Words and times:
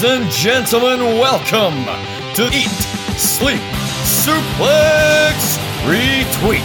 Ladies 0.00 0.20
and 0.20 0.30
gentlemen, 0.30 1.00
welcome 1.18 1.84
to 2.34 2.46
Eat, 2.56 2.70
Sleep, 3.18 3.60
Suplex, 4.04 5.58
Retweet. 5.88 6.62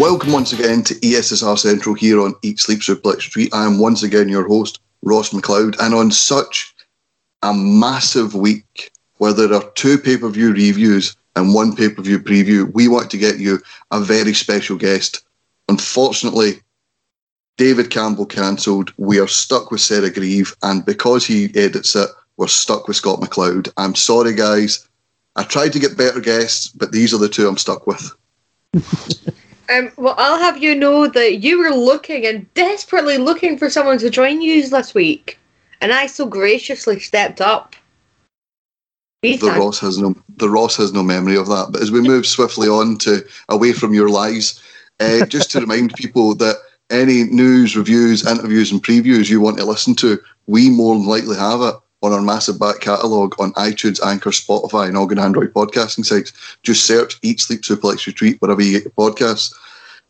Welcome 0.00 0.32
once 0.32 0.54
again 0.54 0.82
to 0.84 0.94
ESSR 0.94 1.58
Central 1.58 1.94
here 1.94 2.22
on 2.22 2.32
Eat 2.40 2.58
Sleep 2.58 2.78
Suplex 2.78 3.20
Street. 3.20 3.52
I 3.52 3.66
am 3.66 3.78
once 3.78 4.02
again 4.02 4.30
your 4.30 4.48
host, 4.48 4.80
Ross 5.02 5.28
McLeod, 5.30 5.76
and 5.80 5.94
on 5.94 6.10
such 6.10 6.74
a 7.42 7.52
massive 7.52 8.34
week 8.34 8.92
where 9.18 9.34
there 9.34 9.52
are 9.52 9.70
two 9.74 9.98
pay 9.98 10.16
per 10.16 10.30
view 10.30 10.54
reviews 10.54 11.16
and 11.36 11.54
one 11.54 11.74
pay 11.74 11.88
per 11.88 12.02
view 12.02 12.18
preview, 12.18 12.72
we 12.72 12.88
want 12.88 13.10
to 13.10 13.18
get 13.18 13.38
you 13.38 13.60
a 13.90 14.00
very 14.00 14.34
special 14.34 14.76
guest. 14.76 15.22
Unfortunately, 15.68 16.60
David 17.56 17.90
Campbell 17.90 18.26
cancelled. 18.26 18.92
We 18.96 19.20
are 19.20 19.28
stuck 19.28 19.70
with 19.70 19.80
Sarah 19.80 20.10
Grieve, 20.10 20.56
and 20.62 20.84
because 20.84 21.26
he 21.26 21.50
edits 21.54 21.94
it, 21.94 22.08
we're 22.36 22.48
stuck 22.48 22.88
with 22.88 22.96
Scott 22.96 23.20
McLeod. 23.20 23.70
I'm 23.76 23.94
sorry, 23.94 24.34
guys. 24.34 24.88
I 25.36 25.44
tried 25.44 25.72
to 25.74 25.78
get 25.78 25.96
better 25.96 26.20
guests, 26.20 26.68
but 26.68 26.90
these 26.90 27.14
are 27.14 27.18
the 27.18 27.28
two 27.28 27.46
I'm 27.46 27.58
stuck 27.58 27.86
with. 27.86 28.12
Um, 29.70 29.92
well, 29.96 30.16
I'll 30.18 30.38
have 30.38 30.60
you 30.60 30.74
know 30.74 31.06
that 31.06 31.44
you 31.44 31.60
were 31.60 31.70
looking 31.70 32.26
and 32.26 32.52
desperately 32.54 33.18
looking 33.18 33.56
for 33.56 33.70
someone 33.70 33.98
to 33.98 34.10
join 34.10 34.42
you 34.42 34.68
this 34.68 34.94
week, 34.94 35.38
and 35.80 35.92
I 35.92 36.06
so 36.06 36.26
graciously 36.26 36.98
stepped 36.98 37.40
up. 37.40 37.76
The 39.22 39.58
Ross 39.58 39.78
has 39.80 39.98
no 39.98 40.14
the 40.38 40.48
Ross 40.48 40.76
has 40.76 40.94
no 40.94 41.02
memory 41.02 41.36
of 41.36 41.46
that. 41.48 41.68
But 41.70 41.82
as 41.82 41.90
we 41.90 42.00
move 42.00 42.26
swiftly 42.26 42.68
on 42.68 42.96
to 42.98 43.22
away 43.50 43.72
from 43.72 43.92
your 43.92 44.08
lies, 44.08 44.58
uh, 44.98 45.26
just 45.26 45.50
to 45.50 45.60
remind 45.60 45.94
people 45.94 46.34
that 46.36 46.56
any 46.88 47.24
news, 47.24 47.76
reviews, 47.76 48.26
interviews, 48.26 48.72
and 48.72 48.82
previews 48.82 49.28
you 49.28 49.40
want 49.40 49.58
to 49.58 49.64
listen 49.64 49.94
to, 49.96 50.18
we 50.46 50.70
more 50.70 50.96
than 50.96 51.06
likely 51.06 51.36
have 51.36 51.60
it 51.60 51.74
on 52.02 52.12
our 52.14 52.22
massive 52.22 52.58
back 52.58 52.80
catalogue 52.80 53.34
on 53.38 53.52
iTunes, 53.52 54.04
Anchor, 54.04 54.30
Spotify, 54.30 54.88
and 54.88 54.96
all 54.96 55.06
good 55.06 55.18
Android 55.18 55.52
podcasting 55.52 56.04
sites. 56.04 56.32
Just 56.62 56.86
search 56.86 57.18
Eat 57.20 57.40
Sleep 57.40 57.60
Suplex 57.60 58.10
Retweet 58.10 58.38
wherever 58.40 58.62
you 58.62 58.72
get 58.72 58.84
your 58.84 58.92
podcasts, 58.92 59.54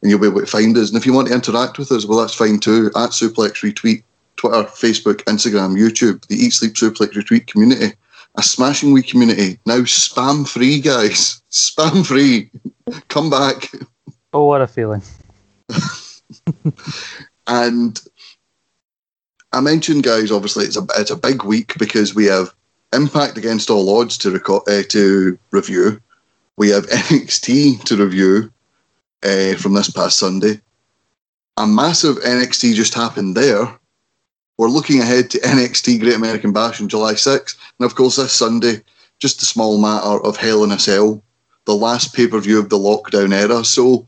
and 0.02 0.10
you'll 0.10 0.20
be 0.20 0.28
able 0.28 0.40
to 0.40 0.46
find 0.46 0.76
us. 0.76 0.88
And 0.88 0.96
if 0.96 1.04
you 1.04 1.12
want 1.12 1.26
to 1.28 1.34
interact 1.34 1.78
with 1.78 1.90
us, 1.90 2.06
well, 2.06 2.20
that's 2.20 2.34
fine 2.34 2.60
too. 2.60 2.86
At 2.94 3.10
Suplex 3.10 3.54
Retweet, 3.68 4.04
Twitter, 4.36 4.62
Facebook, 4.62 5.24
Instagram, 5.24 5.76
YouTube, 5.76 6.24
the 6.28 6.36
Eat 6.36 6.52
Sleep 6.52 6.74
Suplex 6.74 7.14
Retweet 7.14 7.48
community 7.48 7.96
a 8.36 8.42
smashing 8.42 8.92
wee 8.92 9.02
community 9.02 9.58
now 9.66 9.80
spam 9.80 10.48
free, 10.48 10.80
guys. 10.80 11.42
Spam 11.50 12.06
free. 12.06 12.48
Come 13.08 13.28
back. 13.28 13.72
Oh, 14.32 14.44
what 14.44 14.62
a 14.62 14.68
feeling! 14.68 15.02
and 17.48 18.00
I 19.52 19.60
mentioned, 19.60 20.04
guys. 20.04 20.30
Obviously, 20.30 20.64
it's 20.66 20.76
a 20.76 20.86
it's 20.96 21.10
a 21.10 21.16
big 21.16 21.42
week 21.42 21.76
because 21.76 22.14
we 22.14 22.26
have 22.26 22.54
Impact 22.92 23.38
against 23.38 23.70
all 23.70 24.00
odds 24.00 24.18
to 24.18 24.32
record 24.32 24.62
uh, 24.68 24.82
to 24.88 25.38
review. 25.52 26.00
We 26.56 26.70
have 26.70 26.86
NXT 26.88 27.84
to 27.84 27.96
review 27.96 28.52
uh, 29.22 29.54
from 29.54 29.74
this 29.74 29.90
past 29.90 30.18
Sunday. 30.18 30.60
A 31.56 31.66
massive 31.66 32.16
NXT 32.16 32.74
just 32.74 32.94
happened 32.94 33.36
there 33.36 33.78
we're 34.60 34.68
looking 34.68 35.00
ahead 35.00 35.30
to 35.30 35.38
NXT 35.40 36.00
Great 36.00 36.14
American 36.14 36.52
Bash 36.52 36.82
on 36.82 36.88
July 36.88 37.14
6th. 37.14 37.56
And 37.78 37.86
of 37.86 37.94
course, 37.94 38.16
this 38.16 38.34
Sunday, 38.34 38.82
just 39.18 39.40
a 39.40 39.46
small 39.46 39.80
matter 39.80 40.22
of 40.22 40.36
Hell 40.36 40.62
in 40.64 40.70
a 40.70 40.78
Cell, 40.78 41.24
the 41.64 41.74
last 41.74 42.14
pay 42.14 42.26
per 42.26 42.38
view 42.40 42.58
of 42.58 42.68
the 42.68 42.76
lockdown 42.76 43.32
era. 43.32 43.64
So, 43.64 44.06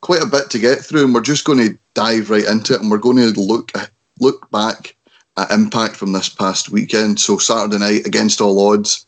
quite 0.00 0.22
a 0.22 0.26
bit 0.26 0.50
to 0.50 0.60
get 0.60 0.78
through, 0.78 1.04
and 1.04 1.12
we're 1.12 1.20
just 1.20 1.44
going 1.44 1.58
to 1.58 1.76
dive 1.94 2.30
right 2.30 2.44
into 2.44 2.74
it 2.74 2.80
and 2.80 2.92
we're 2.92 2.98
going 2.98 3.16
to 3.16 3.40
look, 3.40 3.72
look 4.20 4.48
back 4.52 4.94
at 5.36 5.50
Impact 5.50 5.96
from 5.96 6.12
this 6.12 6.28
past 6.28 6.70
weekend. 6.70 7.18
So, 7.18 7.38
Saturday 7.38 7.78
night, 7.78 8.06
against 8.06 8.40
all 8.40 8.70
odds, 8.70 9.04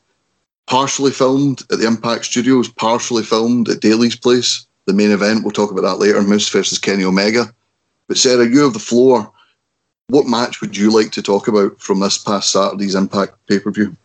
partially 0.67 1.13
filmed 1.13 1.63
at 1.71 1.79
the 1.79 1.87
Impact 1.87 2.25
Studios, 2.25 2.69
partially 2.69 3.23
filmed 3.23 3.69
at 3.69 3.81
Daly's 3.81 4.17
Place. 4.17 4.67
The 4.87 4.93
main 4.93 5.13
event, 5.13 5.45
we'll 5.45 5.53
talk 5.53 5.71
about 5.71 5.83
that 5.83 6.01
later 6.01 6.21
Moose 6.21 6.49
versus 6.49 6.81
Kenny 6.81 7.05
Omega. 7.05 7.55
But, 8.09 8.19
Sarah, 8.19 8.49
you 8.49 8.59
have 8.65 8.73
the 8.73 8.81
floor 8.81 9.33
what 10.11 10.27
match 10.27 10.61
would 10.61 10.77
you 10.77 10.91
like 10.93 11.13
to 11.13 11.23
talk 11.23 11.49
about 11.49 11.81
from 11.81 12.01
this 12.01 12.19
past 12.19 12.53
Saturday's 12.53 12.95
Impact 12.95 13.35
pay 13.47 13.59
per 13.59 13.71
view? 13.71 13.97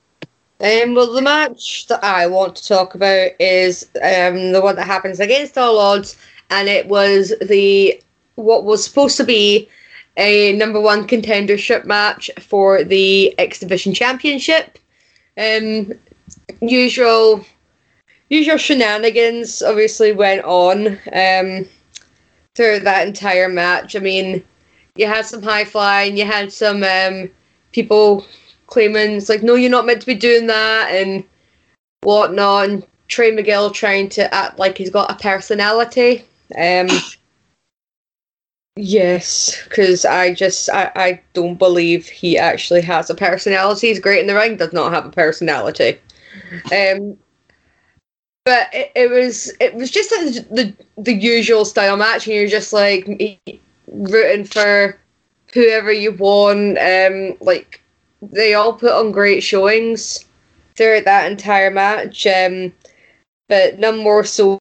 Um, 0.61 0.95
well, 0.95 1.11
the 1.11 1.21
match 1.21 1.87
that 1.87 2.03
I 2.03 2.27
want 2.27 2.55
to 2.55 2.67
talk 2.67 2.95
about 2.95 3.31
is 3.39 3.89
um, 3.95 4.51
the 4.51 4.61
one 4.61 4.75
that 4.77 4.85
happens 4.85 5.19
against 5.19 5.57
all 5.57 5.77
odds, 5.77 6.17
and 6.49 6.69
it 6.69 6.87
was 6.87 7.33
the 7.41 7.99
what 8.35 8.63
was 8.63 8.83
supposed 8.83 9.17
to 9.17 9.23
be 9.23 9.67
a 10.17 10.53
number 10.53 10.79
one 10.79 11.07
contendership 11.07 11.85
match 11.85 12.29
for 12.39 12.83
the 12.83 13.37
X 13.37 13.59
Division 13.59 13.93
Championship. 13.93 14.77
Um, 15.37 15.91
usual, 16.61 17.45
usual 18.29 18.57
shenanigans 18.57 19.61
obviously 19.61 20.13
went 20.13 20.45
on 20.45 20.99
um, 21.11 21.67
through 22.55 22.79
that 22.79 23.07
entire 23.07 23.49
match. 23.49 23.95
I 23.95 23.99
mean 23.99 24.43
you 24.95 25.07
had 25.07 25.25
some 25.25 25.41
high 25.41 25.65
flying, 25.65 26.17
you 26.17 26.25
had 26.25 26.51
some 26.51 26.83
um, 26.83 27.29
people 27.71 28.25
claiming 28.67 29.11
it's 29.11 29.29
like, 29.29 29.43
no, 29.43 29.55
you're 29.55 29.69
not 29.69 29.85
meant 29.85 30.01
to 30.01 30.07
be 30.07 30.15
doing 30.15 30.47
that 30.47 30.89
and 30.91 31.23
whatnot. 32.01 32.69
And 32.69 32.87
Trey 33.07 33.31
Miguel 33.31 33.71
trying 33.71 34.09
to 34.09 34.33
act 34.33 34.57
like 34.57 34.77
he's 34.77 34.89
got 34.89 35.11
a 35.11 35.15
personality. 35.15 36.25
Um, 36.57 36.87
yes, 38.75 39.63
because 39.63 40.05
I 40.05 40.33
just 40.33 40.69
I, 40.69 40.91
I 40.95 41.21
don't 41.33 41.59
believe 41.59 42.07
he 42.07 42.37
actually 42.37 42.81
has 42.81 43.09
a 43.09 43.15
personality. 43.15 43.87
He's 43.87 43.99
great 43.99 44.21
in 44.21 44.27
the 44.27 44.35
ring, 44.35 44.57
does 44.57 44.73
not 44.73 44.93
have 44.93 45.05
a 45.05 45.11
personality. 45.11 45.99
Um, 46.71 47.17
but 48.45 48.69
it, 48.73 48.91
it 48.95 49.09
was 49.09 49.51
it 49.59 49.73
was 49.73 49.91
just 49.91 50.09
the, 50.11 50.45
the 50.51 51.01
the 51.01 51.13
usual 51.13 51.65
style 51.65 51.97
match, 51.97 52.27
and 52.27 52.35
you're 52.35 52.47
just 52.47 52.71
like 52.73 53.07
rooting 53.87 54.45
for 54.45 54.97
whoever 55.53 55.91
you 55.91 56.11
want. 56.11 56.77
Um, 56.77 57.37
like 57.41 57.81
they 58.21 58.53
all 58.53 58.73
put 58.73 58.91
on 58.91 59.11
great 59.11 59.41
showings 59.41 60.25
throughout 60.75 61.05
that 61.05 61.31
entire 61.31 61.71
match. 61.71 62.25
Um, 62.27 62.73
but 63.47 63.79
none 63.79 63.99
more 63.99 64.23
so 64.23 64.59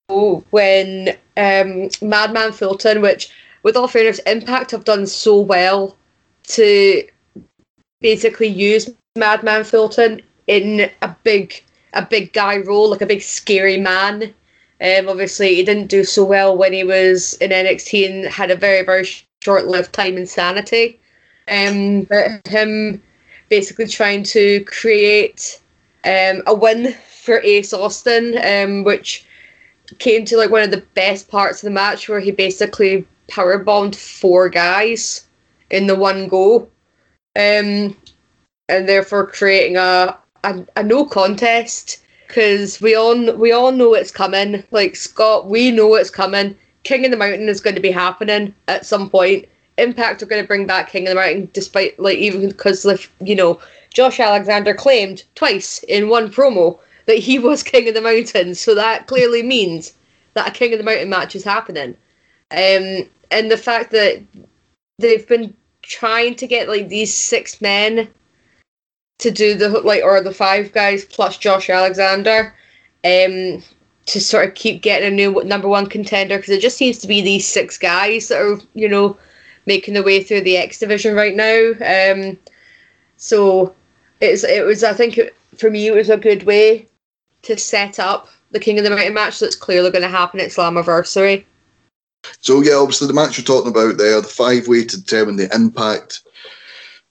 when 0.50 1.16
um, 1.36 1.88
Madman 2.02 2.52
Fulton, 2.52 3.00
which, 3.00 3.30
with 3.62 3.76
all 3.76 3.88
fairness, 3.88 4.18
Impact 4.20 4.70
have 4.72 4.84
done 4.84 5.06
so 5.06 5.40
well 5.40 5.96
to 6.44 7.02
basically 8.00 8.48
use 8.48 8.90
Madman 9.16 9.64
Fulton 9.64 10.20
in 10.46 10.90
a 11.00 11.16
big, 11.24 11.64
a 11.94 12.04
big 12.04 12.32
guy 12.34 12.58
role, 12.58 12.90
like 12.90 13.00
a 13.00 13.06
big 13.06 13.22
scary 13.22 13.78
man. 13.78 14.34
Um, 14.80 15.08
obviously, 15.08 15.54
he 15.54 15.62
didn't 15.62 15.86
do 15.86 16.04
so 16.04 16.24
well 16.24 16.56
when 16.56 16.72
he 16.72 16.84
was 16.84 17.34
in 17.34 17.50
NXT 17.50 18.10
and 18.10 18.24
had 18.26 18.50
a 18.50 18.56
very, 18.56 18.84
very 18.84 19.06
short-lived 19.42 19.92
time 19.92 20.16
in 20.16 20.26
Sanity. 20.26 21.00
Um, 21.48 22.02
but 22.02 22.46
him 22.48 23.02
basically 23.48 23.86
trying 23.86 24.22
to 24.24 24.64
create 24.64 25.60
um, 26.04 26.42
a 26.46 26.54
win 26.54 26.92
for 26.92 27.40
Ace 27.40 27.72
Austin, 27.72 28.38
um, 28.44 28.84
which 28.84 29.26
came 29.98 30.24
to 30.24 30.36
like 30.36 30.50
one 30.50 30.62
of 30.62 30.70
the 30.70 30.84
best 30.94 31.28
parts 31.28 31.62
of 31.62 31.66
the 31.66 31.70
match 31.70 32.08
where 32.08 32.20
he 32.20 32.30
basically 32.30 33.06
powerbombed 33.28 33.94
four 33.94 34.48
guys 34.48 35.26
in 35.70 35.86
the 35.86 35.94
one 35.94 36.28
go, 36.28 36.68
um, 37.36 37.96
and 38.68 38.88
therefore 38.88 39.26
creating 39.26 39.76
a 39.76 40.18
a, 40.44 40.64
a 40.76 40.82
no 40.82 41.04
contest 41.04 42.03
because 42.34 42.80
we 42.80 42.96
all 42.96 43.32
we 43.36 43.52
all 43.52 43.70
know 43.70 43.94
it's 43.94 44.10
coming. 44.10 44.64
Like 44.72 44.96
Scott, 44.96 45.46
we 45.46 45.70
know 45.70 45.94
it's 45.94 46.10
coming. 46.10 46.58
King 46.82 47.04
of 47.04 47.12
the 47.12 47.16
Mountain 47.16 47.48
is 47.48 47.60
going 47.60 47.76
to 47.76 47.82
be 47.82 47.92
happening 47.92 48.52
at 48.66 48.84
some 48.84 49.08
point. 49.08 49.46
Impact 49.78 50.20
are 50.20 50.26
going 50.26 50.42
to 50.42 50.48
bring 50.48 50.66
back 50.66 50.90
King 50.90 51.06
of 51.06 51.10
the 51.10 51.20
Mountain, 51.20 51.50
despite 51.52 51.98
like 52.00 52.18
even 52.18 52.48
because 52.48 52.84
you 53.20 53.36
know 53.36 53.60
Josh 53.92 54.18
Alexander 54.18 54.74
claimed 54.74 55.22
twice 55.36 55.84
in 55.84 56.08
one 56.08 56.28
promo 56.28 56.80
that 57.06 57.18
he 57.18 57.38
was 57.48 57.62
King 57.62 57.86
of 57.88 57.94
the 57.94 58.00
Mountain, 58.00 58.56
so 58.56 58.74
that 58.74 59.06
clearly 59.06 59.42
means 59.42 59.94
that 60.34 60.48
a 60.48 60.50
King 60.50 60.72
of 60.72 60.78
the 60.78 60.84
Mountain 60.84 61.08
match 61.08 61.36
is 61.36 61.44
happening. 61.44 61.96
Um, 62.50 63.08
and 63.30 63.48
the 63.48 63.56
fact 63.56 63.92
that 63.92 64.20
they've 64.98 65.26
been 65.28 65.54
trying 65.82 66.34
to 66.34 66.48
get 66.48 66.68
like 66.68 66.88
these 66.88 67.14
six 67.14 67.60
men 67.60 68.08
to 69.18 69.30
do 69.30 69.54
the 69.54 69.68
like 69.68 70.02
or 70.02 70.20
the 70.20 70.34
five 70.34 70.72
guys 70.72 71.04
plus 71.04 71.38
Josh 71.38 71.70
Alexander 71.70 72.54
um 73.04 73.62
to 74.06 74.20
sort 74.20 74.48
of 74.48 74.54
keep 74.54 74.82
getting 74.82 75.08
a 75.08 75.10
new 75.10 75.42
number 75.44 75.68
one 75.68 75.86
contender 75.86 76.36
because 76.36 76.50
it 76.50 76.60
just 76.60 76.76
seems 76.76 76.98
to 76.98 77.06
be 77.06 77.22
these 77.22 77.46
six 77.46 77.78
guys 77.78 78.28
that 78.28 78.40
are 78.40 78.58
you 78.74 78.88
know 78.88 79.16
making 79.66 79.94
their 79.94 80.02
way 80.02 80.22
through 80.22 80.42
the 80.42 80.56
X 80.56 80.78
division 80.78 81.14
right 81.14 81.34
now 81.34 81.72
um 81.84 82.38
so 83.16 83.74
it's 84.20 84.44
it 84.44 84.64
was 84.64 84.84
I 84.84 84.92
think 84.92 85.20
for 85.56 85.70
me 85.70 85.86
it 85.86 85.94
was 85.94 86.10
a 86.10 86.16
good 86.16 86.42
way 86.44 86.86
to 87.42 87.56
set 87.56 87.98
up 87.98 88.28
the 88.50 88.60
King 88.60 88.78
of 88.78 88.84
the 88.84 88.90
Mountain 88.90 89.14
match 89.14 89.38
that's 89.38 89.56
clearly 89.56 89.90
going 89.90 90.02
to 90.02 90.08
happen 90.08 90.40
at 90.40 90.50
Slammiversary 90.50 91.44
So 92.40 92.62
yeah, 92.62 92.74
obviously 92.74 93.06
the 93.06 93.14
match 93.14 93.38
you're 93.38 93.44
talking 93.44 93.70
about 93.70 93.98
there, 93.98 94.20
the 94.20 94.28
five 94.28 94.68
way 94.68 94.84
to 94.84 95.00
determine 95.00 95.36
the 95.36 95.54
impact. 95.54 96.22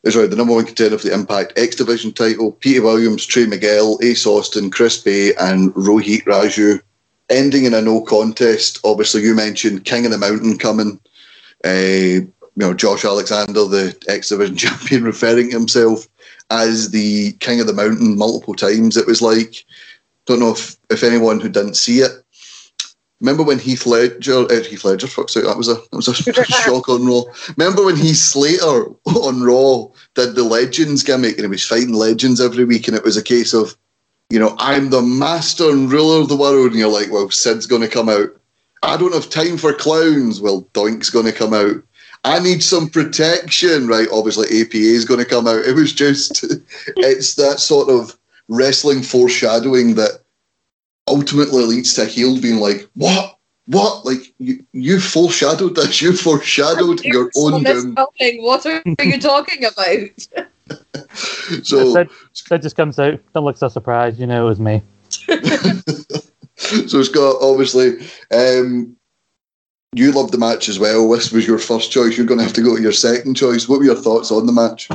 Is 0.04 0.16
the 0.16 0.36
number 0.36 0.54
one 0.54 0.66
contender 0.66 0.98
for 0.98 1.08
the 1.08 1.14
Impact 1.14 1.54
X 1.58 1.78
Division 1.78 2.12
title: 2.12 2.52
Peter 2.52 2.82
Williams, 2.82 3.26
Trey 3.26 3.46
Miguel, 3.46 3.98
Ace 4.04 4.26
Austin, 4.26 4.70
Chris 4.70 5.02
Bey, 5.02 5.34
and 5.36 5.74
Rohit 5.76 6.24
Raju. 6.24 6.82
Ending 7.30 7.64
in 7.64 7.74
a 7.74 7.82
no 7.82 8.02
contest. 8.02 8.82
Obviously, 8.84 9.22
you 9.22 9.34
mentioned 9.34 9.86
King 9.86 10.06
of 10.06 10.12
the 10.12 10.18
Mountain 10.18 10.58
coming. 10.58 11.00
Uh, 11.64 12.28
you 12.56 12.68
know, 12.68 12.74
Josh 12.74 13.06
Alexander, 13.06 13.66
the 13.66 13.96
X 14.10 14.30
Division 14.30 14.56
champion, 14.58 15.04
referring 15.06 15.52
to 15.52 15.58
himself 15.58 16.08
as 16.50 16.92
the 16.92 17.32
King 17.34 17.62
of 17.62 17.68
the 17.68 17.74
Mountain 17.74 18.18
multiple 18.18 18.56
times. 18.56 18.98
It 18.98 19.08
was 19.08 19.22
like, 19.22 19.64
don't 20.26 20.42
know 20.42 20.52
if, 20.52 20.76
if 20.90 21.04
anyone 21.04 21.40
who 21.40 21.48
didn't 21.48 21.76
see 21.76 22.00
it 22.00 22.23
Remember 23.24 23.44
when 23.44 23.58
Heath 23.58 23.86
Ledger, 23.86 24.40
uh, 24.52 24.64
Heath 24.64 24.84
Ledger, 24.84 25.08
fuck's 25.08 25.34
sake, 25.34 25.46
that 25.46 25.58
was 25.58 25.70
a 25.70 25.76
that 25.76 25.94
was 25.94 26.10
a 26.10 26.14
shock 26.44 26.90
on 26.90 27.06
Raw. 27.06 27.24
Remember 27.56 27.86
when 27.86 27.96
Heath 27.96 28.18
Slater 28.18 28.88
on 29.06 29.42
Raw 29.42 29.88
did 30.14 30.36
the 30.36 30.44
Legends 30.44 31.04
gimmick 31.04 31.36
and 31.36 31.46
he 31.46 31.48
was 31.48 31.66
fighting 31.66 31.94
Legends 31.94 32.42
every 32.42 32.66
week, 32.66 32.90
and 32.90 32.98
it 32.98 33.04
was 33.06 33.16
a 33.16 33.24
case 33.24 33.54
of, 33.54 33.78
you 34.30 34.40
know, 34.40 34.54
I'm 34.60 34.90
the 34.90 35.02
master 35.02 35.70
and 35.70 35.90
ruler 35.90 36.20
of 36.20 36.28
the 36.28 36.36
world, 36.36 36.72
and 36.72 36.76
you're 36.76 36.90
like, 36.90 37.14
well, 37.14 37.30
Sid's 37.32 37.66
going 37.66 37.82
to 37.82 37.88
come 37.88 38.10
out. 38.10 38.28
I 38.84 38.98
don't 38.98 39.14
have 39.14 39.30
time 39.30 39.58
for 39.58 39.72
clowns. 39.72 40.42
Well, 40.42 40.68
Doink's 40.74 41.10
going 41.10 41.26
to 41.26 41.32
come 41.32 41.54
out. 41.54 41.78
I 42.26 42.40
need 42.40 42.62
some 42.62 42.90
protection, 42.90 43.88
right? 43.88 44.08
Obviously, 44.12 44.48
APA 44.48 44.76
is 44.76 45.06
going 45.06 45.22
to 45.22 45.26
come 45.26 45.48
out. 45.48 45.64
It 45.64 45.76
was 45.76 45.94
just, 45.94 46.44
it's 46.98 47.36
that 47.36 47.62
sort 47.62 47.90
of 47.90 48.18
wrestling 48.50 49.02
foreshadowing 49.02 49.96
that 49.96 50.23
ultimately 51.14 51.64
leads 51.64 51.94
to 51.94 52.06
heel 52.06 52.42
being 52.42 52.58
like, 52.58 52.90
"What? 52.94 53.38
What? 53.68 54.06
Like 54.06 54.34
you, 54.40 54.66
you 54.74 55.00
foreshadowed 55.00 55.76
this? 55.76 56.02
You 56.02 56.14
foreshadowed 56.16 57.04
your 57.04 57.30
own 57.38 57.64
doom." 57.64 57.96
What 57.96 58.66
are 58.66 58.82
you 59.04 59.20
talking 59.20 59.66
about? 59.66 60.28
so 61.64 61.94
that, 61.94 62.08
that 62.50 62.62
just 62.62 62.76
comes 62.76 63.00
out. 63.00 63.20
Don't 63.34 63.46
look 63.46 63.58
so 63.58 63.70
surprised. 63.70 64.20
You 64.20 64.28
know 64.28 64.46
it 64.46 64.50
was 64.50 64.60
me. 64.60 64.82
so 66.56 67.04
Scott, 67.04 67.36
obviously, 67.42 68.08
um, 68.32 68.96
you 69.94 70.12
loved 70.12 70.34
the 70.34 70.38
match 70.38 70.70
as 70.70 70.80
well. 70.80 71.10
This 71.10 71.32
was 71.32 71.46
your 71.46 71.60
first 71.60 71.92
choice. 71.92 72.18
You're 72.18 72.26
going 72.26 72.40
to 72.40 72.44
have 72.44 72.54
to 72.54 72.62
go 72.62 72.76
to 72.76 72.82
your 72.82 72.92
second 72.92 73.36
choice. 73.36 73.70
What 73.70 73.80
were 73.80 73.86
your 73.86 73.96
thoughts 73.96 74.32
on 74.32 74.46
the 74.46 74.52
match? 74.52 74.90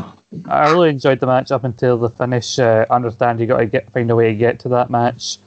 I 0.47 0.71
really 0.71 0.91
enjoyed 0.91 1.21
the 1.21 1.27
match 1.27 1.53
up 1.53 1.65
until 1.65 1.99
the 1.99 2.11
finish. 2.11 2.59
Uh, 2.59 2.85
understand 2.91 3.41
you 3.41 3.47
got 3.47 3.59
to 3.59 3.67
get 3.67 3.91
find 3.93 4.11
a 4.11 4.17
way 4.17 4.29
to 4.29 4.35
get 4.35 4.59
to 4.61 4.69
that 4.71 4.91
match. 4.91 5.39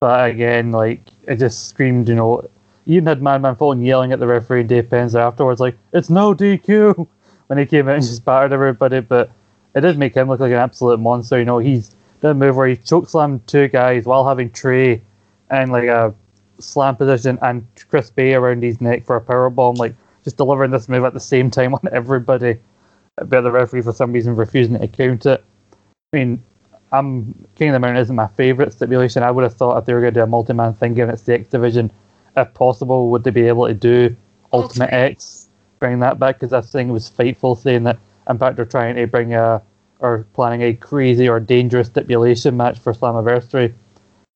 But 0.00 0.30
again, 0.30 0.72
like 0.72 1.00
it 1.26 1.36
just 1.36 1.68
screamed, 1.68 2.08
you 2.08 2.14
know. 2.14 2.48
Even 2.88 3.06
had 3.06 3.20
Madman 3.20 3.56
Fulton 3.56 3.82
yelling 3.82 4.12
at 4.12 4.20
the 4.20 4.26
referee 4.26 4.62
Dave 4.62 4.84
Penzer 4.84 5.18
afterwards, 5.18 5.60
like 5.60 5.76
it's 5.92 6.10
no 6.10 6.34
DQ 6.34 7.06
when 7.48 7.58
he 7.58 7.66
came 7.66 7.88
out 7.88 7.96
and 7.96 8.04
just 8.04 8.24
battered 8.24 8.52
everybody. 8.52 9.00
But 9.00 9.30
it 9.74 9.80
did 9.80 9.98
make 9.98 10.14
him 10.14 10.28
look 10.28 10.40
like 10.40 10.52
an 10.52 10.58
absolute 10.58 11.00
monster. 11.00 11.38
You 11.38 11.44
know, 11.44 11.58
he's 11.58 11.96
a 12.22 12.34
move 12.34 12.56
where 12.56 12.68
he 12.68 12.76
chokeslammed 12.76 13.46
two 13.46 13.68
guys 13.68 14.04
while 14.04 14.26
having 14.26 14.50
Trey 14.50 15.00
and 15.50 15.72
like 15.72 15.84
a 15.84 16.14
slam 16.58 16.96
position 16.96 17.38
and 17.42 17.66
Chris 17.88 18.10
Bey 18.10 18.34
around 18.34 18.62
his 18.62 18.80
neck 18.80 19.06
for 19.06 19.16
a 19.16 19.20
power 19.20 19.48
bomb, 19.50 19.76
like 19.76 19.94
just 20.24 20.36
delivering 20.36 20.70
this 20.70 20.88
move 20.88 21.04
at 21.04 21.14
the 21.14 21.20
same 21.20 21.50
time 21.50 21.74
on 21.74 21.80
everybody. 21.92 22.58
But 23.16 23.42
the 23.42 23.50
referee 23.50 23.82
for 23.82 23.92
some 23.92 24.12
reason 24.12 24.36
refusing 24.36 24.78
to 24.78 24.88
count 24.88 25.24
it. 25.24 25.42
I 26.12 26.16
mean, 26.16 26.42
I'm 26.92 27.46
King 27.56 27.70
of 27.70 27.72
the 27.74 27.78
Mountain 27.80 28.02
isn't 28.02 28.16
my 28.16 28.28
favourite 28.28 28.72
stipulation. 28.72 29.22
I 29.22 29.30
would 29.30 29.42
have 29.42 29.54
thought 29.54 29.78
if 29.78 29.84
they 29.84 29.94
were 29.94 30.00
going 30.00 30.14
to 30.14 30.20
do 30.20 30.24
a 30.24 30.26
multi-man 30.26 30.74
thing, 30.74 30.94
given 30.94 31.12
it's 31.12 31.22
the 31.22 31.34
X 31.34 31.48
division, 31.48 31.90
if 32.36 32.52
possible, 32.54 33.10
would 33.10 33.24
they 33.24 33.30
be 33.30 33.48
able 33.48 33.66
to 33.66 33.74
do 33.74 34.14
Ultimate, 34.52 34.84
Ultimate. 34.84 34.92
X, 34.92 35.48
bring 35.80 35.98
that 36.00 36.18
back? 36.18 36.38
Because 36.38 36.52
I 36.52 36.60
think 36.60 36.88
it 36.88 36.92
was 36.92 37.10
Fightful 37.10 37.58
saying 37.58 37.84
that 37.84 37.98
Impact 38.28 38.58
are 38.58 38.64
trying 38.64 38.96
to 38.96 39.06
bring 39.06 39.34
a 39.34 39.62
or 40.00 40.26
planning 40.34 40.62
a 40.62 40.74
crazy 40.74 41.28
or 41.28 41.40
dangerous 41.40 41.86
stipulation 41.86 42.56
match 42.56 42.78
for 42.78 42.92
Slammiversary. 42.92 43.72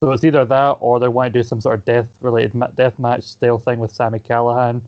So 0.02 0.10
it's 0.12 0.24
either 0.24 0.44
that 0.46 0.78
or 0.80 0.98
they 0.98 1.08
want 1.08 1.32
to 1.32 1.38
do 1.38 1.42
some 1.42 1.60
sort 1.60 1.78
of 1.78 1.84
death 1.84 2.08
related 2.22 2.54
death 2.74 2.98
match 2.98 3.24
style 3.24 3.58
thing 3.58 3.78
with 3.78 3.92
Sami 3.92 4.18
Callihan. 4.18 4.82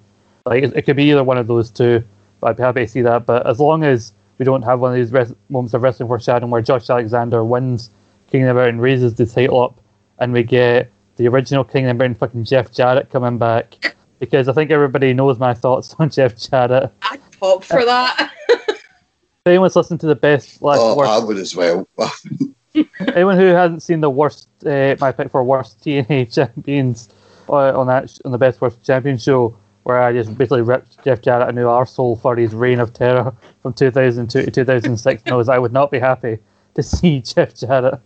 Like 0.47 0.65
it, 0.65 0.73
it 0.75 0.83
could 0.83 0.97
be 0.97 1.11
either 1.11 1.23
one 1.23 1.37
of 1.37 1.47
those 1.47 1.71
two. 1.71 2.03
But 2.41 2.51
I'd 2.51 2.57
be 2.57 2.63
happy 2.63 2.81
to 2.87 2.89
see 2.89 3.03
that. 3.03 3.27
But 3.27 3.47
as 3.47 3.61
long 3.61 3.85
as 3.85 4.13
we 4.43 4.45
don't 4.45 4.63
have 4.63 4.81
one 4.81 4.91
of 4.91 4.97
these 4.97 5.13
res- 5.13 5.33
moments 5.51 5.73
of 5.73 5.85
wrestling 5.85 6.09
foreshadowing 6.09 6.51
where 6.51 6.61
Josh 6.61 6.91
Alexander 6.91 7.45
wins 7.45 7.91
King 8.29 8.43
of 8.43 8.49
the 8.49 8.55
Mountain, 8.55 8.81
raises 8.81 9.15
the 9.15 9.25
title 9.25 9.63
up, 9.63 9.79
and 10.19 10.33
we 10.33 10.43
get 10.43 10.91
the 11.15 11.29
original 11.29 11.63
King 11.63 11.85
of 11.85 11.91
the 11.91 11.95
Mountain 11.95 12.17
fucking 12.17 12.43
Jeff 12.43 12.73
Jarrett 12.73 13.09
coming 13.09 13.39
back. 13.39 13.95
Because 14.19 14.49
I 14.49 14.53
think 14.53 14.73
everybody 14.73 15.15
knows 15.15 15.39
my 15.39 15.55
thoughts 15.55 15.95
on 16.01 16.11
Jeff 16.11 16.37
Jarrett. 16.37 16.91
I'd 17.03 17.21
pop 17.39 17.63
for 17.63 17.85
that. 17.85 18.33
if 18.49 18.83
anyone's 19.47 19.77
listened 19.77 20.01
to 20.01 20.09
the 20.09 20.17
best, 20.17 20.61
like, 20.61 20.81
oh, 20.81 20.97
worst, 20.97 21.11
I 21.13 21.19
would 21.25 21.37
as 21.37 21.55
well. 21.55 21.87
anyone 23.15 23.37
who 23.37 23.47
hasn't 23.47 23.85
seen 23.85 24.01
the 24.01 24.11
worst, 24.11 24.49
uh, 24.67 24.97
my 24.99 25.13
pick 25.13 25.31
for 25.31 25.45
worst 25.45 25.85
TNA 25.85 26.35
champions 26.35 27.11
uh, 27.49 27.79
on 27.79 27.87
that 27.87 28.19
on 28.25 28.33
the 28.33 28.39
best 28.39 28.61
worst 28.61 28.85
champion 28.85 29.19
show, 29.19 29.57
where 29.85 30.01
I 30.01 30.13
just 30.13 30.37
basically 30.37 30.63
ripped 30.63 31.03
Jeff 31.05 31.23
Jarrett 31.23 31.49
a 31.49 31.53
new 31.53 31.65
arsehole 31.65 32.21
for 32.21 32.37
his 32.37 32.55
reign 32.55 32.81
of 32.81 32.93
terror 32.93 33.35
from 33.63 33.73
2002 33.73 34.43
to 34.43 34.51
2006 34.51 35.27
knows 35.27 35.49
I 35.49 35.59
would 35.59 35.73
not 35.73 35.91
be 35.91 35.99
happy 35.99 36.39
to 36.75 36.83
see 36.83 37.21
Jeff 37.21 37.55
Jarrett. 37.55 38.01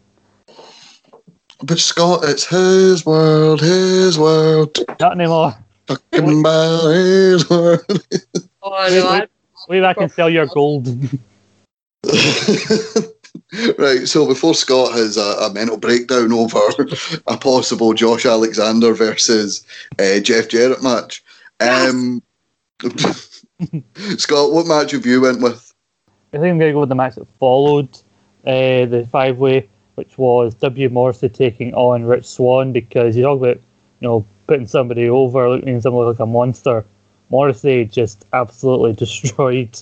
But 1.62 1.78
Scott, 1.78 2.20
it's 2.24 2.46
his 2.46 3.06
world, 3.06 3.60
his 3.60 4.18
world. 4.18 4.78
Not 5.00 5.12
anymore. 5.12 5.54
Talking 5.86 6.40
about 6.40 6.88
his 6.90 7.48
world. 7.48 7.80
oh, 8.62 8.88
no, 8.90 9.26
Wait, 9.68 9.84
I 9.84 9.94
can 9.94 10.08
sell 10.10 10.28
your 10.28 10.46
gold. 10.46 10.86
right, 13.78 14.06
so 14.06 14.26
before 14.26 14.54
Scott 14.54 14.92
has 14.92 15.16
a, 15.16 15.20
a, 15.20 15.52
mental 15.52 15.76
breakdown 15.76 16.32
over 16.32 16.60
a 17.26 17.36
possible 17.36 17.94
Josh 17.94 18.26
Alexander 18.26 18.92
versus 18.92 19.64
uh, 19.98 20.20
Jeff 20.20 20.48
Jarrett 20.48 20.82
match, 20.82 21.24
um, 21.60 22.22
Scott, 24.18 24.52
what 24.52 24.66
match 24.66 24.92
have 24.92 25.06
you 25.06 25.20
went 25.20 25.40
with? 25.40 25.72
I 26.32 26.38
think 26.38 26.52
I'm 26.52 26.58
going 26.58 26.70
to 26.70 26.72
go 26.72 26.80
with 26.80 26.88
the 26.90 26.94
match 26.94 27.14
that 27.14 27.26
followed 27.38 27.88
uh, 28.46 28.84
the 28.86 29.08
five 29.10 29.38
way, 29.38 29.68
which 29.94 30.18
was 30.18 30.54
W. 30.56 30.88
Morrissey 30.90 31.28
taking 31.28 31.72
on 31.74 32.04
Rich 32.04 32.26
Swann 32.26 32.72
because 32.72 33.16
you 33.16 33.22
talk 33.22 33.38
about, 33.38 33.56
you 34.00 34.08
know, 34.08 34.26
putting 34.46 34.66
somebody 34.66 35.08
over, 35.08 35.48
looking 35.48 35.80
somebody 35.80 36.08
like 36.08 36.20
a 36.20 36.26
monster. 36.26 36.84
Morrissey 37.30 37.84
just 37.86 38.24
absolutely 38.32 38.92
destroyed 39.04 39.80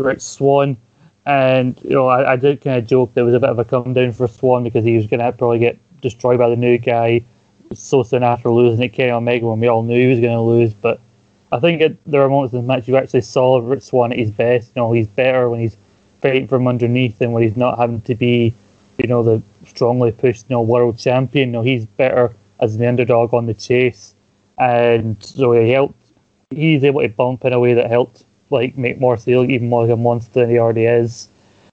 Rich 0.00 0.20
Swann. 0.20 0.76
And, 1.24 1.80
you 1.84 1.90
know, 1.90 2.08
I, 2.08 2.32
I 2.32 2.36
did 2.36 2.60
kind 2.60 2.78
of 2.78 2.86
joke 2.86 3.14
there 3.14 3.24
was 3.24 3.34
a 3.34 3.40
bit 3.40 3.50
of 3.50 3.58
a 3.58 3.64
come 3.64 3.94
down 3.94 4.12
for 4.12 4.26
Swann 4.26 4.64
because 4.64 4.84
he 4.84 4.96
was 4.96 5.06
going 5.06 5.20
to 5.20 5.30
probably 5.32 5.60
get 5.60 5.78
destroyed 6.00 6.38
by 6.38 6.48
the 6.48 6.56
new 6.56 6.78
guy 6.78 7.24
so 7.72 8.02
soon 8.02 8.22
after 8.24 8.50
losing 8.50 8.84
at 8.84 8.92
Kenny 8.92 9.12
Omega 9.12 9.46
when 9.46 9.60
we 9.60 9.68
all 9.68 9.82
knew 9.82 10.00
he 10.00 10.08
was 10.08 10.20
going 10.20 10.32
to 10.32 10.40
lose. 10.40 10.74
But 10.74 11.00
I 11.52 11.60
think 11.60 11.82
it, 11.82 11.98
there 12.10 12.22
are 12.22 12.30
moments 12.30 12.54
in 12.54 12.60
the 12.60 12.66
match 12.66 12.88
you 12.88 12.96
actually 12.96 13.20
saw 13.20 13.58
Rich 13.58 13.82
Swann 13.84 14.10
at 14.10 14.18
his 14.18 14.30
best. 14.30 14.72
You 14.74 14.80
know, 14.80 14.92
he's 14.92 15.06
better 15.06 15.50
when 15.50 15.60
he's 15.60 15.76
fighting 16.22 16.48
from 16.48 16.66
underneath 16.66 17.20
and 17.20 17.34
when 17.34 17.42
he's 17.42 17.58
not 17.58 17.78
having 17.78 18.00
to 18.02 18.14
be, 18.14 18.54
you 18.96 19.06
know, 19.06 19.22
the 19.22 19.42
strongly 19.66 20.12
pushed, 20.12 20.46
you 20.48 20.54
know, 20.54 20.62
world 20.62 20.98
champion. 20.98 21.50
You 21.50 21.52
know, 21.52 21.62
he's 21.62 21.84
better 21.84 22.34
as 22.60 22.78
the 22.78 22.88
underdog 22.88 23.34
on 23.34 23.44
the 23.44 23.52
chase. 23.52 24.14
And 24.58 25.16
so 25.20 25.52
he 25.52 25.70
helped, 25.70 25.98
he's 26.50 26.84
able 26.84 27.02
to 27.02 27.08
bump 27.10 27.44
in 27.44 27.52
a 27.52 27.60
way 27.60 27.74
that 27.74 27.90
helped, 27.90 28.24
like, 28.48 28.78
make 28.78 28.98
Morrissey 28.98 29.36
look 29.36 29.50
even 29.50 29.68
more 29.68 29.82
like 29.82 29.92
a 29.92 29.96
monster 29.96 30.40
than 30.40 30.50
he 30.50 30.58
already 30.58 30.86
is. 30.86 31.28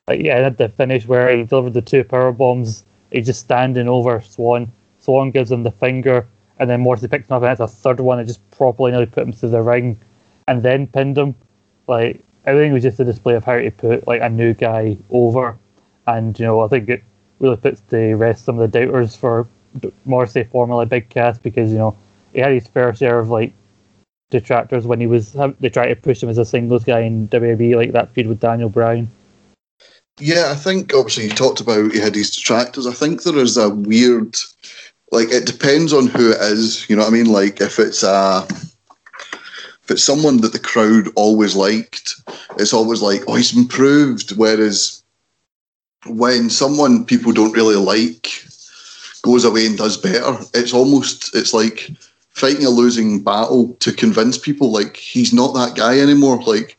Like, 0.10 0.22
yeah, 0.22 0.40
had 0.40 0.58
the 0.58 0.68
finish 0.68 1.06
where 1.08 1.36
he 1.38 1.44
delivered 1.44 1.74
the 1.74 1.82
two 1.82 2.04
power 2.04 2.34
bombs. 2.34 2.84
He's 3.12 3.28
just 3.28 3.40
standing 3.40 3.88
over 3.88 4.20
Swann. 4.22 4.72
Swann 5.00 5.32
gives 5.32 5.52
him 5.52 5.64
the 5.64 5.72
finger 5.72 6.28
and 6.60 6.70
then 6.70 6.82
Morrissey 6.82 7.08
picked 7.08 7.30
him 7.30 7.38
up 7.38 7.44
and 7.44 7.52
it's 7.52 7.62
a 7.62 7.68
third 7.68 8.00
one 8.00 8.20
and 8.20 8.28
just 8.28 8.50
properly 8.52 8.92
nearly 8.92 9.06
put 9.06 9.24
him 9.24 9.34
through 9.34 9.50
the 9.50 9.62
ring 9.62 9.98
and 10.48 10.62
then 10.62 10.88
pinned 10.88 11.18
him. 11.18 11.36
Like 11.88 12.24
everything 12.46 12.74
was 12.74 12.84
just 12.84 13.00
a 13.00 13.06
display 13.06 13.36
of 13.36 13.46
how 13.46 13.58
to 13.58 13.72
put 13.72 14.08
like 14.08 14.22
a 14.22 14.30
new 14.30 14.54
guy 14.54 14.98
over. 15.10 15.58
And 16.06 16.38
you 16.38 16.46
know, 16.46 16.62
I 16.62 16.68
think 16.68 16.90
it 16.90 17.04
really 17.40 17.58
puts 17.58 17.82
to 17.90 18.16
rest 18.16 18.46
some 18.46 18.60
of 18.60 18.72
the 18.72 18.80
doubters 18.80 19.16
for 19.16 19.48
Morrissey 20.06 20.44
formerly 20.44 20.86
Big 20.86 21.10
Cass 21.10 21.38
because, 21.38 21.72
you 21.72 21.78
know, 21.78 21.96
he 22.34 22.40
had 22.40 22.52
his 22.52 22.68
fair 22.68 22.94
share 22.94 23.20
of 23.20 23.30
like 23.30 23.54
detractors 24.30 24.86
when 24.86 25.00
he 25.00 25.08
was 25.08 25.36
um, 25.36 25.56
they 25.60 25.70
tried 25.70 25.88
to 25.88 25.96
push 25.96 26.22
him 26.22 26.30
as 26.30 26.38
a 26.38 26.46
singles 26.46 26.84
guy 26.84 27.00
in 27.00 27.28
WWE, 27.30 27.76
like 27.76 27.92
that 27.94 28.14
feud 28.14 28.28
with 28.28 28.40
Daniel 28.40 28.70
Bryan. 28.70 29.10
Yeah, 30.20 30.52
I 30.52 30.56
think 30.56 30.94
obviously 30.94 31.26
you 31.26 31.30
talked 31.30 31.62
about 31.62 31.94
he 31.94 32.00
had 32.00 32.14
his 32.14 32.36
detractors. 32.36 32.86
I 32.86 32.94
think 32.94 33.24
there 33.24 33.38
is 33.38 33.56
a 33.56 33.70
weird 33.70 34.36
like 35.12 35.30
it 35.30 35.46
depends 35.46 35.94
on 35.94 36.08
who 36.08 36.32
it 36.32 36.42
is. 36.42 36.90
You 36.90 36.96
know 36.96 37.04
what 37.04 37.14
I 37.14 37.16
mean? 37.16 37.32
Like 37.32 37.62
if 37.62 37.80
it's 37.80 38.04
a 38.04 38.46
if 39.84 39.92
it's 39.92 40.04
someone 40.04 40.42
that 40.42 40.54
the 40.54 40.60
crowd 40.60 41.10
always 41.16 41.56
liked, 41.56 42.16
it's 42.58 42.74
always 42.74 43.02
like, 43.02 43.24
oh, 43.28 43.36
he's 43.36 43.56
improved. 43.56 44.38
Whereas 44.38 45.04
when 46.06 46.50
someone 46.50 47.06
people 47.06 47.32
don't 47.32 47.54
really 47.54 47.76
like 47.76 48.46
goes 49.22 49.44
away 49.44 49.66
and 49.66 49.78
does 49.78 49.98
better, 49.98 50.38
it's 50.54 50.74
almost 50.74 51.36
it's 51.36 51.54
like 51.54 51.90
fighting 52.30 52.66
a 52.66 52.70
losing 52.70 53.22
battle 53.22 53.74
to 53.80 53.92
convince 53.92 54.38
people 54.38 54.72
like 54.72 54.96
he's 54.96 55.34
not 55.34 55.54
that 55.54 55.76
guy 55.76 56.00
anymore. 56.00 56.42
Like, 56.44 56.78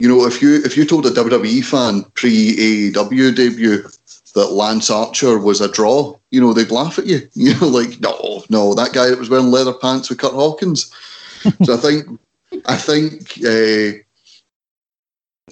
you 0.00 0.08
know, 0.08 0.26
if 0.26 0.42
you 0.42 0.56
if 0.64 0.76
you 0.76 0.84
told 0.84 1.06
a 1.06 1.10
WWE 1.10 1.64
fan 1.64 2.02
pre 2.14 2.92
AEW 2.92 3.34
debut 3.34 3.88
that 4.34 4.52
Lance 4.52 4.90
Archer 4.90 5.38
was 5.38 5.60
a 5.60 5.70
draw, 5.70 6.16
you 6.30 6.40
know, 6.40 6.52
they'd 6.52 6.70
laugh 6.70 6.98
at 6.98 7.06
you. 7.06 7.28
You 7.34 7.58
know, 7.58 7.68
like, 7.68 8.00
no, 8.00 8.44
no, 8.48 8.74
that 8.74 8.92
guy 8.92 9.08
that 9.08 9.18
was 9.18 9.30
wearing 9.30 9.50
leather 9.50 9.72
pants 9.72 10.08
with 10.08 10.18
Kurt 10.18 10.32
Hawkins. 10.32 10.90
so 11.64 11.74
I 11.74 11.76
think, 11.76 12.20
I 12.66 12.76
think, 12.76 13.38
uh, 13.44 13.98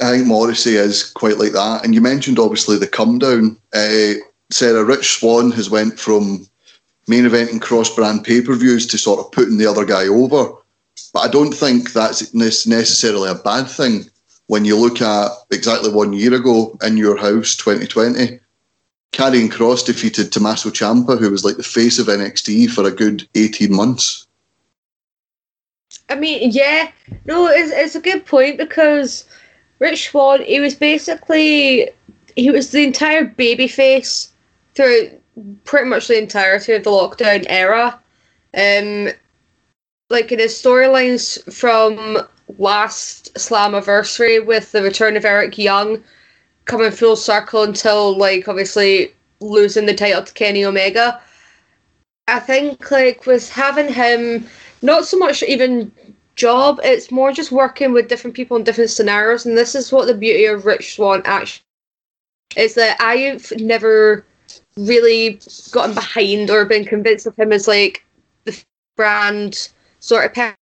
I 0.01 0.11
think 0.11 0.27
Morrissey 0.27 0.77
is 0.77 1.11
quite 1.11 1.39
like 1.39 1.53
that. 1.53 1.85
And 1.85 1.95
you 1.95 2.01
mentioned 2.01 2.39
obviously 2.39 2.79
the 2.79 2.87
come 2.87 3.19
down. 3.19 3.57
Uh, 3.75 4.15
Sarah 4.51 4.85
Rich 4.85 5.19
Swann 5.19 5.51
has 5.53 5.69
went 5.69 5.99
from 5.99 6.47
main 7.09 7.27
event 7.27 7.51
and 7.51 7.61
cross 7.61 7.95
brand 7.95 8.23
pay 8.25 8.41
per 8.41 8.55
views 8.55 8.87
to 8.87 8.99
sort 8.99 9.21
of 9.21 9.33
putting 9.33 9.59
the 9.59 9.67
other 9.67 9.85
guy 9.85 10.07
over. 10.07 10.53
But 11.13 11.21
I 11.21 11.29
don't 11.29 11.53
think 11.53 11.93
that's 11.93 12.35
necessarily 12.35 13.31
a 13.31 13.35
bad 13.35 13.69
thing 13.69 14.11
when 14.47 14.65
you 14.65 14.77
look 14.77 15.01
at 15.01 15.31
exactly 15.51 15.91
one 15.91 16.13
year 16.13 16.35
ago 16.35 16.77
in 16.83 16.97
your 16.97 17.17
house, 17.17 17.57
2020. 17.57 18.41
Karrion 19.13 19.51
Kross 19.51 19.85
defeated 19.85 20.31
Tommaso 20.31 20.71
Ciampa, 20.71 21.19
who 21.19 21.31
was 21.31 21.45
like 21.45 21.57
the 21.57 21.63
face 21.63 21.99
of 21.99 22.07
NXT 22.07 22.71
for 22.71 22.87
a 22.87 22.91
good 22.91 23.29
18 23.35 23.75
months. 23.75 24.27
I 26.09 26.15
mean, 26.15 26.51
yeah, 26.51 26.91
no, 27.25 27.47
it's, 27.49 27.71
it's 27.73 27.95
a 27.95 28.01
good 28.01 28.25
point 28.25 28.59
because 28.59 29.25
Rich 29.79 30.11
Swann, 30.11 30.43
he 30.43 30.61
was 30.61 30.75
basically 30.75 31.91
he 32.37 32.51
was 32.51 32.71
the 32.71 32.85
entire 32.85 33.27
babyface 33.27 34.29
through 34.75 35.11
pretty 35.65 35.89
much 35.89 36.09
the 36.09 36.19
entirety 36.19 36.73
of 36.73 36.85
the 36.85 36.91
lockdown 36.91 37.45
era. 37.49 37.99
Um, 38.57 39.09
like 40.11 40.33
in 40.33 40.39
his 40.39 40.55
storylines 40.55 41.53
from 41.53 42.19
last 42.59 43.35
Slammiversary 43.35 44.45
with 44.45 44.73
the 44.73 44.83
return 44.83 45.17
of 45.17 45.25
Eric 45.25 45.59
Young 45.59 46.03
coming 46.69 46.93
full 46.93 47.17
circle 47.17 47.65
until 47.65 48.17
like 48.17 48.47
obviously 48.47 49.13
losing 49.41 49.87
the 49.87 49.95
title 49.95 50.23
to 50.23 50.33
Kenny 50.35 50.65
Omega. 50.65 51.21
I 52.29 52.39
think 52.39 52.91
like 52.91 53.27
with 53.27 53.51
having 53.51 53.93
him 53.93 54.47
not 54.83 55.07
so 55.07 55.19
much 55.19 55.43
even 55.43 55.91
job, 56.37 56.79
it's 56.85 57.11
more 57.11 57.33
just 57.33 57.51
working 57.51 57.93
with 57.93 58.09
different 58.09 58.37
people 58.37 58.57
in 58.57 58.63
different 58.63 58.91
scenarios 58.91 59.47
and 59.47 59.59
this 59.59 59.75
is 59.75 59.91
what 59.91 60.07
the 60.07 60.15
beauty 60.15 60.45
of 60.45 60.67
Rich 60.67 60.95
Swann 60.95 61.23
actually 61.25 61.65
is 62.57 62.75
that 62.75 62.97
I've 63.01 63.51
never 63.59 64.25
really 64.77 65.41
gotten 65.73 65.95
behind 65.95 66.51
or 66.51 66.65
been 66.65 66.85
convinced 66.85 67.27
of 67.27 67.37
him 67.37 67.53
as 67.53 67.67
like 67.67 68.05
the 68.45 68.63
brand 68.97 69.71
sort 70.01 70.25
of 70.25 70.55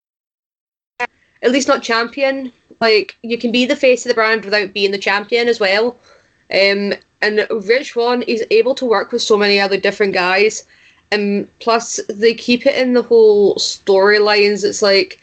at 1.42 1.52
least 1.52 1.68
not 1.68 1.84
champion. 1.84 2.52
Like 2.82 3.16
you 3.22 3.38
can 3.38 3.52
be 3.52 3.66
the 3.66 3.76
face 3.76 4.06
of 4.06 4.10
the 4.10 4.16
brand 4.16 4.46
without 4.46 4.74
being 4.74 4.92
the 4.92 4.98
champion 4.98 5.48
as 5.48 5.60
well. 5.60 5.98
Um, 6.52 6.94
and 7.22 7.48
Rich 7.50 7.92
Swann 7.92 8.22
is 8.24 8.46
able 8.52 8.76
to 8.76 8.86
work 8.86 9.12
with 9.12 9.22
so 9.22 9.38
many 9.38 9.60
other 9.60 9.78
different 9.78 10.14
guys. 10.14 10.66
And 11.12 11.48
plus, 11.60 12.00
they 12.10 12.34
keep 12.34 12.66
it 12.66 12.76
in 12.76 12.94
the 12.94 13.02
whole 13.02 13.56
storylines. 13.56 14.64
It's 14.64 14.82
like 14.82 15.20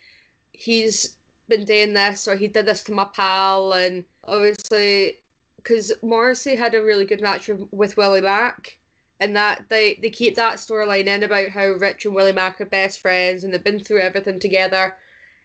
he's 0.52 1.18
been 1.49 1.64
doing 1.64 1.92
this, 1.92 2.26
or 2.26 2.37
he 2.37 2.49
did 2.49 2.66
this 2.66 2.85
to 2.85 2.92
my 2.92 3.04
pal, 3.04 3.73
and 3.75 4.04
obviously, 4.25 5.21
because 5.56 5.92
Morrissey 6.02 6.56
had 6.56 6.75
a 6.75 6.82
really 6.82 7.04
good 7.04 7.21
match 7.21 7.49
with 7.49 7.97
Willie 7.97 8.21
Mack, 8.21 8.78
and 9.21 9.37
that 9.37 9.68
they 9.68 9.94
they 9.97 10.11
keep 10.11 10.35
that 10.35 10.59
storyline 10.59 11.06
in 11.06 11.23
about 11.23 11.50
how 11.50 11.66
Rich 11.66 12.06
and 12.06 12.14
Willie 12.14 12.32
Mack 12.32 12.61
are 12.61 12.66
best 12.66 13.00
friends 13.00 13.44
and 13.44 13.52
they've 13.52 13.62
been 13.62 13.82
through 13.82 14.00
everything 14.00 14.40
together. 14.40 14.97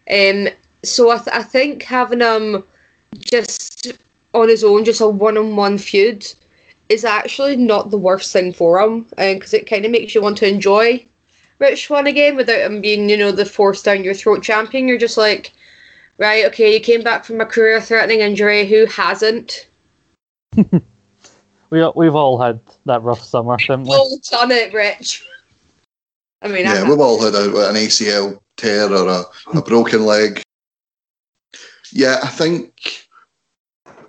Um, 0.09 0.47
so 0.83 1.11
I, 1.11 1.17
th- 1.17 1.35
I 1.35 1.43
think 1.43 1.83
having 1.83 2.21
him 2.21 2.63
just 3.19 3.93
on 4.33 4.49
his 4.49 4.63
own, 4.63 4.85
just 4.85 5.01
a 5.01 5.07
one-on-one 5.07 5.77
feud, 5.77 6.25
is 6.89 7.03
actually 7.03 7.57
not 7.57 7.89
the 7.89 7.97
worst 7.97 8.31
thing 8.31 8.53
for 8.53 8.79
him, 8.79 9.03
because 9.17 9.53
um, 9.53 9.59
it 9.59 9.69
kind 9.69 9.85
of 9.85 9.91
makes 9.91 10.15
you 10.15 10.21
want 10.21 10.37
to 10.37 10.47
enjoy 10.47 11.05
Rich 11.59 11.87
Swann 11.87 12.07
again 12.07 12.35
without 12.35 12.61
him 12.61 12.81
being, 12.81 13.09
you 13.09 13.17
know, 13.17 13.31
the 13.31 13.45
force 13.45 13.81
down 13.81 14.03
your 14.03 14.13
throat 14.13 14.43
champion. 14.43 14.87
You're 14.87 14.97
just 14.97 15.17
like, 15.17 15.51
right, 16.17 16.45
okay, 16.45 16.73
you 16.73 16.79
came 16.79 17.03
back 17.03 17.25
from 17.25 17.41
a 17.41 17.45
career-threatening 17.45 18.19
injury. 18.19 18.67
Who 18.67 18.85
hasn't? 18.85 19.67
we 20.55 20.71
we've 21.95 22.15
all 22.15 22.39
had 22.39 22.59
that 22.85 23.01
rough 23.01 23.23
summer, 23.23 23.57
haven't 23.59 23.87
we? 23.87 23.95
All 23.95 24.19
done 24.29 24.51
it, 24.51 24.73
Rich. 24.73 25.27
I 26.41 26.47
mean, 26.47 26.65
yeah, 26.65 26.87
we've 26.87 26.99
all 26.99 27.21
had 27.21 27.33
a, 27.33 27.45
an 27.69 27.75
ACL 27.75 28.39
tear 28.57 28.91
or 28.91 29.07
a, 29.07 29.57
a 29.57 29.61
broken 29.61 30.05
leg. 30.05 30.41
Yeah, 31.97 32.19
I 32.21 32.27
think, 32.27 33.07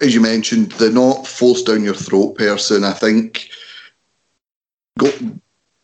as 0.03 0.15
you 0.15 0.21
mentioned, 0.21 0.73
the 0.73 0.91
not 0.91 1.27
forced 1.27 1.65
down 1.65 1.83
your 1.83 1.95
throat 1.95 2.37
person. 2.37 2.85
I 2.85 2.93
think 2.93 3.49
go, 4.99 5.11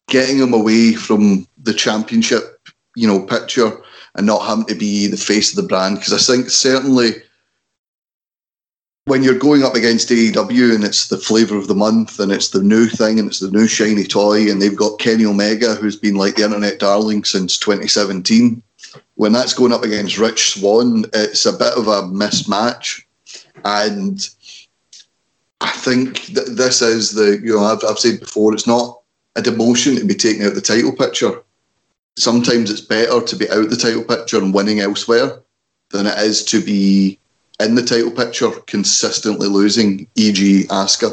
getting 0.08 0.36
him 0.36 0.52
away 0.52 0.92
from 0.92 1.48
the 1.56 1.72
championship, 1.72 2.60
you 2.94 3.08
know, 3.08 3.24
picture 3.24 3.72
and 4.16 4.26
not 4.26 4.46
having 4.46 4.66
to 4.66 4.74
be 4.74 5.06
the 5.06 5.16
face 5.16 5.48
of 5.48 5.56
the 5.56 5.66
brand, 5.66 5.96
because 5.96 6.12
I 6.12 6.18
think 6.18 6.50
certainly 6.50 7.12
when 9.06 9.22
you're 9.22 9.38
going 9.38 9.62
up 9.62 9.74
against 9.74 10.10
AEW 10.10 10.74
and 10.74 10.84
it's 10.84 11.08
the 11.08 11.16
flavour 11.16 11.56
of 11.56 11.68
the 11.68 11.74
month 11.74 12.20
and 12.20 12.30
it's 12.30 12.50
the 12.50 12.62
new 12.62 12.86
thing 12.86 13.18
and 13.18 13.28
it's 13.28 13.40
the 13.40 13.50
new 13.50 13.66
shiny 13.66 14.04
toy 14.04 14.50
and 14.50 14.60
they've 14.60 14.76
got 14.76 14.98
Kenny 14.98 15.24
Omega 15.24 15.74
who's 15.74 15.96
been 15.96 16.16
like 16.16 16.36
the 16.36 16.44
internet 16.44 16.78
darling 16.78 17.24
since 17.24 17.56
2017. 17.56 18.62
When 19.14 19.32
that's 19.32 19.54
going 19.54 19.72
up 19.72 19.82
against 19.82 20.18
Rich 20.18 20.54
Swann, 20.54 21.04
it's 21.12 21.46
a 21.46 21.52
bit 21.52 21.72
of 21.74 21.88
a 21.88 22.02
mismatch. 22.02 23.02
And 23.64 24.20
I 25.60 25.70
think 25.70 26.26
that 26.34 26.56
this 26.56 26.82
is 26.82 27.12
the, 27.12 27.40
you 27.42 27.56
know, 27.56 27.64
I've, 27.64 27.82
I've 27.88 27.98
said 27.98 28.20
before, 28.20 28.52
it's 28.52 28.66
not 28.66 29.00
a 29.36 29.42
demotion 29.42 29.98
to 29.98 30.04
be 30.04 30.14
taken 30.14 30.46
out 30.46 30.54
the 30.54 30.60
title 30.60 30.92
picture. 30.92 31.42
Sometimes 32.16 32.70
it's 32.70 32.80
better 32.80 33.20
to 33.20 33.36
be 33.36 33.50
out 33.50 33.70
the 33.70 33.76
title 33.76 34.04
picture 34.04 34.38
and 34.38 34.54
winning 34.54 34.80
elsewhere 34.80 35.40
than 35.90 36.06
it 36.06 36.18
is 36.18 36.44
to 36.44 36.62
be 36.62 37.18
in 37.60 37.74
the 37.74 37.82
title 37.82 38.10
picture 38.10 38.50
consistently 38.66 39.48
losing, 39.48 40.08
e.g., 40.16 40.64
Asuka. 40.64 41.12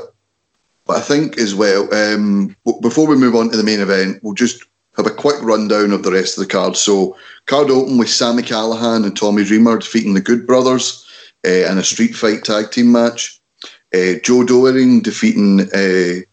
But 0.86 0.98
I 0.98 1.02
think 1.02 1.38
as 1.38 1.56
well, 1.56 1.94
um, 1.94 2.56
before 2.82 3.08
we 3.08 3.16
move 3.16 3.36
on 3.36 3.50
to 3.50 3.58
the 3.58 3.64
main 3.64 3.80
event, 3.80 4.24
we'll 4.24 4.34
just 4.34 4.66
have 4.98 5.08
a 5.08 5.12
quick 5.12 5.42
rundown 5.42 5.92
of 5.92 6.04
the 6.04 6.12
rest 6.12 6.38
of 6.38 6.44
the 6.44 6.52
card. 6.52 6.76
So, 6.76 7.18
card 7.46 7.70
open 7.70 7.98
with 7.98 8.10
Sami 8.10 8.44
Callihan 8.44 9.06
and 9.06 9.16
Tommy 9.16 9.44
Dreamer 9.44 9.80
defeating 9.80 10.14
the 10.14 10.22
Good 10.22 10.46
Brothers 10.46 11.06
uh, 11.46 11.72
in 11.72 11.78
a 11.78 11.84
street 11.84 12.16
fight 12.16 12.44
tag 12.44 12.72
team 12.72 12.92
match. 12.92 13.40
Uh, 13.94 14.14
Joe 14.24 14.44
Doering 14.44 15.02
defeating. 15.02 15.62
Uh, 15.62 16.26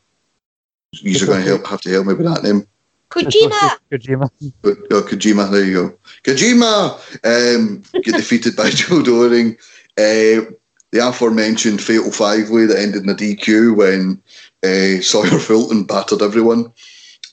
you're 0.93 1.27
going 1.27 1.45
to 1.45 1.69
have 1.69 1.81
to 1.83 1.91
help 1.91 2.07
me 2.07 2.15
with 2.15 2.27
that 2.27 2.43
name. 2.43 2.67
Kojima. 3.11 3.79
Kojima. 3.93 4.31
Oh, 4.65 5.03
Kojima. 5.03 5.51
There 5.51 5.65
you 5.65 5.75
go. 5.75 5.99
Kojima 6.25 7.57
um, 7.57 7.83
get 8.03 8.17
defeated 8.17 8.57
by 8.57 8.71
Joe 8.71 9.03
Doering. 9.03 9.57
Uh, 9.97 10.51
the 10.91 11.07
aforementioned 11.07 11.83
fatal 11.83 12.11
five 12.11 12.49
way 12.49 12.65
that 12.65 12.79
ended 12.79 13.03
in 13.03 13.11
a 13.11 13.15
DQ 13.15 13.77
when 13.77 14.23
uh, 14.65 15.03
Sawyer 15.03 15.39
Fulton 15.39 15.85
battered 15.85 16.23
everyone. 16.23 16.73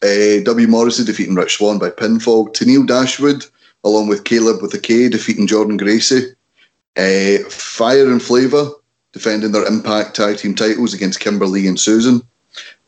Uh, 0.03 0.43
w. 0.43 0.67
Morrissey 0.67 1.03
defeating 1.05 1.35
Rich 1.35 1.57
Swann 1.57 1.79
by 1.79 1.89
pinfall. 1.89 2.53
Tenille 2.53 2.87
Dashwood, 2.87 3.45
along 3.83 4.07
with 4.07 4.23
Kaleb 4.23 4.61
with 4.61 4.73
a 4.73 4.79
K, 4.79 5.09
defeating 5.09 5.47
Jordan 5.47 5.77
Gracie. 5.77 6.33
Uh, 6.97 7.39
Fire 7.49 8.09
and 8.11 8.21
Flavor 8.21 8.69
defending 9.13 9.51
their 9.53 9.65
Impact 9.65 10.15
Tag 10.15 10.37
Team 10.37 10.55
titles 10.55 10.93
against 10.93 11.21
Kimber 11.21 11.47
Lee 11.47 11.67
and 11.67 11.79
Susan. 11.79 12.21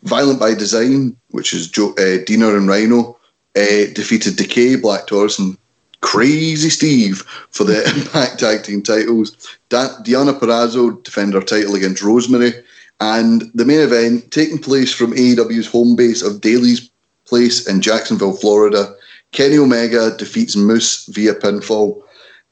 Violent 0.03 0.39
by 0.39 0.53
Design, 0.53 1.15
which 1.29 1.53
is 1.53 1.69
jo- 1.69 1.91
uh, 1.93 2.23
Deaner 2.25 2.55
and 2.57 2.67
Rhino, 2.67 3.17
defeated 3.55 4.35
Decay, 4.35 4.75
Black 4.75 5.07
Taurus, 5.07 5.39
and 5.39 5.57
Crazy 6.01 6.69
Steve 6.69 7.23
for 7.49 7.63
the 7.63 7.83
Impact 7.95 8.39
Tag 8.39 8.63
Team 8.63 8.83
titles. 8.83 9.35
Da- 9.69 9.97
Deonna 10.03 10.37
Purrazzo 10.37 11.01
defended 11.03 11.35
her 11.41 11.45
title 11.45 11.75
against 11.75 12.03
Rosemary. 12.03 12.53
And 12.99 13.43
the 13.53 13.65
main 13.65 13.79
event, 13.79 14.31
taking 14.31 14.57
place 14.57 14.93
from 14.93 15.13
AEW's 15.13 15.67
home 15.67 15.95
base 15.95 16.21
of 16.21 16.41
Daly's 16.41 16.89
Place 17.27 17.67
in 17.67 17.81
Jacksonville, 17.81 18.35
Florida, 18.35 18.95
Kenny 19.31 19.57
Omega 19.57 20.15
defeats 20.17 20.55
Moose 20.55 21.05
via 21.07 21.33
pinfall. 21.35 22.01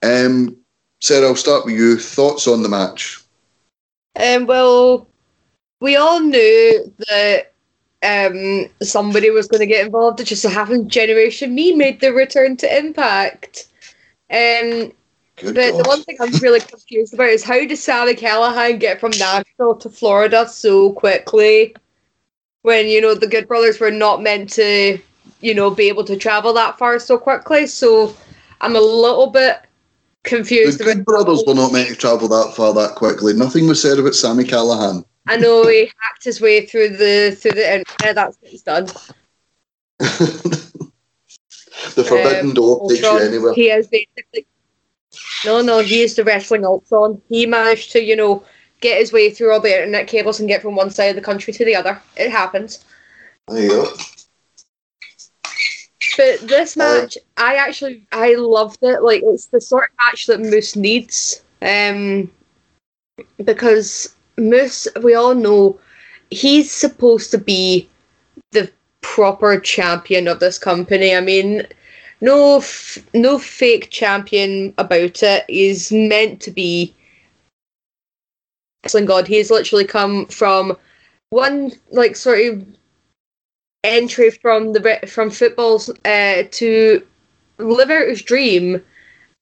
Um, 0.03 0.55
Sarah, 1.01 1.27
I'll 1.27 1.35
start 1.35 1.65
with 1.65 1.75
you. 1.75 1.97
Thoughts 1.97 2.47
on 2.47 2.63
the 2.63 2.69
match? 2.69 3.21
Um, 4.19 4.45
well, 4.45 5.07
we 5.81 5.95
all 5.95 6.19
knew 6.19 6.93
that 7.09 7.53
um, 8.03 8.69
somebody 8.81 9.29
was 9.29 9.47
going 9.47 9.59
to 9.59 9.65
get 9.65 9.85
involved. 9.85 10.19
It 10.19 10.25
just 10.25 10.41
so 10.41 10.49
happened 10.49 10.91
Generation 10.91 11.55
Me 11.55 11.73
made 11.73 12.01
the 12.01 12.13
return 12.13 12.57
to 12.57 12.77
Impact. 12.77 13.67
Um, 14.29 14.91
Good 15.37 15.53
but 15.55 15.71
God. 15.71 15.83
the 15.83 15.87
one 15.87 16.03
thing 16.03 16.17
I'm 16.19 16.31
really 16.37 16.61
confused 16.61 17.13
about 17.13 17.27
is 17.27 17.43
how 17.43 17.65
does 17.65 17.83
Sally 17.83 18.15
Callihan 18.15 18.79
get 18.79 18.99
from 18.99 19.11
Nashville 19.17 19.75
to 19.75 19.89
Florida 19.89 20.47
so 20.47 20.93
quickly 20.93 21.75
when, 22.65 22.87
you 22.87 22.99
know, 22.99 23.13
the 23.13 23.27
Good 23.27 23.47
Brothers 23.47 23.79
were 23.79 23.91
not 23.91 24.23
meant 24.23 24.49
to, 24.53 24.99
you 25.39 25.53
know, 25.53 25.69
be 25.69 25.87
able 25.87 26.03
to 26.05 26.17
travel 26.17 26.51
that 26.53 26.79
far 26.79 26.97
so 26.97 27.15
quickly. 27.15 27.67
So 27.67 28.15
I'm 28.59 28.75
a 28.75 28.81
little 28.81 29.27
bit 29.27 29.61
confused. 30.23 30.79
The 30.79 30.83
Good 30.85 31.05
Brothers 31.05 31.43
were 31.45 31.53
not 31.53 31.71
meant 31.71 31.89
to 31.89 31.95
travel 31.95 32.27
that 32.29 32.55
far 32.55 32.73
that 32.73 32.95
quickly. 32.95 33.33
Nothing 33.33 33.67
was 33.67 33.79
said 33.79 33.99
about 33.99 34.15
Sami 34.15 34.45
Callihan. 34.45 35.05
I 35.27 35.37
know 35.37 35.67
he 35.67 35.91
hacked 36.01 36.23
his 36.23 36.41
way 36.41 36.65
through 36.65 36.89
the 36.97 37.37
through 37.39 37.51
the 37.51 37.75
internet. 37.75 38.15
That's 38.15 38.37
what 38.41 38.49
he's 38.49 38.63
done. 38.63 38.85
the 39.99 40.83
Forbidden 42.03 42.49
Um, 42.49 42.53
Door 42.55 42.89
takes 42.89 43.01
you 43.01 43.17
anywhere. 43.19 43.53
He 43.53 43.69
is 43.69 43.87
basically. 43.87 44.47
No, 45.45 45.61
no, 45.61 45.79
he 45.79 46.01
is 46.01 46.15
the 46.15 46.23
wrestling 46.23 46.65
Ultron. 46.65 47.21
He 47.29 47.45
managed 47.45 47.91
to, 47.91 48.03
you 48.03 48.15
know, 48.15 48.43
get 48.85 48.99
his 48.99 49.11
way 49.11 49.29
through 49.29 49.51
all 49.51 49.59
the 49.59 49.75
internet 49.75 50.07
cables 50.07 50.39
and 50.39 50.49
get 50.49 50.61
from 50.61 50.75
one 50.75 50.89
side 50.89 51.09
of 51.13 51.15
the 51.15 51.29
country 51.29 51.53
to 51.53 51.65
the 51.65 51.75
other. 51.75 51.99
It 52.15 52.31
happens. 52.31 52.85
There 53.47 53.63
you 53.63 53.69
go. 53.69 53.85
But 56.17 56.47
this 56.47 56.75
Uh, 56.77 56.79
match, 56.83 57.17
I 57.37 57.55
actually 57.55 58.05
I 58.11 58.35
loved 58.35 58.79
it. 58.83 59.01
Like 59.01 59.21
it's 59.23 59.47
the 59.47 59.61
sort 59.61 59.89
of 59.89 59.97
match 60.05 60.27
that 60.27 60.39
Moose 60.39 60.75
needs. 60.75 61.41
Um 61.61 62.31
because 63.43 64.15
Moose, 64.37 64.87
we 65.01 65.15
all 65.15 65.35
know 65.35 65.79
he's 66.29 66.71
supposed 66.71 67.31
to 67.31 67.37
be 67.37 67.89
the 68.51 68.69
proper 69.01 69.59
champion 69.59 70.27
of 70.27 70.39
this 70.39 70.57
company. 70.57 71.15
I 71.15 71.21
mean, 71.21 71.67
no 72.21 72.57
f- 72.57 72.97
no 73.13 73.37
fake 73.39 73.89
champion 73.89 74.73
about 74.77 75.21
it. 75.23 75.45
He's 75.47 75.91
meant 75.91 76.41
to 76.41 76.51
be 76.51 76.93
wrestling 78.85 79.05
god. 79.05 79.27
He's 79.27 79.51
literally 79.51 79.85
come 79.85 80.27
from 80.27 80.77
one 81.31 81.71
like 81.91 82.15
sort 82.15 82.39
of 82.45 82.65
entry 83.83 84.29
from 84.29 84.73
the 84.73 84.99
from 85.07 85.29
football 85.31 85.81
uh, 86.05 86.43
to 86.51 87.05
live 87.57 87.89
out 87.89 88.07
his 88.07 88.21
dream. 88.21 88.83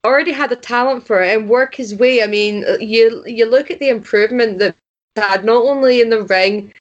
Already 0.04 0.32
had 0.32 0.50
the 0.50 0.56
talent 0.56 1.06
for 1.06 1.22
it 1.22 1.36
and 1.36 1.48
work 1.48 1.74
his 1.74 1.94
way. 1.94 2.22
I 2.22 2.26
mean, 2.26 2.64
you 2.80 3.22
you 3.26 3.46
look 3.46 3.70
at 3.70 3.78
the 3.80 3.90
improvement 3.90 4.58
that 4.58 4.74
had 5.16 5.44
not 5.44 5.62
only 5.64 6.00
in 6.00 6.10
the 6.10 6.22
ring, 6.22 6.72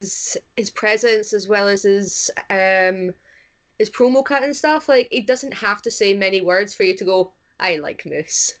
his, 0.00 0.38
his 0.56 0.70
presence 0.70 1.32
as 1.32 1.48
well 1.48 1.68
as 1.68 1.82
his 1.82 2.30
um 2.50 3.14
his 3.78 3.90
promo 3.90 4.24
cut 4.24 4.44
and 4.44 4.56
stuff. 4.56 4.88
Like 4.88 5.08
he 5.10 5.20
doesn't 5.20 5.54
have 5.54 5.82
to 5.82 5.90
say 5.90 6.14
many 6.14 6.40
words 6.40 6.74
for 6.74 6.84
you 6.84 6.96
to 6.96 7.04
go, 7.04 7.32
I 7.58 7.76
like 7.76 8.06
Moose. 8.06 8.58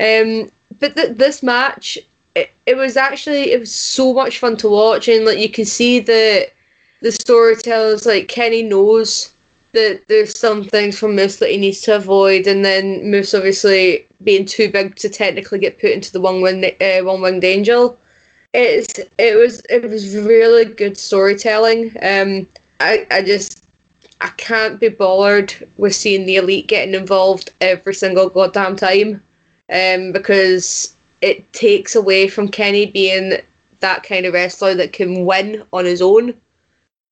Um, 0.00 0.50
but 0.80 0.94
th- 0.96 1.16
this 1.16 1.42
match, 1.42 1.98
it, 2.34 2.50
it 2.66 2.76
was 2.76 2.96
actually 2.96 3.52
it 3.52 3.60
was 3.60 3.74
so 3.74 4.12
much 4.12 4.38
fun 4.38 4.56
to 4.58 4.68
watch, 4.68 5.08
and 5.08 5.24
like 5.24 5.38
you 5.38 5.50
can 5.50 5.64
see 5.64 6.00
the 6.00 6.50
the 7.02 7.12
storytellers 7.12 8.06
like 8.06 8.28
Kenny 8.28 8.62
knows 8.62 9.32
that 9.72 10.02
there's 10.08 10.36
some 10.38 10.64
things 10.64 10.98
from 10.98 11.14
Moose 11.14 11.36
that 11.36 11.50
he 11.50 11.56
needs 11.56 11.80
to 11.82 11.96
avoid, 11.96 12.46
and 12.46 12.64
then 12.64 13.10
Moose 13.10 13.34
obviously 13.34 14.06
being 14.24 14.44
too 14.44 14.70
big 14.70 14.96
to 14.96 15.08
technically 15.08 15.58
get 15.58 15.80
put 15.80 15.90
into 15.90 16.12
the 16.12 16.20
one 16.20 16.40
winged 16.40 16.64
uh, 16.82 17.02
one 17.02 17.20
winged 17.20 17.44
angel. 17.44 17.98
It's 18.52 18.98
it 19.18 19.36
was 19.36 19.62
it 19.70 19.88
was 19.88 20.16
really 20.16 20.64
good 20.64 20.96
storytelling. 20.96 21.96
Um, 22.02 22.48
I 22.80 23.06
I 23.10 23.22
just 23.22 23.64
I 24.20 24.28
can't 24.36 24.80
be 24.80 24.88
bothered 24.88 25.54
with 25.76 25.94
seeing 25.94 26.26
the 26.26 26.36
elite 26.36 26.66
getting 26.66 26.94
involved 26.94 27.52
every 27.60 27.94
single 27.94 28.28
goddamn 28.28 28.76
time, 28.76 29.22
um, 29.70 30.12
because 30.12 30.94
it 31.20 31.50
takes 31.52 31.94
away 31.94 32.28
from 32.28 32.48
Kenny 32.48 32.86
being 32.86 33.40
that 33.80 34.02
kind 34.02 34.26
of 34.26 34.34
wrestler 34.34 34.74
that 34.74 34.92
can 34.92 35.24
win 35.24 35.64
on 35.72 35.84
his 35.84 36.02
own. 36.02 36.34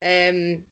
Um, 0.03 0.67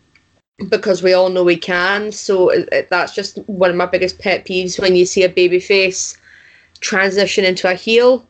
because 0.69 1.03
we 1.03 1.13
all 1.13 1.29
know 1.29 1.47
he 1.47 1.57
can. 1.57 2.13
So 2.13 2.49
it, 2.51 2.69
it- 2.73 2.89
that's 2.89 3.15
just 3.15 3.39
one 3.49 3.71
of 3.71 3.77
my 3.77 3.87
biggest 3.87 4.19
pet 4.19 4.45
peeves 4.45 4.81
when 4.81 4.97
you 4.97 5.05
see 5.07 5.23
a 5.23 5.29
babyface 5.29 6.17
transition 6.81 7.45
into 7.45 7.71
a 7.71 7.75
heel. 7.75 8.27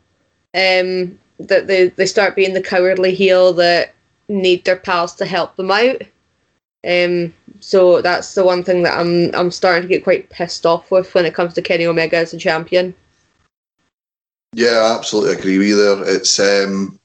Um, 0.53 1.19
that 1.39 1.67
they, 1.67 1.89
they 1.89 2.05
start 2.07 2.35
being 2.35 2.53
the 2.53 2.61
cowardly 2.61 3.13
heel 3.13 3.53
that 3.53 3.93
need 4.27 4.65
their 4.65 4.75
pals 4.75 5.13
to 5.15 5.25
help 5.25 5.55
them 5.55 5.69
out. 5.71 6.01
Um, 6.87 7.33
so 7.59 8.01
that's 8.01 8.33
the 8.33 8.43
one 8.45 8.63
thing 8.63 8.83
that 8.83 8.97
I'm 8.97 9.33
I'm 9.35 9.51
starting 9.51 9.83
to 9.83 9.87
get 9.87 10.03
quite 10.03 10.29
pissed 10.29 10.65
off 10.65 10.89
with 10.91 11.13
when 11.13 11.25
it 11.25 11.33
comes 11.33 11.53
to 11.55 11.61
Kenny 11.61 11.85
Omega 11.85 12.17
as 12.17 12.33
a 12.33 12.37
champion. 12.37 12.95
Yeah, 14.57 14.89
I 14.89 14.97
absolutely 14.97 15.33
agree 15.35 15.59
with 15.59 15.67
you 15.67 15.75
there. 15.75 16.15
It's 16.15 16.39
um 16.39 16.99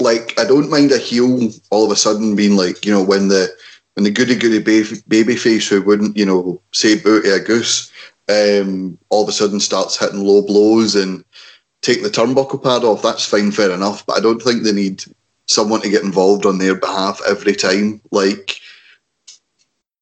like 0.00 0.36
I 0.40 0.44
don't 0.44 0.68
mind 0.68 0.90
a 0.90 0.98
heel 0.98 1.50
all 1.70 1.84
of 1.84 1.92
a 1.92 1.96
sudden 1.96 2.34
being 2.34 2.56
like, 2.56 2.84
you 2.84 2.90
know, 2.90 3.02
when 3.02 3.28
the 3.28 3.48
when 3.94 4.02
the 4.02 4.10
goody 4.10 4.34
goody 4.34 4.58
baby, 4.58 4.96
baby 5.06 5.36
face 5.36 5.68
who 5.68 5.80
wouldn't, 5.82 6.16
you 6.16 6.26
know, 6.26 6.60
say 6.72 6.98
boo 6.98 7.22
to 7.22 7.34
a 7.34 7.38
goose, 7.38 7.92
um, 8.28 8.98
all 9.08 9.22
of 9.22 9.28
a 9.28 9.32
sudden 9.32 9.60
starts 9.60 9.96
hitting 9.96 10.24
low 10.24 10.42
blows 10.42 10.96
and 10.96 11.24
take 11.82 12.02
the 12.02 12.08
turnbuckle 12.08 12.60
pad 12.60 12.82
off, 12.82 13.02
that's 13.02 13.24
fine, 13.24 13.52
fair 13.52 13.70
enough. 13.70 14.04
But 14.04 14.16
I 14.16 14.20
don't 14.20 14.42
think 14.42 14.64
they 14.64 14.72
need 14.72 15.04
someone 15.46 15.80
to 15.82 15.90
get 15.90 16.02
involved 16.02 16.44
on 16.44 16.58
their 16.58 16.74
behalf 16.74 17.20
every 17.28 17.54
time. 17.54 18.00
Like 18.10 18.58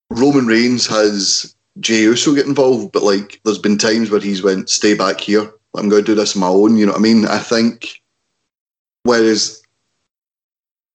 Roman 0.08 0.46
Reigns 0.46 0.86
has 0.86 1.54
Jey 1.80 2.04
Uso 2.04 2.34
get 2.34 2.46
involved, 2.46 2.92
but 2.92 3.02
like 3.02 3.42
there's 3.44 3.58
been 3.58 3.76
times 3.76 4.10
where 4.10 4.22
he's 4.22 4.42
went, 4.42 4.70
stay 4.70 4.94
back 4.94 5.20
here. 5.20 5.52
I'm 5.76 5.88
going 5.88 6.04
to 6.04 6.10
do 6.10 6.14
this 6.14 6.36
on 6.36 6.40
my 6.40 6.48
own. 6.48 6.76
You 6.76 6.86
know 6.86 6.92
what 6.92 7.00
I 7.00 7.02
mean? 7.02 7.26
I 7.26 7.38
think. 7.38 8.00
Whereas, 9.04 9.62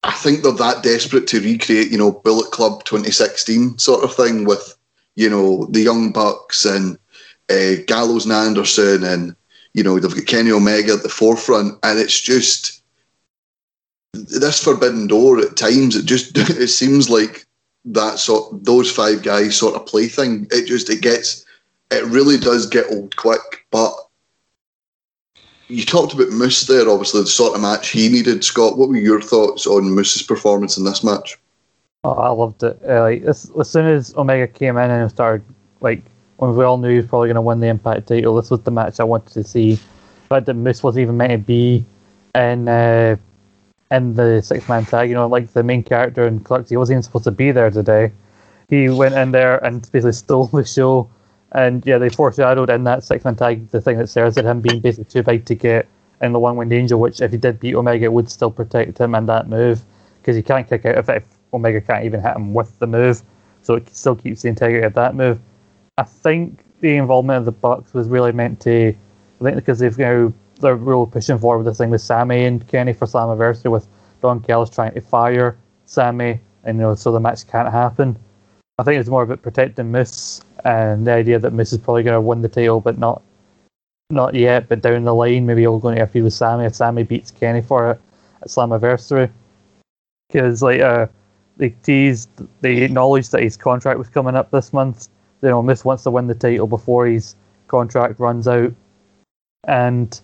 I 0.04 0.12
think 0.12 0.42
they're 0.42 0.54
that 0.54 0.84
desperate 0.84 1.28
to 1.28 1.42
recreate, 1.42 1.92
you 1.92 1.98
know, 1.98 2.12
Bullet 2.12 2.52
Club 2.52 2.86
2016 2.86 3.78
sort 3.80 4.04
of 4.04 4.16
thing 4.16 4.46
with, 4.46 4.78
you 5.16 5.30
know, 5.30 5.66
the 5.72 5.82
Young 5.82 6.14
Bucks 6.14 6.64
and 6.64 6.98
uh, 7.50 7.76
Gallows 7.86 8.26
and 8.26 8.34
Anderson, 8.34 9.04
and 9.04 9.36
you 9.74 9.84
know 9.84 10.00
they've 10.00 10.14
got 10.14 10.26
Kenny 10.26 10.52
Omega 10.52 10.94
at 10.94 11.04
the 11.04 11.10
forefront, 11.10 11.78
and 11.84 12.00
it's 12.00 12.20
just 12.20 12.84
this 14.14 14.64
Forbidden 14.64 15.08
Door 15.08 15.40
at 15.40 15.58
times. 15.58 15.96
It 15.96 16.06
just 16.06 16.38
it 16.38 16.68
seems 16.70 17.10
like 17.10 17.46
that 17.86 18.20
sort 18.20 18.64
those 18.64 18.92
five 18.92 19.24
guys 19.24 19.56
sort 19.56 19.76
of 19.76 19.86
plaything. 19.86 20.48
It 20.52 20.66
just 20.66 20.90
it 20.90 21.02
gets 21.02 21.46
it 21.92 22.04
really 22.06 22.38
does 22.38 22.66
get 22.66 22.92
old 22.92 23.16
quick. 23.16 23.66
But 23.72 23.94
you 25.68 25.84
talked 25.86 26.14
about 26.14 26.30
Moose 26.30 26.64
there, 26.64 26.90
obviously 26.90 27.22
the 27.22 27.28
sort 27.28 27.56
of 27.56 27.62
match 27.62 27.90
he 27.90 28.10
needed. 28.10 28.44
Scott, 28.44 28.78
what 28.78 28.90
were 28.90 28.98
your 28.98 29.22
thoughts 29.22 29.68
on 29.68 29.92
Moose's 29.92 30.22
performance 30.22 30.78
in 30.78 30.84
this 30.84 31.04
match? 31.04 31.38
Oh, 32.04 32.12
I 32.12 32.30
loved 32.30 32.64
it. 32.64 32.80
Uh, 32.88 33.02
like 33.02 33.24
as, 33.24 33.52
as 33.60 33.70
soon 33.70 33.86
as 33.86 34.16
Omega 34.16 34.48
came 34.48 34.78
in 34.78 34.90
and 34.90 35.10
started, 35.10 35.44
like 35.82 36.02
when 36.38 36.56
we 36.56 36.64
all 36.64 36.78
knew 36.78 36.90
he 36.90 36.98
was 36.98 37.06
probably 37.06 37.28
going 37.28 37.36
to 37.36 37.42
win 37.42 37.60
the 37.60 37.68
Impact 37.68 38.08
title, 38.08 38.36
this 38.36 38.50
was 38.50 38.62
the 38.62 38.72
match 38.72 39.00
I 39.00 39.04
wanted 39.04 39.34
to 39.34 39.44
see. 39.44 39.80
But 40.30 40.46
The 40.46 40.54
Moose 40.54 40.84
wasn't 40.84 41.04
even 41.04 41.18
meant 41.18 41.32
to 41.32 41.38
be 41.38 41.86
in 42.36 42.68
uh, 42.68 43.18
in 43.92 44.16
the 44.16 44.42
six 44.42 44.68
man 44.68 44.86
tag, 44.86 45.10
you 45.10 45.16
know, 45.16 45.28
like 45.28 45.54
the 45.54 45.64
main 45.64 45.84
character 45.84 46.28
in 46.28 46.40
Clerks, 46.42 46.70
he 46.70 46.78
wasn't 46.78 46.96
even 46.96 47.04
supposed 47.04 47.24
to 47.26 47.32
be 47.32 47.52
there 47.52 47.70
today. 47.70 48.12
He 48.70 48.90
went 48.90 49.16
in 49.16 49.32
there 49.32 49.64
and 49.64 49.90
basically 49.92 50.12
stole 50.12 50.48
the 50.48 50.66
show. 50.66 51.10
And 51.54 51.86
yeah, 51.86 51.98
they 51.98 52.10
foreshadowed 52.10 52.70
in 52.70 52.84
that 52.84 53.04
six 53.04 53.24
man 53.24 53.36
tag 53.36 53.70
the 53.70 53.82
thing 53.82 53.98
that 53.98 54.08
Sarah 54.08 54.32
said 54.32 54.46
him 54.46 54.62
being 54.62 54.82
basically 54.82 55.06
too 55.06 55.24
big 55.24 55.46
to 55.46 55.56
get 55.56 55.88
in 56.22 56.34
the 56.34 56.40
one 56.40 56.56
winged 56.56 56.74
angel, 56.74 57.00
which 57.00 57.22
if 57.22 57.32
he 57.32 57.38
did 57.38 57.60
beat 57.60 57.76
Omega, 57.76 58.06
it 58.06 58.14
would 58.14 58.30
still 58.30 58.52
protect 58.52 58.98
him 58.98 59.16
and 59.16 59.30
that 59.30 59.48
move 59.48 59.82
because 60.22 60.36
he 60.36 60.42
can't 60.42 60.68
kick 60.68 60.86
out 60.86 60.98
if, 60.98 61.10
if 61.10 61.24
Omega 61.54 61.80
can't 61.80 62.06
even 62.06 62.22
hit 62.22 62.36
him 62.36 62.54
with 62.54 62.78
the 62.80 62.88
move. 62.88 63.22
So 63.62 63.76
it 63.76 63.94
still 63.96 64.16
keeps 64.16 64.42
the 64.42 64.50
integrity 64.50 64.86
of 64.86 64.94
that 64.96 65.16
move. 65.16 65.40
I 65.98 66.04
think 66.04 66.64
the 66.82 66.96
involvement 66.96 67.40
of 67.40 67.46
the 67.46 67.52
Bucks 67.52 67.94
was 67.94 68.08
really 68.08 68.32
meant 68.32 68.60
to, 68.62 68.90
I 68.90 69.44
think 69.44 69.56
because 69.56 69.80
they've 69.80 69.98
now 69.98 70.34
they're 70.60 70.76
really 70.76 71.06
pushing 71.06 71.38
forward 71.38 71.60
with 71.60 71.68
this 71.68 71.78
thing 71.78 71.90
with 71.90 72.02
Sami 72.02 72.46
and 72.46 72.68
Kenny 72.68 72.94
for 72.94 73.06
Slammiversary 73.06 73.72
with 73.72 73.88
Don 74.22 74.40
Callis 74.40 74.70
trying 74.70 74.94
to 74.94 75.02
fire 75.02 75.58
Sami, 75.86 76.40
and 76.64 76.78
you 76.78 76.82
know 76.82 76.96
so 76.96 77.12
the 77.12 77.20
match 77.20 77.48
can't 77.48 77.72
happen. 77.72 78.18
I 78.80 78.84
think 78.84 79.00
it's 79.00 79.10
more 79.10 79.24
about 79.24 79.42
protecting 79.42 79.92
Moose 79.92 80.42
and 80.68 81.08
the 81.08 81.14
idea 81.14 81.40
that 81.40 81.54
Moose 81.54 81.72
is 81.72 81.78
probably 81.78 82.04
going 82.04 82.14
to 82.14 82.22
win 82.22 82.42
the 82.42 82.50
title, 82.50 82.82
but 82.82 82.98
not 82.98 83.22
not 84.10 84.36
yet. 84.36 84.68
But 84.68 84.82
down 84.82 85.06
the 85.06 85.16
line, 85.16 85.46
maybe 85.46 85.62
he'll 85.62 85.80
go 85.80 85.88
into 85.88 86.04
a 86.04 86.08
feud 86.08 86.26
with 86.26 86.34
Sami 86.34 86.66
if 86.66 86.76
Sami 86.76 87.04
beats 87.04 87.32
Kenny 87.32 87.62
for 87.62 87.92
it 87.92 88.02
at 88.42 88.50
Slammiversary. 88.50 89.32
Because 90.28 90.62
like 90.62 90.82
uh, 90.82 91.08
they 91.56 91.70
teased, 91.70 92.30
they 92.60 92.84
acknowledged 92.84 93.32
that 93.32 93.44
his 93.44 93.56
contract 93.56 93.98
was 93.98 94.10
coming 94.10 94.36
up 94.36 94.52
this 94.52 94.74
month. 94.74 95.08
You 95.42 95.50
know, 95.50 95.64
Moose 95.64 95.86
wants 95.86 96.04
to 96.04 96.12
win 96.12 96.28
the 96.28 96.36
title 96.36 96.68
before 96.68 97.08
his 97.08 97.36
contract 97.70 98.20
runs 98.20 98.46
out, 98.46 98.74
and 99.66 100.20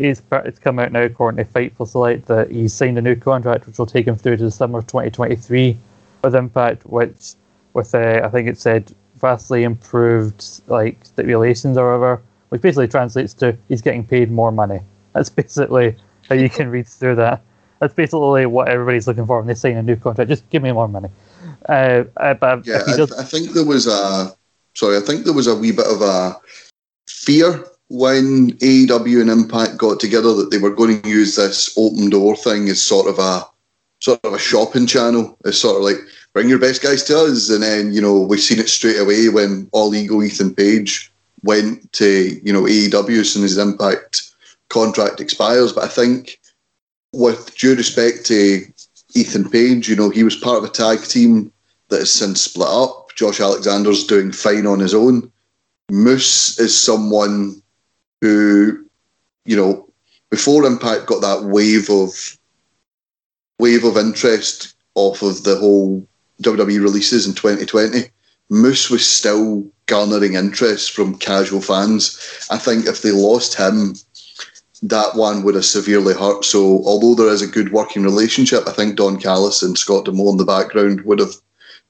it's 0.00 0.22
it's 0.32 0.58
come 0.58 0.80
out 0.80 0.90
now 0.90 1.02
according 1.02 1.44
to 1.44 1.52
Fightful 1.52 1.86
Select 1.86 2.26
that 2.26 2.50
he's 2.50 2.74
signed 2.74 2.98
a 2.98 3.02
new 3.02 3.14
contract 3.14 3.68
which 3.68 3.78
will 3.78 3.86
take 3.86 4.08
him 4.08 4.16
through 4.16 4.38
to 4.38 4.44
the 4.44 4.50
summer 4.50 4.80
of 4.80 4.88
2023 4.88 5.78
with 6.24 6.34
Impact, 6.34 6.84
which 6.84 7.34
with 7.74 7.94
uh, 7.94 8.22
I 8.24 8.28
think 8.28 8.48
it 8.48 8.58
said 8.58 8.92
vastly 9.22 9.62
improved 9.62 10.60
like 10.66 10.98
stipulations 11.02 11.78
or 11.78 11.86
whatever, 11.86 12.22
which 12.50 12.60
basically 12.60 12.88
translates 12.88 13.32
to 13.32 13.56
he's 13.68 13.80
getting 13.80 14.06
paid 14.06 14.30
more 14.30 14.52
money. 14.52 14.80
That's 15.14 15.30
basically 15.30 15.96
how 16.28 16.34
you 16.34 16.50
can 16.50 16.68
read 16.68 16.86
through 16.86 17.16
that. 17.16 17.40
That's 17.80 17.94
basically 17.94 18.46
what 18.46 18.68
everybody's 18.68 19.06
looking 19.06 19.26
for 19.26 19.38
when 19.38 19.46
they 19.46 19.54
sign 19.54 19.76
a 19.76 19.82
new 19.82 19.96
contract. 19.96 20.28
Just 20.28 20.48
give 20.50 20.62
me 20.62 20.72
more 20.72 20.88
money. 20.88 21.08
Uh, 21.68 22.04
uh, 22.18 22.34
but 22.34 22.66
Yeah, 22.66 22.82
I, 22.86 23.20
I 23.20 23.24
think 23.24 23.52
there 23.52 23.64
was 23.64 23.86
a 23.86 24.36
sorry. 24.74 24.98
I 24.98 25.00
think 25.00 25.24
there 25.24 25.32
was 25.32 25.46
a 25.46 25.56
wee 25.56 25.72
bit 25.72 25.86
of 25.86 26.02
a 26.02 26.36
fear 27.08 27.64
when 27.88 28.52
AEW 28.58 29.20
and 29.20 29.30
Impact 29.30 29.76
got 29.76 30.00
together 30.00 30.32
that 30.34 30.50
they 30.50 30.58
were 30.58 30.74
going 30.74 31.02
to 31.02 31.08
use 31.08 31.36
this 31.36 31.76
open 31.76 32.10
door 32.10 32.36
thing 32.36 32.68
as 32.68 32.80
sort 32.80 33.06
of 33.06 33.18
a 33.18 33.46
sort 34.00 34.20
of 34.24 34.32
a 34.32 34.38
shopping 34.38 34.86
channel. 34.86 35.36
It's 35.44 35.58
sort 35.58 35.76
of 35.76 35.82
like 35.82 35.98
bring 36.32 36.48
your 36.48 36.58
best 36.58 36.82
guys 36.82 37.02
to 37.04 37.18
us, 37.18 37.50
and 37.50 37.62
then 37.62 37.92
you 37.92 38.00
know 38.00 38.20
we've 38.20 38.40
seen 38.40 38.58
it 38.58 38.68
straight 38.68 38.98
away 38.98 39.28
when 39.28 39.68
All 39.72 39.94
Ego 39.94 40.22
Ethan 40.22 40.54
Page 40.54 41.12
went 41.42 41.92
to 41.92 42.40
you 42.44 42.52
know 42.52 42.62
AEW 42.62 43.20
as 43.20 43.32
soon 43.32 43.44
as 43.44 43.52
his 43.52 43.58
Impact 43.58 44.30
contract 44.68 45.20
expires. 45.20 45.72
But 45.72 45.84
I 45.84 45.88
think 45.88 46.38
with 47.12 47.54
due 47.56 47.74
respect 47.74 48.24
to 48.26 48.64
Ethan 49.14 49.50
Page, 49.50 49.88
you 49.88 49.96
know 49.96 50.10
he 50.10 50.24
was 50.24 50.36
part 50.36 50.58
of 50.58 50.64
a 50.64 50.68
tag 50.68 51.02
team 51.02 51.52
that 51.88 52.00
has 52.00 52.12
since 52.12 52.42
split 52.42 52.68
up. 52.68 53.14
Josh 53.14 53.40
Alexander's 53.40 54.06
doing 54.06 54.32
fine 54.32 54.66
on 54.66 54.80
his 54.80 54.94
own. 54.94 55.30
Moose 55.90 56.58
is 56.58 56.78
someone 56.78 57.62
who, 58.22 58.86
you 59.44 59.54
know, 59.54 59.86
before 60.30 60.64
Impact 60.64 61.04
got 61.04 61.20
that 61.20 61.44
wave 61.44 61.90
of 61.90 62.38
wave 63.58 63.84
of 63.84 63.98
interest 63.98 64.74
off 64.94 65.20
of 65.22 65.44
the 65.44 65.56
whole 65.56 66.06
WWE 66.42 66.82
releases 66.82 67.26
in 67.26 67.34
2020, 67.34 68.10
Moose 68.48 68.90
was 68.90 69.08
still 69.08 69.66
garnering 69.86 70.34
interest 70.34 70.92
from 70.92 71.18
casual 71.18 71.60
fans. 71.60 72.46
I 72.50 72.58
think 72.58 72.86
if 72.86 73.02
they 73.02 73.10
lost 73.10 73.54
him, 73.54 73.94
that 74.82 75.14
one 75.14 75.42
would 75.42 75.54
have 75.54 75.64
severely 75.64 76.14
hurt. 76.14 76.44
So, 76.44 76.82
although 76.84 77.14
there 77.14 77.32
is 77.32 77.42
a 77.42 77.46
good 77.46 77.72
working 77.72 78.02
relationship, 78.02 78.64
I 78.66 78.72
think 78.72 78.96
Don 78.96 79.18
Callis 79.18 79.62
and 79.62 79.78
Scott 79.78 80.04
D'Amore 80.04 80.32
in 80.32 80.36
the 80.38 80.44
background 80.44 81.02
would 81.02 81.18
have 81.18 81.34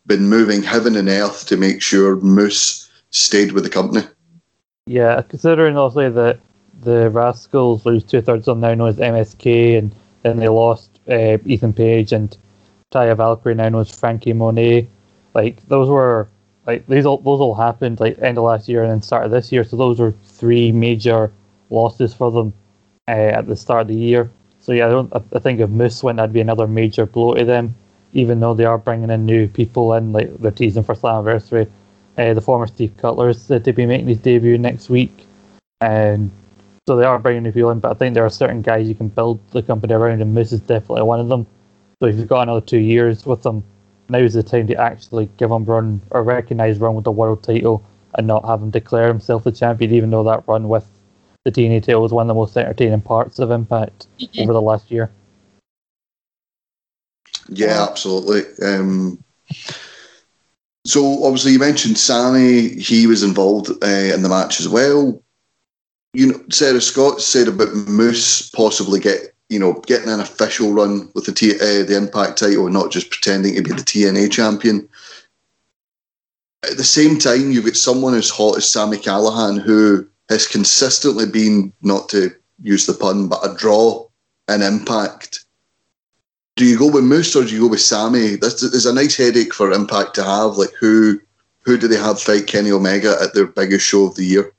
been 0.06 0.28
moving 0.28 0.62
heaven 0.62 0.96
and 0.96 1.08
earth 1.08 1.46
to 1.46 1.56
make 1.56 1.80
sure 1.80 2.16
Moose 2.16 2.90
stayed 3.10 3.52
with 3.52 3.64
the 3.64 3.70
company. 3.70 4.06
yeah, 4.86 5.22
considering 5.22 5.76
obviously 5.76 6.10
that 6.10 6.40
the 6.82 7.08
Rascals 7.10 7.86
lose 7.86 8.04
two 8.04 8.20
thirds 8.20 8.48
of 8.48 8.56
them 8.56 8.60
now 8.60 8.74
known 8.74 8.88
as 8.88 8.96
MSK, 8.96 9.78
and 9.78 9.94
then 10.22 10.38
they 10.38 10.48
lost 10.48 10.90
uh, 11.08 11.38
Ethan 11.46 11.72
Page 11.72 12.12
and 12.12 12.36
Taya 12.92 13.16
Valkyrie, 13.16 13.54
now 13.54 13.68
known 13.68 13.80
as 13.80 13.90
Franky 13.90 14.32
Monet. 14.32 14.86
Like 15.34 15.66
those 15.68 15.88
were 15.88 16.28
like 16.66 16.86
these 16.86 17.06
all 17.06 17.18
those 17.18 17.40
all 17.40 17.54
happened 17.54 17.98
like 17.98 18.18
end 18.18 18.38
of 18.38 18.44
last 18.44 18.68
year 18.68 18.82
and 18.82 18.92
then 18.92 19.02
start 19.02 19.24
of 19.24 19.30
this 19.30 19.50
year. 19.50 19.64
So 19.64 19.76
those 19.76 19.98
were 19.98 20.14
three 20.24 20.70
major 20.70 21.32
losses 21.70 22.14
for 22.14 22.30
them 22.30 22.52
uh, 23.08 23.10
at 23.10 23.46
the 23.46 23.56
start 23.56 23.82
of 23.82 23.88
the 23.88 23.94
year. 23.94 24.30
So 24.60 24.72
yeah, 24.72 24.86
I 24.86 24.90
don't. 24.90 25.12
I, 25.34 25.38
think 25.40 25.58
if 25.58 25.70
Moose 25.70 26.02
went, 26.04 26.18
that'd 26.18 26.32
be 26.32 26.40
another 26.40 26.68
major 26.68 27.04
blow 27.04 27.34
to 27.34 27.44
them. 27.44 27.74
Even 28.12 28.40
though 28.40 28.54
they 28.54 28.66
are 28.66 28.78
bringing 28.78 29.10
in 29.10 29.26
new 29.26 29.48
people 29.48 29.94
in, 29.94 30.12
like 30.12 30.36
they're 30.38 30.50
teasing 30.50 30.84
for 30.84 30.94
Slammiversary. 30.94 31.68
Uh, 32.18 32.34
the 32.34 32.42
former 32.42 32.66
Steve 32.66 32.94
Cutler 32.98 33.30
is 33.30 33.40
said 33.40 33.64
to 33.64 33.72
be 33.72 33.86
making 33.86 34.06
his 34.06 34.18
debut 34.18 34.58
next 34.58 34.90
week, 34.90 35.24
and 35.80 36.30
so 36.86 36.94
they 36.94 37.04
are 37.04 37.18
bringing 37.18 37.42
new 37.42 37.52
people 37.52 37.70
in. 37.70 37.80
But 37.80 37.90
I 37.90 37.94
think 37.94 38.14
there 38.14 38.24
are 38.24 38.30
certain 38.30 38.60
guys 38.60 38.86
you 38.86 38.94
can 38.94 39.08
build 39.08 39.40
the 39.52 39.62
company 39.62 39.94
around, 39.94 40.20
and 40.20 40.34
Moose 40.34 40.52
is 40.52 40.60
definitely 40.60 41.02
one 41.02 41.20
of 41.20 41.28
them. 41.28 41.46
So 42.02 42.08
if 42.08 42.16
you've 42.16 42.26
got 42.26 42.42
another 42.42 42.60
two 42.60 42.80
years 42.80 43.24
with 43.24 43.44
them, 43.44 43.62
now's 44.08 44.32
the 44.32 44.42
time 44.42 44.66
to 44.66 44.74
actually 44.74 45.30
give 45.36 45.52
him 45.52 45.64
run 45.64 46.00
or 46.10 46.24
recognise 46.24 46.80
run 46.80 46.96
with 46.96 47.04
the 47.04 47.12
world 47.12 47.44
title 47.44 47.80
and 48.16 48.26
not 48.26 48.44
have 48.44 48.60
him 48.60 48.70
declare 48.70 49.06
himself 49.06 49.44
the 49.44 49.52
champion, 49.52 49.94
even 49.94 50.10
though 50.10 50.24
that 50.24 50.42
run 50.48 50.68
with 50.68 50.84
the 51.44 51.52
TNA 51.52 51.84
title 51.84 52.02
was 52.02 52.12
one 52.12 52.24
of 52.24 52.26
the 52.26 52.34
most 52.34 52.56
entertaining 52.56 53.02
parts 53.02 53.38
of 53.38 53.52
Impact 53.52 54.08
over 54.36 54.52
the 54.52 54.60
last 54.60 54.90
year. 54.90 55.12
Yeah, 57.48 57.86
absolutely. 57.88 58.42
Um, 58.66 59.22
so 60.84 61.24
obviously 61.24 61.52
you 61.52 61.60
mentioned 61.60 61.98
Sami; 61.98 62.80
he 62.80 63.06
was 63.06 63.22
involved 63.22 63.70
uh, 63.80 63.86
in 63.86 64.22
the 64.22 64.28
match 64.28 64.58
as 64.58 64.68
well. 64.68 65.22
You 66.14 66.32
know, 66.32 66.44
Sarah 66.50 66.80
Scott 66.80 67.20
said 67.20 67.46
about 67.46 67.72
Moose 67.72 68.50
possibly 68.50 68.98
get 68.98 69.31
you 69.52 69.58
know 69.58 69.74
getting 69.86 70.08
an 70.08 70.20
official 70.20 70.72
run 70.72 71.10
with 71.14 71.26
the 71.26 71.32
T- 71.32 71.54
uh, 71.54 71.84
the 71.84 71.96
Impact 71.96 72.38
title, 72.38 72.68
not 72.68 72.90
just 72.90 73.10
pretending 73.10 73.54
to 73.54 73.62
be 73.62 73.70
the 73.70 73.76
TNA 73.76 74.32
champion. 74.32 74.88
At 76.64 76.76
the 76.76 76.84
same 76.84 77.18
time, 77.18 77.50
you've 77.50 77.64
got 77.64 77.76
someone 77.76 78.14
as 78.14 78.30
hot 78.30 78.56
as 78.56 78.70
Sami 78.70 78.96
Callihan, 78.96 79.60
who 79.60 80.06
has 80.28 80.46
consistently 80.46 81.26
been, 81.26 81.72
not 81.82 82.08
to 82.10 82.30
use 82.62 82.86
the 82.86 82.94
pun, 82.94 83.28
but 83.28 83.44
a 83.44 83.54
draw 83.54 84.06
in 84.48 84.62
Impact 84.62 85.44
do 86.56 86.66
you 86.66 86.78
go 86.78 86.90
with 86.90 87.04
Moose 87.04 87.34
or 87.34 87.44
do 87.44 87.54
you 87.54 87.60
go 87.60 87.68
with 87.68 87.80
Sami? 87.80 88.36
This 88.36 88.62
is 88.62 88.86
a 88.86 88.92
nice 88.92 89.16
headache 89.16 89.54
for 89.54 89.72
Impact 89.72 90.14
to 90.14 90.24
have. 90.24 90.56
Like 90.56 90.72
who 90.78 91.20
who 91.60 91.78
do 91.78 91.88
they 91.88 91.96
have 91.96 92.20
fight 92.20 92.46
Kenny 92.46 92.70
Omega 92.70 93.16
at 93.22 93.34
their 93.34 93.46
biggest 93.46 93.86
show 93.86 94.06
of 94.06 94.16
the 94.16 94.24
year? 94.24 94.52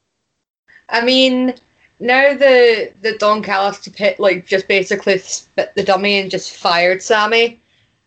I 0.89 1.03
mean, 1.03 1.55
now 1.99 2.33
the 2.33 2.91
the 3.01 3.17
Don 3.17 3.41
Callis 3.43 3.79
to 3.79 3.91
pit 3.91 4.19
like 4.19 4.45
just 4.45 4.67
basically 4.67 5.17
spit 5.19 5.73
the 5.75 5.83
dummy 5.83 6.19
and 6.19 6.31
just 6.31 6.55
fired 6.57 7.01
Sami. 7.01 7.59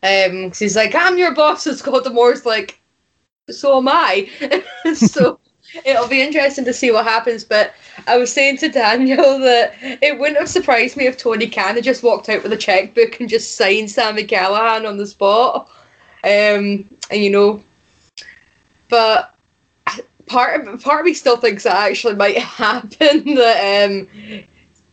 Um, 0.03 0.51
'cause 0.51 0.59
he's 0.59 0.77
like, 0.77 0.95
I'm 0.95 1.19
your 1.19 1.35
boss, 1.35 1.67
and 1.67 1.77
Scott 1.77 2.05
D'Amore's 2.05 2.47
like, 2.47 2.79
so 3.51 3.79
am 3.79 3.89
I. 3.89 4.29
so 4.95 5.41
it'll 5.85 6.09
be 6.09 6.23
interesting 6.23 6.65
to 6.65 6.73
see 6.73 6.91
what 6.91 7.05
happens. 7.07 7.45
But 7.45 7.75
I 8.07 8.17
was 8.17 8.33
saying 8.33 8.59
to 8.59 8.69
Daniel 8.69 9.39
that 9.41 9.75
it 9.81 10.19
wouldn't 10.19 10.39
have 10.39 10.49
surprised 10.49 10.97
me 10.97 11.07
if 11.07 11.17
Tony 11.19 11.49
Khan 11.49 11.75
had 11.75 11.85
just 11.85 12.03
walked 12.03 12.29
out 12.29 12.43
with 12.43 12.53
a 12.53 12.57
checkbook 12.57 13.21
and 13.21 13.29
just 13.29 13.57
signed 13.57 13.91
Sami 13.91 14.25
Callihan 14.25 14.87
on 14.89 14.97
the 14.97 15.07
spot. 15.07 15.69
Um, 16.25 16.89
and 17.11 17.23
you 17.23 17.31
know, 17.31 17.63
but 18.89 19.36
part 20.27 20.67
of 20.67 20.83
part 20.83 21.01
of 21.01 21.07
me 21.07 21.15
still 21.15 21.37
thinks 21.37 21.65
that 21.65 21.77
actually 21.77 22.15
might 22.15 22.39
happen 22.63 23.35
that 23.35 23.85
um 23.89 24.09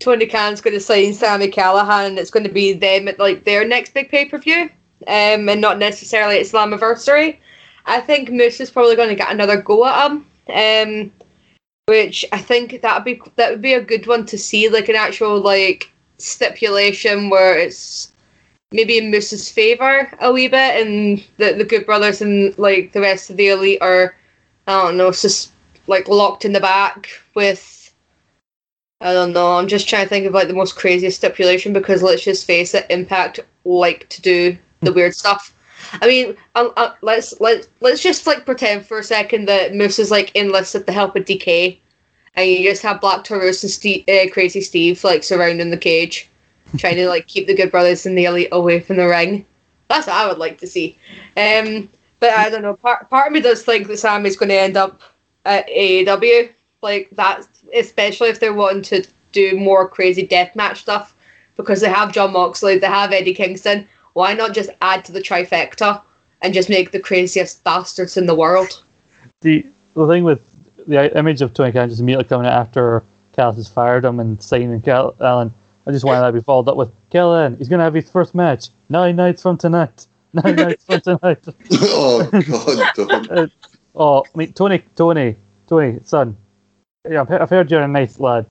Tony 0.03 0.25
Khan's 0.25 0.59
going 0.59 0.73
to 0.73 0.81
sign 0.81 1.13
Sami 1.13 1.47
Callihan 1.47 2.07
and 2.07 2.19
it's 2.19 2.29
going 2.29 2.43
to 2.43 2.51
be 2.51 2.73
them 2.73 3.07
at 3.07 3.19
like 3.19 3.45
their 3.45 3.65
next 3.65 3.93
big 3.93 4.09
pay 4.09 4.25
per 4.25 4.37
view, 4.37 4.69
um, 5.07 5.47
and 5.47 5.61
not 5.61 5.77
necessarily 5.77 6.39
at 6.39 6.45
Slammiversary. 6.45 7.37
I 7.85 8.01
think 8.01 8.29
Moose 8.29 8.59
is 8.59 8.69
probably 8.69 8.97
going 8.97 9.09
to 9.09 9.15
get 9.15 9.31
another 9.31 9.61
go 9.61 9.85
at 9.85 10.11
him, 10.11 10.25
um, 10.49 11.11
which 11.85 12.25
I 12.33 12.39
think 12.39 12.81
that 12.81 12.95
would 12.95 13.05
be 13.05 13.21
that 13.37 13.51
would 13.51 13.61
be 13.61 13.73
a 13.73 13.81
good 13.81 14.05
one 14.05 14.25
to 14.27 14.37
see, 14.37 14.67
like 14.67 14.89
an 14.89 14.95
actual 14.95 15.39
like 15.39 15.89
stipulation 16.17 17.29
where 17.29 17.57
it's 17.57 18.11
maybe 18.71 18.97
in 18.97 19.11
Moose's 19.11 19.49
favor 19.49 20.11
a 20.19 20.33
wee 20.33 20.49
bit, 20.49 20.85
and 20.85 21.25
the 21.37 21.53
the 21.53 21.65
Good 21.65 21.85
Brothers 21.85 22.21
and 22.21 22.57
like 22.59 22.91
the 22.91 23.01
rest 23.01 23.29
of 23.29 23.37
the 23.37 23.49
elite 23.49 23.81
are, 23.81 24.15
I 24.67 24.81
don't 24.83 24.97
know, 24.97 25.11
just 25.11 25.51
like 25.87 26.07
locked 26.07 26.45
in 26.45 26.53
the 26.53 26.59
back 26.59 27.09
with. 27.35 27.93
I 29.01 29.11
don't 29.11 29.33
know. 29.33 29.57
I'm 29.57 29.67
just 29.67 29.89
trying 29.89 30.05
to 30.05 30.09
think 30.09 30.25
of 30.25 30.33
like 30.33 30.47
the 30.47 30.53
most 30.53 30.77
craziest 30.77 31.17
stipulation 31.17 31.73
because 31.73 32.01
let's 32.01 32.23
just 32.23 32.47
face 32.47 32.73
it, 32.73 32.85
Impact 32.89 33.41
like 33.65 34.07
to 34.09 34.21
do 34.21 34.57
the 34.79 34.93
weird 34.93 35.13
stuff. 35.13 35.53
I 36.01 36.07
mean, 36.07 36.37
uh, 36.55 36.69
uh, 36.77 36.93
let's 37.01 37.39
let 37.41 37.67
let's 37.81 38.01
just 38.01 38.25
like 38.25 38.45
pretend 38.45 38.85
for 38.85 38.99
a 38.99 39.03
second 39.03 39.47
that 39.47 39.75
Moose 39.75 39.99
is 39.99 40.11
like 40.11 40.35
enlisted 40.35 40.85
the 40.85 40.93
help 40.93 41.15
of 41.15 41.25
Decay, 41.25 41.79
and 42.35 42.49
you 42.49 42.69
just 42.69 42.81
have 42.83 43.01
Black 43.01 43.23
Taurus 43.23 43.63
and 43.63 43.71
Steve, 43.71 44.05
uh, 44.07 44.31
Crazy 44.31 44.61
Steve 44.61 45.03
like 45.03 45.23
surrounding 45.23 45.69
the 45.69 45.77
cage, 45.77 46.29
trying 46.77 46.95
to 46.95 47.07
like 47.07 47.27
keep 47.27 47.47
the 47.47 47.55
Good 47.55 47.71
Brothers 47.71 48.05
and 48.05 48.17
the 48.17 48.25
Elite 48.25 48.49
away 48.51 48.79
from 48.79 48.97
the 48.97 49.07
ring. 49.07 49.45
That's 49.89 50.07
what 50.07 50.15
I 50.15 50.27
would 50.27 50.37
like 50.37 50.57
to 50.59 50.67
see. 50.67 50.97
Um, 51.35 51.89
but 52.23 52.31
I 52.37 52.49
don't 52.49 52.61
know. 52.61 52.73
Part 52.73 53.09
part 53.09 53.27
of 53.27 53.33
me 53.33 53.41
does 53.41 53.63
think 53.63 53.87
that 53.87 53.99
Sami's 53.99 54.37
going 54.37 54.47
to 54.47 54.57
end 54.57 54.77
up 54.77 55.01
at 55.43 55.67
AEW, 55.67 56.49
like 56.81 57.09
that, 57.11 57.45
especially 57.75 58.29
if 58.29 58.39
they're 58.39 58.53
wanting 58.53 58.81
to 58.83 59.05
do 59.33 59.59
more 59.59 59.89
crazy 59.89 60.25
deathmatch 60.25 60.77
stuff, 60.77 61.13
because 61.57 61.81
they 61.81 61.89
have 61.89 62.13
Jon 62.13 62.31
Moxley, 62.31 62.77
they 62.77 62.87
have 62.87 63.11
Eddie 63.11 63.33
Kingston. 63.33 63.89
Why 64.13 64.33
not 64.33 64.53
just 64.53 64.69
add 64.81 65.03
to 65.03 65.11
the 65.11 65.19
trifecta 65.19 66.01
and 66.41 66.53
just 66.53 66.69
make 66.69 66.93
the 66.93 66.99
craziest 66.99 67.61
bastards 67.65 68.15
in 68.15 68.25
the 68.25 68.35
world? 68.35 68.81
The 69.41 69.67
the 69.93 70.07
thing 70.07 70.23
with 70.23 70.39
the 70.87 71.17
image 71.17 71.41
of 71.41 71.53
Tony 71.53 71.73
Khan 71.73 71.89
just 71.89 71.99
immediately 71.99 72.29
coming 72.29 72.47
out 72.47 72.53
after 72.53 73.03
Callis 73.33 73.57
has 73.57 73.67
fired 73.67 74.05
him 74.05 74.21
and 74.21 74.41
signing 74.41 74.81
Cal- 74.81 75.13
Allen, 75.19 75.53
I 75.85 75.91
just 75.91 76.05
wanted 76.05 76.21
that 76.21 76.27
to 76.27 76.33
be 76.33 76.41
followed 76.41 76.69
up 76.69 76.77
with 76.77 76.91
Callan. 77.09 77.57
He's 77.57 77.67
gonna 77.67 77.83
have 77.83 77.93
his 77.93 78.09
first 78.09 78.33
match 78.33 78.69
nine 78.87 79.17
nights 79.17 79.41
from 79.41 79.57
tonight. 79.57 80.07
Nine 80.33 80.55
nights 80.55 80.85
from 80.85 81.01
tonight. 81.01 81.43
oh 81.81 82.29
God! 82.31 82.95
Don't. 82.95 83.31
Uh, 83.31 83.47
oh, 83.95 84.23
I 84.33 84.37
mean 84.37 84.53
Tony, 84.53 84.83
Tony, 84.95 85.35
Tony, 85.67 85.99
son. 86.03 86.35
Yeah, 87.09 87.21
I've, 87.21 87.31
I've 87.31 87.49
heard 87.49 87.69
you're 87.69 87.81
a 87.83 87.87
nice 87.87 88.19
lad, 88.19 88.45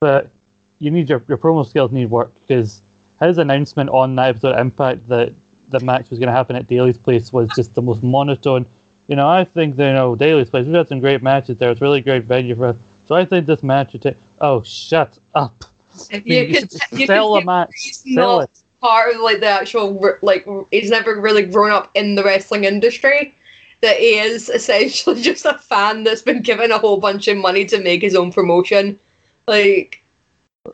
but 0.00 0.30
you 0.78 0.90
need 0.90 1.08
your 1.08 1.22
your 1.28 1.38
promo 1.38 1.66
skills 1.66 1.92
need 1.92 2.06
work 2.10 2.32
because 2.34 2.82
his 3.20 3.38
announcement 3.38 3.88
on 3.90 4.14
that 4.16 4.30
episode 4.30 4.54
of 4.54 4.60
Impact 4.60 5.08
that 5.08 5.32
the 5.68 5.80
match 5.80 6.10
was 6.10 6.18
going 6.18 6.26
to 6.26 6.32
happen 6.32 6.56
at 6.56 6.66
Daly's 6.66 6.98
place 6.98 7.32
was 7.32 7.48
just 7.56 7.74
the 7.74 7.80
most 7.82 8.02
monotone. 8.02 8.66
You 9.08 9.16
know, 9.16 9.28
I 9.28 9.44
think 9.44 9.76
that, 9.76 9.86
you 9.86 9.92
know 9.94 10.14
Daly's 10.16 10.50
place. 10.50 10.66
We've 10.66 10.74
had 10.74 10.88
some 10.88 11.00
great 11.00 11.22
matches 11.22 11.56
there. 11.56 11.70
It's 11.70 11.80
a 11.80 11.84
really 11.84 12.00
great 12.00 12.24
venue 12.24 12.54
for 12.54 12.66
us. 12.66 12.76
So 13.06 13.14
I 13.14 13.24
think 13.24 13.46
this 13.46 13.62
match 13.62 13.92
would 13.94 14.02
take. 14.02 14.16
Oh, 14.40 14.62
shut 14.62 15.18
up! 15.34 15.64
You 16.10 16.20
You 16.24 16.60
could- 16.60 16.72
you 16.98 17.06
sell 17.06 17.34
could 17.34 17.42
a 17.42 17.46
match. 17.46 17.70
Sell 17.94 18.38
not 18.38 18.50
it. 18.50 18.61
Part 18.82 19.14
of 19.14 19.20
like 19.20 19.40
the 19.40 19.46
actual 19.46 20.18
like 20.20 20.46
he's 20.70 20.90
never 20.90 21.18
really 21.18 21.44
grown 21.44 21.70
up 21.70 21.90
in 21.94 22.16
the 22.16 22.24
wrestling 22.24 22.64
industry. 22.64 23.34
That 23.80 23.96
he 23.96 24.18
is 24.18 24.48
essentially 24.48 25.22
just 25.30 25.46
a 25.46 25.58
fan 25.58 26.04
that's 26.04 26.22
been 26.22 26.42
given 26.42 26.70
a 26.70 26.78
whole 26.78 26.98
bunch 26.98 27.28
of 27.28 27.38
money 27.38 27.64
to 27.66 27.80
make 27.80 28.02
his 28.02 28.14
own 28.14 28.32
promotion. 28.32 28.98
Like 29.46 30.02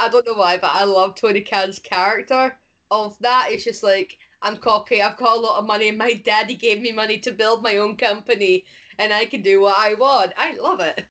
I 0.01 0.09
don't 0.09 0.27
know 0.27 0.35
why, 0.35 0.59
but 0.59 0.73
I 0.73 0.85
love 0.85 1.14
Tony 1.14 1.42
Khan's 1.42 1.79
character 1.79 2.59
of 2.90 3.18
that. 3.21 3.49
It's 3.51 3.64
just 3.64 3.83
like 3.83 4.18
I'm 4.42 4.59
cocky. 4.59 5.03
I've 5.03 5.16
got 5.16 5.37
a 5.37 5.40
lot 5.40 5.59
of 5.59 5.66
money. 5.66 5.90
My 5.90 6.14
daddy 6.14 6.57
gave 6.57 6.81
me 6.81 6.92
money 6.92 7.18
to 7.21 7.33
build 7.33 7.62
my 7.62 7.77
own 7.77 7.97
company, 7.97 8.66
and 8.99 9.12
I 9.12 9.27
can 9.27 9.42
do 9.42 9.61
what 9.61 9.77
I 9.77 9.94
want. 9.94 10.33
I 10.37 10.55
love 10.55 10.81
it. 10.81 11.07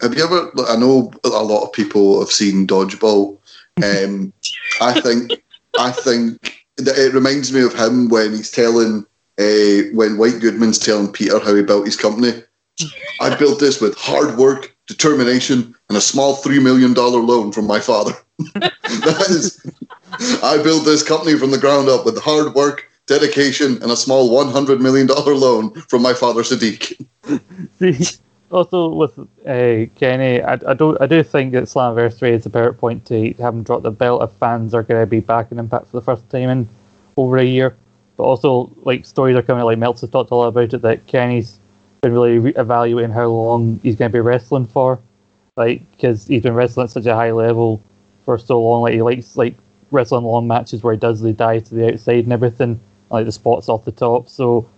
Have 0.00 0.14
you 0.14 0.24
ever? 0.24 0.50
I 0.68 0.76
know 0.76 1.12
a 1.24 1.28
lot 1.28 1.64
of 1.64 1.72
people 1.72 2.20
have 2.20 2.30
seen 2.30 2.66
Dodgeball. 2.66 3.37
Um, 3.84 4.32
I 4.80 5.00
think 5.00 5.32
I 5.78 5.92
think 5.92 6.64
that 6.76 6.98
it 6.98 7.14
reminds 7.14 7.52
me 7.52 7.62
of 7.62 7.74
him 7.74 8.08
when 8.08 8.32
he's 8.32 8.50
telling 8.50 9.04
uh, 9.38 9.88
when 9.92 10.18
White 10.18 10.40
Goodman's 10.40 10.78
telling 10.78 11.12
Peter 11.12 11.38
how 11.38 11.54
he 11.54 11.62
built 11.62 11.86
his 11.86 11.96
company. 11.96 12.42
I 13.20 13.34
built 13.36 13.58
this 13.58 13.80
with 13.80 13.96
hard 13.96 14.36
work, 14.36 14.76
determination, 14.86 15.74
and 15.88 15.98
a 15.98 16.00
small 16.00 16.36
three 16.36 16.60
million 16.60 16.94
dollar 16.94 17.20
loan 17.20 17.52
from 17.52 17.66
my 17.66 17.80
father. 17.80 18.12
that 18.54 19.26
is, 19.28 19.60
I 20.42 20.62
built 20.62 20.84
this 20.84 21.02
company 21.02 21.36
from 21.36 21.50
the 21.50 21.58
ground 21.58 21.88
up 21.88 22.04
with 22.04 22.20
hard 22.20 22.54
work, 22.54 22.88
dedication, 23.06 23.82
and 23.82 23.90
a 23.90 23.96
small 23.96 24.32
one 24.32 24.48
hundred 24.48 24.80
million 24.80 25.06
dollar 25.06 25.34
loan 25.34 25.72
from 25.82 26.02
my 26.02 26.14
father 26.14 26.42
Sadiq. 26.42 27.04
also 28.50 28.88
with 28.88 29.18
uh, 29.18 29.86
Kenny, 29.96 30.42
I, 30.42 30.54
I 30.54 30.74
don't, 30.74 31.00
I 31.00 31.06
do 31.06 31.22
think 31.22 31.52
that 31.52 31.64
Slammiversary 31.64 32.32
is 32.32 32.46
a 32.46 32.50
better 32.50 32.72
point 32.72 33.04
to 33.06 33.32
have 33.34 33.54
him 33.54 33.62
drop 33.62 33.82
the 33.82 33.90
belt 33.90 34.22
if 34.22 34.32
fans 34.38 34.74
are 34.74 34.82
going 34.82 35.00
to 35.00 35.06
be 35.06 35.20
back 35.20 35.52
in 35.52 35.58
Impact 35.58 35.86
for 35.86 35.96
the 35.98 36.04
first 36.04 36.28
time 36.30 36.48
in 36.48 36.68
over 37.16 37.38
a 37.38 37.44
year. 37.44 37.76
But 38.16 38.24
also, 38.24 38.72
like 38.82 39.06
stories 39.06 39.36
are 39.36 39.42
coming, 39.42 39.64
like 39.64 39.78
Meltzer 39.78 40.06
talked 40.06 40.30
a 40.30 40.34
lot 40.34 40.48
about 40.48 40.74
it, 40.74 40.82
that 40.82 41.06
Kenny's 41.06 41.58
been 42.02 42.12
really 42.12 42.38
re- 42.38 42.52
evaluating 42.56 43.12
how 43.12 43.26
long 43.26 43.80
he's 43.82 43.96
going 43.96 44.10
to 44.10 44.16
be 44.16 44.20
wrestling 44.20 44.66
for, 44.66 44.98
like 45.56 45.88
because 45.92 46.26
he's 46.26 46.42
been 46.42 46.54
wrestling 46.54 46.84
at 46.84 46.90
such 46.90 47.06
a 47.06 47.14
high 47.14 47.32
level 47.32 47.82
for 48.24 48.38
so 48.38 48.60
long. 48.60 48.82
Like 48.82 48.94
he 48.94 49.02
likes 49.02 49.36
like 49.36 49.54
wrestling 49.90 50.24
long 50.24 50.46
matches 50.46 50.82
where 50.82 50.94
he 50.94 50.98
does 50.98 51.20
the 51.20 51.32
dive 51.32 51.64
to 51.64 51.74
the 51.74 51.92
outside 51.92 52.24
and 52.24 52.32
everything, 52.32 52.80
like 53.10 53.26
the 53.26 53.32
spots 53.32 53.68
off 53.68 53.84
the 53.84 53.92
top. 53.92 54.28
So 54.28 54.68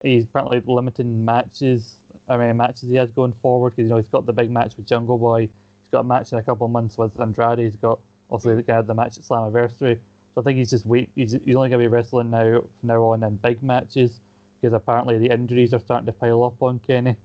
he's 0.00 0.24
apparently 0.24 0.60
limiting 0.60 1.24
matches. 1.24 1.98
I 2.28 2.36
mean, 2.36 2.56
matches 2.56 2.88
he 2.88 2.96
has 2.96 3.10
going 3.10 3.32
forward 3.32 3.70
because 3.70 3.84
you 3.84 3.88
know 3.90 3.96
he's 3.96 4.08
got 4.08 4.26
the 4.26 4.32
big 4.32 4.50
match 4.50 4.76
with 4.76 4.86
Jungle 4.86 5.18
Boy. 5.18 5.42
He's 5.80 5.88
got 5.90 6.00
a 6.00 6.04
match 6.04 6.32
in 6.32 6.38
a 6.38 6.42
couple 6.42 6.66
of 6.66 6.72
months 6.72 6.96
with 6.96 7.18
Andrade. 7.20 7.58
He's 7.58 7.76
got 7.76 8.00
also 8.28 8.50
mm. 8.50 8.56
the 8.56 8.62
guy 8.62 8.80
the 8.82 8.94
match 8.94 9.18
at 9.18 9.24
Slammiversary. 9.24 10.00
So 10.34 10.40
I 10.40 10.44
think 10.44 10.58
he's 10.58 10.70
just 10.70 10.86
wait. 10.86 11.10
He's, 11.14 11.32
he's 11.32 11.54
only 11.54 11.68
going 11.68 11.72
to 11.72 11.78
be 11.78 11.86
wrestling 11.88 12.30
now 12.30 12.60
from 12.60 12.70
now 12.86 13.04
on 13.04 13.22
in 13.22 13.36
big 13.36 13.62
matches 13.62 14.20
because 14.60 14.72
apparently 14.72 15.18
the 15.18 15.30
injuries 15.30 15.72
are 15.72 15.80
starting 15.80 16.06
to 16.06 16.12
pile 16.12 16.42
up 16.42 16.60
on 16.62 16.80
Kenny. 16.80 17.16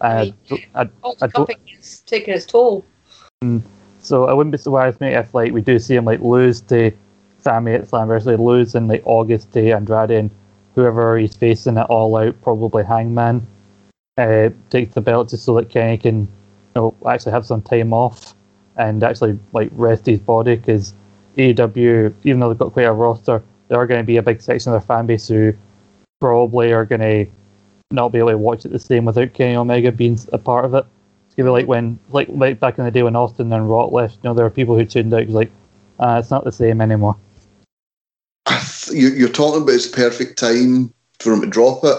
And 0.00 0.34
I, 0.74 0.88
Oh, 1.02 1.14
I 1.20 1.26
the 1.26 1.32
don't- 1.32 1.50
is 1.80 2.00
taking 2.06 2.34
its 2.34 2.46
toll. 2.46 2.84
Mm. 3.42 3.62
So 4.00 4.26
I 4.26 4.32
wouldn't 4.32 4.52
be 4.52 4.58
surprised 4.58 5.00
me 5.00 5.08
if 5.08 5.32
like 5.32 5.52
we 5.52 5.60
do 5.60 5.78
see 5.78 5.94
him 5.94 6.04
like 6.04 6.20
lose 6.20 6.60
to 6.62 6.92
Sami 7.40 7.72
at 7.72 7.88
Slammiversary, 7.88 8.38
lose 8.38 8.74
in 8.74 8.88
like 8.88 9.02
August 9.04 9.52
to 9.52 9.70
Andrade 9.70 10.10
and 10.10 10.30
whoever 10.74 11.18
he's 11.18 11.34
facing 11.34 11.78
at 11.78 11.86
All 11.86 12.16
Out, 12.16 12.40
probably 12.42 12.84
Hangman, 12.84 13.46
uh, 14.18 14.50
the 14.70 15.02
belt 15.02 15.30
just 15.30 15.44
so 15.44 15.54
that 15.54 15.70
Kenny 15.70 15.96
can 15.96 16.20
you 16.20 16.28
know 16.76 16.94
actually 17.06 17.32
have 17.32 17.46
some 17.46 17.62
time 17.62 17.92
off 17.92 18.34
and 18.76 19.02
actually 19.02 19.38
like 19.52 19.70
rest 19.72 20.06
his 20.06 20.20
body 20.20 20.56
because 20.56 20.94
AEW, 21.36 22.12
even 22.24 22.40
though 22.40 22.48
they've 22.48 22.58
got 22.58 22.72
quite 22.72 22.82
a 22.82 22.92
roster, 22.92 23.42
there 23.68 23.78
are 23.78 23.86
going 23.86 24.00
to 24.00 24.06
be 24.06 24.16
a 24.16 24.22
big 24.22 24.40
section 24.40 24.72
of 24.72 24.74
their 24.74 24.86
fan 24.86 25.06
base 25.06 25.28
who 25.28 25.54
probably 26.20 26.72
are 26.72 26.84
going 26.84 27.00
to 27.00 27.26
not 27.90 28.10
be 28.10 28.18
able 28.18 28.30
to 28.30 28.38
watch 28.38 28.64
it 28.64 28.72
the 28.72 28.78
same 28.78 29.04
without 29.04 29.32
Kenny 29.34 29.56
Omega 29.56 29.92
being 29.92 30.18
a 30.32 30.38
part 30.38 30.64
of 30.64 30.74
it. 30.74 30.84
It's 31.26 31.34
gonna 31.34 31.48
be 31.48 31.52
like 31.52 31.66
when, 31.66 31.98
like, 32.10 32.28
like 32.30 32.60
back 32.60 32.78
in 32.78 32.84
the 32.84 32.90
day 32.90 33.02
when 33.02 33.16
Austin 33.16 33.52
and 33.52 33.70
Rock 33.70 33.92
left. 33.92 34.16
You 34.16 34.20
know, 34.24 34.34
there 34.34 34.44
were 34.44 34.50
people 34.50 34.76
who 34.76 34.84
tuned 34.84 35.14
out 35.14 35.28
like, 35.28 35.50
uh, 35.98 36.18
it's 36.20 36.30
not 36.30 36.44
the 36.44 36.52
same 36.52 36.80
anymore. 36.80 37.16
You, 38.90 39.08
you're 39.08 39.28
talking 39.28 39.62
about 39.62 39.74
it's 39.74 39.86
perfect 39.86 40.38
time 40.38 40.92
for 41.20 41.32
him 41.32 41.40
to 41.40 41.46
drop 41.46 41.84
it. 41.84 41.96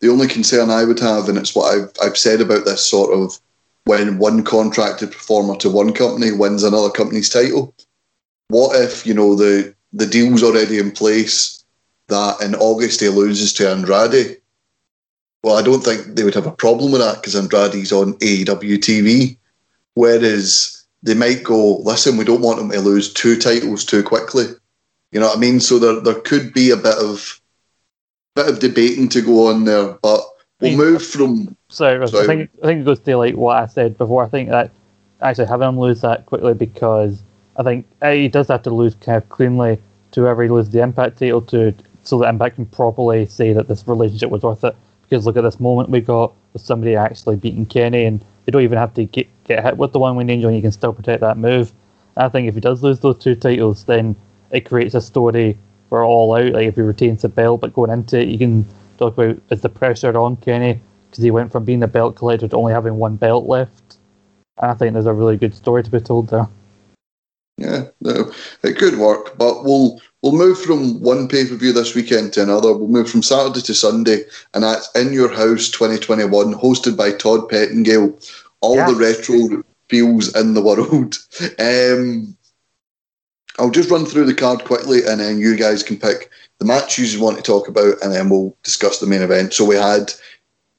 The 0.00 0.08
only 0.08 0.28
concern 0.28 0.70
I 0.70 0.84
would 0.84 1.00
have, 1.00 1.28
and 1.28 1.36
it's 1.36 1.54
what 1.54 1.74
I've, 1.74 1.92
I've 2.02 2.16
said 2.16 2.40
about 2.40 2.64
this 2.64 2.84
sort 2.84 3.12
of 3.12 3.38
when 3.84 4.18
one 4.18 4.44
contracted 4.44 5.10
performer 5.10 5.56
to 5.56 5.70
one 5.70 5.92
company 5.92 6.30
wins 6.30 6.62
another 6.62 6.90
company's 6.90 7.28
title. 7.28 7.74
What 8.48 8.80
if 8.80 9.06
you 9.06 9.14
know 9.14 9.34
the 9.34 9.74
the 9.92 10.06
deal's 10.06 10.42
already 10.42 10.78
in 10.78 10.90
place 10.90 11.64
that 12.08 12.40
in 12.42 12.54
August 12.54 13.00
he 13.00 13.08
loses 13.08 13.52
to 13.54 13.70
Andrade? 13.70 14.40
Well, 15.42 15.56
I 15.56 15.62
don't 15.62 15.82
think 15.82 16.04
they 16.14 16.24
would 16.24 16.34
have 16.34 16.46
a 16.46 16.52
problem 16.52 16.92
with 16.92 17.00
that 17.00 17.16
because 17.16 17.34
Andrade's 17.34 17.92
on 17.92 18.14
AEW 18.14 18.78
TV. 18.78 19.38
Whereas 19.94 20.84
they 21.02 21.14
might 21.14 21.44
go, 21.44 21.78
listen, 21.78 22.16
we 22.16 22.24
don't 22.24 22.40
want 22.40 22.60
him 22.60 22.70
to 22.70 22.80
lose 22.80 23.12
two 23.12 23.38
titles 23.38 23.84
too 23.84 24.02
quickly. 24.02 24.46
You 25.12 25.20
know 25.20 25.28
what 25.28 25.38
I 25.38 25.40
mean? 25.40 25.60
So 25.60 25.78
there 25.78 26.00
there 26.00 26.20
could 26.20 26.52
be 26.52 26.70
a 26.70 26.76
bit 26.76 26.96
of 26.98 27.37
bit 28.38 28.48
of 28.48 28.60
debating 28.60 29.08
to 29.08 29.20
go 29.20 29.48
on 29.48 29.64
there, 29.64 29.98
but 30.00 30.22
we'll 30.60 30.76
move 30.76 31.04
from 31.04 31.56
So 31.68 32.06
Sorry. 32.06 32.24
I 32.24 32.26
think 32.26 32.50
I 32.62 32.66
think 32.66 32.80
it 32.82 32.84
goes 32.84 33.00
to 33.00 33.16
like 33.16 33.34
what 33.34 33.56
I 33.56 33.66
said 33.66 33.98
before. 33.98 34.24
I 34.24 34.28
think 34.28 34.48
that 34.50 34.70
actually 35.20 35.46
having 35.46 35.68
him 35.68 35.78
lose 35.78 36.00
that 36.02 36.26
quickly 36.26 36.54
because 36.54 37.22
I 37.56 37.64
think 37.64 37.86
uh, 38.00 38.12
he 38.12 38.28
does 38.28 38.46
have 38.48 38.62
to 38.62 38.70
lose 38.70 38.94
kind 38.94 39.18
of 39.18 39.28
cleanly 39.28 39.80
to 40.12 40.20
whoever 40.20 40.44
he 40.44 40.48
loses 40.48 40.70
the 40.70 40.80
Impact 40.80 41.18
title 41.18 41.42
to, 41.42 41.74
so 42.04 42.18
that 42.20 42.28
Impact 42.28 42.54
can 42.54 42.66
properly 42.66 43.26
say 43.26 43.52
that 43.52 43.66
this 43.66 43.86
relationship 43.88 44.30
was 44.30 44.42
worth 44.42 44.62
it. 44.62 44.76
Because 45.02 45.26
look 45.26 45.36
at 45.36 45.42
this 45.42 45.58
moment 45.58 45.90
we 45.90 46.00
got 46.00 46.32
with 46.52 46.62
somebody 46.62 46.94
actually 46.94 47.36
beating 47.36 47.66
Kenny, 47.66 48.04
and 48.04 48.24
they 48.44 48.52
don't 48.52 48.62
even 48.62 48.78
have 48.78 48.94
to 48.94 49.04
get 49.04 49.26
get 49.44 49.64
hit 49.64 49.76
with 49.76 49.92
the 49.92 49.98
one 49.98 50.14
wing 50.14 50.30
angel, 50.30 50.48
and 50.48 50.56
you 50.56 50.62
can 50.62 50.72
still 50.72 50.92
protect 50.92 51.22
that 51.22 51.36
move. 51.36 51.72
And 52.14 52.26
I 52.26 52.28
think 52.28 52.46
if 52.46 52.54
he 52.54 52.60
does 52.60 52.84
lose 52.84 53.00
those 53.00 53.18
two 53.18 53.34
titles, 53.34 53.84
then 53.84 54.14
it 54.52 54.60
creates 54.60 54.94
a 54.94 55.00
story 55.00 55.58
for 55.88 56.04
all 56.04 56.34
out. 56.34 56.52
Like 56.52 56.66
if 56.68 56.74
he 56.76 56.82
retains 56.82 57.22
the 57.22 57.28
belt, 57.28 57.60
but 57.60 57.74
going 57.74 57.90
into 57.90 58.20
it, 58.20 58.28
you 58.28 58.38
can 58.38 58.66
talk 58.98 59.16
about 59.16 59.40
is 59.50 59.60
the 59.60 59.68
pressure 59.68 60.16
on 60.16 60.36
Kenny 60.36 60.80
because 61.10 61.22
he 61.22 61.30
went 61.30 61.52
from 61.52 61.64
being 61.64 61.80
the 61.80 61.86
belt 61.86 62.16
collector 62.16 62.48
to 62.48 62.56
only 62.56 62.72
having 62.72 62.96
one 62.96 63.16
belt 63.16 63.46
left. 63.46 63.96
And 64.58 64.70
I 64.70 64.74
think 64.74 64.92
there's 64.92 65.06
a 65.06 65.12
really 65.12 65.36
good 65.36 65.54
story 65.54 65.82
to 65.82 65.90
be 65.90 66.00
told 66.00 66.28
there. 66.28 66.48
Yeah, 67.56 67.86
no, 68.00 68.32
it 68.62 68.78
could 68.78 68.98
work, 68.98 69.36
but 69.36 69.64
we'll 69.64 70.00
we'll 70.22 70.32
move 70.32 70.60
from 70.60 71.00
one 71.00 71.26
pay 71.26 71.44
per 71.44 71.56
view 71.56 71.72
this 71.72 71.94
weekend 71.94 72.32
to 72.34 72.42
another. 72.42 72.72
We'll 72.72 72.86
move 72.86 73.10
from 73.10 73.22
Saturday 73.22 73.62
to 73.62 73.74
Sunday, 73.74 74.22
and 74.54 74.62
that's 74.62 74.88
In 74.94 75.12
Your 75.12 75.28
House 75.28 75.68
2021, 75.70 76.54
hosted 76.54 76.96
by 76.96 77.10
Todd 77.10 77.48
Pettengill. 77.48 78.16
All 78.60 78.76
Yes. 78.76 78.90
the 78.90 78.96
retro 78.96 79.64
feels 79.88 80.34
in 80.36 80.54
the 80.54 80.62
world. 80.62 81.18
Um, 81.58 82.36
I'll 83.58 83.70
just 83.70 83.90
run 83.90 84.06
through 84.06 84.26
the 84.26 84.34
card 84.34 84.64
quickly, 84.64 85.04
and 85.04 85.20
then 85.20 85.38
you 85.38 85.56
guys 85.56 85.82
can 85.82 85.98
pick 85.98 86.30
the 86.58 86.64
matches 86.64 87.14
you 87.14 87.20
want 87.20 87.36
to 87.36 87.42
talk 87.42 87.68
about, 87.68 87.94
and 88.02 88.12
then 88.12 88.28
we'll 88.28 88.56
discuss 88.62 88.98
the 88.98 89.06
main 89.06 89.22
event. 89.22 89.52
So 89.52 89.64
we 89.64 89.76
had 89.76 90.12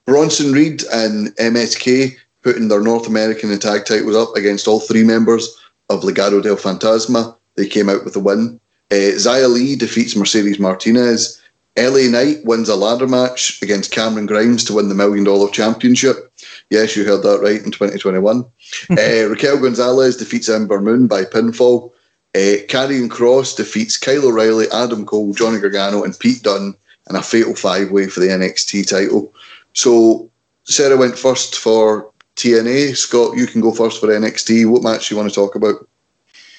Bronson 0.05 0.51
Reed 0.51 0.83
and 0.91 1.35
MSK 1.35 2.15
putting 2.41 2.67
their 2.67 2.81
North 2.81 3.07
American 3.07 3.51
and 3.51 3.61
tag 3.61 3.85
titles 3.85 4.15
up 4.15 4.35
against 4.35 4.67
all 4.67 4.79
three 4.79 5.03
members 5.03 5.57
of 5.89 6.01
Legado 6.01 6.41
del 6.41 6.55
Fantasma. 6.55 7.35
They 7.55 7.67
came 7.67 7.89
out 7.89 8.05
with 8.05 8.15
a 8.15 8.19
win. 8.19 8.59
Uh, 8.91 8.95
Xia 8.95 9.51
Li 9.51 9.75
defeats 9.75 10.15
Mercedes 10.15 10.59
Martinez. 10.59 11.41
LA 11.77 12.09
Knight 12.09 12.43
wins 12.43 12.67
a 12.67 12.75
ladder 12.75 13.07
match 13.07 13.61
against 13.61 13.91
Cameron 13.91 14.25
Grimes 14.25 14.63
to 14.65 14.73
win 14.73 14.89
the 14.89 14.95
Million 14.95 15.23
Dollar 15.23 15.49
Championship. 15.49 16.31
Yes, 16.69 16.95
you 16.95 17.05
heard 17.05 17.23
that 17.23 17.41
right 17.41 17.61
in 17.63 17.71
2021. 17.71 18.45
uh, 18.89 19.29
Raquel 19.29 19.59
Gonzalez 19.59 20.17
defeats 20.17 20.49
Ember 20.49 20.81
Moon 20.81 21.07
by 21.07 21.23
pinfall. 21.23 21.91
Uh, 22.35 22.61
Karrion 22.67 23.09
Kross 23.09 23.55
defeats 23.55 23.97
Kyle 23.97 24.25
O'Reilly, 24.27 24.67
Adam 24.71 25.05
Cole, 25.05 25.33
Johnny 25.33 25.59
Gargano, 25.59 26.03
and 26.03 26.17
Pete 26.17 26.43
Dunne 26.43 26.75
in 27.09 27.15
a 27.15 27.23
fatal 27.23 27.55
five 27.55 27.89
way 27.89 28.07
for 28.07 28.19
the 28.19 28.27
NXT 28.27 28.87
title. 28.87 29.33
So, 29.73 30.29
Sarah 30.63 30.97
went 30.97 31.17
first 31.17 31.57
for 31.57 32.11
TNA. 32.35 32.95
Scott, 32.95 33.35
you 33.35 33.47
can 33.47 33.61
go 33.61 33.71
first 33.71 33.99
for 33.99 34.07
NXT. 34.07 34.69
What 34.69 34.83
match 34.83 35.09
do 35.09 35.15
you 35.15 35.19
want 35.19 35.29
to 35.29 35.35
talk 35.35 35.55
about? 35.55 35.87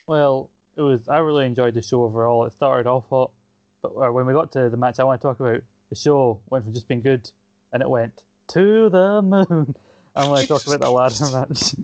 Well, 0.09 0.50
it 0.74 0.83
was. 0.83 1.09
I 1.09 1.18
really 1.18 1.46
enjoyed 1.46 1.74
the 1.74 1.83
show 1.83 2.02
overall. 2.02 2.44
It 2.46 2.52
started 2.52 2.88
off 2.88 3.09
hot, 3.09 3.33
but 3.80 3.94
uh, 3.94 4.11
when 4.11 4.26
we 4.26 4.33
got 4.33 4.50
to 4.52 4.70
the 4.70 4.76
match 4.76 4.98
I 4.98 5.04
want 5.04 5.20
to 5.20 5.26
talk 5.26 5.38
about, 5.38 5.62
the 5.88 5.94
show 5.94 6.42
went 6.46 6.64
from 6.64 6.74
just 6.74 6.88
being 6.88 7.00
good, 7.00 7.30
and 7.72 7.83
it 7.83 7.88
went 7.88 8.24
to 8.48 8.88
the 8.88 9.22
moon. 9.22 9.76
I 10.16 10.26
want 10.26 10.42
to 10.42 10.48
talk 10.48 10.66
about 10.66 10.80
the 10.80 10.90
ladder 10.90 11.30
match. 11.33 11.74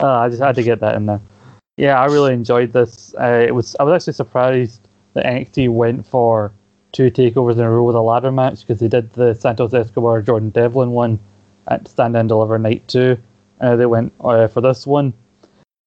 uh, 0.00 0.06
I 0.20 0.28
just 0.28 0.42
had 0.42 0.54
to 0.56 0.62
get 0.62 0.80
that 0.80 0.96
in 0.96 1.06
there. 1.06 1.20
Yeah, 1.82 2.00
I 2.00 2.04
really 2.04 2.32
enjoyed 2.32 2.72
this. 2.72 3.12
Uh, 3.20 3.44
it 3.44 3.56
was. 3.56 3.74
I 3.80 3.82
was 3.82 3.92
actually 3.92 4.12
surprised 4.12 4.86
that 5.14 5.24
NXT 5.24 5.68
went 5.68 6.06
for 6.06 6.52
two 6.92 7.10
takeovers 7.10 7.54
in 7.54 7.58
a 7.62 7.70
row 7.72 7.82
with 7.82 7.96
a 7.96 8.00
ladder 8.00 8.30
match 8.30 8.60
because 8.60 8.78
they 8.78 8.86
did 8.86 9.12
the 9.14 9.34
Santos 9.34 9.74
Escobar 9.74 10.22
Jordan 10.22 10.50
Devlin 10.50 10.92
one 10.92 11.18
at 11.66 11.88
Stand 11.88 12.16
and 12.16 12.28
Deliver 12.28 12.56
Night 12.56 12.86
Two, 12.86 13.18
and 13.58 13.80
they 13.80 13.86
went 13.86 14.12
uh, 14.20 14.46
for 14.46 14.60
this 14.60 14.86
one. 14.86 15.12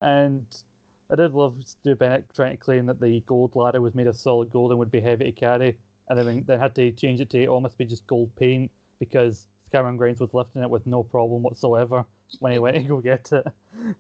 And 0.02 0.62
I 1.10 1.16
did 1.16 1.32
love 1.32 1.66
Stu 1.66 1.96
Bennett 1.96 2.34
trying 2.34 2.52
to 2.52 2.58
claim 2.58 2.88
that 2.88 3.00
the 3.00 3.22
gold 3.22 3.56
ladder 3.56 3.80
was 3.80 3.96
made 3.96 4.08
of 4.08 4.18
solid 4.18 4.50
gold 4.50 4.72
and 4.72 4.80
would 4.80 4.92
be 4.92 5.00
heavy 5.00 5.24
to 5.24 5.32
carry, 5.32 5.80
and 6.10 6.20
then 6.20 6.44
they 6.44 6.58
had 6.58 6.76
to 6.76 6.92
change 6.92 7.22
it 7.22 7.30
to 7.30 7.46
almost 7.46 7.78
be 7.78 7.86
just 7.86 8.06
gold 8.06 8.36
paint 8.36 8.70
because 9.00 9.48
Cameron 9.70 9.96
Grimes 9.96 10.20
was 10.20 10.34
lifting 10.34 10.62
it 10.62 10.70
with 10.70 10.86
no 10.86 11.06
problem 11.06 11.44
whatsoever 11.44 12.06
when 12.40 12.54
he 12.54 12.60
went 12.60 12.78
to 12.78 12.84
go 12.88 13.02
get 13.02 13.32
it. 13.32 13.48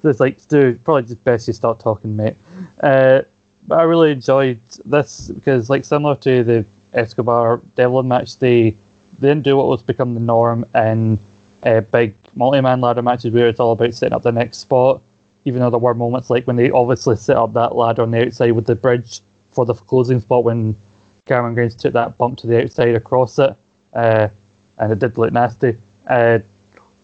It's 0.03 0.19
like, 0.19 0.45
dude, 0.47 0.83
probably 0.83 1.03
just 1.03 1.23
best 1.23 1.47
you 1.47 1.53
start 1.53 1.79
talking, 1.79 2.15
mate. 2.15 2.35
Uh, 2.81 3.21
but 3.67 3.79
I 3.79 3.83
really 3.83 4.11
enjoyed 4.11 4.59
this 4.85 5.29
because, 5.29 5.69
like, 5.69 5.85
similar 5.85 6.15
to 6.17 6.43
the 6.43 6.65
Escobar 6.93 7.61
Devlin 7.75 8.07
match, 8.07 8.37
they, 8.39 8.71
they 9.19 9.29
didn't 9.29 9.43
do 9.43 9.57
what 9.57 9.67
was 9.67 9.81
become 9.83 10.13
the 10.13 10.19
norm 10.19 10.65
in 10.75 11.19
uh, 11.63 11.81
big 11.81 12.15
multi-man 12.35 12.81
ladder 12.81 13.01
matches 13.01 13.33
where 13.33 13.47
it's 13.47 13.59
all 13.59 13.71
about 13.71 13.93
setting 13.93 14.13
up 14.13 14.23
the 14.23 14.31
next 14.31 14.57
spot. 14.57 15.01
Even 15.45 15.61
though 15.61 15.69
there 15.69 15.79
were 15.79 15.93
moments 15.93 16.29
like 16.29 16.47
when 16.47 16.55
they 16.55 16.71
obviously 16.71 17.15
set 17.15 17.37
up 17.37 17.53
that 17.53 17.75
ladder 17.75 18.01
on 18.01 18.11
the 18.11 18.25
outside 18.25 18.51
with 18.51 18.65
the 18.65 18.75
bridge 18.75 19.21
for 19.51 19.65
the 19.65 19.73
closing 19.73 20.19
spot 20.19 20.43
when 20.43 20.75
Cameron 21.25 21.55
Grimes 21.55 21.75
took 21.75 21.93
that 21.93 22.17
bump 22.17 22.37
to 22.39 22.47
the 22.47 22.63
outside 22.63 22.95
across 22.95 23.39
it, 23.39 23.55
uh, 23.93 24.27
and 24.77 24.91
it 24.91 24.99
did 24.99 25.17
look 25.17 25.33
nasty. 25.33 25.77
Uh, 26.07 26.39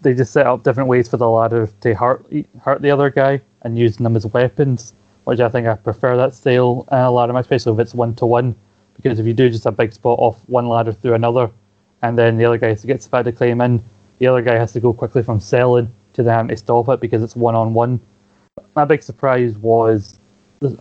they 0.01 0.13
just 0.13 0.33
set 0.33 0.47
up 0.47 0.63
different 0.63 0.89
ways 0.89 1.07
for 1.07 1.17
the 1.17 1.29
ladder 1.29 1.69
to 1.81 1.93
hurt 1.93 2.25
hurt 2.61 2.81
the 2.81 2.91
other 2.91 3.09
guy 3.09 3.41
and 3.61 3.77
using 3.77 4.03
them 4.03 4.15
as 4.15 4.25
weapons, 4.27 4.93
which 5.25 5.39
I 5.39 5.49
think 5.49 5.67
I 5.67 5.75
prefer 5.75 6.17
that 6.17 6.33
style 6.33 6.85
a 6.89 7.09
ladder 7.09 7.33
match, 7.33 7.45
especially 7.45 7.73
if 7.73 7.79
it's 7.79 7.93
one 7.93 8.15
to 8.15 8.25
one. 8.25 8.55
Because 8.95 9.19
if 9.19 9.25
you 9.25 9.33
do 9.33 9.49
just 9.49 9.65
a 9.65 9.71
big 9.71 9.93
spot 9.93 10.19
off 10.19 10.37
one 10.47 10.67
ladder 10.67 10.93
through 10.93 11.13
another, 11.13 11.49
and 12.01 12.17
then 12.17 12.37
the 12.37 12.45
other 12.45 12.57
guy 12.57 12.69
has 12.69 12.81
to 12.81 12.87
get 12.87 13.01
to 13.01 13.31
claim 13.31 13.61
in, 13.61 13.83
the 14.19 14.27
other 14.27 14.41
guy 14.41 14.55
has 14.55 14.73
to 14.73 14.79
go 14.79 14.93
quickly 14.93 15.23
from 15.23 15.39
selling 15.39 15.91
to 16.13 16.23
then 16.23 16.47
to 16.49 16.57
stop 16.57 16.89
it 16.89 16.99
because 16.99 17.23
it's 17.23 17.35
one 17.35 17.55
on 17.55 17.73
one. 17.73 17.99
My 18.75 18.85
big 18.85 19.01
surprise 19.01 19.57
was 19.57 20.19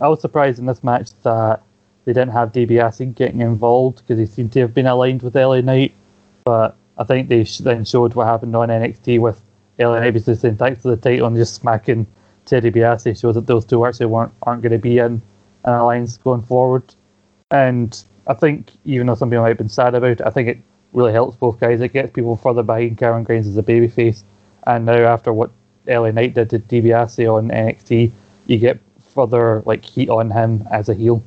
I 0.00 0.08
was 0.08 0.20
surprised 0.20 0.58
in 0.58 0.66
this 0.66 0.84
match 0.84 1.10
that 1.22 1.62
they 2.04 2.12
didn't 2.12 2.32
have 2.32 2.52
DiBiase 2.52 3.14
getting 3.14 3.40
involved 3.40 3.98
because 3.98 4.18
he 4.18 4.26
seemed 4.26 4.52
to 4.52 4.60
have 4.60 4.74
been 4.74 4.86
aligned 4.86 5.22
with 5.22 5.34
LA 5.36 5.60
Knight, 5.60 5.92
but 6.44 6.76
I 7.00 7.04
think 7.04 7.28
they 7.28 7.42
then 7.42 7.84
showed 7.84 8.14
what 8.14 8.26
happened 8.26 8.54
on 8.54 8.68
NXT 8.68 9.20
with 9.20 9.40
Knight 9.78 10.12
basically 10.12 10.34
saying 10.34 10.56
thanks 10.56 10.82
for 10.82 10.88
the 10.88 10.96
title 10.96 11.26
and 11.26 11.36
just 11.36 11.54
smacking 11.54 12.06
Teddy 12.44 12.70
DiBiase 12.70 13.18
shows 13.18 13.34
that 13.34 13.46
those 13.46 13.64
two 13.64 13.86
actually 13.86 14.06
weren't 14.06 14.32
aren't 14.42 14.60
going 14.60 14.72
to 14.72 14.78
be 14.78 14.98
in 14.98 15.22
an 15.64 15.74
alliance 15.74 16.18
going 16.18 16.42
forward. 16.42 16.82
And 17.50 18.02
I 18.26 18.34
think 18.34 18.72
even 18.84 19.06
though 19.06 19.14
some 19.14 19.30
people 19.30 19.42
might 19.42 19.48
have 19.48 19.58
been 19.58 19.70
sad 19.70 19.94
about 19.94 20.10
it, 20.10 20.20
I 20.20 20.30
think 20.30 20.48
it 20.48 20.58
really 20.92 21.12
helps 21.12 21.36
both 21.36 21.58
guys. 21.58 21.80
It 21.80 21.94
gets 21.94 22.12
people 22.12 22.36
further 22.36 22.62
behind 22.62 22.98
Cameron 22.98 23.24
Grimes 23.24 23.46
as 23.46 23.56
a 23.56 23.62
babyface. 23.62 24.22
And 24.66 24.84
now 24.84 24.98
after 25.06 25.32
what 25.32 25.50
LA 25.86 26.10
Knight 26.10 26.34
did 26.34 26.50
to 26.50 26.58
DiBiase 26.58 27.32
on 27.32 27.48
NXT, 27.48 28.12
you 28.46 28.58
get 28.58 28.78
further 29.14 29.62
like 29.64 29.84
heat 29.84 30.10
on 30.10 30.30
him 30.30 30.68
as 30.70 30.90
a 30.90 30.94
heel. 30.94 31.22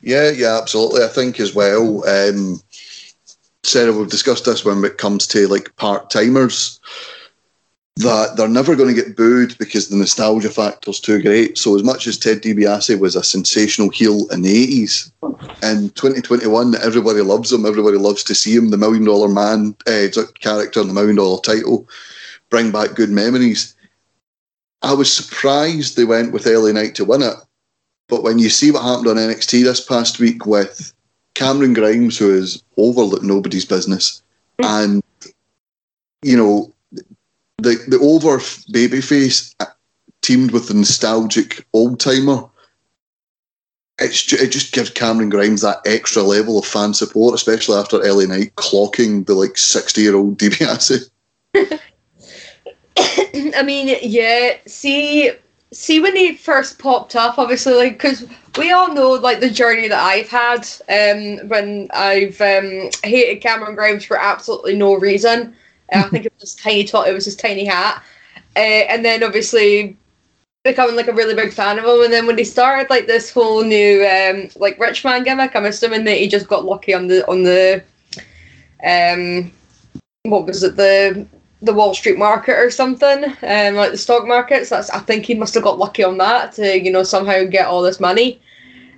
Yeah, 0.00 0.30
yeah, 0.30 0.58
absolutely. 0.60 1.02
I 1.02 1.08
think 1.08 1.40
as 1.40 1.54
well. 1.54 2.06
Um, 2.06 2.60
Sarah, 3.66 3.92
we've 3.92 4.10
discussed 4.10 4.44
this 4.44 4.64
when 4.64 4.84
it 4.84 4.98
comes 4.98 5.26
to 5.28 5.48
like 5.48 5.74
part 5.76 6.10
timers 6.10 6.80
that 7.96 8.36
they're 8.36 8.48
never 8.48 8.74
going 8.74 8.92
to 8.92 9.02
get 9.02 9.16
booed 9.16 9.56
because 9.58 9.88
the 9.88 9.96
nostalgia 9.96 10.50
factor's 10.50 10.98
too 10.98 11.22
great. 11.22 11.56
So 11.56 11.76
as 11.76 11.84
much 11.84 12.08
as 12.08 12.18
Ted 12.18 12.42
DiBiase 12.42 12.98
was 12.98 13.14
a 13.14 13.22
sensational 13.22 13.88
heel 13.90 14.28
in 14.30 14.42
the 14.42 14.82
80s, 14.84 15.12
in 15.62 15.90
2021 15.90 16.74
everybody 16.76 17.20
loves 17.20 17.52
him, 17.52 17.64
everybody 17.64 17.96
loves 17.96 18.24
to 18.24 18.34
see 18.34 18.56
him, 18.56 18.70
the 18.70 18.76
Million 18.76 19.04
Dollar 19.04 19.28
Man 19.28 19.76
uh, 19.86 20.08
character 20.40 20.80
and 20.80 20.90
the 20.90 20.94
Million 20.94 21.16
Dollar 21.16 21.40
title, 21.42 21.88
bring 22.50 22.72
back 22.72 22.94
good 22.94 23.10
memories. 23.10 23.76
I 24.82 24.92
was 24.92 25.12
surprised 25.12 25.96
they 25.96 26.04
went 26.04 26.32
with 26.32 26.46
LA 26.46 26.72
Knight 26.72 26.96
to 26.96 27.04
win 27.04 27.22
it. 27.22 27.36
But 28.08 28.22
when 28.22 28.38
you 28.38 28.50
see 28.50 28.70
what 28.70 28.82
happened 28.82 29.06
on 29.06 29.16
NXT 29.16 29.64
this 29.64 29.80
past 29.80 30.18
week 30.18 30.46
with 30.46 30.93
Cameron 31.34 31.72
Grimes, 31.74 32.18
who 32.18 32.32
is 32.32 32.62
over 32.76 33.02
like 33.02 33.22
nobody's 33.22 33.64
business, 33.64 34.22
mm. 34.60 34.84
and 34.84 35.02
you 36.22 36.36
know 36.36 36.72
the 37.58 37.74
the 37.88 37.98
over 38.00 38.38
babyface 38.38 39.54
uh, 39.60 39.66
teamed 40.22 40.52
with 40.52 40.68
the 40.68 40.74
nostalgic 40.74 41.66
old 41.72 42.00
timer. 42.00 42.48
It's 43.98 44.32
it 44.32 44.48
just 44.48 44.72
gives 44.72 44.90
Cameron 44.90 45.30
Grimes 45.30 45.62
that 45.62 45.80
extra 45.86 46.22
level 46.22 46.58
of 46.58 46.66
fan 46.66 46.94
support, 46.94 47.34
especially 47.34 47.78
after 47.78 47.98
LA 47.98 48.24
Knight 48.24 48.54
clocking 48.56 49.26
the 49.26 49.34
like 49.34 49.56
sixty 49.56 50.02
year 50.02 50.16
old 50.16 50.38
DiBiase. 50.40 51.10
I 52.96 53.62
mean, 53.64 53.96
yeah. 54.02 54.56
See, 54.66 55.32
see 55.74 56.00
when 56.00 56.16
he 56.16 56.34
first 56.34 56.78
popped 56.78 57.16
up, 57.16 57.38
obviously, 57.38 57.74
like 57.74 57.92
because 57.94 58.26
we 58.56 58.70
all 58.72 58.94
know 58.94 59.12
like 59.12 59.40
the 59.40 59.50
journey 59.50 59.88
that 59.88 60.02
I've 60.02 60.28
had 60.28 60.66
um, 60.88 61.48
when 61.48 61.88
I've 61.92 62.40
um, 62.40 62.90
hated 63.02 63.42
Cameron 63.42 63.74
Grimes 63.74 64.04
for 64.04 64.16
absolutely 64.18 64.76
no 64.76 64.94
reason. 64.94 65.54
I 65.92 66.02
think 66.04 66.26
it 66.26 66.32
was 66.32 66.40
just 66.50 66.60
tiny 66.60 66.84
tot, 66.84 67.08
it 67.08 67.12
was 67.12 67.26
his 67.26 67.36
tiny 67.36 67.64
hat, 67.64 68.02
uh, 68.56 68.58
and 68.58 69.04
then 69.04 69.22
obviously 69.22 69.96
becoming 70.64 70.96
like 70.96 71.08
a 71.08 71.12
really 71.12 71.34
big 71.34 71.52
fan 71.52 71.78
of 71.78 71.84
him. 71.84 72.02
And 72.02 72.12
then 72.12 72.26
when 72.26 72.38
he 72.38 72.44
started 72.44 72.90
like 72.90 73.06
this 73.06 73.30
whole 73.30 73.62
new 73.62 74.04
um, 74.04 74.48
like 74.56 74.78
rich 74.80 75.04
man 75.04 75.22
gimmick, 75.22 75.54
I'm 75.54 75.66
assuming 75.66 76.04
that 76.04 76.16
he 76.16 76.26
just 76.26 76.48
got 76.48 76.64
lucky 76.64 76.94
on 76.94 77.06
the 77.06 77.28
on 77.28 77.42
the 77.42 77.84
um 78.84 79.52
what 80.24 80.46
was 80.46 80.62
it 80.62 80.76
the 80.76 81.26
the 81.64 81.74
Wall 81.74 81.94
Street 81.94 82.18
market 82.18 82.58
or 82.58 82.70
something, 82.70 83.24
um, 83.24 83.74
like 83.74 83.90
the 83.90 83.98
stock 83.98 84.26
markets. 84.26 84.70
That's 84.70 84.90
I 84.90 85.00
think 85.00 85.24
he 85.24 85.34
must 85.34 85.54
have 85.54 85.62
got 85.62 85.78
lucky 85.78 86.04
on 86.04 86.18
that 86.18 86.52
to 86.54 86.80
you 86.80 86.90
know 86.90 87.02
somehow 87.02 87.44
get 87.44 87.66
all 87.66 87.82
this 87.82 88.00
money. 88.00 88.40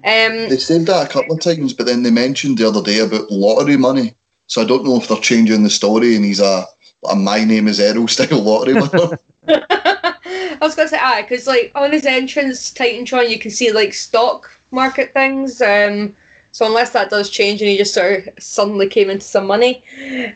Um, 0.04 0.48
they 0.48 0.58
said 0.58 0.86
that 0.86 1.06
a 1.06 1.12
couple 1.12 1.34
of 1.34 1.40
times, 1.40 1.72
but 1.72 1.86
then 1.86 2.02
they 2.02 2.10
mentioned 2.10 2.58
the 2.58 2.68
other 2.68 2.82
day 2.82 3.00
about 3.00 3.30
lottery 3.30 3.76
money. 3.76 4.14
So 4.46 4.62
I 4.62 4.64
don't 4.64 4.84
know 4.84 4.96
if 4.96 5.08
they're 5.08 5.18
changing 5.18 5.62
the 5.64 5.70
story 5.70 6.14
and 6.14 6.24
he's 6.24 6.40
a, 6.40 6.64
a 7.08 7.16
my 7.16 7.44
name 7.44 7.66
is 7.66 7.80
Earl 7.80 8.06
style 8.08 8.42
lottery 8.42 8.74
winner. 8.74 9.18
I 9.48 10.58
was 10.60 10.74
gonna 10.74 10.88
say 10.88 10.98
ah, 11.00 11.22
because 11.22 11.46
like 11.46 11.72
on 11.74 11.92
his 11.92 12.06
entrance 12.06 12.72
Titantron, 12.72 13.30
you 13.30 13.38
can 13.38 13.50
see 13.50 13.72
like 13.72 13.94
stock 13.94 14.50
market 14.70 15.12
things. 15.12 15.60
Um, 15.60 16.16
so 16.52 16.64
unless 16.66 16.90
that 16.90 17.10
does 17.10 17.28
change 17.28 17.60
and 17.60 17.68
he 17.68 17.76
just 17.76 17.92
sort 17.92 18.28
of 18.28 18.42
suddenly 18.42 18.88
came 18.88 19.10
into 19.10 19.26
some 19.26 19.46
money, 19.46 19.84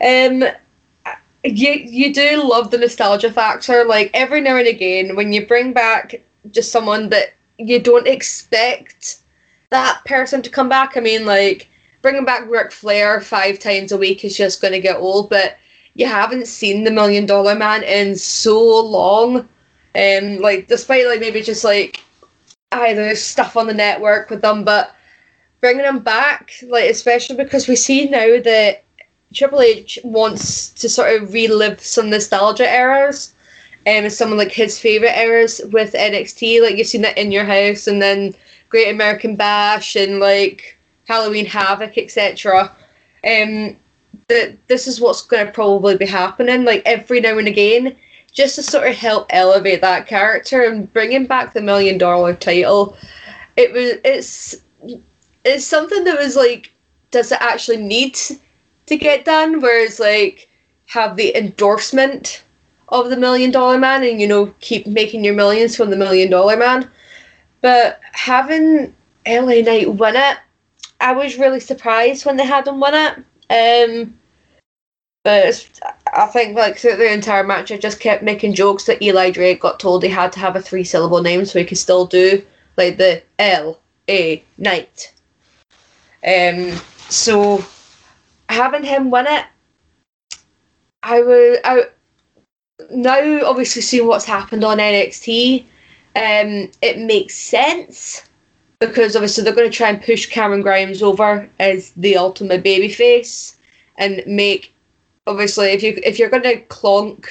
um, 0.03 0.45
you 1.45 1.73
you 1.73 2.13
do 2.13 2.43
love 2.43 2.71
the 2.71 2.79
nostalgia 2.79 3.33
factor. 3.33 3.85
Like 3.85 4.11
every 4.15 4.41
now 4.41 4.57
and 4.57 4.69
again, 4.69 5.17
when 5.17 5.33
you 5.33 5.47
bring 5.47 5.73
back 5.73 6.23
just 6.51 6.73
someone 6.73 7.09
that 7.11 7.35
you 7.59 7.79
don't 7.79 8.07
expect 8.07 9.19
that 9.71 10.03
person 10.05 10.43
to 10.43 10.51
come 10.51 10.69
back. 10.69 10.97
I 10.97 11.01
mean, 11.01 11.27
like 11.27 11.69
bringing 12.03 12.25
back 12.25 12.49
Ric 12.49 12.73
Flair 12.73 13.21
five 13.21 13.59
times 13.59 13.93
a 13.93 13.99
week 13.99 14.25
is 14.25 14.37
just 14.37 14.61
going 14.61 14.73
to 14.73 14.81
get 14.81 14.97
old. 14.97 15.31
But 15.31 15.59
you 15.95 16.07
haven't 16.07 16.47
seen 16.47 16.85
the 16.85 16.91
Million 16.91 17.27
Dollar 17.27 17.55
Man 17.55 17.83
in 17.83 18.17
so 18.17 18.81
long. 18.81 19.49
Um, 19.95 20.39
like 20.39 20.69
despite 20.69 21.07
like 21.07 21.21
maybe 21.21 21.43
just 21.43 21.65
like 21.65 22.03
either 22.73 23.15
stuff 23.17 23.57
on 23.57 23.67
the 23.67 23.75
network 23.75 24.31
with 24.31 24.43
them, 24.43 24.65
but 24.65 24.95
bringing 25.61 25.83
them 25.83 25.99
back, 25.99 26.53
like 26.69 26.89
especially 26.91 27.37
because 27.37 27.67
we 27.67 27.77
see 27.77 28.09
now 28.09 28.41
that 28.41 28.85
Triple 29.35 29.61
H 29.61 29.99
wants 30.03 30.71
to 30.71 30.89
sort 30.89 31.15
of 31.15 31.33
relive 31.33 31.81
some 31.81 32.11
nostalgia 32.11 32.69
eras. 32.69 33.35
Um, 33.87 34.11
some 34.11 34.31
of 34.33 34.39
like 34.39 34.53
his 34.53 34.79
favorite 34.79 35.17
eras 35.17 35.61
with 35.73 35.95
NXT, 35.95 36.61
like 36.61 36.77
you've 36.77 36.87
seen 36.87 37.03
that 37.03 37.17
in 37.17 37.33
your 37.33 37.45
house, 37.45 37.87
and 37.87 38.03
then 38.03 38.35
Great 38.69 38.91
American 38.91 39.37
Bash 39.37 39.97
and 39.97 40.21
like 40.21 40.77
Halloween 41.07 41.47
Havoc, 41.47 41.97
etc. 41.97 42.71
Um, 43.27 43.77
that 44.29 44.57
this 44.69 44.87
is 44.87 45.01
what's 45.01 45.23
going 45.23 45.47
to 45.47 45.53
probably 45.53 45.97
be 45.97 46.07
happening, 46.07 46.65
like 46.65 46.83
every 46.85 47.21
now 47.21 47.39
and 47.39 47.49
again, 47.49 47.97
just 48.33 48.57
to 48.57 48.63
sort 48.63 48.89
of 48.89 48.95
help 48.95 49.27
elevate 49.31 49.81
that 49.81 50.07
character 50.07 50.63
and 50.63 50.93
bringing 50.93 51.27
back 51.27 51.53
the 51.53 51.63
million 51.63 51.99
dollar 51.99 52.35
title. 52.35 52.97
It 53.57 53.73
was 53.73 53.95
it's 54.05 54.63
it's 55.45 55.67
something 55.67 56.05
that 56.05 56.19
was 56.19 56.37
like, 56.37 56.73
does 57.11 57.33
it 57.33 57.41
actually 57.41 57.79
need 57.79 58.19
to 58.91 58.97
get 58.97 59.25
done? 59.25 59.61
Whereas 59.61 59.99
like 59.99 60.49
have 60.87 61.17
the 61.17 61.35
endorsement 61.37 62.43
of 62.91 63.09
the 63.09 63.17
million 63.17 63.51
dollar 63.51 63.79
man 63.79 64.03
and 64.03 64.21
you 64.21 64.27
know 64.27 64.53
keep 64.61 64.87
making 64.87 65.25
your 65.25 65.35
millions 65.35 65.77
from 65.77 65.91
the 65.91 65.97
million 65.97 66.31
dollar 66.31 66.57
man. 66.57 66.91
But 67.63 68.01
having 68.13 68.95
LA 69.27 69.61
Knight 69.63 69.95
win 69.95 70.17
it, 70.17 70.39
I 71.01 71.13
was 71.13 71.39
really 71.39 71.61
surprised 71.61 72.27
when 72.27 72.37
they 72.37 72.45
had 72.45 72.67
him 72.67 72.81
win 72.81 72.95
it. 72.95 73.25
Um, 73.51 74.19
but 75.23 75.69
I 76.15 76.27
think 76.27 76.57
like 76.57 76.79
through 76.79 76.97
the 76.97 77.13
entire 77.13 77.45
match, 77.45 77.71
I 77.71 77.77
just 77.77 78.01
kept 78.01 78.23
making 78.23 78.55
jokes 78.55 78.85
that 78.85 79.03
Eli 79.03 79.31
Drake 79.31 79.61
got 79.61 79.79
told 79.79 80.03
he 80.03 80.09
had 80.09 80.33
to 80.33 80.41
have 80.41 80.57
a 80.57 80.63
three 80.63 80.85
syllable 80.85 81.23
name 81.23 81.45
so 81.45 81.59
he 81.59 81.65
could 81.65 81.79
still 81.79 82.07
do 82.07 82.45
like 82.77 82.97
the 82.97 83.23
L 83.39 83.79
A 84.09 84.43
Knight. 84.59 85.13
Um, 86.27 86.73
so 87.09 87.65
having 88.51 88.83
him 88.83 89.11
win 89.11 89.27
it, 89.29 89.47
I 91.03 91.23
would 91.23 91.61
I 91.65 91.85
now 92.91 93.47
obviously 93.47 93.83
seeing 93.83 94.07
what's 94.07 94.25
happened 94.25 94.65
on 94.65 94.79
NXT, 94.79 95.65
Um, 96.17 96.71
it 96.83 96.99
makes 96.99 97.35
sense 97.37 98.29
because 98.81 99.15
obviously 99.15 99.45
they're 99.45 99.55
going 99.55 99.71
to 99.71 99.77
try 99.77 99.91
and 99.91 100.03
push 100.03 100.27
Cameron 100.27 100.63
Grimes 100.63 101.03
over 101.03 101.49
as 101.59 101.93
the 101.93 102.17
ultimate 102.17 102.65
babyface 102.65 103.57
and 103.99 104.23
make 104.27 104.73
obviously 105.27 105.69
if 105.71 105.83
you 105.83 106.01
if 106.03 106.19
you're 106.19 106.31
going 106.31 106.43
to 106.43 106.63
clonk 106.67 107.27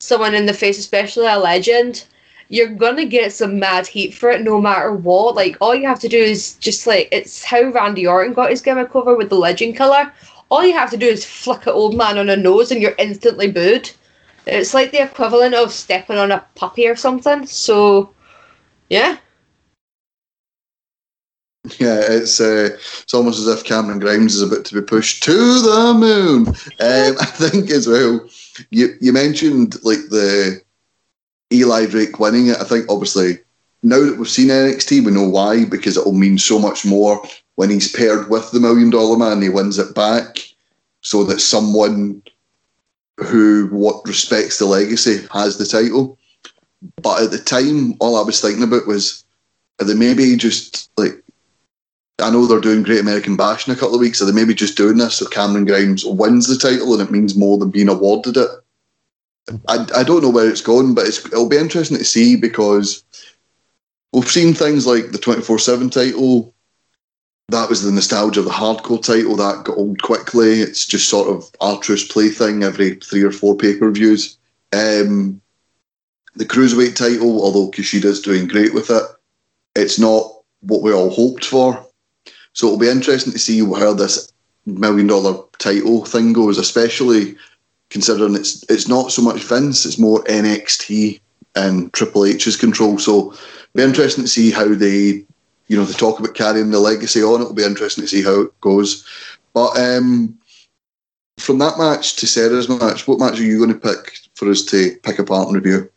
someone 0.00 0.34
in 0.34 0.46
the 0.46 0.54
face, 0.54 0.78
especially 0.78 1.26
a 1.26 1.38
legend, 1.38 2.06
you're 2.48 2.74
gonna 2.74 3.04
get 3.04 3.32
some 3.32 3.58
mad 3.60 3.86
heat 3.86 4.12
for 4.12 4.28
it 4.30 4.42
no 4.42 4.60
matter 4.60 4.92
what. 4.92 5.36
Like 5.36 5.56
all 5.60 5.74
you 5.74 5.86
have 5.86 6.00
to 6.00 6.08
do 6.08 6.18
is 6.18 6.54
just 6.54 6.86
like 6.86 7.08
it's 7.12 7.44
how 7.44 7.70
Randy 7.70 8.06
Orton 8.06 8.32
got 8.32 8.50
his 8.50 8.60
gimmick 8.60 8.94
over 8.96 9.16
with 9.16 9.28
the 9.28 9.36
legend 9.36 9.76
killer. 9.76 10.12
All 10.50 10.64
you 10.64 10.72
have 10.72 10.90
to 10.90 10.96
do 10.96 11.06
is 11.06 11.24
flick 11.24 11.66
an 11.66 11.72
old 11.72 11.96
man 11.96 12.18
on 12.18 12.28
a 12.28 12.36
nose 12.36 12.70
and 12.70 12.82
you're 12.82 12.94
instantly 12.98 13.50
booed. 13.50 13.90
It's 14.46 14.74
like 14.74 14.90
the 14.90 15.02
equivalent 15.02 15.54
of 15.54 15.72
stepping 15.72 16.18
on 16.18 16.32
a 16.32 16.44
puppy 16.56 16.88
or 16.88 16.96
something. 16.96 17.46
So 17.46 18.12
yeah. 18.88 19.18
Yeah, 21.78 22.00
it's 22.00 22.40
uh, 22.40 22.70
it's 23.02 23.12
almost 23.12 23.38
as 23.38 23.46
if 23.46 23.64
Cameron 23.64 23.98
Grimes 23.98 24.34
is 24.34 24.42
about 24.42 24.64
to 24.64 24.74
be 24.74 24.80
pushed 24.80 25.22
to 25.24 25.32
the 25.32 25.94
moon. 25.94 26.48
Um, 26.48 27.16
I 27.20 27.26
think 27.26 27.70
as 27.70 27.86
well. 27.86 28.28
You 28.70 28.96
you 29.00 29.12
mentioned 29.12 29.76
like 29.84 30.08
the 30.08 30.62
Eli 31.52 31.86
Drake 31.86 32.18
winning 32.18 32.48
it. 32.48 32.56
I 32.58 32.64
think 32.64 32.86
obviously 32.88 33.38
now 33.82 34.00
that 34.00 34.18
we've 34.18 34.28
seen 34.28 34.48
NXT, 34.48 35.04
we 35.04 35.12
know 35.12 35.28
why 35.28 35.64
because 35.64 35.96
it 35.96 36.04
will 36.04 36.12
mean 36.12 36.38
so 36.38 36.58
much 36.58 36.84
more 36.84 37.22
when 37.60 37.68
he's 37.68 37.92
paired 37.92 38.30
with 38.30 38.50
the 38.52 38.58
Million 38.58 38.88
Dollar 38.88 39.18
Man. 39.18 39.42
He 39.42 39.50
wins 39.50 39.78
it 39.78 39.94
back, 39.94 40.38
so 41.02 41.24
that 41.24 41.40
someone 41.40 42.22
who 43.18 43.68
what 43.70 44.00
respects 44.08 44.58
the 44.58 44.64
legacy 44.64 45.26
has 45.30 45.58
the 45.58 45.66
title. 45.66 46.18
But 47.02 47.24
at 47.24 47.30
the 47.32 47.38
time, 47.38 47.96
all 48.00 48.16
I 48.16 48.22
was 48.22 48.40
thinking 48.40 48.62
about 48.62 48.86
was 48.86 49.26
are 49.78 49.84
they 49.84 49.92
maybe 49.92 50.36
just 50.36 50.88
like 50.96 51.22
I 52.18 52.30
know 52.30 52.46
they're 52.46 52.60
doing 52.60 52.82
Great 52.82 53.00
American 53.00 53.36
Bash 53.36 53.68
in 53.68 53.74
a 53.74 53.76
couple 53.76 53.96
of 53.96 54.00
weeks, 54.00 54.20
so 54.20 54.24
they 54.24 54.32
maybe 54.32 54.54
just 54.54 54.78
doing 54.78 54.96
this 54.96 55.16
so 55.16 55.26
Cameron 55.26 55.66
Grimes 55.66 56.02
wins 56.02 56.46
the 56.46 56.56
title 56.56 56.94
and 56.94 57.02
it 57.06 57.12
means 57.12 57.36
more 57.36 57.58
than 57.58 57.70
being 57.70 57.90
awarded 57.90 58.38
it. 58.38 58.48
I, 59.68 59.86
I 59.96 60.02
don't 60.02 60.22
know 60.22 60.30
where 60.30 60.48
it's 60.48 60.62
going, 60.62 60.94
but 60.94 61.06
it's, 61.06 61.26
it'll 61.26 61.46
be 61.46 61.58
interesting 61.58 61.98
to 61.98 62.04
see 62.06 62.36
because 62.36 63.04
we've 64.14 64.30
seen 64.30 64.54
things 64.54 64.86
like 64.86 65.10
the 65.10 65.18
24 65.18 65.58
7 65.58 65.90
title. 65.90 66.54
That 67.50 67.68
was 67.68 67.82
the 67.82 67.92
nostalgia 67.92 68.40
of 68.40 68.46
the 68.46 68.52
hardcore 68.52 69.02
title. 69.02 69.36
That 69.36 69.64
got 69.64 69.76
old 69.76 70.02
quickly. 70.02 70.60
It's 70.60 70.86
just 70.86 71.08
sort 71.08 71.28
of 71.28 71.50
R-Truth's 71.60 72.04
plaything 72.04 72.62
every 72.62 72.94
three 72.96 73.22
or 73.22 73.32
four 73.32 73.56
pay 73.56 73.76
per 73.76 73.90
views. 73.90 74.38
Um, 74.72 75.40
the 76.36 76.44
Cruiserweight 76.44 76.94
title, 76.94 77.42
although 77.42 77.70
Kushida's 77.70 78.20
doing 78.20 78.46
great 78.46 78.72
with 78.72 78.90
it, 78.90 79.02
it's 79.74 79.98
not 79.98 80.32
what 80.60 80.82
we 80.82 80.92
all 80.92 81.10
hoped 81.10 81.44
for. 81.44 81.84
So 82.52 82.66
it'll 82.66 82.78
be 82.78 82.88
interesting 82.88 83.32
to 83.32 83.38
see 83.38 83.58
how 83.64 83.94
this 83.94 84.32
million 84.66 85.06
dollar 85.06 85.42
title 85.58 86.04
thing 86.04 86.32
goes, 86.32 86.58
especially 86.58 87.36
considering 87.90 88.36
it's 88.36 88.64
it's 88.68 88.88
not 88.88 89.10
so 89.10 89.22
much 89.22 89.42
Vince, 89.42 89.84
it's 89.84 89.98
more 89.98 90.22
NXT 90.24 91.20
and 91.56 91.92
Triple 91.92 92.24
H's 92.24 92.56
control. 92.56 92.98
So 92.98 93.32
it'll 93.32 93.38
be 93.74 93.82
interesting 93.82 94.24
to 94.24 94.28
see 94.28 94.50
how 94.50 94.74
they, 94.74 95.24
you 95.70 95.76
know, 95.76 95.84
they 95.84 95.92
talk 95.92 96.18
about 96.18 96.34
carrying 96.34 96.72
the 96.72 96.80
legacy 96.80 97.22
on. 97.22 97.40
It'll 97.40 97.54
be 97.54 97.62
interesting 97.62 98.02
to 98.02 98.08
see 98.08 98.24
how 98.24 98.40
it 98.40 98.60
goes. 98.60 99.06
But 99.54 99.78
um, 99.78 100.36
from 101.38 101.58
that 101.58 101.78
match 101.78 102.16
to 102.16 102.26
Sarah's 102.26 102.68
match, 102.68 103.06
what 103.06 103.20
match 103.20 103.38
are 103.38 103.44
you 103.44 103.58
going 103.58 103.72
to 103.72 103.78
pick 103.78 104.18
for 104.34 104.50
us 104.50 104.64
to 104.64 104.96
pick 105.04 105.20
apart 105.20 105.46
and 105.46 105.54
review? 105.54 105.88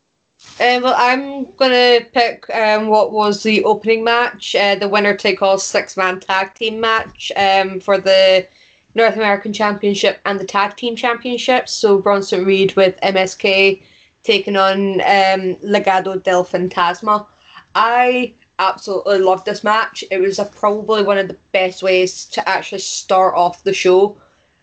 Um, 0.60 0.82
well, 0.82 0.94
I'm 0.96 1.50
gonna 1.56 2.02
pick 2.12 2.48
um, 2.54 2.86
what 2.86 3.10
was 3.10 3.42
the 3.42 3.64
opening 3.64 4.04
match, 4.04 4.54
uh, 4.54 4.76
the 4.76 4.86
winner 4.86 5.16
take 5.16 5.42
all 5.42 5.58
six 5.58 5.96
man 5.96 6.20
tag 6.20 6.54
team 6.54 6.80
match 6.80 7.32
um, 7.34 7.80
for 7.80 7.98
the 7.98 8.46
North 8.94 9.16
American 9.16 9.52
Championship 9.52 10.20
and 10.24 10.38
the 10.38 10.44
Tag 10.44 10.76
Team 10.76 10.94
Championships. 10.94 11.72
So 11.72 11.98
Bronson 11.98 12.44
Reed 12.44 12.76
with 12.76 13.00
MSK 13.00 13.82
taking 14.22 14.56
on 14.56 15.00
um, 15.00 15.56
Legado 15.64 16.22
del 16.22 16.44
Fantasma. 16.44 17.26
I 17.74 18.34
absolutely 18.58 19.18
loved 19.18 19.46
this 19.46 19.64
match. 19.64 20.04
It 20.10 20.18
was 20.18 20.38
a, 20.38 20.44
probably 20.44 21.02
one 21.02 21.18
of 21.18 21.28
the 21.28 21.38
best 21.52 21.82
ways 21.82 22.26
to 22.26 22.48
actually 22.48 22.80
start 22.80 23.34
off 23.34 23.64
the 23.64 23.74
show. 23.74 24.20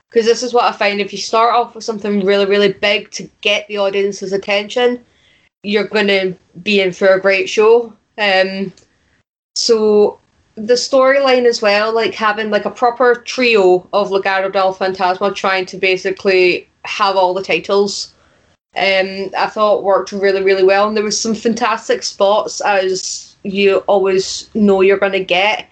Because 0.10 0.26
this 0.26 0.44
is 0.44 0.54
what 0.54 0.66
I 0.66 0.74
find 0.74 1.00
if 1.00 1.14
you 1.14 1.20
start 1.20 1.54
off 1.54 1.74
with 1.74 1.86
something 1.86 2.26
really, 2.26 2.46
really 2.46 2.74
big 2.74 3.12
to 3.12 3.30
get 3.42 3.68
the 3.68 3.78
audience's 3.78 4.34
attention, 4.34 5.04
you're 5.64 5.86
going 5.86 6.08
to 6.08 6.36
be 6.64 6.82
in 6.82 6.92
for 6.92 7.08
a 7.08 7.22
great 7.22 7.50
show. 7.50 7.94
Um, 8.18 8.74
so 9.56 10.20
the 10.56 10.74
storyline 10.74 11.46
as 11.46 11.62
well, 11.62 11.94
like 11.94 12.14
having 12.14 12.50
like 12.50 12.66
a 12.66 12.72
proper 12.72 13.16
trio 13.16 13.88
of 13.94 14.10
Legado 14.10 14.52
del 14.52 14.76
Fantasma 14.76 15.34
trying 15.34 15.66
to 15.68 15.78
basically 15.78 16.68
have 16.84 17.16
all 17.16 17.34
the 17.34 17.44
titles. 17.44 18.14
Um, 18.76 19.30
I 19.38 19.48
thought 19.48 19.84
worked 19.84 20.12
really, 20.12 20.44
really 20.44 20.64
well, 20.64 20.88
and 20.88 20.96
there 20.96 21.04
was 21.04 21.20
some 21.20 21.36
fantastic 21.36 22.04
spots 22.04 22.62
as 22.62 23.31
you 23.44 23.78
always 23.88 24.50
know 24.54 24.82
you're 24.82 24.98
going 24.98 25.12
to 25.14 25.24
get. 25.24 25.70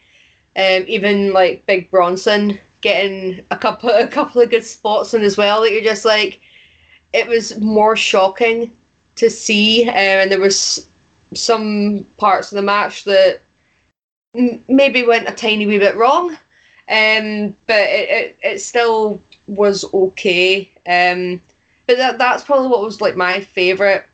Um, 0.56 0.84
even 0.88 1.32
like 1.32 1.66
Big 1.66 1.90
Bronson 1.90 2.60
getting 2.82 3.46
a 3.52 3.58
couple, 3.58 3.90
a 3.90 4.08
couple 4.08 4.42
of 4.42 4.50
good 4.50 4.66
spots 4.66 5.14
in 5.14 5.22
as 5.24 5.38
well. 5.38 5.62
That 5.62 5.72
you're 5.72 5.82
just 5.82 6.06
like, 6.06 6.40
it 7.14 7.28
was 7.28 7.60
more 7.60 7.96
shocking 7.96 8.76
to 9.16 9.30
see, 9.30 9.88
um, 9.88 9.96
and 9.96 10.32
there 10.32 10.40
was 10.40 10.88
some 11.34 12.06
parts 12.18 12.52
of 12.52 12.56
the 12.56 12.62
match 12.62 13.04
that 13.04 13.42
maybe 14.68 15.04
went 15.04 15.28
a 15.28 15.34
tiny 15.34 15.66
wee 15.68 15.80
bit 15.80 15.96
wrong, 15.96 16.32
um, 16.90 17.56
but 17.68 17.82
it, 17.82 18.10
it, 18.10 18.38
it 18.42 18.62
still 18.62 19.22
was 19.48 19.86
okay. 19.94 20.72
Um, 20.88 21.42
but 21.88 21.98
that 21.98 22.18
that's 22.18 22.44
probably 22.44 22.68
what 22.68 22.82
was 22.82 23.02
like 23.02 23.16
my 23.16 23.42
favorite 23.42 24.06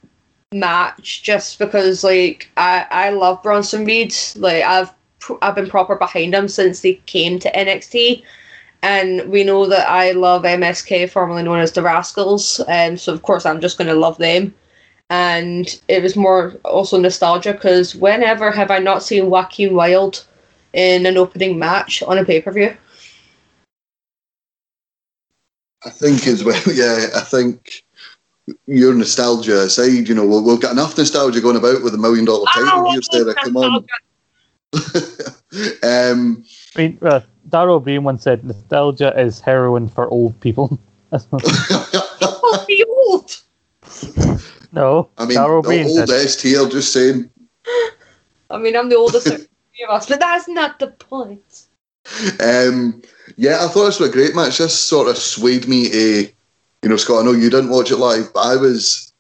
match, 0.54 1.24
just 1.24 1.60
because 1.60 2.04
like 2.04 2.50
I 2.58 2.86
I 2.92 3.10
love 3.10 3.44
Bronson 3.44 3.86
Reed. 3.86 4.16
Like 4.36 4.64
I've 4.64 4.94
I've 5.42 5.56
been 5.56 5.70
proper 5.70 5.96
behind 5.96 6.36
him 6.36 6.48
since 6.48 6.82
they 6.82 6.96
came 7.06 7.40
to 7.40 7.52
NXT. 7.52 8.24
And 8.84 9.28
we 9.32 9.44
know 9.44 9.66
that 9.66 9.90
I 9.90 10.12
love 10.12 10.44
MSK, 10.44 11.10
formerly 11.10 11.42
known 11.42 11.60
as 11.60 11.72
the 11.72 11.82
Rascals, 11.82 12.60
and 12.68 12.94
um, 12.94 12.98
so 12.98 13.14
of 13.14 13.24
course 13.24 13.46
I'm 13.46 13.60
just 13.60 13.80
going 13.80 13.88
to 13.88 13.96
love 13.96 14.18
them 14.20 14.54
and 15.10 15.80
it 15.88 16.02
was 16.02 16.16
more 16.16 16.56
also 16.64 17.00
nostalgia 17.00 17.54
because 17.54 17.96
whenever 17.96 18.52
have 18.52 18.72
I 18.72 18.80
not 18.80 19.04
seen 19.04 19.30
Joaquin 19.30 19.76
Wilde 19.76 20.26
in 20.74 21.06
an 21.06 21.18
opening 21.18 21.60
match 21.60 22.02
on 22.04 22.18
a 22.18 22.26
pay 22.26 22.42
per 22.42 22.52
view? 22.52 22.76
I 25.86 25.90
think 25.92 26.26
as 26.26 26.44
well, 26.44 26.62
yeah. 26.74 27.08
I 27.16 27.22
think 27.22 27.85
your 28.68 28.94
nostalgia 28.94 29.64
aside, 29.64 30.08
you 30.08 30.16
know, 30.16 30.26
we'll, 30.26 30.44
we've 30.44 30.62
got 30.62 30.74
enough 30.74 30.98
nostalgia 30.98 31.42
going 31.42 31.58
about 31.58 31.84
with 31.84 31.94
a 31.94 31.98
million 31.98 32.26
dollar 32.26 32.46
title 32.54 32.88
oh, 32.88 32.92
here, 32.92 33.02
Sarah. 33.02 33.34
Come 33.36 33.58
on. 33.58 33.86
um, 35.84 36.46
I 36.76 36.78
mean, 36.78 36.98
uh, 37.02 37.22
Daryl 37.50 37.84
Breen 37.84 38.04
once 38.04 38.24
said, 38.24 38.44
"Nostalgia 38.44 39.18
is 39.20 39.40
heroin 39.40 39.88
for 39.88 40.10
old 40.10 40.40
people." 40.42 40.80
be 42.68 42.84
old. 43.08 43.42
No, 44.72 45.10
I 45.18 45.26
mean, 45.26 45.38
Carol 45.38 45.62
the 45.62 45.84
oldest 45.84 46.42
here, 46.42 46.68
just 46.68 46.92
saying. 46.92 47.30
I 48.50 48.58
mean, 48.58 48.76
I'm 48.76 48.90
the 48.90 48.98
oldest 48.98 49.28
of 49.28 49.48
us, 49.90 50.08
but 50.08 50.20
that's 50.20 50.48
not 50.48 50.80
the 50.80 50.88
point. 50.88 51.66
Um, 52.40 53.02
yeah, 53.38 53.64
I 53.64 53.68
thought 53.68 53.86
this 53.86 54.00
was 54.00 54.10
a 54.10 54.12
great 54.12 54.36
match. 54.36 54.58
This 54.58 54.78
sort 54.78 55.08
of 55.08 55.18
swayed 55.18 55.68
me 55.68 55.90
to, 55.90 56.32
you 56.86 56.90
know, 56.90 56.98
Scott. 56.98 57.24
I 57.24 57.26
know 57.26 57.32
you 57.32 57.50
didn't 57.50 57.72
watch 57.72 57.90
it 57.90 57.98
live, 57.98 58.32
but 58.32 58.42
I 58.42 58.56
was, 58.58 59.12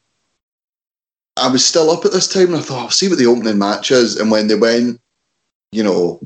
I 1.36 1.50
was 1.50 1.66
still 1.66 1.90
up 1.90 2.06
at 2.06 2.12
this 2.12 2.32
time, 2.32 2.50
and 2.50 2.58
I 2.58 2.60
thought, 2.60 2.84
I'll 2.84 2.90
see 2.92 3.10
what 3.10 3.18
the 3.18 3.26
opening 3.26 3.58
match 3.58 3.90
is. 3.90 4.18
And 4.18 4.30
when 4.30 4.48
they 4.48 4.54
went, 4.54 5.02
you 5.72 5.84
know, 5.84 6.22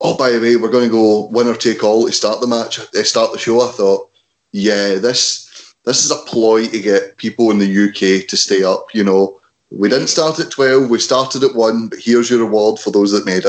oh 0.00 0.16
by 0.16 0.30
the 0.30 0.40
way, 0.40 0.56
we're 0.56 0.70
going 0.70 0.88
to 0.88 0.90
go 0.90 1.26
winner 1.26 1.54
take 1.54 1.84
all 1.84 2.06
to 2.06 2.12
start 2.12 2.40
the 2.40 2.46
match, 2.46 2.80
they 2.92 3.02
start 3.02 3.32
the 3.32 3.38
show. 3.38 3.60
I 3.60 3.70
thought, 3.70 4.10
yeah, 4.52 4.94
this 4.94 5.74
this 5.84 6.06
is 6.06 6.10
a 6.10 6.24
ploy 6.24 6.66
to 6.68 6.80
get 6.80 7.18
people 7.18 7.50
in 7.50 7.58
the 7.58 7.66
UK 7.66 8.26
to 8.26 8.36
stay 8.38 8.64
up. 8.64 8.86
You 8.94 9.04
know, 9.04 9.42
we 9.70 9.90
didn't 9.90 10.08
start 10.08 10.40
at 10.40 10.50
12, 10.50 10.88
we 10.88 10.98
started 11.00 11.44
at 11.44 11.54
1, 11.54 11.88
but 11.88 11.98
here's 11.98 12.30
your 12.30 12.40
reward 12.40 12.80
for 12.80 12.90
those 12.90 13.12
that 13.12 13.26
made 13.26 13.44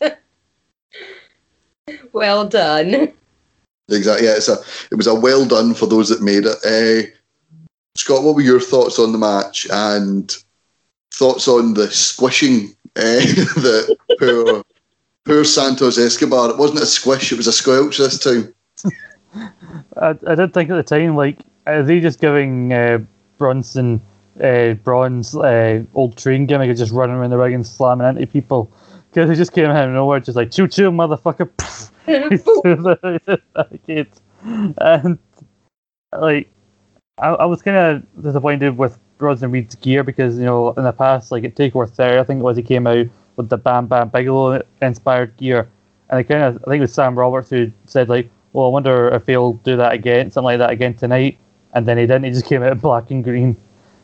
it. 0.00 0.18
well 2.12 2.46
done. 2.46 3.12
Exactly. 3.90 4.26
Yeah, 4.26 4.36
it's 4.36 4.48
a, 4.48 4.56
it 4.90 4.96
was 4.96 5.06
a 5.06 5.14
well 5.14 5.44
done 5.44 5.74
for 5.74 5.86
those 5.86 6.08
that 6.08 6.22
made 6.22 6.44
it. 6.46 6.56
Uh, 6.64 7.10
Scott, 7.96 8.22
what 8.22 8.34
were 8.34 8.40
your 8.40 8.60
thoughts 8.60 8.98
on 8.98 9.12
the 9.12 9.18
match 9.18 9.66
and 9.70 10.36
thoughts 11.12 11.46
on 11.46 11.74
the 11.74 11.90
squishing 11.90 12.74
uh, 12.96 13.02
the 13.56 13.96
poor, 14.18 14.64
poor 15.24 15.44
Santos 15.44 15.98
Escobar? 15.98 16.50
It 16.50 16.58
wasn't 16.58 16.80
a 16.80 16.86
squish, 16.86 17.30
it 17.32 17.36
was 17.36 17.46
a 17.46 17.52
squelch 17.52 17.98
this 17.98 18.18
time. 18.18 18.54
I, 19.96 20.16
I 20.26 20.34
did 20.34 20.54
think 20.54 20.70
at 20.70 20.76
the 20.76 20.82
time, 20.82 21.16
like, 21.16 21.38
are 21.66 21.82
they 21.82 22.00
just 22.00 22.20
giving 22.20 22.72
uh, 22.72 22.98
Bronson 23.38 24.00
uh, 24.42 24.74
Braun's 24.74 25.36
uh, 25.36 25.82
old 25.94 26.16
train 26.16 26.46
gimmick 26.46 26.70
of 26.70 26.76
just 26.76 26.92
running 26.92 27.16
around 27.16 27.30
the 27.30 27.38
ring 27.38 27.54
and 27.54 27.66
slamming 27.66 28.06
into 28.06 28.26
people 28.26 28.70
because 29.10 29.30
he 29.30 29.36
just 29.36 29.52
came 29.52 29.66
out 29.66 29.88
of 29.88 29.94
nowhere, 29.94 30.20
just 30.20 30.36
like 30.36 30.50
choo 30.50 30.66
choo, 30.66 30.90
motherfucker. 30.90 31.48
and 34.46 35.18
like, 36.12 36.48
I, 37.18 37.28
I 37.28 37.44
was 37.44 37.62
kind 37.62 37.76
of 37.76 38.22
disappointed 38.22 38.76
with 38.76 38.98
Bronson 39.18 39.50
Reed's 39.50 39.74
gear 39.76 40.04
because 40.04 40.38
you 40.38 40.44
know 40.44 40.72
in 40.72 40.84
the 40.84 40.92
past, 40.92 41.30
like 41.30 41.44
at 41.44 41.54
Takeover 41.54 41.90
30, 41.90 42.18
I 42.18 42.24
think 42.24 42.40
it 42.40 42.42
was 42.42 42.56
he 42.56 42.62
came 42.62 42.86
out 42.86 43.06
with 43.36 43.48
the 43.48 43.56
Bam 43.56 43.86
Bam 43.86 44.08
Bigelow 44.08 44.62
inspired 44.82 45.36
gear, 45.36 45.68
and 46.10 46.18
I 46.18 46.22
kind 46.22 46.42
of 46.42 46.56
I 46.66 46.70
think 46.70 46.78
it 46.78 46.82
was 46.82 46.92
Sam 46.94 47.18
Roberts 47.18 47.50
who 47.50 47.72
said 47.86 48.08
like, 48.08 48.28
well, 48.52 48.66
I 48.66 48.68
wonder 48.68 49.08
if 49.08 49.26
he'll 49.26 49.54
do 49.54 49.76
that 49.76 49.92
again, 49.92 50.30
something 50.30 50.44
like 50.44 50.58
that 50.58 50.70
again 50.70 50.94
tonight, 50.94 51.38
and 51.72 51.86
then 51.86 51.98
he 51.98 52.06
didn't. 52.06 52.24
He 52.24 52.30
just 52.30 52.46
came 52.46 52.62
out 52.62 52.72
in 52.72 52.78
black 52.78 53.10
and 53.10 53.24
green 53.24 53.56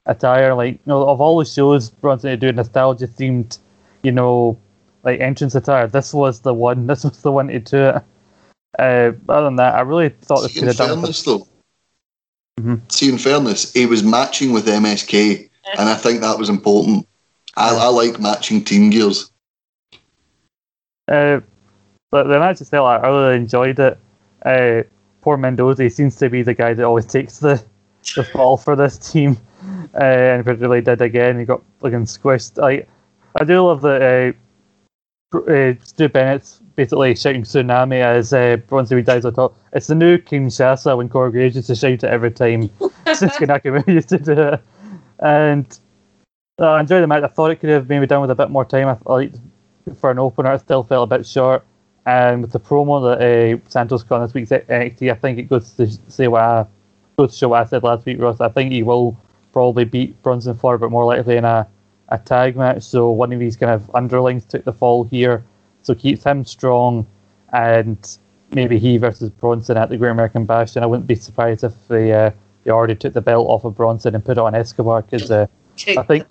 attire. 0.07 0.55
Like, 0.55 0.75
you 0.75 0.81
know, 0.87 1.09
of 1.09 1.21
all 1.21 1.39
the 1.39 1.45
shows 1.45 1.91
Bronson 1.91 2.31
to 2.31 2.37
do 2.37 2.53
nostalgia 2.53 3.07
themed, 3.07 3.59
you 4.03 4.13
know, 4.13 4.59
like 5.05 5.21
entrance 5.21 5.55
attire, 5.55 5.87
this 5.87 6.13
was 6.15 6.41
the 6.41 6.55
one. 6.55 6.87
This 6.87 7.05
was 7.05 7.23
the 7.23 7.33
one 7.33 7.49
to 7.49 7.59
do 7.59 7.77
it. 7.89 8.03
Uh, 8.79 9.13
other 9.29 9.45
than 9.45 9.57
that, 9.57 9.75
I 9.75 9.81
really 9.81 10.11
thought 10.11 10.43
this 10.43 10.53
See, 10.53 10.61
could 10.61 10.63
in 10.63 10.69
have 10.69 10.77
done. 10.77 10.89
fairness, 11.01 11.23
though, 11.23 11.47
Mhm. 12.61 12.81
see, 12.93 13.09
in 13.09 13.19
fairness, 13.19 13.73
he 13.73 13.87
was 13.87 14.03
matching 14.03 14.53
with 14.53 14.69
MSK, 14.69 15.49
and 15.79 15.89
I 15.89 15.95
think 15.95 16.21
that 16.21 16.39
was 16.39 16.49
important. 16.49 17.07
I, 17.57 17.75
I 17.75 17.89
like 17.89 18.21
matching 18.21 18.63
team 18.65 18.91
gears. 18.91 19.31
Uh, 21.09 21.41
but 22.11 22.25
the 22.29 22.39
match 22.39 22.61
itself, 22.61 22.87
I 22.87 23.07
really 23.09 23.37
enjoyed 23.37 23.79
it. 23.79 23.99
Uh, 24.45 24.83
poor 25.21 25.37
Mendoza 25.37 25.83
he 25.83 25.89
seems 25.89 26.17
to 26.17 26.29
be 26.31 26.43
the 26.43 26.55
guy 26.55 26.73
that 26.75 26.85
always 26.85 27.07
takes 27.07 27.39
the, 27.39 27.63
the 28.15 28.25
fall 28.25 28.57
for 28.57 28.77
this 28.77 28.97
team, 28.99 29.37
uh, 29.95 29.99
and 30.03 30.47
it 30.47 30.59
really 30.59 30.81
did 30.81 31.01
again. 31.03 31.39
He 31.39 31.45
got 31.45 31.63
looking 31.81 32.05
squished. 32.05 32.63
I 32.63 32.87
I 33.41 33.45
do 33.45 33.61
love 33.67 33.81
that 33.83 34.35
uh, 35.33 35.74
Stu 35.83 36.09
Bennett's 36.09 36.61
basically 36.76 37.14
shouting 37.14 37.43
tsunami 37.43 38.01
as 38.01 38.33
uh, 38.33 38.57
dies 39.03 39.24
on 39.24 39.35
top. 39.35 39.57
It's 39.72 39.87
the 39.87 39.95
new 39.95 40.18
King 40.18 40.49
Kinshasa 40.49 40.97
when 40.97 41.09
Corey 41.09 41.45
used 41.45 41.66
to 41.66 41.74
shout 41.74 41.93
it 41.93 42.05
every 42.05 42.31
time 42.31 42.68
Shinsuke 43.07 43.47
Nakamura 43.47 43.87
used 43.95 44.09
to 44.09 44.18
do 44.18 44.33
it. 44.33 44.61
And 45.20 45.78
uh, 46.59 46.72
I 46.72 46.81
enjoyed 46.81 47.03
the 47.03 47.07
match. 47.07 47.22
I 47.22 47.28
thought 47.28 47.51
it 47.51 47.57
could 47.57 47.70
have 47.70 47.89
maybe 47.89 48.07
done 48.07 48.20
with 48.22 48.31
a 48.31 48.35
bit 48.35 48.51
more 48.51 48.64
time. 48.64 48.99
I 49.07 49.31
for 49.99 50.11
an 50.11 50.18
opener, 50.18 50.55
it 50.55 50.61
still 50.61 50.83
felt 50.83 51.12
a 51.12 51.18
bit 51.18 51.26
short. 51.26 51.64
And 52.07 52.43
with 52.43 52.53
the 52.53 52.61
promo 52.61 53.18
that 53.18 53.24
uh, 53.24 53.61
Santos 53.68 54.03
got 54.03 54.16
on 54.16 54.26
this 54.26 54.35
week's 54.35 54.51
NXT, 54.51 55.11
I 55.11 55.14
think 55.14 55.39
it 55.39 55.45
goes 55.45 55.72
to 55.72 55.87
say 56.09 56.28
what 56.28 56.43
I, 56.43 56.66
goes 57.16 57.33
to 57.33 57.39
show 57.39 57.49
what 57.49 57.62
I 57.62 57.66
said 57.66 57.83
last 57.83 58.07
week, 58.07 58.20
Ross. 58.20 58.41
I 58.41 58.49
think 58.49 58.72
he 58.72 58.83
will 58.83 59.18
probably 59.53 59.85
beat 59.85 60.20
Bronson 60.22 60.57
Ford, 60.57 60.81
but 60.81 60.91
more 60.91 61.05
likely 61.05 61.37
in 61.37 61.45
a, 61.45 61.66
a 62.11 62.19
tag 62.19 62.57
match. 62.57 62.83
So 62.83 63.11
one 63.11 63.33
of 63.33 63.39
these 63.39 63.57
kind 63.57 63.73
of 63.73 63.91
underlings 63.95 64.45
took 64.45 64.65
the 64.65 64.73
fall 64.73 65.05
here, 65.05 65.45
so 65.83 65.95
keeps 65.95 66.25
him 66.25 66.45
strong, 66.45 67.07
and 67.53 68.19
maybe 68.53 68.79
he 68.79 68.97
versus 68.97 69.31
Bronson 69.31 69.77
at 69.77 69.89
the 69.89 69.97
Great 69.97 70.11
American 70.11 70.45
Bash. 70.45 70.77
And 70.77 70.85
I 70.85 70.87
wouldn't 70.87 71.07
be 71.07 71.15
surprised 71.15 71.65
if 71.65 71.73
they 71.89 72.13
uh, 72.13 72.31
they 72.65 72.71
already 72.71 72.95
took 72.95 73.13
the 73.13 73.21
belt 73.21 73.49
off 73.49 73.65
of 73.65 73.77
Bronson 73.77 74.15
and 74.15 74.25
put 74.25 74.33
it 74.33 74.39
on 74.39 74.55
Escobar 74.55 75.03
because. 75.03 75.31
Uh, 75.31 75.47
I 75.97 76.03
think, 76.03 76.27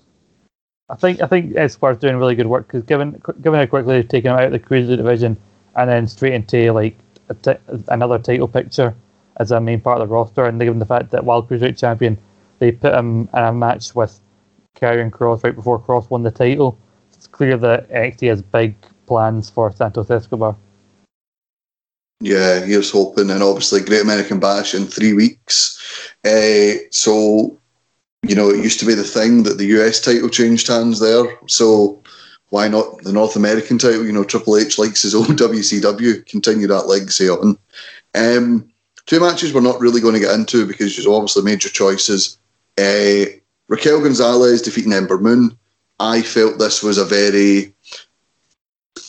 I 0.89 0.95
think, 0.95 1.21
I 1.21 1.27
think 1.27 1.55
Escobar's 1.55 1.97
doing 1.97 2.17
really 2.17 2.35
good 2.35 2.47
work 2.47 2.67
because 2.67 2.83
given 2.83 3.19
given 3.41 3.59
how 3.59 3.65
quickly 3.65 3.95
they've 3.95 4.07
taken 4.07 4.31
him 4.31 4.37
out 4.37 4.45
of 4.45 4.51
the 4.51 4.59
cruiserweight 4.59 4.97
division 4.97 5.37
and 5.75 5.89
then 5.89 6.05
straight 6.07 6.33
into 6.33 6.71
like 6.71 6.95
a 7.29 7.33
ti- 7.33 7.59
another 7.87 8.19
title 8.19 8.47
picture 8.47 8.93
as 9.37 9.51
a 9.51 9.59
main 9.59 9.79
part 9.79 10.01
of 10.01 10.07
the 10.07 10.13
roster, 10.13 10.45
and 10.45 10.59
given 10.59 10.79
the 10.79 10.85
fact 10.85 11.11
that 11.11 11.23
while 11.23 11.41
cruiserweight 11.41 11.77
champion, 11.77 12.17
they 12.59 12.71
put 12.71 12.93
him 12.93 13.29
in 13.33 13.43
a 13.43 13.53
match 13.53 13.95
with 13.95 14.19
Karrion 14.75 15.11
Kross 15.11 15.43
right 15.43 15.55
before 15.55 15.79
Kross 15.79 16.09
won 16.09 16.23
the 16.23 16.31
title. 16.31 16.77
It's 17.13 17.27
clear 17.27 17.57
that 17.57 17.89
NXT 17.89 18.29
has 18.29 18.41
big 18.41 18.75
plans 19.05 19.49
for 19.49 19.71
Santos 19.71 20.09
Escobar. 20.09 20.55
Yeah, 22.21 22.59
here's 22.65 22.91
hoping, 22.91 23.29
and 23.29 23.41
obviously 23.41 23.81
Great 23.81 24.01
American 24.01 24.39
Bash 24.39 24.75
in 24.75 24.85
three 24.85 25.13
weeks. 25.13 26.13
Uh, 26.25 26.79
so, 26.91 27.57
you 28.23 28.35
know, 28.35 28.49
it 28.49 28.63
used 28.63 28.79
to 28.81 28.85
be 28.85 28.93
the 28.93 29.03
thing 29.03 29.43
that 29.43 29.57
the 29.57 29.67
US 29.77 30.01
title 30.01 30.29
changed 30.29 30.67
hands 30.67 30.99
there. 30.99 31.25
So, 31.47 32.03
why 32.49 32.67
not 32.67 33.03
the 33.03 33.13
North 33.13 33.37
American 33.37 33.77
title? 33.77 34.05
You 34.05 34.11
know, 34.11 34.25
Triple 34.25 34.57
H 34.57 34.77
likes 34.77 35.01
his 35.01 35.15
own 35.15 35.25
WCW. 35.27 36.25
Continue 36.25 36.67
that 36.67 36.87
legacy 36.87 37.29
on. 37.29 37.57
Um, 38.15 38.69
two 39.05 39.21
matches 39.21 39.53
we're 39.53 39.61
not 39.61 39.79
really 39.79 40.01
going 40.01 40.15
to 40.15 40.19
get 40.19 40.35
into 40.35 40.65
because 40.65 40.97
you've 40.97 41.07
obviously 41.07 41.43
made 41.43 41.63
your 41.63 41.71
choices. 41.71 42.37
Uh, 42.77 43.38
Raquel 43.69 44.01
Gonzalez 44.01 44.61
defeating 44.61 44.91
Ember 44.91 45.17
Moon. 45.17 45.57
I 45.99 46.21
felt 46.21 46.59
this 46.59 46.83
was 46.83 46.97
a 46.97 47.05
very 47.05 47.73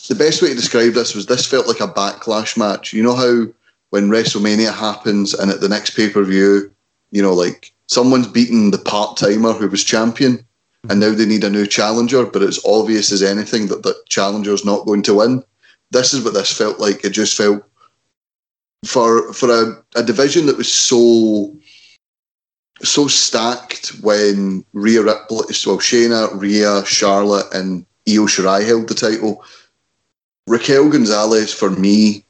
the 0.07 0.15
best 0.15 0.41
way 0.41 0.49
to 0.49 0.55
describe 0.55 0.93
this 0.93 1.15
was 1.15 1.25
this 1.25 1.45
felt 1.45 1.67
like 1.67 1.79
a 1.79 1.87
backlash 1.87 2.57
match. 2.57 2.93
You 2.93 3.03
know 3.03 3.15
how 3.15 3.47
when 3.89 4.09
WrestleMania 4.09 4.73
happens 4.73 5.33
and 5.33 5.51
at 5.51 5.61
the 5.61 5.69
next 5.69 5.91
pay 5.91 6.09
per 6.09 6.23
view, 6.23 6.71
you 7.11 7.21
know, 7.21 7.33
like 7.33 7.73
someone's 7.87 8.27
beaten 8.27 8.71
the 8.71 8.77
part 8.77 9.17
timer 9.17 9.51
who 9.51 9.67
was 9.67 9.83
champion 9.83 10.45
and 10.89 10.99
now 10.99 11.11
they 11.11 11.25
need 11.25 11.43
a 11.43 11.49
new 11.49 11.67
challenger, 11.67 12.25
but 12.25 12.41
it's 12.41 12.65
obvious 12.65 13.11
as 13.11 13.21
anything 13.21 13.67
that 13.67 13.83
the 13.83 13.95
challenger's 14.09 14.65
not 14.65 14.85
going 14.85 15.03
to 15.03 15.15
win. 15.15 15.43
This 15.91 16.13
is 16.13 16.23
what 16.23 16.33
this 16.33 16.55
felt 16.55 16.79
like. 16.79 17.03
It 17.03 17.11
just 17.11 17.37
felt 17.37 17.63
for 18.85 19.33
for 19.33 19.49
a, 19.49 19.83
a 19.99 20.03
division 20.03 20.45
that 20.45 20.57
was 20.57 20.71
so 20.71 21.55
so 22.83 23.07
stacked 23.07 23.89
when 24.01 24.65
Rhea 24.73 25.01
Ripley, 25.01 25.37
well, 25.65 25.77
Shayna, 25.77 26.39
Rhea, 26.39 26.85
Charlotte, 26.85 27.53
and 27.53 27.85
Io 28.07 28.25
Shirai 28.25 28.65
held 28.65 28.87
the 28.87 28.95
title. 28.95 29.43
Raquel 30.47 30.89
Gonzalez 30.89 31.53
for 31.53 31.69
me 31.69 32.25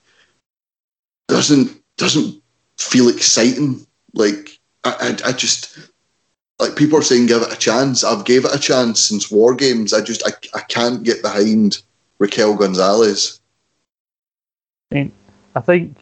doesn't 1.28 1.72
doesn't 1.97 2.41
feel 2.78 3.08
exciting. 3.08 3.86
Like 4.14 4.60
I, 4.84 5.18
I, 5.24 5.30
I 5.30 5.32
just 5.32 5.78
like 6.60 6.76
people 6.76 6.99
are 6.99 7.04
saying 7.04 7.28
give 7.28 7.41
it 7.41 7.54
a 7.54 7.58
chance. 7.58 8.04
I've 8.04 8.26
gave 8.26 8.45
it 8.45 8.54
a 8.54 8.60
chance 8.60 8.99
since 8.99 9.32
War 9.32 9.56
Games. 9.56 9.93
I 9.93 10.02
just 10.02 10.24
I, 10.28 10.32
I 10.58 10.62
can't 10.62 11.04
get 11.04 11.22
behind 11.22 11.82
Raquel 12.20 12.56
Gonzalez. 12.56 13.39
I 14.91 15.12
I 15.56 15.60
think 15.62 15.97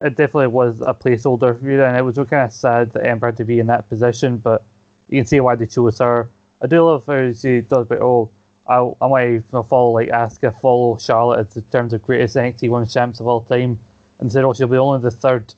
it 0.00 0.16
definitely 0.16 0.46
was 0.46 0.80
a 0.80 0.94
placeholder 0.94 1.58
for 1.58 1.70
you, 1.70 1.82
and 1.82 1.96
it 1.96 2.02
was 2.02 2.16
kind 2.16 2.44
of 2.44 2.52
sad 2.52 2.92
that 2.92 3.06
Ember 3.06 3.26
had 3.26 3.36
to 3.36 3.44
be 3.44 3.60
in 3.60 3.66
that 3.66 3.88
position, 3.88 4.38
but 4.38 4.64
you 5.08 5.18
can 5.18 5.26
see 5.26 5.40
why 5.40 5.54
they 5.54 5.66
chose 5.66 5.98
her. 5.98 6.30
I 6.62 6.66
do 6.66 6.82
love 6.84 7.06
how 7.06 7.32
she 7.32 7.60
does, 7.60 7.86
but 7.86 8.00
oh, 8.00 8.30
I, 8.66 8.92
I 9.02 9.08
might 9.08 9.40
follow 9.44 9.90
like 9.90 10.08
Asuka, 10.08 10.58
follow 10.60 10.96
Charlotte 10.96 11.54
in 11.56 11.62
terms 11.64 11.92
of 11.92 12.02
greatest 12.02 12.36
NXT 12.36 12.70
Women's 12.70 12.94
Champs 12.94 13.20
of 13.20 13.26
all 13.26 13.42
time, 13.42 13.78
and 14.18 14.30
said, 14.30 14.44
oh, 14.44 14.54
she'll 14.54 14.68
be 14.68 14.76
only 14.76 15.00
the 15.00 15.10
third 15.10 15.54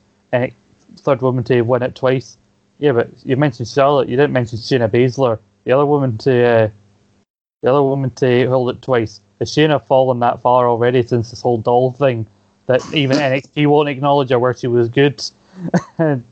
third 0.97 1.21
woman 1.21 1.43
to 1.45 1.61
win 1.61 1.83
it 1.83 1.95
twice. 1.95 2.37
Yeah, 2.79 2.91
but 2.91 3.09
you 3.23 3.37
mentioned 3.37 3.67
Charlotte, 3.67 4.09
you 4.09 4.17
didn't 4.17 4.33
mention 4.33 4.57
Shayna 4.57 4.89
Baszler, 4.89 5.39
the 5.63 5.71
other 5.71 5.85
woman 5.85 6.17
to 6.19 6.45
uh, 6.45 6.69
the 7.61 7.69
other 7.69 7.83
woman 7.83 8.09
to 8.11 8.47
hold 8.49 8.71
it 8.71 8.81
twice. 8.81 9.21
Has 9.39 9.51
Shayna 9.51 9.83
fallen 9.83 10.19
that 10.19 10.41
far 10.41 10.67
already 10.67 11.03
since 11.03 11.29
this 11.29 11.41
whole 11.41 11.57
doll 11.57 11.91
thing 11.91 12.27
that 12.67 12.81
even 12.93 13.17
NXT 13.29 13.67
won't 13.67 13.89
acknowledge 13.89 14.29
her 14.29 14.39
where 14.39 14.53
she 14.53 14.67
was 14.67 14.89
good? 14.89 15.23
and. 15.97 16.23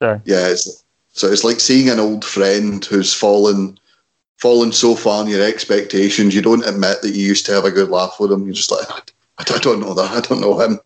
Yeah, 0.00 0.20
it's, 0.48 0.84
so 1.10 1.26
it's 1.26 1.42
like 1.42 1.58
seeing 1.58 1.88
an 1.90 1.98
old 1.98 2.24
friend 2.24 2.84
who's 2.84 3.12
fallen 3.12 3.78
fallen 4.38 4.72
so 4.72 4.94
far 4.94 5.24
in 5.24 5.30
your 5.30 5.42
expectations. 5.42 6.34
You 6.34 6.42
don't 6.42 6.64
admit 6.64 7.02
that 7.02 7.10
you 7.10 7.26
used 7.26 7.44
to 7.46 7.52
have 7.52 7.64
a 7.64 7.70
good 7.70 7.90
laugh 7.90 8.18
with 8.18 8.32
him. 8.32 8.44
You're 8.44 8.54
just 8.54 8.70
like, 8.70 8.88
I, 8.88 9.00
I 9.38 9.58
don't 9.58 9.80
know 9.80 9.94
that. 9.94 10.10
I 10.10 10.20
don't 10.20 10.40
know 10.40 10.60
him. 10.60 10.80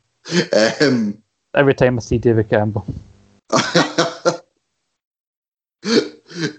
Um, 0.80 1.22
Every 1.54 1.74
time 1.74 1.98
I 1.98 2.00
see 2.00 2.18
David 2.18 2.48
Campbell. 2.48 2.86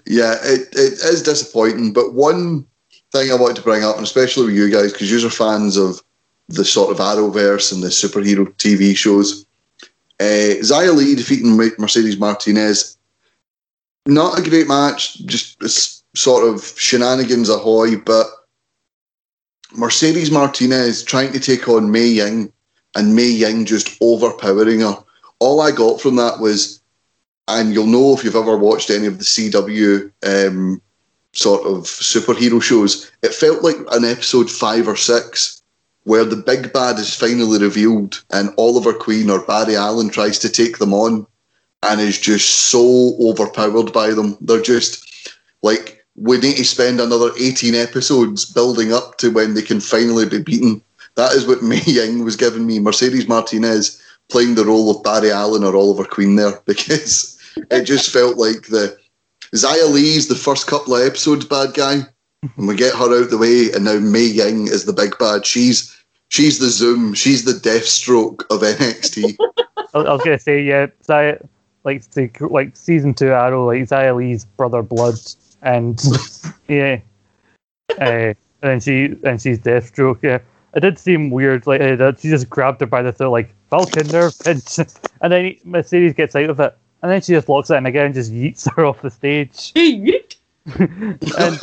yeah, 0.06 0.36
it, 0.44 0.68
it 0.72 0.92
is 1.02 1.22
disappointing. 1.22 1.92
But 1.92 2.14
one 2.14 2.64
thing 3.10 3.32
I 3.32 3.34
wanted 3.34 3.56
to 3.56 3.62
bring 3.62 3.82
up, 3.82 3.96
and 3.96 4.04
especially 4.04 4.46
with 4.46 4.54
you 4.54 4.70
guys, 4.70 4.92
because 4.92 5.10
you 5.10 5.26
are 5.26 5.30
fans 5.30 5.76
of 5.76 6.00
the 6.48 6.64
sort 6.64 6.90
of 6.90 6.98
Arrowverse 6.98 7.72
and 7.72 7.82
the 7.82 7.88
superhero 7.88 8.46
TV 8.56 8.96
shows, 8.96 9.46
uh, 10.20 10.60
Xia 10.60 10.94
Li 10.94 11.14
defeating 11.14 11.56
Mercedes 11.56 12.18
Martinez. 12.18 12.96
Not 14.06 14.38
a 14.38 14.48
great 14.48 14.68
match, 14.68 15.24
just 15.26 16.04
sort 16.16 16.46
of 16.46 16.62
shenanigans 16.78 17.48
ahoy, 17.48 17.96
but 17.96 18.26
Mercedes 19.72 20.30
Martinez 20.30 21.02
trying 21.02 21.32
to 21.32 21.40
take 21.40 21.68
on 21.68 21.90
Mei 21.90 22.06
Ying 22.06 22.52
and 22.94 23.16
Mei 23.16 23.30
Ying 23.30 23.64
just 23.64 23.96
overpowering 24.00 24.80
her. 24.80 25.02
All 25.40 25.60
I 25.60 25.70
got 25.70 26.00
from 26.00 26.16
that 26.16 26.38
was 26.38 26.80
and 27.48 27.74
you'll 27.74 27.86
know 27.86 28.14
if 28.14 28.24
you've 28.24 28.36
ever 28.36 28.56
watched 28.56 28.90
any 28.90 29.06
of 29.06 29.18
the 29.18 29.24
CW 29.24 30.10
um, 30.24 30.80
sort 31.32 31.66
of 31.66 31.82
superhero 31.82 32.62
shows, 32.62 33.10
it 33.22 33.34
felt 33.34 33.62
like 33.62 33.76
an 33.92 34.04
episode 34.04 34.50
five 34.50 34.88
or 34.88 34.96
six 34.96 35.62
where 36.04 36.24
the 36.24 36.36
big 36.36 36.72
bad 36.72 36.98
is 36.98 37.14
finally 37.14 37.58
revealed 37.58 38.22
and 38.30 38.54
Oliver 38.56 38.92
Queen 38.92 39.30
or 39.30 39.44
Barry 39.44 39.76
Allen 39.76 40.10
tries 40.10 40.38
to 40.40 40.48
take 40.48 40.78
them 40.78 40.94
on 40.94 41.26
and 41.82 42.00
is 42.00 42.18
just 42.18 42.48
so 42.70 43.16
overpowered 43.20 43.92
by 43.92 44.10
them. 44.10 44.36
They're 44.40 44.62
just 44.62 45.04
Like 45.62 46.04
we 46.16 46.38
need 46.38 46.56
to 46.56 46.64
spend 46.64 47.00
another 47.00 47.30
18 47.38 47.74
episodes 47.74 48.44
building 48.44 48.92
up 48.92 49.18
to 49.18 49.30
when 49.30 49.54
they 49.54 49.62
can 49.62 49.80
finally 49.80 50.26
be 50.26 50.40
beaten. 50.40 50.82
That 51.16 51.32
is 51.32 51.46
what 51.46 51.62
Mei 51.70 51.82
Ying 51.86 52.24
was 52.24 52.36
giving 52.36 52.66
me. 52.66 52.78
Mercedes 52.78 53.28
Martinez 53.28 54.00
playing 54.28 54.54
the 54.54 54.64
role 54.64 54.90
of 54.90 55.02
Barry 55.02 55.30
Allen 55.30 55.64
or 55.64 55.74
Oliver 55.74 56.04
Queen 56.04 56.36
there 56.36 56.60
because 56.66 57.38
it 57.70 57.84
just 57.84 58.10
felt 58.12 58.36
like 58.36 58.66
the 58.68 58.96
Xia 59.54 59.90
Li's 59.90 60.28
the 60.28 60.34
first 60.34 60.66
couple 60.66 60.96
of 60.96 61.06
episodes 61.06 61.44
bad 61.44 61.74
guy, 61.74 62.00
and 62.56 62.68
we 62.68 62.74
get 62.74 62.94
her 62.94 63.22
out 63.22 63.30
the 63.30 63.38
way, 63.38 63.70
and 63.72 63.84
now 63.84 63.98
Mei 64.00 64.24
Ying 64.24 64.66
is 64.66 64.84
the 64.84 64.92
big 64.92 65.16
bad. 65.18 65.46
She's 65.46 65.93
she's 66.30 66.58
the 66.58 66.68
Zoom, 66.68 67.14
she's 67.14 67.44
the 67.44 67.52
Deathstroke 67.52 68.42
of 68.50 68.60
NXT. 68.62 69.36
I, 69.94 69.98
I 69.98 70.12
was 70.12 70.22
gonna 70.22 70.38
say 70.38 70.62
yeah, 70.62 70.86
Xia, 71.08 71.46
like 71.84 72.08
the 72.10 72.30
like 72.50 72.76
season 72.76 73.14
two 73.14 73.32
Arrow, 73.32 73.66
like 73.66 73.82
Xia 73.82 74.16
Li's 74.16 74.44
brother 74.44 74.82
blood, 74.82 75.14
and 75.62 76.02
yeah, 76.68 77.00
uh, 78.00 78.34
and 78.62 78.82
she 78.82 79.16
and 79.24 79.40
she's 79.40 79.58
Deathstroke. 79.58 80.18
Yeah, 80.22 80.38
it 80.74 80.80
did 80.80 80.98
seem 80.98 81.30
weird. 81.30 81.66
Like 81.66 81.80
uh, 81.80 81.96
that 81.96 82.20
she 82.20 82.28
just 82.28 82.50
grabbed 82.50 82.80
her 82.80 82.86
by 82.86 83.02
the 83.02 83.12
throat, 83.12 83.30
like 83.30 83.54
Vulcan 83.70 84.08
nerve 84.08 84.38
pinch, 84.44 84.78
and 84.78 85.32
then 85.32 85.56
Mercedes 85.64 86.14
gets 86.14 86.34
out 86.34 86.50
of 86.50 86.60
it, 86.60 86.76
and 87.02 87.12
then 87.12 87.20
she 87.20 87.32
just 87.32 87.48
locks 87.48 87.70
it 87.70 87.76
in 87.76 87.86
again 87.86 88.06
and 88.06 88.14
just 88.14 88.32
yeets 88.32 88.68
her 88.74 88.84
off 88.84 89.02
the 89.02 89.10
stage. 89.10 89.72
Yeet. 89.74 90.36
and 90.66 91.60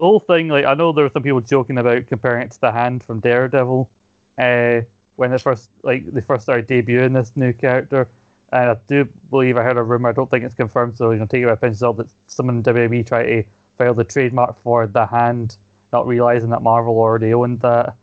the 0.00 0.06
whole 0.06 0.18
thing, 0.20 0.48
like 0.48 0.64
I 0.64 0.72
know 0.74 0.92
there 0.92 1.04
were 1.04 1.10
some 1.10 1.22
people 1.22 1.42
joking 1.42 1.76
about 1.76 2.06
comparing 2.06 2.46
it 2.46 2.50
to 2.52 2.60
the 2.60 2.72
hand 2.72 3.04
from 3.04 3.20
Daredevil, 3.20 3.90
uh, 4.38 4.80
when 5.16 5.30
they 5.30 5.38
first 5.38 5.70
like 5.82 6.10
they 6.10 6.22
first 6.22 6.44
started 6.44 6.66
debuting 6.66 7.12
this 7.12 7.36
new 7.36 7.52
character. 7.52 8.08
And 8.52 8.70
I 8.70 8.74
do 8.86 9.04
believe 9.04 9.58
I 9.58 9.62
heard 9.62 9.76
a 9.76 9.82
rumor. 9.82 10.08
I 10.08 10.12
don't 10.12 10.30
think 10.30 10.42
it's 10.42 10.54
confirmed, 10.54 10.96
so 10.96 11.10
you 11.10 11.18
know, 11.18 11.26
take 11.26 11.42
it 11.42 11.44
with 11.44 11.54
a 11.54 11.56
pinch 11.58 11.74
of 11.74 11.78
salt 11.78 11.96
that 11.98 12.08
someone 12.28 12.56
in 12.56 12.62
WWE 12.62 13.06
tried 13.06 13.26
to 13.26 13.44
file 13.76 13.92
the 13.94 14.02
trademark 14.04 14.58
for 14.58 14.86
the 14.86 15.06
hand, 15.06 15.58
not 15.92 16.06
realizing 16.06 16.48
that 16.50 16.62
Marvel 16.62 16.98
already 16.98 17.34
owned 17.34 17.60
that. 17.60 17.94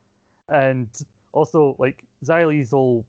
And 0.49 0.95
also, 1.31 1.75
like 1.79 2.05
Li's 2.21 2.71
whole 2.71 3.07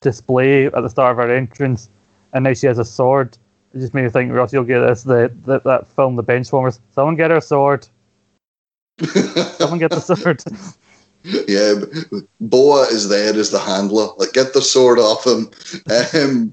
display 0.00 0.66
at 0.66 0.72
the 0.72 0.88
start 0.88 1.12
of 1.12 1.18
her 1.18 1.32
entrance, 1.32 1.90
and 2.32 2.44
now 2.44 2.54
she 2.54 2.66
has 2.66 2.78
a 2.78 2.84
sword. 2.86 3.36
It 3.74 3.80
just 3.80 3.92
made 3.92 4.04
me 4.04 4.08
think, 4.08 4.32
Ross, 4.32 4.50
you'll 4.52 4.64
get 4.64 4.80
this. 4.80 5.02
The, 5.02 5.30
the 5.44 5.60
that 5.60 5.86
film, 5.88 6.16
The 6.16 6.24
Benchwarmers. 6.24 6.80
Someone 6.90 7.16
get 7.16 7.30
her 7.30 7.40
sword. 7.42 7.86
Someone 9.56 9.78
get 9.78 9.90
the 9.90 10.00
sword. 10.00 10.42
yeah, 11.48 11.74
Boa 12.40 12.82
is 12.86 13.08
there 13.08 13.34
as 13.34 13.50
the 13.50 13.58
handler. 13.58 14.08
Like, 14.16 14.32
get 14.32 14.52
the 14.54 14.62
sword 14.62 14.98
off 14.98 15.26
him. 15.26 15.50
Um, 16.14 16.52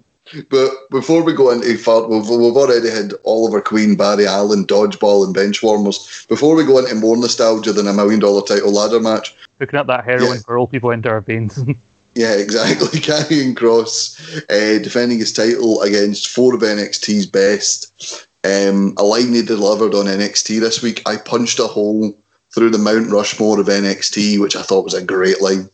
but 0.49 0.71
before 0.89 1.23
we 1.23 1.33
go 1.33 1.51
into 1.51 1.77
far, 1.77 2.07
we've, 2.07 2.27
we've 2.27 2.55
already 2.57 2.89
had 2.89 3.13
Oliver 3.25 3.61
Queen, 3.61 3.95
Barry 3.95 4.25
Allen, 4.25 4.65
Dodgeball, 4.65 5.25
and 5.25 5.35
Benchwarmers. 5.35 6.27
Before 6.27 6.55
we 6.55 6.65
go 6.65 6.79
into 6.79 6.95
more 6.95 7.15
nostalgia 7.15 7.73
than 7.73 7.87
a 7.87 7.93
million 7.93 8.19
dollar 8.19 8.41
title 8.41 8.71
ladder 8.73 8.99
match, 8.99 9.35
Hooking 9.59 9.79
up 9.79 9.87
that 9.87 10.03
heroin 10.03 10.33
Yeah. 10.35 10.39
for 10.45 10.57
all 10.57 10.67
people 10.67 10.91
into 10.91 11.07
our 11.09 11.21
veins. 11.21 11.57
yeah, 12.15 12.33
exactly. 12.33 12.87
Karrion 12.99 13.53
Kross 13.53 14.19
uh, 14.49 14.83
defending 14.83 15.19
his 15.19 15.31
title 15.31 15.81
against 15.81 16.27
four 16.29 16.55
of 16.55 16.61
NXT's 16.61 17.25
best. 17.27 18.27
Um, 18.43 18.93
a 18.97 19.03
line 19.03 19.33
he 19.33 19.41
delivered 19.41 19.93
on 19.95 20.05
NXT 20.05 20.59
this 20.59 20.81
week. 20.81 21.01
I 21.05 21.17
punched 21.17 21.59
a 21.59 21.67
hole 21.67 22.17
through 22.55 22.69
the 22.69 22.77
Mount 22.77 23.11
Rushmore 23.11 23.59
of 23.59 23.67
NXT, 23.67 24.39
which 24.39 24.55
I 24.55 24.61
thought 24.61 24.85
was 24.85 24.93
a 24.93 25.03
great 25.03 25.41
line. 25.41 25.69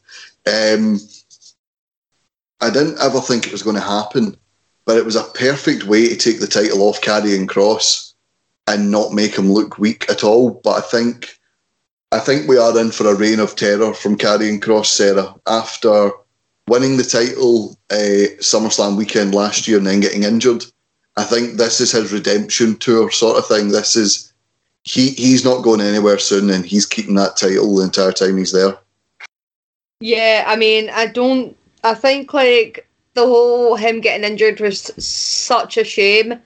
Um, 0.47 0.99
I 2.59 2.71
didn't 2.71 2.99
ever 2.99 3.21
think 3.21 3.45
it 3.45 3.51
was 3.51 3.61
going 3.61 3.75
to 3.75 3.81
happen, 3.81 4.35
but 4.85 4.97
it 4.97 5.05
was 5.05 5.15
a 5.15 5.31
perfect 5.35 5.83
way 5.83 6.09
to 6.09 6.15
take 6.15 6.39
the 6.39 6.47
title 6.47 6.81
off 6.81 6.99
Karrion 6.99 7.45
Kross 7.45 8.13
and 8.65 8.89
not 8.89 9.13
make 9.13 9.35
him 9.37 9.51
look 9.51 9.77
weak 9.77 10.09
at 10.09 10.23
all. 10.23 10.59
But 10.63 10.79
I 10.79 10.81
think 10.81 11.37
I 12.11 12.19
think 12.19 12.47
we 12.47 12.57
are 12.57 12.77
in 12.77 12.91
for 12.91 13.07
a 13.07 13.15
reign 13.15 13.39
of 13.39 13.55
terror 13.55 13.93
from 13.93 14.17
Karrion 14.17 14.59
Kross, 14.59 14.87
Sarah, 14.87 15.35
after 15.45 16.11
winning 16.67 16.97
the 16.97 17.03
title 17.03 17.77
uh, 17.91 18.33
SummerSlam 18.39 18.97
weekend 18.97 19.35
last 19.35 19.67
year 19.67 19.77
and 19.77 19.85
then 19.85 19.99
getting 19.99 20.23
injured. 20.23 20.65
I 21.15 21.25
think 21.25 21.57
this 21.57 21.79
is 21.79 21.91
his 21.91 22.11
redemption 22.11 22.75
tour 22.77 23.11
sort 23.11 23.37
of 23.37 23.45
thing. 23.47 23.69
This 23.69 23.95
is 23.95 24.30
he 24.83 25.11
he's 25.11 25.45
not 25.45 25.63
going 25.63 25.81
anywhere 25.81 26.17
soon 26.17 26.49
and 26.49 26.65
he's 26.65 26.85
keeping 26.85 27.15
that 27.15 27.37
title 27.37 27.75
the 27.75 27.83
entire 27.83 28.11
time 28.11 28.37
he's 28.37 28.51
there. 28.51 28.77
Yeah, 29.99 30.45
I 30.47 30.55
mean, 30.55 30.89
I 30.89 31.05
don't. 31.07 31.55
I 31.83 31.93
think 31.93 32.33
like 32.33 32.87
the 33.13 33.25
whole 33.25 33.75
him 33.75 34.01
getting 34.01 34.29
injured 34.29 34.59
was 34.59 34.91
such 35.03 35.77
a 35.77 35.83
shame 35.83 36.39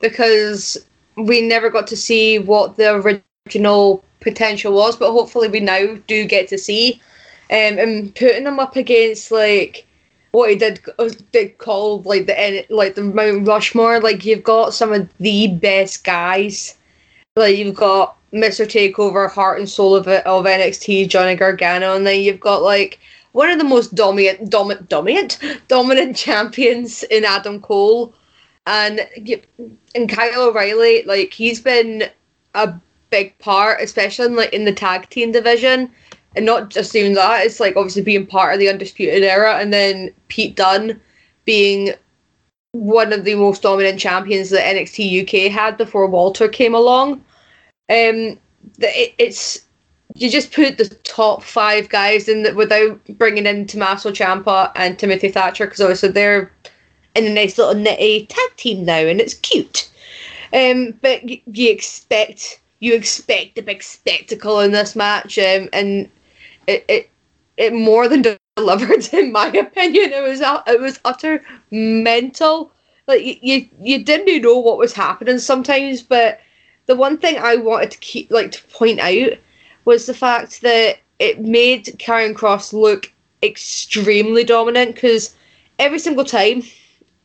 because 0.00 0.76
we 1.16 1.40
never 1.40 1.70
got 1.70 1.86
to 1.88 1.96
see 1.96 2.38
what 2.38 2.76
the 2.76 3.22
original 3.46 4.04
potential 4.20 4.72
was, 4.72 4.96
but 4.96 5.12
hopefully 5.12 5.48
we 5.48 5.60
now 5.60 5.96
do 6.06 6.24
get 6.24 6.48
to 6.48 6.58
see. 6.58 7.00
Um, 7.50 7.78
and 7.78 8.14
putting 8.14 8.46
him 8.46 8.60
up 8.60 8.76
against 8.76 9.30
like 9.30 9.86
what 10.32 10.50
he 10.50 10.56
did 10.56 10.80
uh, 10.98 11.08
did 11.32 11.56
call 11.56 12.02
like 12.02 12.26
the 12.26 12.66
like 12.68 12.94
the 12.94 13.02
Mount 13.02 13.48
Rushmore, 13.48 14.00
like 14.00 14.26
you've 14.26 14.42
got 14.42 14.74
some 14.74 14.92
of 14.92 15.08
the 15.18 15.48
best 15.48 16.04
guys. 16.04 16.76
Like 17.38 17.56
you've 17.56 17.74
got 17.74 18.16
Mr. 18.32 18.66
Takeover, 18.66 19.30
heart 19.30 19.58
and 19.58 19.68
soul 19.68 19.94
of 19.94 20.08
it 20.08 20.26
of 20.26 20.44
NXT, 20.44 21.08
Johnny 21.08 21.36
Gargano, 21.36 21.94
and 21.94 22.06
then 22.06 22.20
you've 22.20 22.40
got 22.40 22.62
like 22.62 22.98
one 23.32 23.48
of 23.50 23.58
the 23.58 23.64
most 23.64 23.94
dominant, 23.94 24.50
dominant, 24.50 24.88
dominant, 24.88 25.38
dominant 25.68 26.16
champions 26.16 27.04
in 27.04 27.24
Adam 27.24 27.60
Cole, 27.60 28.12
and 28.66 29.08
and 29.94 30.08
Kyle 30.08 30.48
O'Reilly. 30.48 31.04
Like 31.04 31.32
he's 31.32 31.60
been 31.60 32.10
a 32.54 32.74
big 33.10 33.38
part, 33.38 33.80
especially 33.80 34.26
in, 34.26 34.36
like 34.36 34.52
in 34.52 34.64
the 34.64 34.72
tag 34.72 35.08
team 35.08 35.32
division, 35.32 35.90
and 36.36 36.44
not 36.44 36.70
just 36.70 36.94
even 36.96 37.14
that. 37.14 37.46
It's 37.46 37.60
like 37.60 37.76
obviously 37.76 38.02
being 38.02 38.26
part 38.26 38.54
of 38.54 38.60
the 38.60 38.68
Undisputed 38.68 39.22
Era, 39.22 39.58
and 39.58 39.72
then 39.72 40.12
Pete 40.26 40.56
Dunne 40.56 41.00
being 41.44 41.94
one 42.72 43.12
of 43.12 43.24
the 43.24 43.34
most 43.34 43.62
dominant 43.62 43.98
champions 43.98 44.50
that 44.50 44.74
NXT 44.74 45.22
UK 45.22 45.50
had 45.50 45.78
before 45.78 46.06
Walter 46.06 46.48
came 46.48 46.74
along. 46.74 47.24
Um, 47.90 48.38
it, 48.80 49.14
it's 49.18 49.64
you 50.14 50.30
just 50.30 50.52
put 50.52 50.78
the 50.78 50.88
top 50.88 51.42
five 51.42 51.88
guys 51.88 52.28
in 52.28 52.54
without 52.56 53.00
bringing 53.18 53.46
in 53.46 53.66
Tommaso 53.66 54.10
Ciampa 54.10 54.72
and 54.74 54.98
Timothy 54.98 55.30
Thatcher 55.30 55.66
because 55.66 55.80
obviously 55.80 56.10
they're 56.10 56.50
in 57.14 57.26
a 57.26 57.34
nice 57.34 57.58
little 57.58 57.74
nitty 57.74 58.28
tag 58.28 58.56
team 58.56 58.84
now 58.84 58.98
and 58.98 59.20
it's 59.20 59.34
cute. 59.34 59.90
Um, 60.52 60.92
but 61.02 61.28
you 61.28 61.70
expect 61.70 62.60
you 62.80 62.94
expect 62.94 63.58
a 63.58 63.62
big 63.62 63.82
spectacle 63.82 64.60
in 64.60 64.70
this 64.72 64.94
match, 64.96 65.38
um, 65.38 65.68
and 65.72 66.10
it, 66.66 66.84
it 66.88 67.10
it 67.56 67.72
more 67.72 68.08
than 68.08 68.22
delivered 68.56 69.12
in 69.12 69.32
my 69.32 69.48
opinion. 69.48 70.12
It 70.12 70.22
was 70.22 70.40
u- 70.40 70.72
it 70.72 70.80
was 70.80 71.00
utter 71.04 71.44
mental. 71.70 72.72
Like 73.06 73.42
you 73.42 73.68
you 73.80 74.04
didn't 74.04 74.42
know 74.42 74.58
what 74.58 74.78
was 74.78 74.92
happening 74.94 75.38
sometimes, 75.38 76.02
but 76.02 76.40
the 76.88 76.96
one 76.96 77.18
thing 77.18 77.38
I 77.38 77.54
wanted 77.56 77.92
to 77.92 77.98
keep 77.98 78.30
like 78.30 78.50
to 78.52 78.64
point 78.64 78.98
out 78.98 79.38
was 79.84 80.06
the 80.06 80.14
fact 80.14 80.62
that 80.62 80.98
it 81.18 81.40
made 81.40 81.84
Karrion 81.98 82.34
Kross 82.34 82.72
look 82.72 83.12
extremely 83.42 84.42
dominant 84.42 84.94
because 84.94 85.34
every 85.78 85.98
single 85.98 86.24
time 86.24 86.62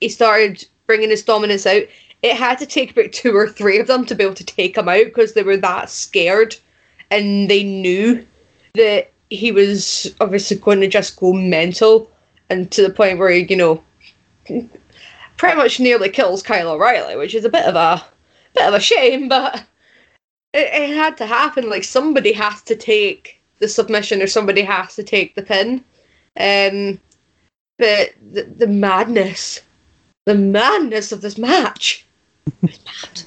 he 0.01 0.09
started 0.09 0.68
bringing 0.86 1.09
his 1.09 1.24
dominance 1.24 1.66
out, 1.66 1.84
it 2.22 2.36
had 2.36 2.59
to 2.59 2.66
take 2.66 2.91
about 2.91 3.14
two 3.14 3.36
or 3.36 3.47
three 3.47 3.80
of 3.80 3.88
them 3.88 4.05
to 4.05 4.16
be 4.16 4.24
able 4.24 4.36
to 4.36 4.45
take 4.45 4.78
him 4.78 4.89
out 4.89 5.05
because 5.05 5.34
they 5.34 5.43
were 5.43 5.57
that 5.57 5.89
scared 5.89 6.55
and 7.09 7.49
they 7.49 7.64
knew 7.64 8.26
that 8.76 9.11
he 9.30 9.51
was 9.51 10.14
obviously 10.20 10.57
going 10.57 10.82
to 10.82 10.88
just 10.88 11.16
go 11.16 11.32
mental 11.32 12.11
and 12.49 12.70
to 12.72 12.82
the 12.82 12.89
point 12.89 13.18
where 13.18 13.30
he, 13.30 13.45
you 13.49 13.55
know, 13.55 13.84
pretty 15.38 15.55
much 15.55 15.80
nearly 15.80 16.09
kills 16.09 16.43
Kyle 16.43 16.70
O'Reilly, 16.70 17.16
which 17.16 17.34
is 17.34 17.45
a 17.45 17.49
bit 17.49 17.66
of 17.66 17.76
a 17.76 18.03
bit 18.54 18.68
of 18.68 18.74
a 18.74 18.80
shame, 18.80 19.28
but 19.30 19.64
it, 20.54 20.74
it 20.74 20.95
had 20.95 21.18
to 21.18 21.26
happen. 21.26 21.70
Like 21.70 21.84
somebody 21.84 22.34
has 22.34 22.62
to 22.64 22.76
take 22.76 23.41
the 23.60 23.68
submission 23.68 24.22
or 24.22 24.28
somebody 24.28 24.62
has 24.62 24.95
to 24.95 25.04
take 25.04 25.36
the 25.36 25.43
pin. 25.43 25.84
Um, 26.39 26.99
but 27.78 28.14
the, 28.32 28.43
the 28.43 28.68
madness, 28.68 29.62
the 30.26 30.36
madness 30.36 31.12
of 31.12 31.22
this 31.22 31.38
match. 31.38 32.06
mad. 32.62 33.24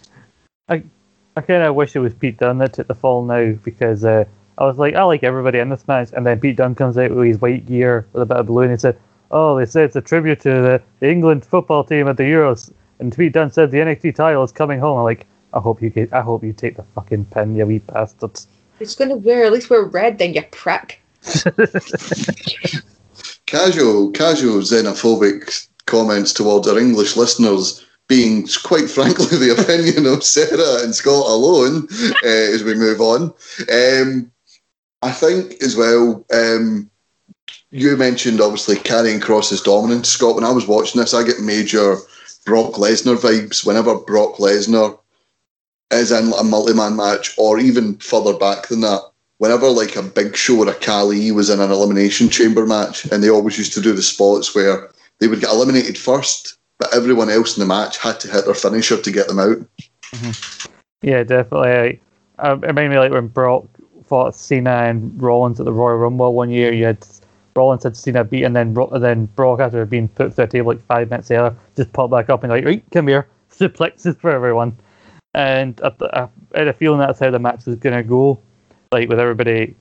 I 1.36 1.42
kind 1.42 1.62
of 1.62 1.74
wish 1.74 1.94
it 1.94 2.00
was 2.00 2.14
Pete 2.14 2.38
Dunne 2.38 2.58
that 2.58 2.72
took 2.72 2.88
the 2.88 2.94
fall 2.94 3.22
now 3.22 3.52
because 3.62 4.04
uh, 4.06 4.24
I 4.56 4.64
was 4.64 4.78
like, 4.78 4.94
I 4.94 5.02
like 5.02 5.22
everybody 5.22 5.58
in 5.58 5.68
this 5.68 5.86
match, 5.86 6.08
and 6.14 6.24
then 6.24 6.40
Pete 6.40 6.56
Dunne 6.56 6.74
comes 6.74 6.96
out 6.96 7.10
with 7.10 7.26
his 7.26 7.40
white 7.40 7.66
gear 7.66 8.06
with 8.12 8.22
a 8.22 8.26
bit 8.26 8.38
of 8.38 8.46
blue, 8.46 8.62
and 8.62 8.70
he 8.70 8.78
said, 8.78 8.98
"Oh, 9.30 9.58
they 9.58 9.66
said 9.66 9.84
it's 9.84 9.96
a 9.96 10.00
tribute 10.00 10.40
to 10.40 10.80
the 10.98 11.06
England 11.06 11.44
football 11.44 11.84
team 11.84 12.08
at 12.08 12.16
the 12.16 12.22
Euros." 12.22 12.72
And 12.98 13.14
Pete 13.14 13.32
Dunne 13.32 13.50
said 13.50 13.70
the 13.70 13.78
NXT 13.78 14.14
title 14.14 14.42
is 14.42 14.52
coming 14.52 14.80
home. 14.80 14.98
I'm 14.98 15.04
like, 15.04 15.26
I 15.52 15.60
hope 15.60 15.82
you 15.82 15.90
get, 15.90 16.12
I 16.12 16.22
hope 16.22 16.42
you 16.42 16.52
take 16.52 16.76
the 16.76 16.82
fucking 16.94 17.26
pin, 17.26 17.56
you 17.56 17.66
wee 17.66 17.78
bastards. 17.78 18.46
It's 18.80 18.94
gonna 18.94 19.16
wear 19.16 19.44
at 19.44 19.52
least 19.52 19.70
wear 19.70 19.84
red, 19.84 20.18
then 20.18 20.34
you 20.34 20.42
prick. 20.50 21.00
Casual, 23.46 24.10
casual 24.10 24.58
xenophobic 24.60 25.68
comments 25.86 26.32
towards 26.32 26.66
our 26.66 26.78
English 26.78 27.16
listeners 27.16 27.86
being 28.08 28.46
quite 28.64 28.90
frankly 28.90 29.38
the 29.38 29.56
opinion 29.58 30.06
of 30.06 30.24
Sarah 30.24 30.82
and 30.82 30.94
Scott 30.94 31.26
alone 31.28 31.88
uh, 32.24 32.26
as 32.26 32.64
we 32.64 32.74
move 32.74 33.00
on. 33.00 33.32
Um, 33.72 34.30
I 35.02 35.12
think 35.12 35.62
as 35.62 35.76
well, 35.76 36.24
um, 36.32 36.90
you 37.70 37.96
mentioned 37.96 38.40
obviously 38.40 38.76
Karrion 38.76 39.20
Kross's 39.20 39.62
dominance. 39.62 40.08
Scott, 40.08 40.34
when 40.34 40.44
I 40.44 40.52
was 40.52 40.66
watching 40.66 41.00
this, 41.00 41.14
I 41.14 41.24
get 41.24 41.40
major 41.40 41.96
Brock 42.46 42.74
Lesnar 42.74 43.16
vibes 43.16 43.66
whenever 43.66 43.96
Brock 43.96 44.36
Lesnar 44.36 44.98
is 45.90 46.10
in 46.10 46.32
a 46.32 46.42
multi-man 46.42 46.96
match, 46.96 47.34
or 47.36 47.58
even 47.58 47.96
further 47.96 48.32
back 48.38 48.68
than 48.68 48.80
that. 48.80 49.02
Whenever 49.38 49.68
like 49.68 49.96
a 49.96 50.02
Big 50.02 50.34
Show 50.34 50.60
or 50.60 50.68
a 50.70 50.74
Khali 50.74 51.30
was 51.30 51.50
in 51.50 51.60
an 51.60 51.70
elimination 51.70 52.30
chamber 52.30 52.64
match, 52.64 53.04
and 53.12 53.22
they 53.22 53.28
always 53.28 53.58
used 53.58 53.74
to 53.74 53.82
do 53.82 53.92
the 53.92 54.00
spots 54.00 54.54
where 54.54 54.90
they 55.18 55.28
would 55.28 55.40
get 55.40 55.50
eliminated 55.50 55.98
first, 55.98 56.56
but 56.78 56.94
everyone 56.94 57.28
else 57.28 57.56
in 57.56 57.60
the 57.60 57.66
match 57.66 57.98
had 57.98 58.18
to 58.20 58.30
hit 58.30 58.46
their 58.46 58.54
finisher 58.54 59.00
to 59.00 59.10
get 59.10 59.28
them 59.28 59.38
out. 59.38 59.58
Mm-hmm. 60.12 60.70
Yeah, 61.02 61.22
definitely. 61.22 62.00
Uh, 62.38 62.58
it 62.62 62.74
made 62.74 62.88
me 62.88 62.98
like 62.98 63.12
when 63.12 63.28
Brock 63.28 63.66
fought 64.06 64.34
Cena 64.34 64.84
and 64.84 65.20
Rollins 65.20 65.60
at 65.60 65.66
the 65.66 65.72
Royal 65.72 65.98
Rumble 65.98 66.32
one 66.32 66.50
year. 66.50 66.72
You 66.72 66.84
had 66.84 67.04
Rollins 67.56 67.84
had 67.84 67.96
Cena 67.96 68.24
beat, 68.24 68.44
and 68.44 68.54
then 68.54 68.76
and 68.76 69.02
then 69.02 69.26
Brock 69.36 69.60
after 69.60 69.84
being 69.86 70.08
put 70.08 70.34
through 70.34 70.44
a 70.44 70.48
table 70.48 70.72
like 70.72 70.86
five 70.86 71.10
minutes 71.10 71.30
later, 71.30 71.54
just 71.76 71.92
popped 71.92 72.10
back 72.10 72.30
up 72.30 72.42
and 72.42 72.52
like, 72.52 72.64
right, 72.64 72.84
come 72.92 73.08
here, 73.08 73.26
suplexes 73.50 74.18
for 74.20 74.30
everyone. 74.30 74.76
And 75.34 75.80
I, 75.82 75.92
I, 76.12 76.28
had 76.54 76.68
a 76.68 76.72
feeling 76.72 76.98
that's 76.98 77.20
how 77.20 77.30
the 77.30 77.38
match 77.38 77.66
was 77.66 77.76
gonna 77.76 78.02
go, 78.02 78.38
like 78.92 79.08
with 79.08 79.18
everybody. 79.18 79.74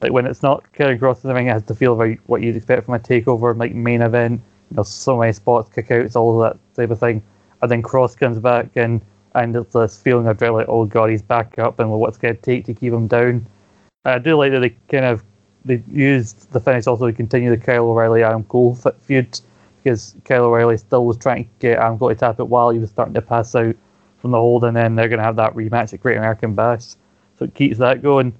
Like 0.00 0.12
when 0.12 0.26
it's 0.26 0.42
not 0.42 0.64
carrying 0.72 0.96
across 0.96 1.20
the 1.20 1.32
ring, 1.32 1.46
it 1.46 1.52
has 1.52 1.62
to 1.64 1.74
feel 1.74 1.94
like 1.94 2.20
what 2.26 2.42
you'd 2.42 2.56
expect 2.56 2.84
from 2.84 2.94
a 2.94 2.98
takeover, 2.98 3.56
like 3.56 3.72
main 3.74 4.02
event. 4.02 4.40
You 4.70 4.76
know, 4.78 4.82
so 4.82 5.18
many 5.18 5.32
spots, 5.32 5.70
kickouts, 5.70 6.16
all 6.16 6.38
that 6.40 6.56
type 6.74 6.90
of 6.90 6.98
thing. 6.98 7.22
And 7.60 7.70
then 7.70 7.82
Kross 7.82 8.16
comes 8.16 8.38
back 8.38 8.70
and 8.74 9.00
and 9.34 9.56
it's 9.56 9.72
this 9.72 10.00
feeling 10.00 10.26
of 10.26 10.38
dread, 10.38 10.52
like, 10.52 10.68
oh 10.68 10.84
god, 10.84 11.10
he's 11.10 11.22
back 11.22 11.58
up, 11.58 11.78
and 11.78 11.90
what's 11.90 12.18
going 12.18 12.36
to 12.36 12.42
take 12.42 12.66
to 12.66 12.74
keep 12.74 12.92
him 12.92 13.06
down. 13.06 13.46
I 14.04 14.18
do 14.18 14.36
like 14.36 14.52
that 14.52 14.60
they 14.60 14.70
kind 14.90 15.04
of 15.04 15.22
they 15.64 15.82
used 15.90 16.50
the 16.52 16.60
finish 16.60 16.86
also 16.86 17.06
to 17.06 17.12
continue 17.12 17.50
the 17.50 17.56
Kyle 17.56 17.84
O'Reilly 17.84 18.22
Adam 18.22 18.44
Cole 18.44 18.74
feud 19.00 19.40
because 19.82 20.14
Kyle 20.24 20.44
O'Reilly 20.44 20.76
still 20.76 21.06
was 21.06 21.16
trying 21.16 21.44
to 21.44 21.50
get 21.58 21.78
Adam 21.78 21.98
Cole 21.98 22.08
to 22.08 22.14
tap 22.14 22.40
it 22.40 22.44
while 22.44 22.70
he 22.70 22.78
was 22.78 22.90
starting 22.90 23.14
to 23.14 23.22
pass 23.22 23.54
out 23.54 23.74
from 24.18 24.30
the 24.30 24.38
hold, 24.38 24.64
and 24.64 24.76
then 24.76 24.94
they're 24.94 25.08
going 25.08 25.18
to 25.18 25.24
have 25.24 25.36
that 25.36 25.54
rematch 25.54 25.92
at 25.92 26.00
Great 26.00 26.16
American 26.16 26.54
Bash, 26.54 26.94
so 27.38 27.44
it 27.44 27.54
keeps 27.54 27.78
that 27.78 28.02
going. 28.02 28.32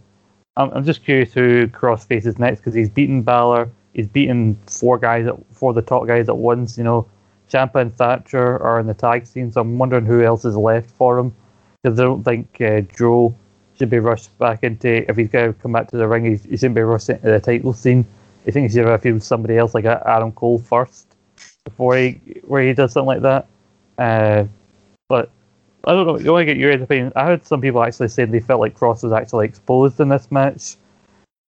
I'm, 0.57 0.71
I'm 0.71 0.85
just 0.85 1.05
curious 1.05 1.33
who 1.33 1.67
Kross 1.67 2.07
faces 2.07 2.39
next 2.39 2.61
because 2.61 2.75
he's 2.75 2.89
beaten 2.89 3.23
Balor, 3.23 3.69
he's 3.93 4.07
beaten 4.07 4.57
four 4.67 4.99
guys, 4.99 5.27
at, 5.27 5.35
four 5.53 5.73
the 5.73 5.83
top 5.83 6.07
guys 6.07 6.29
at 6.29 6.37
once. 6.37 6.79
You 6.79 6.85
know, 6.85 7.09
Ciampa 7.51 7.77
and 7.77 7.97
Thatcher 7.97 8.63
are 8.63 8.79
in 8.79 8.87
the 8.87 8.95
tag 8.95 9.27
scene, 9.27 9.51
so 9.51 9.61
I'm 9.61 9.79
wondering 9.79 10.07
who 10.07 10.23
else 10.23 10.45
is 10.45 10.57
left 10.57 10.91
for 10.91 11.19
him 11.19 11.35
because 11.83 11.99
I 11.99 12.05
don't 12.05 12.23
think 12.23 12.61
uh, 12.61 12.83
Joe 12.97 13.35
should 13.79 13.91
be 13.91 13.99
rushed 13.99 14.37
back 14.39 14.63
into 14.63 15.09
if 15.11 15.17
he's 15.17 15.29
going 15.29 15.53
to 15.53 15.61
come 15.61 15.73
back 15.73 15.89
to 15.89 15.97
the 15.97 16.07
ring. 16.07 16.25
He, 16.25 16.57
shouldn't 16.57 16.75
be 16.75 16.83
rushed 16.83 17.09
into 17.09 17.27
the 17.27 17.41
title 17.41 17.73
scene. 17.73 18.05
I 18.47 18.51
think 18.51 18.71
he 18.71 18.77
should 18.77 18.87
have 18.87 19.03
feud 19.03 19.23
somebody 19.23 19.57
else 19.57 19.75
like 19.75 19.85
Adam 19.85 20.33
Cole 20.33 20.59
first 20.59 21.07
before 21.65 21.97
he 21.97 22.21
where 22.45 22.63
he 22.63 22.73
does 22.73 22.93
something 22.93 23.07
like 23.07 23.23
that. 23.23 23.47
Uh, 23.99 24.45
but 25.09 25.31
I 25.85 25.93
don't 25.93 26.07
know. 26.07 26.19
You 26.19 26.33
want 26.33 26.43
to 26.43 26.47
get 26.47 26.57
your 26.57 26.73
opinion? 26.73 27.13
I 27.17 27.25
heard 27.25 27.47
some 27.47 27.61
people 27.61 27.83
actually 27.83 28.09
saying 28.09 28.31
they 28.31 28.41
felt 28.41 28.61
like 28.61 28.77
Kross 28.77 29.03
was 29.03 29.13
actually 29.13 29.47
exposed 29.47 30.01
in 30.01 30.09
this 30.09 30.31
match, 30.31 30.77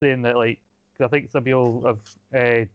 saying 0.02 0.22
that 0.24 0.38
like 0.38 0.64
cause 0.96 1.06
I 1.06 1.10
think 1.10 1.32
some 1.32 1.44
people 1.44 1.86
have 1.86 2.18
uh, 2.32 2.66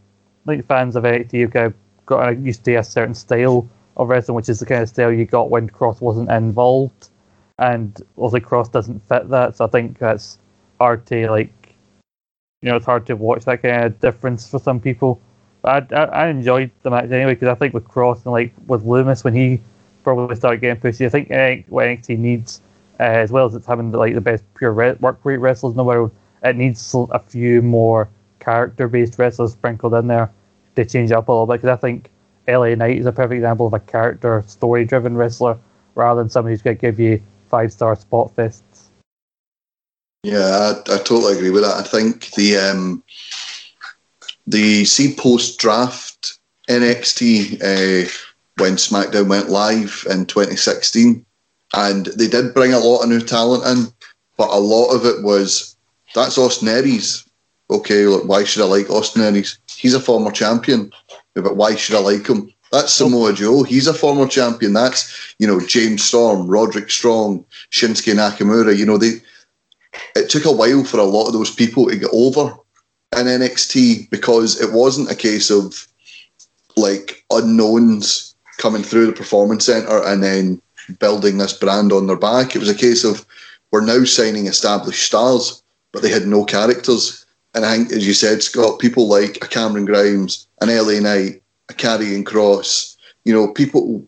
like 0.47 0.67
fans 0.67 0.97
of 0.97 1.05
NXT 1.05 1.41
have 1.43 1.53
kind 1.53 1.67
of 1.67 1.75
got 2.07 2.39
used 2.39 2.65
to 2.65 2.75
a 2.75 2.85
certain 2.85 3.15
style 3.15 3.69
of 3.97 4.09
wrestling, 4.09 4.37
which 4.37 4.49
is 4.49 4.61
the 4.61 4.67
kind 4.67 4.83
of 4.83 4.89
style 4.89 5.13
you 5.13 5.25
got 5.25 5.51
when 5.51 5.69
Kross 5.69 6.01
wasn't 6.01 6.31
involved 6.31 7.11
and 7.59 8.01
also 8.17 8.39
Kross 8.39 8.71
doesn't 8.71 9.07
fit 9.09 9.29
that. 9.31 9.57
So 9.57 9.65
I 9.65 9.69
think 9.69 9.99
that's 9.99 10.39
hard 10.81 11.05
to 11.07 11.31
like, 11.31 11.75
you 12.63 12.71
know, 12.71 12.77
it's 12.77 12.87
hard 12.87 13.07
to 13.07 13.17
watch 13.17 13.45
that 13.45 13.63
kind 13.63 13.85
of 13.85 14.01
difference 14.01 14.49
for 14.49 14.59
some 14.59 14.81
people. 14.81 15.21
But 15.63 15.93
I, 15.93 15.97
I, 15.97 16.05
I 16.05 16.29
enjoyed 16.29 16.71
the 16.83 16.91
match 16.91 17.11
anyway 17.11 17.35
because 17.35 17.49
I 17.49 17.55
think 17.55 17.75
with 17.75 17.85
Kross 17.85 18.25
and 18.25 18.33
like 18.33 18.53
with 18.67 18.85
Lumis 18.85 19.25
when 19.25 19.35
he 19.35 19.61
probably 20.05 20.37
started 20.37 20.61
getting 20.61 20.81
pushy, 20.81 21.07
I 21.07 21.09
think 21.09 21.67
what 21.69 21.87
NXT 21.87 22.19
needs, 22.19 22.61
uh, 23.01 23.03
as 23.03 23.33
well 23.33 23.47
as 23.47 23.55
it's 23.55 23.67
having 23.67 23.91
like 23.91 24.15
the 24.15 24.21
best 24.21 24.45
pure 24.55 24.73
re- 24.73 24.93
work 25.01 25.19
rate 25.25 25.39
wrestlers 25.39 25.73
in 25.73 25.77
the 25.77 25.85
world, 25.85 26.13
it 26.45 26.57
needs 26.57 26.95
a 26.95 27.19
few 27.19 27.61
more 27.63 28.09
character 28.39 28.87
based 28.87 29.19
wrestlers 29.19 29.53
sprinkled 29.53 29.95
in 29.95 30.07
there 30.07 30.31
to 30.77 30.85
change 30.85 31.11
up 31.11 31.29
a 31.29 31.33
little 31.33 31.47
bit. 31.47 31.61
Because 31.61 31.77
I 31.77 31.81
think 31.81 32.09
LA 32.47 32.77
Knight 32.77 32.99
is 32.99 33.07
a 33.07 33.13
perfect 33.13 33.39
example 33.39 33.67
of 33.67 33.75
a 33.75 33.81
character 33.81 34.45
story 34.47 34.85
driven 34.85 35.17
wrestler 35.17 35.59
rather 35.97 36.23
than 36.23 36.31
somebody 36.31 36.53
who's 36.53 36.63
going 36.63 36.77
to 36.77 36.81
give 36.81 37.01
you 37.01 37.21
five 37.49 37.73
star 37.73 37.97
spot 37.97 38.35
fists. 38.35 38.91
Yeah, 40.23 40.75
I, 40.89 40.95
I, 40.95 40.99
totally 40.99 41.37
agree 41.37 41.51
with 41.51 41.63
that. 41.63 41.77
I 41.77 41.83
think 41.83 42.33
the 42.33 42.57
um, 42.57 43.03
the 44.47 44.85
see 44.85 45.15
post 45.15 45.59
draft 45.59 46.39
NXT 46.69 47.55
uh, 47.63 48.11
when 48.57 48.75
SmackDown 48.75 49.29
went 49.29 49.49
live 49.49 50.05
in 50.11 50.27
2016, 50.27 51.25
and 51.75 52.07
they 52.07 52.27
did 52.27 52.55
bring 52.55 52.73
a 52.73 52.79
lot 52.79 53.03
of 53.03 53.09
new 53.09 53.21
talent 53.21 53.65
in, 53.65 53.93
but 54.37 54.51
a 54.51 54.59
lot 54.59 54.91
of 54.91 55.07
it 55.07 55.23
was 55.23 55.77
that's 56.15 56.39
Austin 56.39 56.69
Aries. 56.69 57.25
Okay, 57.71 58.07
look, 58.07 58.27
why 58.27 58.45
should 58.45 58.63
I 58.63 58.67
like 58.67 58.91
Austin 58.91 59.23
Aries? 59.23 59.59
He's 59.69 59.95
a 59.95 60.01
former 60.01 60.31
champion, 60.31 60.91
but 61.35 61.57
why 61.57 61.77
should 61.77 61.97
I 61.97 62.01
like 62.01 62.27
him? 62.27 62.53
That's 62.71 62.93
Samoa 62.93 63.33
Joe. 63.33 63.63
He's 63.63 63.87
a 63.87 63.95
former 63.95 64.27
champion. 64.27 64.73
That's 64.73 65.35
you 65.39 65.47
know 65.47 65.61
James 65.61 66.05
Storm, 66.05 66.47
Roderick 66.47 66.91
Strong, 66.91 67.45
Shinsuke 67.71 68.15
Nakamura. 68.15 68.77
You 68.77 68.87
know 68.87 68.99
they. 68.99 69.21
It 70.15 70.29
took 70.29 70.45
a 70.45 70.53
while 70.53 70.85
for 70.85 70.99
a 70.99 71.05
lot 71.05 71.27
of 71.27 71.33
those 71.33 71.55
people 71.55 71.89
to 71.89 71.97
get 71.97 72.11
over 72.13 72.55
in 73.17 73.27
NXT 73.27 74.11
because 74.11 74.61
it 74.61 74.73
wasn't 74.73 75.11
a 75.11 75.15
case 75.15 75.51
of 75.51 75.89
like 76.77 77.25
unknowns 77.31 78.35
coming 78.59 78.83
through 78.83 79.07
the 79.07 79.13
performance 79.13 79.65
center 79.65 80.05
and 80.05 80.23
then 80.23 80.61
building 80.99 81.39
this 81.39 81.53
brand 81.53 81.93
on 81.93 82.07
their 82.07 82.17
back. 82.17 82.55
It 82.55 82.59
was 82.59 82.69
a 82.69 82.75
case 82.75 83.05
of 83.05 83.25
we're 83.71 83.85
now 83.85 84.05
signing 84.05 84.47
established 84.47 85.05
stars, 85.05 85.63
but 85.93 86.03
they 86.03 86.11
had 86.11 86.27
no 86.27 86.45
characters. 86.45 87.27
And 87.55 87.65
I 87.65 87.77
think, 87.77 87.93
as 87.93 88.07
you 88.07 88.15
said, 88.15 88.43
Scott, 88.43 88.79
people 88.79 89.09
like 89.09 89.37
a 89.43 89.49
Cameron 89.49 89.85
Grimes, 89.85 90.47
an 90.61 90.69
LA 90.69 91.01
Knight, 91.01 91.43
a 91.69 91.75
Karrion 91.75 92.25
Kross, 92.25 92.97
you 93.25 93.33
know, 93.33 93.53
people, 93.53 94.07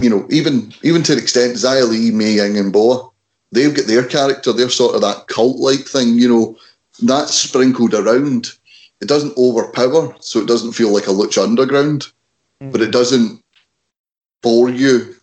you 0.00 0.10
know, 0.10 0.26
even 0.30 0.72
even 0.82 1.02
to 1.04 1.14
the 1.14 1.20
extent 1.20 1.56
Xia 1.56 1.88
Li, 1.88 2.10
Mei 2.10 2.34
Ying, 2.34 2.56
and 2.58 2.72
Boa, 2.72 3.08
they've 3.52 3.74
got 3.74 3.86
their 3.86 4.04
character. 4.04 4.52
They're 4.52 4.70
sort 4.70 4.94
of 4.94 5.00
that 5.02 5.26
cult-like 5.28 5.86
thing, 5.86 6.18
you 6.18 6.28
know, 6.28 6.56
that's 7.02 7.34
sprinkled 7.34 7.94
around. 7.94 8.50
It 9.00 9.08
doesn't 9.08 9.36
overpower, 9.36 10.14
so 10.20 10.40
it 10.40 10.48
doesn't 10.48 10.72
feel 10.72 10.92
like 10.92 11.06
a 11.06 11.10
Lucha 11.10 11.42
Underground, 11.42 12.08
mm-hmm. 12.60 12.72
but 12.72 12.80
it 12.80 12.90
doesn't 12.90 13.42
bore 14.42 14.70
you 14.70 15.14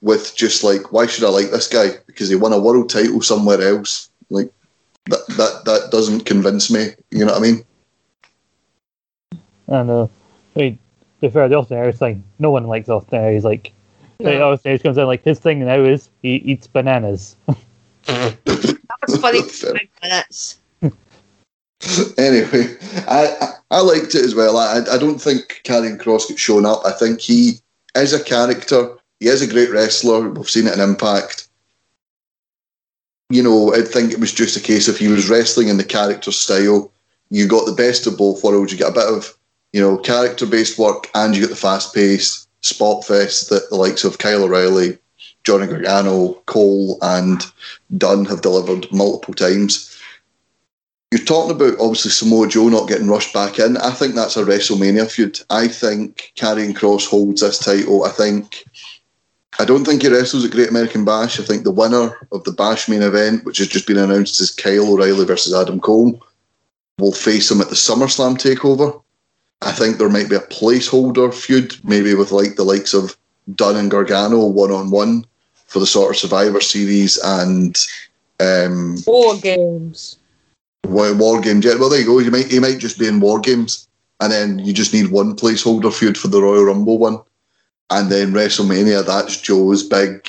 with 0.00 0.34
just 0.34 0.64
like, 0.64 0.92
why 0.92 1.06
should 1.06 1.24
I 1.24 1.28
like 1.28 1.50
this 1.50 1.68
guy? 1.68 1.90
Because 2.06 2.28
he 2.28 2.36
won 2.36 2.52
a 2.52 2.58
world 2.58 2.90
title 2.90 3.20
somewhere 3.20 3.60
else. 3.60 4.10
Like 4.30 4.50
that 5.06 5.26
that 5.28 5.64
that 5.64 5.88
doesn't 5.90 6.26
convince 6.26 6.70
me. 6.70 6.90
You 7.10 7.24
know 7.24 7.32
what 7.32 7.38
I 7.38 7.42
mean? 7.42 7.64
I 9.68 9.82
know. 9.82 10.10
I 10.56 10.58
mean, 10.58 10.78
to 11.20 11.28
be 11.28 11.32
fair, 11.32 11.48
the 11.48 11.56
Austin 11.56 11.76
Aries 11.76 11.98
thing, 11.98 12.24
no 12.38 12.50
one 12.50 12.66
likes 12.66 12.88
Austin 12.88 13.18
Aries. 13.18 13.44
Like, 13.44 13.72
no. 14.20 14.52
Austin 14.52 14.70
Aries 14.70 14.82
comes 14.82 14.96
in, 14.96 15.06
like, 15.06 15.22
his 15.22 15.38
thing 15.38 15.64
now 15.64 15.82
is 15.82 16.08
he 16.22 16.36
eats 16.36 16.66
bananas. 16.66 17.36
that 18.06 18.38
was 19.06 19.16
funny 19.20 19.42
for 19.42 19.78
minutes. 20.02 20.58
anyway, 22.18 22.74
I, 23.06 23.36
I, 23.40 23.52
I 23.70 23.80
liked 23.80 24.14
it 24.14 24.24
as 24.24 24.34
well. 24.34 24.56
I 24.56 24.80
I 24.90 24.98
don't 24.98 25.18
think 25.18 25.62
Karrion 25.64 25.98
Kross 25.98 26.28
gets 26.28 26.40
shown 26.40 26.66
up. 26.66 26.82
I 26.84 26.92
think 26.92 27.20
he 27.20 27.54
is 27.94 28.12
a 28.12 28.22
character. 28.22 28.96
He 29.18 29.28
is 29.28 29.42
a 29.42 29.46
great 29.46 29.70
wrestler. 29.70 30.28
We've 30.28 30.48
seen 30.48 30.66
it 30.66 30.74
in 30.74 30.80
Impact. 30.80 31.48
You 33.30 33.42
know, 33.42 33.74
I 33.74 33.82
think 33.82 34.12
it 34.12 34.20
was 34.20 34.32
just 34.32 34.56
a 34.56 34.60
case 34.60 34.88
of 34.88 34.98
he 34.98 35.08
was 35.08 35.30
wrestling 35.30 35.68
in 35.68 35.78
the 35.78 35.84
character 35.84 36.32
style. 36.32 36.92
You 37.30 37.46
got 37.46 37.64
the 37.64 37.72
best 37.72 38.06
of 38.06 38.18
both 38.18 38.42
worlds. 38.42 38.72
You 38.72 38.78
get 38.78 38.90
a 38.90 38.94
bit 38.94 39.08
of 39.08 39.34
you 39.72 39.80
know, 39.80 39.96
character 39.96 40.46
based 40.46 40.78
work, 40.78 41.08
and 41.14 41.34
you 41.34 41.40
get 41.42 41.50
the 41.50 41.56
fast 41.56 41.94
paced 41.94 42.48
spot 42.62 43.04
fest 43.04 43.48
that 43.50 43.68
the 43.70 43.76
likes 43.76 44.04
of 44.04 44.18
Kyle 44.18 44.44
O'Reilly, 44.44 44.98
Johnny 45.44 45.66
Gargano, 45.66 46.34
Cole, 46.46 46.98
and 47.02 47.44
Dunne 47.96 48.24
have 48.26 48.42
delivered 48.42 48.90
multiple 48.92 49.34
times. 49.34 49.96
You're 51.10 51.24
talking 51.24 51.56
about 51.56 51.80
obviously 51.80 52.12
Samoa 52.12 52.46
Joe 52.46 52.68
not 52.68 52.88
getting 52.88 53.08
rushed 53.08 53.34
back 53.34 53.58
in. 53.58 53.76
I 53.78 53.90
think 53.90 54.14
that's 54.14 54.36
a 54.36 54.44
WrestleMania 54.44 55.10
feud. 55.10 55.40
I 55.50 55.66
think 55.66 56.32
Karrion 56.36 56.72
Kross 56.72 57.08
holds 57.08 57.40
this 57.40 57.58
title. 57.58 58.04
I 58.04 58.10
think 58.10 58.64
I 59.58 59.64
don't 59.64 59.84
think 59.84 60.02
he 60.02 60.08
wrestles 60.08 60.44
at 60.44 60.52
Great 60.52 60.70
American 60.70 61.04
Bash. 61.04 61.40
I 61.40 61.42
think 61.42 61.64
the 61.64 61.72
winner 61.72 62.16
of 62.30 62.44
the 62.44 62.52
Bash 62.52 62.88
main 62.88 63.02
event, 63.02 63.44
which 63.44 63.58
has 63.58 63.66
just 63.66 63.86
been 63.86 63.98
announced 63.98 64.40
as 64.40 64.50
Kyle 64.52 64.92
O'Reilly 64.92 65.24
versus 65.24 65.52
Adam 65.52 65.80
Cole, 65.80 66.24
will 66.98 67.12
face 67.12 67.50
him 67.50 67.60
at 67.60 67.68
the 67.68 67.74
SummerSlam 67.74 68.36
takeover. 68.36 69.02
I 69.62 69.72
think 69.72 69.98
there 69.98 70.08
might 70.08 70.30
be 70.30 70.36
a 70.36 70.40
placeholder 70.40 71.32
feud, 71.32 71.76
maybe 71.84 72.14
with 72.14 72.32
like 72.32 72.56
the 72.56 72.64
likes 72.64 72.94
of 72.94 73.16
Dunne 73.54 73.76
and 73.76 73.90
Gargano 73.90 74.46
one 74.46 74.70
on 74.70 74.90
one 74.90 75.24
for 75.66 75.78
the 75.78 75.86
sort 75.86 76.10
of 76.10 76.16
Survivor 76.16 76.60
Series 76.60 77.18
and 77.18 77.78
um, 78.40 78.96
War 79.06 79.36
games. 79.36 80.16
War, 80.86 81.14
war 81.14 81.40
games. 81.40 81.64
Yeah, 81.64 81.76
well, 81.76 81.90
there 81.90 82.00
you 82.00 82.06
go. 82.06 82.18
You 82.18 82.30
might 82.30 82.50
you 82.50 82.60
might 82.60 82.78
just 82.78 82.98
be 82.98 83.06
in 83.06 83.20
War 83.20 83.38
Games, 83.38 83.86
and 84.20 84.32
then 84.32 84.58
you 84.60 84.72
just 84.72 84.94
need 84.94 85.08
one 85.08 85.36
placeholder 85.36 85.92
feud 85.92 86.16
for 86.16 86.28
the 86.28 86.42
Royal 86.42 86.64
Rumble 86.64 86.98
one, 86.98 87.20
and 87.90 88.10
then 88.10 88.32
WrestleMania. 88.32 89.04
That's 89.04 89.40
Joe's 89.40 89.82
big. 89.82 90.26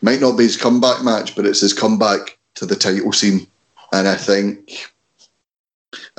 Might 0.00 0.20
not 0.20 0.38
be 0.38 0.44
his 0.44 0.56
comeback 0.56 1.02
match, 1.02 1.34
but 1.34 1.44
it's 1.44 1.60
his 1.60 1.74
comeback 1.74 2.38
to 2.54 2.66
the 2.66 2.76
title 2.76 3.12
scene, 3.12 3.46
and 3.92 4.06
I 4.06 4.14
think. 4.14 4.92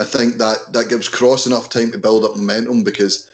I 0.02 0.06
think 0.06 0.38
that 0.38 0.74
that 0.74 0.90
gives 0.90 1.08
Kross 1.08 1.46
enough 1.46 1.70
time 1.70 1.92
to 1.92 2.00
build 2.00 2.26
up 2.26 2.36
momentum 2.36 2.84
because 2.84 3.30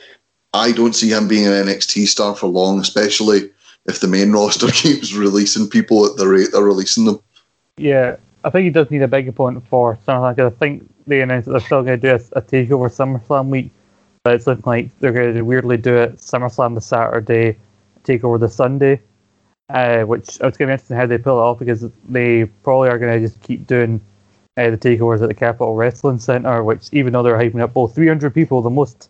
I 0.54 0.74
don't 0.74 0.94
see 0.94 1.10
him 1.10 1.26
being 1.26 1.48
an 1.48 1.54
NXT 1.54 2.08
star 2.08 2.36
for 2.36 2.48
long, 2.48 2.82
especially 2.82 3.50
if 3.86 4.02
the 4.02 4.08
main 4.08 4.32
roster 4.34 4.68
keeps 4.68 5.14
releasing 5.14 5.70
people 5.70 6.06
at 6.06 6.18
the 6.18 6.28
rate 6.28 6.50
they're 6.52 6.62
releasing 6.62 7.06
them. 7.06 7.22
Yeah, 7.78 8.18
I 8.44 8.50
think 8.50 8.66
he 8.66 8.70
does 8.70 8.92
need 8.92 9.02
a 9.02 9.08
big 9.08 9.30
opponent 9.30 9.66
for 9.70 9.98
SummerSlam 10.06 10.36
because 10.36 10.52
I 10.52 10.56
think 10.58 10.94
they 11.06 11.22
announced 11.22 11.46
that 11.46 11.52
they're 11.54 11.62
still 11.62 11.84
going 11.84 12.02
to 12.02 12.08
do 12.10 12.24
a, 12.34 12.40
a 12.40 12.42
takeover 12.42 12.90
SummerSlam 12.90 13.48
week, 13.48 13.72
but 14.24 14.36
it's 14.36 14.46
looking 14.46 14.64
like 14.66 15.00
they're 15.00 15.14
going 15.14 15.36
to 15.36 15.44
weirdly 15.44 15.78
do 15.78 15.96
it 15.96 16.18
SummerSlam 16.18 16.76
the 16.76 16.82
Saturday, 16.82 17.58
takeover 18.04 18.38
the 18.38 18.50
Sunday, 18.50 19.00
uh, 19.70 20.04
which 20.04 20.42
I 20.42 20.48
was 20.48 20.58
going 20.58 20.78
to 20.78 20.86
in 20.90 20.98
how 20.98 21.06
they 21.06 21.18
pull 21.18 21.38
it 21.38 21.44
off 21.44 21.60
because 21.60 21.90
they 22.10 22.44
probably 22.64 22.90
are 22.90 23.00
going 23.00 23.22
to 23.22 23.26
just 23.26 23.42
keep 23.42 23.66
doing 23.68 24.02
uh, 24.58 24.70
the 24.70 24.78
takeovers 24.78 25.22
at 25.22 25.30
the 25.30 25.36
Capitol 25.36 25.76
Wrestling 25.76 26.20
Center, 26.20 26.64
which 26.64 26.90
even 26.92 27.14
though 27.14 27.24
they're 27.24 27.38
hyping 27.38 27.62
up 27.62 27.74
both 27.74 27.96
300 27.96 28.34
people, 28.34 28.62
the 28.62 28.70
most 28.70 29.10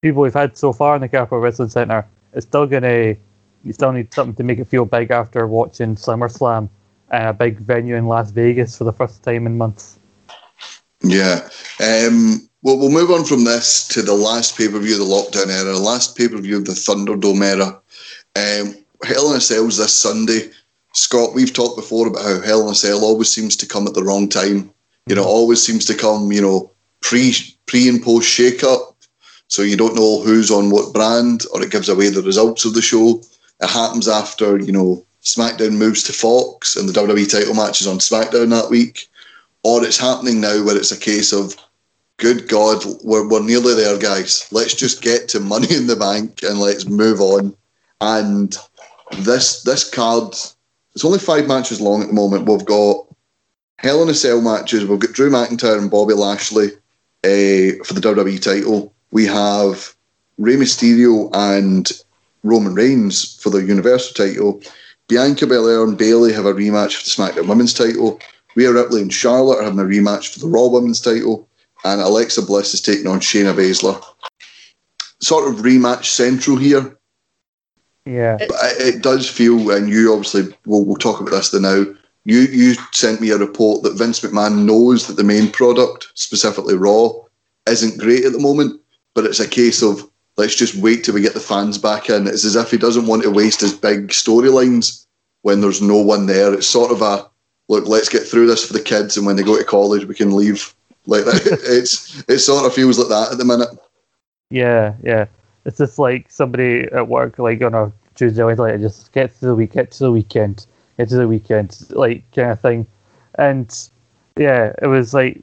people 0.00 0.22
we've 0.22 0.34
had 0.34 0.56
so 0.56 0.72
far 0.72 0.94
in 0.94 1.02
the 1.02 1.08
Capitol 1.08 1.38
Wrestling 1.38 1.68
Center, 1.68 2.06
it's 2.32 2.46
still 2.46 2.66
to 2.66 3.16
you 3.64 3.72
still 3.72 3.92
need 3.92 4.12
something 4.12 4.34
to 4.34 4.42
make 4.42 4.58
it 4.58 4.66
feel 4.66 4.84
big 4.84 5.12
after 5.12 5.46
watching 5.46 5.94
SummerSlam 5.94 6.68
and 7.10 7.28
a 7.28 7.32
big 7.32 7.58
venue 7.58 7.94
in 7.94 8.08
Las 8.08 8.32
Vegas 8.32 8.76
for 8.76 8.84
the 8.84 8.92
first 8.92 9.22
time 9.22 9.46
in 9.46 9.56
months. 9.56 9.98
Yeah. 11.02 11.48
Um, 11.78 12.48
well, 12.62 12.78
we'll 12.78 12.90
move 12.90 13.10
on 13.10 13.24
from 13.24 13.44
this 13.44 13.86
to 13.88 14.02
the 14.02 14.14
last 14.14 14.56
pay 14.56 14.68
per 14.68 14.78
view 14.78 14.94
of 14.94 15.06
the 15.06 15.14
lockdown 15.14 15.48
era, 15.48 15.72
the 15.72 15.78
last 15.78 16.16
pay 16.16 16.28
per 16.28 16.38
view 16.38 16.56
of 16.56 16.64
the 16.64 16.72
Thunderdome 16.72 17.44
era. 17.44 17.80
Um, 18.34 18.76
Hell 19.04 19.32
in 19.32 19.36
a 19.36 19.40
Cell's 19.40 19.78
this 19.78 19.94
Sunday. 19.94 20.50
Scott, 20.92 21.34
we've 21.34 21.52
talked 21.52 21.76
before 21.76 22.06
about 22.06 22.24
how 22.24 22.40
Hell 22.40 22.66
in 22.66 22.72
a 22.72 22.74
Cell 22.74 23.04
always 23.04 23.32
seems 23.32 23.56
to 23.56 23.66
come 23.66 23.86
at 23.86 23.94
the 23.94 24.04
wrong 24.04 24.28
time. 24.28 24.72
You 25.06 25.14
know, 25.14 25.24
always 25.24 25.62
seems 25.62 25.84
to 25.86 25.94
come, 25.94 26.30
you 26.32 26.40
know, 26.42 26.70
pre 27.00 27.34
pre 27.66 27.88
and 27.88 28.02
post 28.02 28.28
shake 28.28 28.62
up. 28.62 28.96
So 29.48 29.62
you 29.62 29.76
don't 29.76 29.96
know 29.96 30.22
who's 30.22 30.50
on 30.50 30.70
what 30.70 30.94
brand, 30.94 31.44
or 31.52 31.62
it 31.62 31.70
gives 31.70 31.88
away 31.88 32.08
the 32.08 32.22
results 32.22 32.64
of 32.64 32.74
the 32.74 32.82
show. 32.82 33.20
It 33.60 33.68
happens 33.68 34.08
after, 34.08 34.58
you 34.58 34.72
know, 34.72 35.04
SmackDown 35.22 35.72
moves 35.72 36.02
to 36.04 36.12
Fox 36.12 36.76
and 36.76 36.88
the 36.88 36.92
WWE 36.92 37.30
title 37.30 37.54
match 37.54 37.80
is 37.80 37.86
on 37.86 37.98
SmackDown 37.98 38.50
that 38.50 38.70
week. 38.70 39.08
Or 39.62 39.84
it's 39.84 39.98
happening 39.98 40.40
now 40.40 40.64
where 40.64 40.76
it's 40.76 40.90
a 40.90 40.98
case 40.98 41.32
of, 41.32 41.54
good 42.16 42.48
God, 42.48 42.84
we're, 43.04 43.28
we're 43.28 43.42
nearly 43.42 43.74
there, 43.74 43.98
guys. 43.98 44.48
Let's 44.50 44.74
just 44.74 45.02
get 45.02 45.28
to 45.28 45.40
Money 45.40 45.74
in 45.74 45.86
the 45.86 45.96
Bank 45.96 46.42
and 46.42 46.58
let's 46.58 46.86
move 46.86 47.20
on. 47.20 47.54
And 48.00 48.56
this 49.18 49.62
this 49.62 49.88
card, 49.88 50.34
it's 50.94 51.04
only 51.04 51.18
five 51.18 51.48
matches 51.48 51.80
long 51.80 52.02
at 52.02 52.08
the 52.08 52.14
moment. 52.14 52.48
We've 52.48 52.64
got 52.64 53.06
Hell 53.78 54.02
in 54.02 54.08
a 54.08 54.14
Cell 54.14 54.40
matches. 54.40 54.84
We've 54.84 54.98
got 54.98 55.12
Drew 55.12 55.30
McIntyre 55.30 55.78
and 55.78 55.90
Bobby 55.90 56.14
Lashley 56.14 56.68
uh, 57.24 57.82
for 57.84 57.94
the 57.94 58.00
WWE 58.00 58.40
title. 58.40 58.92
We 59.10 59.26
have 59.26 59.94
Rey 60.38 60.54
Mysterio 60.54 61.30
and 61.34 61.90
Roman 62.44 62.74
Reigns 62.74 63.36
for 63.40 63.50
the 63.50 63.62
Universal 63.62 64.14
title. 64.14 64.62
Bianca 65.08 65.46
Belair 65.46 65.82
and 65.82 65.98
Bayley 65.98 66.32
have 66.32 66.46
a 66.46 66.54
rematch 66.54 66.96
for 66.96 67.04
the 67.04 67.32
SmackDown 67.32 67.48
Women's 67.48 67.74
title. 67.74 68.20
Rhea 68.54 68.72
Ripley 68.72 69.02
and 69.02 69.12
Charlotte 69.12 69.58
are 69.58 69.64
having 69.64 69.80
a 69.80 69.84
rematch 69.84 70.32
for 70.32 70.40
the 70.40 70.48
Raw 70.48 70.66
Women's 70.66 71.00
title. 71.00 71.48
And 71.84 72.00
Alexa 72.00 72.42
Bliss 72.42 72.74
is 72.74 72.80
taking 72.80 73.06
on 73.06 73.20
Shayna 73.20 73.54
Baszler. 73.54 74.02
Sort 75.20 75.48
of 75.48 75.60
rematch 75.60 76.06
central 76.06 76.56
here. 76.56 76.96
Yeah. 78.04 78.36
But 78.38 78.56
it, 78.62 78.96
it 78.96 79.02
does 79.02 79.28
feel, 79.28 79.70
and 79.70 79.88
you 79.88 80.12
obviously, 80.12 80.54
we'll, 80.66 80.84
we'll 80.84 80.96
talk 80.96 81.20
about 81.20 81.30
this 81.30 81.50
the 81.50 81.60
now. 81.60 81.84
You, 82.24 82.40
you 82.40 82.74
sent 82.92 83.20
me 83.20 83.30
a 83.30 83.38
report 83.38 83.82
that 83.82 83.98
Vince 83.98 84.20
McMahon 84.20 84.64
knows 84.64 85.06
that 85.06 85.14
the 85.14 85.24
main 85.24 85.50
product, 85.50 86.08
specifically 86.14 86.76
Raw, 86.76 87.10
isn't 87.68 87.98
great 87.98 88.24
at 88.24 88.32
the 88.32 88.38
moment, 88.38 88.80
but 89.14 89.24
it's 89.24 89.40
a 89.40 89.48
case 89.48 89.82
of 89.82 90.08
let's 90.36 90.54
just 90.54 90.76
wait 90.76 91.04
till 91.04 91.14
we 91.14 91.20
get 91.20 91.34
the 91.34 91.40
fans 91.40 91.78
back 91.78 92.08
in. 92.10 92.26
It's 92.26 92.44
as 92.44 92.56
if 92.56 92.70
he 92.70 92.78
doesn't 92.78 93.06
want 93.06 93.22
to 93.22 93.30
waste 93.30 93.60
his 93.60 93.74
big 93.74 94.08
storylines 94.08 95.04
when 95.42 95.60
there's 95.60 95.82
no 95.82 95.96
one 95.96 96.26
there. 96.26 96.54
It's 96.54 96.66
sort 96.66 96.92
of 96.92 97.02
a 97.02 97.28
look, 97.68 97.86
let's 97.86 98.08
get 98.08 98.22
through 98.22 98.46
this 98.46 98.64
for 98.64 98.72
the 98.72 98.80
kids, 98.80 99.16
and 99.16 99.26
when 99.26 99.36
they 99.36 99.42
go 99.42 99.58
to 99.58 99.64
college, 99.64 100.04
we 100.04 100.14
can 100.14 100.34
leave. 100.34 100.74
Like 101.06 101.24
that. 101.24 101.42
it's 101.64 102.22
it 102.28 102.38
sort 102.38 102.64
of 102.64 102.72
feels 102.72 102.96
like 102.96 103.08
that 103.08 103.32
at 103.32 103.38
the 103.38 103.44
minute. 103.44 103.70
Yeah, 104.50 104.94
yeah. 105.02 105.26
It's 105.64 105.78
just 105.78 105.98
like 105.98 106.30
somebody 106.30 106.88
at 106.92 107.08
work, 107.08 107.38
like 107.38 107.62
on 107.62 107.74
a 107.74 107.92
Tuesday, 108.14 108.42
Wednesday, 108.44 108.72
like, 108.72 108.80
just 108.80 109.12
get 109.12 109.34
to 109.40 109.46
the 109.46 109.54
week, 109.54 109.72
get 109.72 109.90
to 109.92 110.04
the 110.04 110.12
weekend, 110.12 110.66
get 110.96 111.08
to 111.10 111.16
the 111.16 111.28
weekend, 111.28 111.86
like 111.90 112.30
kind 112.32 112.50
of 112.50 112.60
thing. 112.60 112.86
And 113.36 113.72
yeah, 114.36 114.72
it 114.82 114.86
was 114.86 115.14
like 115.14 115.40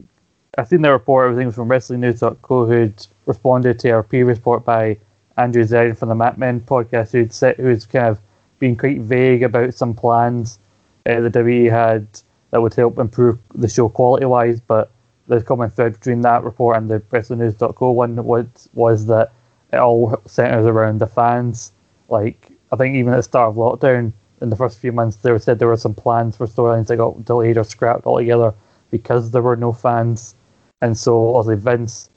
I 0.58 0.64
seen 0.64 0.82
the 0.82 0.92
report. 0.92 1.30
Everything 1.30 1.48
was 1.48 1.56
from 1.56 1.70
WrestlingNews.co, 1.70 2.66
who'd 2.66 3.08
responded 3.26 3.80
to 3.80 3.92
our 3.92 4.04
previous 4.04 4.38
report 4.38 4.66
by 4.66 4.98
Andrew 5.38 5.64
Zed 5.64 5.98
from 5.98 6.10
the 6.10 6.16
Mat 6.16 6.38
Men 6.38 6.60
podcast, 6.60 7.12
who'd 7.12 7.34
said 7.34 7.56
who's 7.58 7.86
kind 7.86 8.08
of 8.08 8.20
been 8.60 8.76
quite 8.76 9.00
vague 9.00 9.44
about 9.44 9.74
some 9.74 9.94
plans 9.94 10.60
uh, 11.06 11.22
the 11.22 11.30
WWE 11.30 11.72
had 11.72 12.08
that 12.52 12.62
would 12.62 12.74
help 12.74 13.00
improve 13.00 13.38
the 13.56 13.70
show 13.70 13.88
quality 13.90 14.26
wise. 14.26 14.60
But 14.60 14.92
the 15.28 15.42
common 15.42 15.70
thread 15.70 15.94
between 15.94 16.22
that 16.22 16.44
report 16.44 16.78
and 16.78 16.90
the 16.90 17.00
WrestlingNews.co 17.00 17.92
one 17.92 18.24
was 18.24 18.70
was 18.74 19.06
that 19.06 19.32
it 19.72 19.78
all 19.78 20.22
centers 20.26 20.66
around 20.66 21.00
the 21.00 21.08
fans. 21.08 21.72
Like 22.08 22.52
I 22.72 22.76
think 22.76 22.96
even 22.96 23.14
at 23.14 23.18
the 23.18 23.24
start 23.24 23.50
of 23.50 23.56
lockdown, 23.56 24.14
in 24.42 24.50
the 24.50 24.56
first 24.56 24.80
few 24.80 24.92
months, 24.92 25.18
they 25.18 25.38
said 25.38 25.60
there 25.60 25.68
were 25.68 25.78
some 25.78 25.94
plans 25.94 26.38
for 26.38 26.48
storylines 26.48 26.88
that 26.88 26.98
got 26.98 27.26
delayed 27.26 27.58
or 27.58 27.64
scrapped 27.64 28.06
altogether 28.06 28.54
because 28.92 29.32
there 29.32 29.42
were 29.42 29.56
no 29.56 29.74
fans. 29.74 30.36
And 30.82 30.98
so 30.98 31.36
obviously 31.36 31.62
Vince 31.62 32.10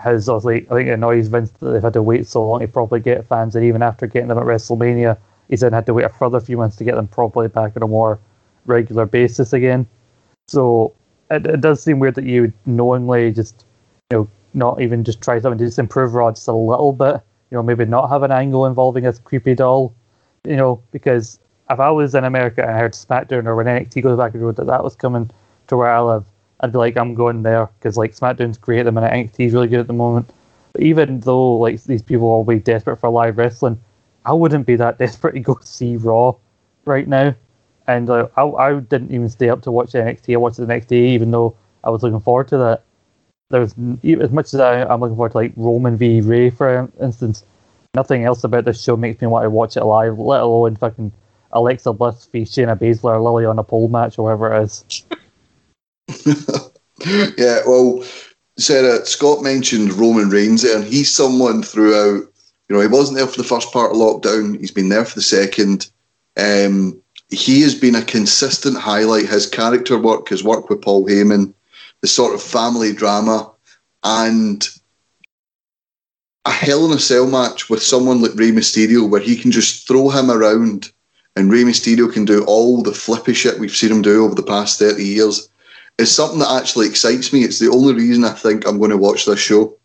has 0.00 0.28
obviously 0.28 0.66
I 0.70 0.74
think 0.74 0.88
it 0.88 0.92
annoys 0.92 1.28
Vince 1.28 1.50
that 1.50 1.70
they've 1.70 1.82
had 1.82 1.92
to 1.92 2.02
wait 2.02 2.26
so 2.26 2.46
long 2.46 2.60
to 2.60 2.68
properly 2.68 3.00
get 3.00 3.26
fans, 3.26 3.54
and 3.56 3.64
even 3.64 3.82
after 3.82 4.06
getting 4.06 4.28
them 4.28 4.38
at 4.38 4.44
WrestleMania, 4.44 5.16
he's 5.48 5.60
then 5.60 5.72
had 5.72 5.86
to 5.86 5.94
wait 5.94 6.04
a 6.04 6.08
further 6.08 6.40
few 6.40 6.56
months 6.56 6.76
to 6.76 6.84
get 6.84 6.94
them 6.94 7.08
properly 7.08 7.48
back 7.48 7.76
on 7.76 7.82
a 7.82 7.88
more 7.88 8.18
regular 8.66 9.06
basis 9.06 9.52
again. 9.52 9.86
So 10.48 10.94
it, 11.30 11.46
it 11.46 11.60
does 11.60 11.82
seem 11.82 11.98
weird 11.98 12.14
that 12.16 12.24
you 12.24 12.52
knowingly 12.66 13.32
just 13.32 13.64
you 14.10 14.18
know 14.18 14.30
not 14.54 14.80
even 14.80 15.04
just 15.04 15.20
try 15.20 15.38
something 15.38 15.58
to 15.58 15.66
just 15.66 15.78
improve 15.78 16.14
Raw 16.14 16.30
just 16.30 16.48
a 16.48 16.52
little 16.52 16.92
bit. 16.92 17.20
You 17.50 17.56
know, 17.56 17.62
maybe 17.62 17.84
not 17.84 18.08
have 18.08 18.22
an 18.22 18.32
angle 18.32 18.66
involving 18.66 19.06
a 19.06 19.12
creepy 19.12 19.54
doll. 19.54 19.94
You 20.44 20.56
know, 20.56 20.82
because 20.92 21.38
if 21.70 21.80
I 21.80 21.90
was 21.90 22.14
in 22.14 22.24
America 22.24 22.62
and 22.62 22.70
I 22.70 22.78
heard 22.78 22.92
SmackDown 22.92 23.46
or 23.46 23.56
when 23.56 23.66
NXT 23.66 24.02
goes 24.02 24.16
back 24.16 24.34
and 24.34 24.42
road 24.42 24.56
that 24.56 24.66
that 24.66 24.84
was 24.84 24.96
coming 24.96 25.30
to 25.66 25.76
where 25.76 25.90
I 25.90 26.00
live, 26.00 26.24
I'd 26.60 26.72
be 26.72 26.78
like, 26.78 26.96
I'm 26.96 27.14
going 27.14 27.42
there 27.42 27.68
because 27.78 27.96
like 27.96 28.14
SmackDown's 28.14 28.58
great 28.58 28.80
at 28.80 28.84
the 28.86 28.92
minute, 28.92 29.12
NXT's 29.12 29.52
really 29.52 29.68
good 29.68 29.80
at 29.80 29.86
the 29.86 29.92
moment. 29.92 30.32
But 30.72 30.82
even 30.82 31.20
though 31.20 31.56
like 31.56 31.82
these 31.84 32.02
people 32.02 32.28
will 32.28 32.44
be 32.44 32.58
desperate 32.58 32.98
for 32.98 33.10
live 33.10 33.38
wrestling, 33.38 33.80
I 34.24 34.32
wouldn't 34.32 34.66
be 34.66 34.76
that 34.76 34.98
desperate 34.98 35.32
to 35.32 35.40
go 35.40 35.58
see 35.62 35.96
Raw 35.96 36.34
right 36.84 37.06
now. 37.06 37.34
And 37.86 38.10
uh, 38.10 38.28
I, 38.36 38.42
I 38.44 38.80
didn't 38.80 39.12
even 39.12 39.28
stay 39.28 39.48
up 39.48 39.62
to 39.62 39.72
watch 39.72 39.92
NXT. 39.92 40.34
I 40.34 40.36
watched 40.36 40.58
it 40.58 40.62
the 40.62 40.66
next 40.66 40.86
day, 40.86 41.08
even 41.08 41.30
though 41.30 41.56
I 41.84 41.90
was 41.90 42.02
looking 42.02 42.20
forward 42.20 42.48
to 42.48 42.58
that. 42.58 42.84
There's 43.50 43.74
as 44.04 44.30
much 44.30 44.52
as 44.52 44.60
I, 44.60 44.82
I'm 44.84 45.00
looking 45.00 45.16
forward 45.16 45.32
to 45.32 45.38
like 45.38 45.52
Roman 45.56 45.96
v 45.96 46.20
Rey, 46.20 46.50
for 46.50 46.90
instance. 47.00 47.44
Nothing 47.94 48.24
else 48.24 48.44
about 48.44 48.66
this 48.66 48.82
show 48.82 48.96
makes 48.96 49.20
me 49.20 49.26
want 49.26 49.44
to 49.44 49.50
watch 49.50 49.76
it 49.76 49.84
live, 49.84 50.18
let 50.18 50.42
alone 50.42 50.76
fucking 50.76 51.10
Alexa 51.52 51.92
Bliss 51.94 52.28
v 52.30 52.42
Shayna 52.42 52.78
Baszler 52.78 53.14
or 53.14 53.20
Lily 53.20 53.46
on 53.46 53.58
a 53.58 53.64
pole 53.64 53.88
match 53.88 54.18
or 54.18 54.24
whatever 54.24 54.54
it 54.54 54.64
is. 54.64 55.04
yeah, 57.38 57.60
well, 57.66 58.04
Sarah, 58.58 59.04
Scott 59.06 59.42
mentioned 59.42 59.94
Roman 59.94 60.28
Reigns 60.28 60.62
there, 60.62 60.76
and 60.76 60.84
he's 60.84 61.14
someone 61.14 61.62
throughout, 61.62 62.24
you 62.68 62.76
know, 62.76 62.80
he 62.80 62.86
wasn't 62.86 63.16
there 63.16 63.26
for 63.26 63.36
the 63.36 63.48
first 63.48 63.72
part 63.72 63.92
of 63.92 63.96
lockdown, 63.96 64.58
he's 64.60 64.70
been 64.70 64.90
there 64.90 65.04
for 65.04 65.14
the 65.14 65.22
second. 65.22 65.90
Um, 66.36 67.00
he 67.30 67.62
has 67.62 67.74
been 67.74 67.94
a 67.94 68.02
consistent 68.02 68.76
highlight. 68.76 69.28
His 69.28 69.46
character 69.46 69.98
work, 69.98 70.28
his 70.28 70.42
work 70.42 70.68
with 70.70 70.82
Paul 70.82 71.06
Heyman, 71.06 71.52
the 72.00 72.08
sort 72.08 72.34
of 72.34 72.42
family 72.42 72.92
drama, 72.92 73.50
and 74.04 74.68
a 76.44 76.50
Hell 76.50 76.86
in 76.86 76.96
a 76.96 77.00
Cell 77.00 77.26
match 77.26 77.68
with 77.68 77.82
someone 77.82 78.22
like 78.22 78.34
Rey 78.34 78.50
Mysterio, 78.50 79.08
where 79.08 79.20
he 79.20 79.36
can 79.36 79.50
just 79.50 79.86
throw 79.86 80.08
him 80.08 80.30
around, 80.30 80.90
and 81.36 81.50
Rey 81.50 81.62
Mysterio 81.62 82.12
can 82.12 82.24
do 82.24 82.44
all 82.44 82.82
the 82.82 82.92
flippy 82.92 83.34
shit 83.34 83.58
we've 83.58 83.74
seen 83.76 83.92
him 83.92 84.02
do 84.02 84.24
over 84.24 84.34
the 84.34 84.42
past 84.42 84.78
30 84.78 85.04
years, 85.04 85.48
is 85.98 86.14
something 86.14 86.38
that 86.38 86.60
actually 86.62 86.86
excites 86.86 87.32
me. 87.32 87.42
It's 87.42 87.58
the 87.58 87.70
only 87.70 87.94
reason 87.94 88.24
I 88.24 88.32
think 88.32 88.66
I'm 88.66 88.78
going 88.78 88.90
to 88.90 88.96
watch 88.96 89.26
this 89.26 89.40
show. 89.40 89.76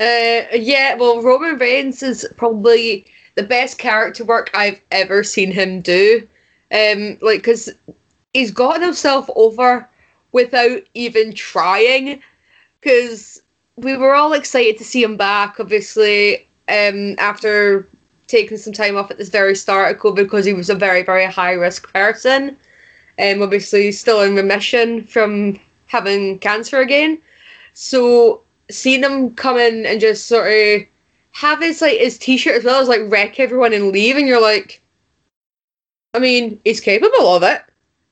Uh, 0.00 0.46
yeah, 0.54 0.94
well, 0.94 1.22
Roman 1.22 1.56
Reigns 1.58 2.02
is 2.04 2.26
probably 2.36 3.04
the 3.34 3.42
best 3.42 3.78
character 3.78 4.24
work 4.24 4.50
I've 4.54 4.80
ever 4.92 5.24
seen 5.24 5.50
him 5.50 5.80
do. 5.80 6.26
Um, 6.72 7.18
like, 7.20 7.40
because 7.40 7.70
he's 8.32 8.52
gotten 8.52 8.82
himself 8.82 9.28
over 9.34 9.88
without 10.32 10.82
even 10.94 11.34
trying. 11.34 12.22
Because 12.80 13.40
we 13.76 13.96
were 13.96 14.14
all 14.14 14.32
excited 14.32 14.78
to 14.78 14.84
see 14.84 15.02
him 15.02 15.16
back, 15.16 15.58
obviously, 15.58 16.46
um, 16.68 17.14
after 17.18 17.88
taking 18.26 18.58
some 18.58 18.72
time 18.72 18.96
off 18.96 19.10
at 19.10 19.18
this 19.18 19.30
very 19.30 19.56
start 19.56 19.94
of 19.94 20.00
COVID 20.00 20.16
because 20.16 20.44
he 20.44 20.52
was 20.52 20.70
a 20.70 20.74
very, 20.74 21.02
very 21.02 21.24
high 21.24 21.52
risk 21.52 21.92
person. 21.92 22.56
Um, 23.18 23.42
obviously, 23.42 23.90
still 23.90 24.20
in 24.22 24.36
remission 24.36 25.04
from 25.04 25.58
having 25.86 26.38
cancer 26.38 26.80
again. 26.80 27.20
So 27.72 28.42
seeing 28.70 29.02
him 29.02 29.34
come 29.34 29.56
in 29.56 29.86
and 29.86 30.00
just 30.00 30.26
sort 30.26 30.52
of 30.52 30.86
have 31.32 31.60
his 31.60 31.80
like 31.80 31.98
his 31.98 32.18
t-shirt 32.18 32.56
as 32.56 32.64
well 32.64 32.80
as 32.80 32.88
like 32.88 33.00
wreck 33.06 33.40
everyone 33.40 33.72
and 33.72 33.92
leave, 33.92 34.16
and 34.16 34.28
you're 34.28 34.40
like, 34.40 34.82
I 36.14 36.18
mean, 36.18 36.60
he's 36.64 36.80
capable 36.80 37.34
of 37.34 37.42
it. 37.42 37.62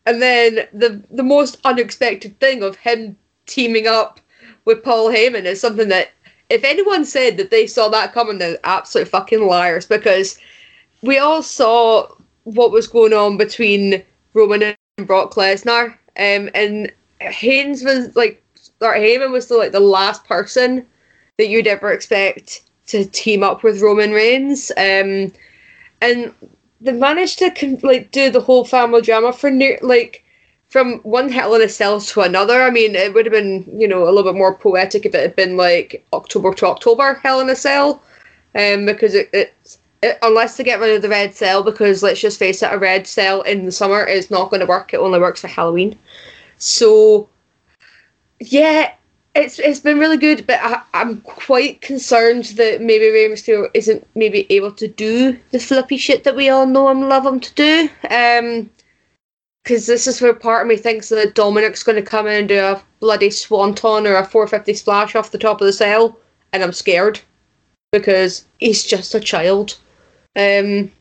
And 0.06 0.22
then 0.22 0.66
the 0.72 1.02
the 1.10 1.22
most 1.22 1.58
unexpected 1.64 2.38
thing 2.40 2.62
of 2.62 2.76
him 2.76 3.16
teaming 3.46 3.86
up 3.86 4.20
with 4.64 4.82
Paul 4.82 5.08
Heyman 5.10 5.44
is 5.44 5.60
something 5.60 5.88
that 5.88 6.10
if 6.48 6.62
anyone 6.64 7.04
said 7.04 7.36
that 7.36 7.50
they 7.50 7.66
saw 7.66 7.88
that 7.88 8.12
coming, 8.12 8.38
they're 8.38 8.58
absolute 8.64 9.08
fucking 9.08 9.46
liars 9.46 9.86
because 9.86 10.38
we 11.02 11.18
all 11.18 11.42
saw 11.42 12.08
what 12.44 12.70
was 12.70 12.86
going 12.86 13.12
on 13.12 13.36
between 13.36 14.02
Roman 14.34 14.62
and 14.62 15.06
Brock 15.06 15.34
Lesnar, 15.34 15.92
um, 16.16 16.48
and 16.54 16.92
Haynes 17.20 17.82
was 17.82 18.14
like, 18.14 18.42
or 18.80 18.94
Heyman 18.94 19.32
was 19.32 19.48
the, 19.48 19.56
like 19.56 19.72
the 19.72 19.80
last 19.80 20.24
person 20.24 20.86
that 21.38 21.48
you'd 21.48 21.66
ever 21.66 21.90
expect 21.90 22.62
to 22.86 23.04
team 23.06 23.42
up 23.42 23.62
with 23.62 23.82
Roman 23.82 24.12
Reigns, 24.12 24.70
um, 24.76 25.32
and 26.00 26.32
they 26.80 26.92
managed 26.92 27.38
to 27.38 27.78
like 27.82 28.10
do 28.10 28.30
the 28.30 28.40
whole 28.40 28.64
family 28.64 29.02
drama 29.02 29.32
for 29.32 29.50
near 29.50 29.78
like 29.82 30.22
from 30.68 30.98
one 31.00 31.28
Hell 31.28 31.54
in 31.54 31.62
a 31.62 31.68
Cell 31.68 32.00
to 32.00 32.20
another. 32.22 32.62
I 32.62 32.70
mean, 32.70 32.94
it 32.94 33.14
would 33.14 33.26
have 33.26 33.32
been, 33.32 33.64
you 33.80 33.86
know, 33.88 34.04
a 34.04 34.10
little 34.10 34.24
bit 34.24 34.38
more 34.38 34.54
poetic 34.54 35.06
if 35.06 35.14
it 35.14 35.20
had 35.20 35.36
been 35.36 35.56
like 35.56 36.04
October 36.12 36.52
to 36.54 36.66
October 36.66 37.14
Hell 37.14 37.40
in 37.40 37.48
a 37.48 37.56
Cell, 37.56 38.02
um, 38.54 38.84
because 38.86 39.14
it, 39.14 39.30
it's 39.32 39.78
it, 40.02 40.18
unless 40.22 40.56
they 40.56 40.64
get 40.64 40.80
rid 40.80 40.94
of 40.94 41.02
the 41.02 41.08
red 41.08 41.34
cell, 41.34 41.62
because 41.62 42.02
let's 42.02 42.20
just 42.20 42.38
face 42.38 42.62
it, 42.62 42.72
a 42.72 42.78
red 42.78 43.06
cell 43.06 43.42
in 43.42 43.64
the 43.64 43.72
summer 43.72 44.04
is 44.04 44.30
not 44.30 44.50
going 44.50 44.60
to 44.60 44.66
work. 44.66 44.92
It 44.92 44.98
only 44.98 45.18
works 45.18 45.40
for 45.40 45.48
Halloween. 45.48 45.98
So, 46.58 47.28
yeah, 48.40 48.94
it's 49.36 49.58
it's 49.58 49.80
been 49.80 49.98
really 49.98 50.16
good, 50.16 50.46
but 50.46 50.58
I, 50.62 50.82
I'm 50.94 51.20
quite 51.22 51.80
concerned 51.80 52.46
that 52.56 52.80
maybe 52.80 53.10
Rey 53.10 53.28
Mysterio 53.28 53.70
isn't 53.74 54.06
maybe 54.14 54.46
able 54.50 54.72
to 54.72 54.88
do 54.88 55.38
the 55.50 55.58
flippy 55.58 55.96
shit 55.96 56.24
that 56.24 56.36
we 56.36 56.48
all 56.48 56.66
know 56.66 56.88
and 56.88 57.08
love 57.08 57.26
him 57.26 57.40
to 57.40 57.54
do. 57.54 57.88
Um, 58.10 58.70
because 59.62 59.86
this 59.86 60.06
is 60.06 60.20
where 60.20 60.32
part 60.32 60.62
of 60.62 60.68
me 60.68 60.76
thinks 60.76 61.08
that 61.08 61.34
Dominic's 61.34 61.82
going 61.82 61.96
to 61.96 62.10
come 62.10 62.28
in 62.28 62.34
and 62.34 62.48
do 62.48 62.60
a 62.60 62.80
bloody 63.00 63.30
swanton 63.30 64.06
or 64.06 64.14
a 64.14 64.24
450 64.24 64.74
splash 64.74 65.16
off 65.16 65.32
the 65.32 65.38
top 65.38 65.60
of 65.60 65.66
the 65.66 65.72
cell, 65.72 66.16
and 66.52 66.62
I'm 66.62 66.72
scared 66.72 67.20
because 67.90 68.44
he's 68.58 68.84
just 68.84 69.14
a 69.16 69.20
child. 69.20 69.76
Um, 70.36 70.92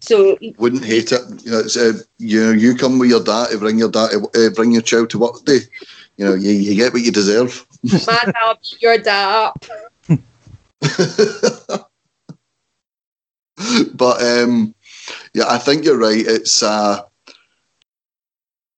so 0.00 0.36
wouldn't 0.58 0.84
hate 0.84 1.12
it. 1.12 1.44
You 1.44 1.50
know, 1.52 1.60
uh, 1.60 1.92
you 2.18 2.50
you 2.50 2.74
come 2.74 2.98
with 2.98 3.10
your 3.10 3.22
dad 3.22 3.58
bring 3.58 3.78
your 3.78 3.90
dad, 3.90 4.10
uh, 4.14 4.50
bring 4.50 4.72
your 4.72 4.82
child 4.82 5.10
to 5.10 5.18
work 5.18 5.44
day. 5.44 5.60
You 6.16 6.24
know, 6.24 6.34
you, 6.34 6.50
you 6.50 6.74
get 6.74 6.92
what 6.92 7.02
you 7.02 7.10
deserve. 7.10 7.66
I'll 8.08 8.54
beat 8.54 8.82
your 8.82 8.98
dad 8.98 9.46
up. 9.46 9.64
but 13.94 14.22
um, 14.22 14.74
yeah, 15.32 15.44
I 15.48 15.58
think 15.58 15.84
you're 15.84 15.98
right. 15.98 16.24
It's 16.26 16.62
uh, 16.62 17.02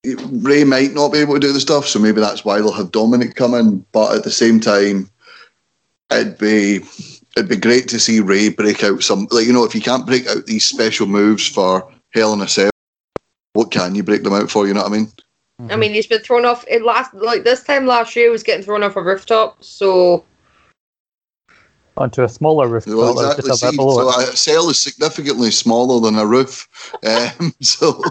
Rey 0.04 0.64
might 0.64 0.92
not 0.92 1.12
be 1.12 1.18
able 1.18 1.34
to 1.34 1.40
do 1.40 1.52
the 1.52 1.60
stuff, 1.60 1.86
so 1.86 1.98
maybe 1.98 2.20
that's 2.20 2.44
why 2.44 2.56
they'll 2.58 2.72
have 2.72 2.92
Dominic 2.92 3.34
come 3.34 3.54
in. 3.54 3.84
But 3.92 4.16
at 4.16 4.24
the 4.24 4.30
same 4.30 4.60
time, 4.60 5.10
it'd 6.10 6.38
be 6.38 6.80
it'd 7.36 7.48
be 7.48 7.56
great 7.56 7.88
to 7.88 8.00
see 8.00 8.20
Rey 8.20 8.48
break 8.48 8.84
out 8.84 9.02
some 9.02 9.28
like 9.30 9.46
you 9.46 9.52
know 9.52 9.64
if 9.64 9.74
you 9.74 9.80
can't 9.80 10.06
break 10.06 10.26
out 10.28 10.46
these 10.46 10.64
special 10.64 11.06
moves 11.06 11.46
for 11.46 11.92
Hell 12.12 12.32
in 12.32 12.40
a 12.40 12.48
Cell, 12.48 12.70
what 13.52 13.70
can 13.70 13.94
you 13.94 14.02
break 14.02 14.22
them 14.22 14.34
out 14.34 14.50
for? 14.50 14.66
You 14.66 14.74
know 14.74 14.82
what 14.82 14.92
I 14.92 14.96
mean? 14.96 15.08
I 15.58 15.76
mean, 15.76 15.94
he's 15.94 16.06
been 16.06 16.20
thrown 16.20 16.44
off. 16.44 16.64
It 16.68 16.82
last 16.82 17.14
like 17.14 17.44
this 17.44 17.62
time 17.62 17.86
last 17.86 18.14
year, 18.14 18.26
he 18.26 18.30
was 18.30 18.42
getting 18.42 18.64
thrown 18.64 18.82
off 18.82 18.96
a 18.96 19.02
rooftop. 19.02 19.64
So 19.64 20.24
onto 21.96 22.22
a 22.22 22.28
smaller 22.28 22.68
roof. 22.68 22.86
Well, 22.86 23.18
exactly. 23.18 23.52
See, 23.56 23.76
so 23.76 24.08
a 24.10 24.36
cell 24.36 24.68
is 24.68 24.78
significantly 24.78 25.50
smaller 25.50 26.00
than 26.00 26.18
a 26.18 26.26
roof. 26.26 26.68
Um, 27.06 27.52
so, 27.60 28.02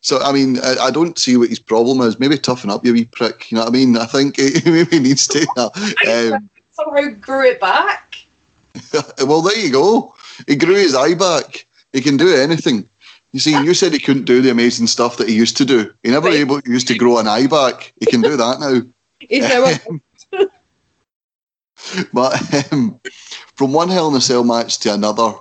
so 0.00 0.20
I 0.20 0.32
mean, 0.32 0.58
I, 0.60 0.76
I, 0.84 0.90
don't 0.90 1.18
see 1.18 1.36
what 1.36 1.48
his 1.48 1.58
problem 1.58 2.00
is. 2.00 2.18
Maybe 2.18 2.38
toughen 2.38 2.70
up, 2.70 2.84
you 2.84 2.92
wee 2.92 3.04
prick. 3.04 3.50
You 3.50 3.56
know 3.56 3.64
what 3.64 3.70
I 3.70 3.72
mean? 3.72 3.96
I 3.96 4.06
think 4.06 4.38
he 4.38 4.60
maybe 4.70 4.98
needs 4.98 5.26
to 5.28 5.46
uh, 5.56 5.70
um, 6.34 6.48
somehow 6.70 7.08
grew 7.20 7.48
it 7.48 7.60
back. 7.60 8.16
well, 9.26 9.42
there 9.42 9.58
you 9.58 9.72
go. 9.72 10.14
He 10.46 10.56
grew 10.56 10.74
his 10.74 10.94
eye 10.94 11.14
back. 11.14 11.66
He 11.92 12.00
can 12.00 12.16
do 12.16 12.34
anything. 12.34 12.88
You 13.32 13.40
see, 13.40 13.52
you 13.52 13.72
said 13.72 13.92
he 13.92 13.98
couldn't 13.98 14.24
do 14.24 14.42
the 14.42 14.50
amazing 14.50 14.86
stuff 14.86 15.16
that 15.16 15.28
he 15.28 15.34
used 15.34 15.56
to 15.56 15.64
do. 15.64 15.92
He 16.02 16.10
never 16.10 16.28
right. 16.28 16.36
able 16.36 16.60
used 16.66 16.88
to 16.88 16.98
grow 16.98 17.18
an 17.18 17.26
eye 17.26 17.46
back. 17.46 17.92
He 17.98 18.06
can 18.06 18.20
do 18.20 18.36
that 18.36 18.60
now. 18.60 18.82
He's 19.20 19.48
now 20.32 20.46
but 22.12 22.72
um, 22.72 23.00
from 23.56 23.72
one 23.72 23.88
Hell 23.88 24.08
in 24.10 24.16
a 24.16 24.20
Cell 24.20 24.44
match 24.44 24.78
to 24.80 24.92
another, 24.92 25.32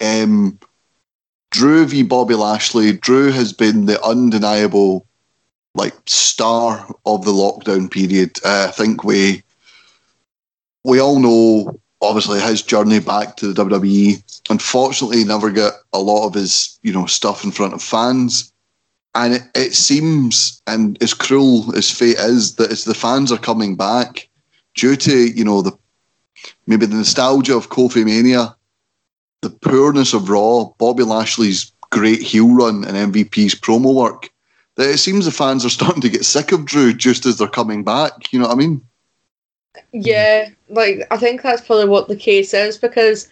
um, 0.00 0.58
Drew 1.50 1.86
v 1.86 2.02
Bobby 2.02 2.34
Lashley. 2.34 2.92
Drew 2.92 3.32
has 3.32 3.52
been 3.52 3.86
the 3.86 4.02
undeniable 4.04 5.06
like 5.74 5.94
star 6.06 6.88
of 7.06 7.24
the 7.24 7.32
lockdown 7.32 7.90
period. 7.90 8.38
Uh, 8.44 8.66
I 8.68 8.70
think 8.72 9.04
we 9.04 9.42
we 10.84 11.00
all 11.00 11.18
know 11.18 11.80
obviously 12.00 12.40
his 12.40 12.62
journey 12.62 13.00
back 13.00 13.36
to 13.36 13.52
the 13.52 13.64
WWE. 13.64 14.22
Unfortunately, 14.50 15.18
he 15.18 15.24
never 15.24 15.50
got 15.50 15.74
a 15.92 15.98
lot 15.98 16.26
of 16.26 16.34
his 16.34 16.78
you 16.82 16.92
know 16.92 17.06
stuff 17.06 17.44
in 17.44 17.50
front 17.50 17.74
of 17.74 17.82
fans. 17.82 18.52
And 19.14 19.34
it, 19.34 19.42
it 19.56 19.74
seems, 19.74 20.62
and 20.68 21.02
as 21.02 21.14
cruel 21.14 21.76
as 21.76 21.90
fate 21.90 22.16
is, 22.18 22.54
that 22.56 22.70
as 22.70 22.84
the 22.84 22.94
fans 22.94 23.32
are 23.32 23.38
coming 23.38 23.74
back, 23.74 24.28
due 24.74 24.96
to 24.96 25.28
you 25.28 25.44
know 25.44 25.62
the 25.62 25.72
maybe 26.66 26.86
the 26.86 26.96
nostalgia 26.96 27.56
of 27.56 27.70
Kofi 27.70 28.04
Mania, 28.04 28.54
the 29.42 29.50
poorness 29.50 30.14
of 30.14 30.30
Raw, 30.30 30.66
Bobby 30.78 31.02
Lashley's 31.02 31.72
great 31.90 32.22
heel 32.22 32.54
run, 32.54 32.84
and 32.84 33.12
MVP's 33.12 33.54
promo 33.54 33.94
work, 33.94 34.30
that 34.76 34.90
it 34.90 34.98
seems 34.98 35.24
the 35.24 35.32
fans 35.32 35.64
are 35.64 35.70
starting 35.78 36.02
to 36.02 36.08
get 36.08 36.24
sick 36.24 36.52
of 36.52 36.64
Drew 36.64 36.92
just 36.92 37.26
as 37.26 37.38
they're 37.38 37.48
coming 37.48 37.84
back. 37.84 38.32
You 38.32 38.38
know 38.38 38.46
what 38.46 38.54
I 38.54 38.58
mean? 38.58 38.86
Yeah, 39.92 40.50
like 40.68 41.06
I 41.10 41.16
think 41.16 41.42
that's 41.42 41.66
probably 41.66 41.88
what 41.88 42.08
the 42.08 42.16
case 42.16 42.54
is 42.54 42.78
because 42.78 43.28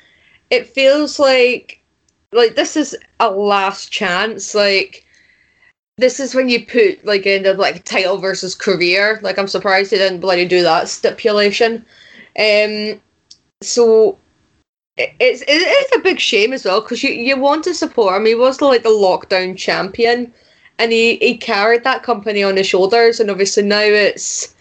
it 0.51 0.66
feels 0.66 1.18
like 1.18 1.80
like 2.32 2.57
this 2.57 2.76
is 2.76 2.96
a 3.20 3.30
last 3.30 3.90
chance. 3.90 4.55
Like 4.55 5.07
this 5.99 6.20
is 6.20 6.34
when 6.34 6.49
you 6.49 6.64
put 6.64 7.05
like 7.05 7.26
into 7.26 7.53
like 7.55 7.84
title 7.84 8.18
versus 8.18 8.55
career. 8.55 9.18
Like 9.22 9.38
I'm 9.38 9.49
surprised 9.49 9.90
they 9.90 9.99
didn't 9.99 10.20
bloody 10.20 10.46
do 10.46 10.62
that 10.62 10.88
stipulation. 10.88 11.84
Um, 12.38 13.01
so 13.62 14.18
it's 14.96 15.42
it's 15.46 15.96
a 15.96 16.01
big 16.01 16.20
shame 16.20 16.53
as 16.53 16.64
well 16.64 16.80
because 16.80 17.03
you, 17.03 17.11
you 17.11 17.36
want 17.38 17.64
to 17.64 17.74
support 17.74 18.16
him. 18.16 18.26
He 18.26 18.34
was 18.34 18.61
like 18.61 18.82
the 18.82 18.88
lockdown 18.88 19.57
champion, 19.57 20.32
and 20.78 20.92
he, 20.92 21.16
he 21.16 21.36
carried 21.36 21.84
that 21.84 22.03
company 22.03 22.42
on 22.42 22.57
his 22.57 22.66
shoulders. 22.66 23.20
And 23.20 23.30
obviously 23.30 23.62
now 23.62 23.80
it's 23.80 24.55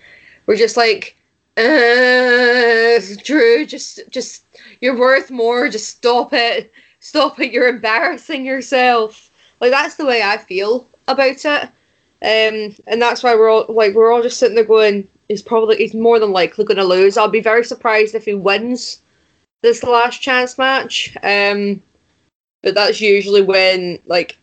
we're 0.47 0.55
just 0.55 0.77
like, 0.77 1.16
uh, 1.57 2.99
Drew, 3.23 3.65
just 3.65 3.99
just 4.09 4.45
you're 4.81 4.97
worth 4.97 5.31
more. 5.31 5.69
Just 5.69 5.89
stop 5.89 6.33
it, 6.33 6.71
stop 6.99 7.39
it. 7.39 7.51
You're 7.51 7.67
embarrassing 7.67 8.45
yourself. 8.45 9.29
Like 9.59 9.71
that's 9.71 9.95
the 9.95 10.05
way 10.05 10.21
I 10.21 10.37
feel 10.37 10.87
about 11.07 11.45
it. 11.45 11.63
Um, 12.19 12.75
and 12.87 13.01
that's 13.01 13.23
why 13.23 13.35
we're 13.35 13.49
all 13.49 13.65
like 13.69 13.93
we're 13.93 14.11
all 14.11 14.21
just 14.21 14.39
sitting 14.39 14.55
there 14.55 14.65
going, 14.65 15.07
he's 15.27 15.41
probably 15.41 15.77
he's 15.77 15.93
more 15.93 16.19
than 16.19 16.31
likely 16.31 16.65
going 16.65 16.77
to 16.77 16.83
lose. 16.83 17.17
I'll 17.17 17.27
be 17.27 17.41
very 17.41 17.63
surprised 17.63 18.15
if 18.15 18.25
he 18.25 18.33
wins 18.33 19.01
this 19.63 19.83
last 19.83 20.21
chance 20.21 20.57
match. 20.57 21.15
Um, 21.23 21.81
but 22.63 22.75
that's 22.75 23.01
usually 23.01 23.41
when 23.41 23.99
like 24.05 24.37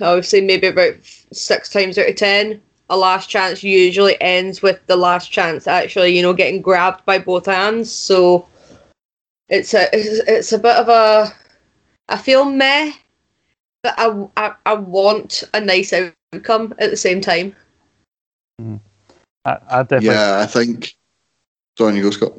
I 0.00 0.14
would 0.14 0.24
say 0.24 0.40
maybe 0.40 0.66
about 0.66 0.94
six 1.32 1.68
times 1.68 1.98
out 1.98 2.08
of 2.08 2.16
ten, 2.16 2.60
a 2.94 2.96
last 2.96 3.28
chance 3.28 3.62
usually 3.62 4.20
ends 4.20 4.62
with 4.62 4.78
the 4.86 4.96
last 4.96 5.30
chance 5.30 5.66
actually 5.66 6.16
you 6.16 6.22
know 6.22 6.32
getting 6.32 6.62
grabbed 6.62 7.04
by 7.04 7.18
both 7.18 7.46
hands. 7.46 7.90
So 7.90 8.48
it's 9.48 9.74
a 9.74 9.88
it's, 9.92 10.20
it's 10.28 10.52
a 10.52 10.58
bit 10.58 10.76
of 10.76 10.88
a 10.88 11.34
I 12.08 12.18
feel 12.18 12.44
meh, 12.44 12.92
but 13.82 13.94
I, 13.96 14.26
I, 14.36 14.54
I 14.66 14.74
want 14.74 15.44
a 15.54 15.60
nice 15.60 15.92
outcome 15.92 16.74
at 16.78 16.90
the 16.90 16.96
same 16.96 17.20
time. 17.20 17.56
Mm. 18.60 18.80
I, 19.44 19.58
I 19.68 19.82
definitely. 19.82 20.08
Yeah, 20.08 20.40
I 20.40 20.46
think. 20.46 20.94
Sorry, 21.76 21.96
you 21.96 22.02
go, 22.02 22.10
Scott. 22.10 22.32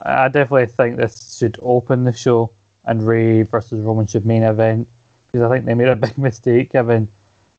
I 0.00 0.28
definitely 0.28 0.66
think 0.66 0.96
this 0.96 1.38
should 1.38 1.58
open 1.62 2.04
the 2.04 2.12
show, 2.12 2.50
and 2.84 3.06
Rey 3.06 3.42
versus 3.42 3.80
Roman 3.80 4.06
should 4.06 4.26
main 4.26 4.42
event 4.42 4.88
because 5.26 5.42
I 5.42 5.54
think 5.54 5.66
they 5.66 5.74
made 5.74 5.88
a 5.88 5.96
big 5.96 6.18
mistake 6.28 6.72
giving 6.72 7.08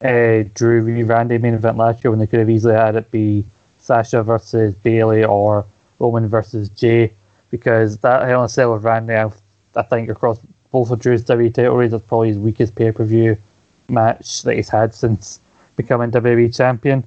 uh, 0.04 0.44
Drew 0.54 0.82
Randy 1.06 1.38
main 1.38 1.54
event 1.54 1.78
last 1.78 2.04
year 2.04 2.12
when 2.12 2.20
they 2.20 2.28
could 2.28 2.40
have 2.40 2.50
easily 2.50 2.76
had 2.76 2.96
it 2.96 3.12
be 3.12 3.46
Sasha 3.78 4.24
versus 4.24 4.76
Bayley 4.76 5.24
or 5.24 5.66
Roman 6.00 6.28
versus 6.28 6.70
Jey 6.70 7.14
because 7.50 7.98
that 8.00 8.28
Hell 8.28 8.42
in 8.42 8.46
a 8.46 8.50
Cell 8.50 8.74
with 8.74 8.84
Randy, 8.84 9.14
I, 9.16 9.32
I 9.76 9.84
think 9.84 10.10
across 10.10 10.40
both 10.72 10.92
of 10.92 11.00
Drew's 11.00 11.24
WWE 11.24 11.78
reigns, 11.78 11.94
is 11.94 12.02
probably 12.02 12.30
his 12.30 12.40
weakest 12.40 12.76
pay 12.76 12.92
per 12.92 13.06
view 13.06 13.38
match 13.88 14.42
that 14.44 14.56
he's 14.56 14.70
had 14.70 14.94
since 14.94 15.40
becoming 15.76 16.12
WWE 16.12 16.56
champion. 16.56 17.06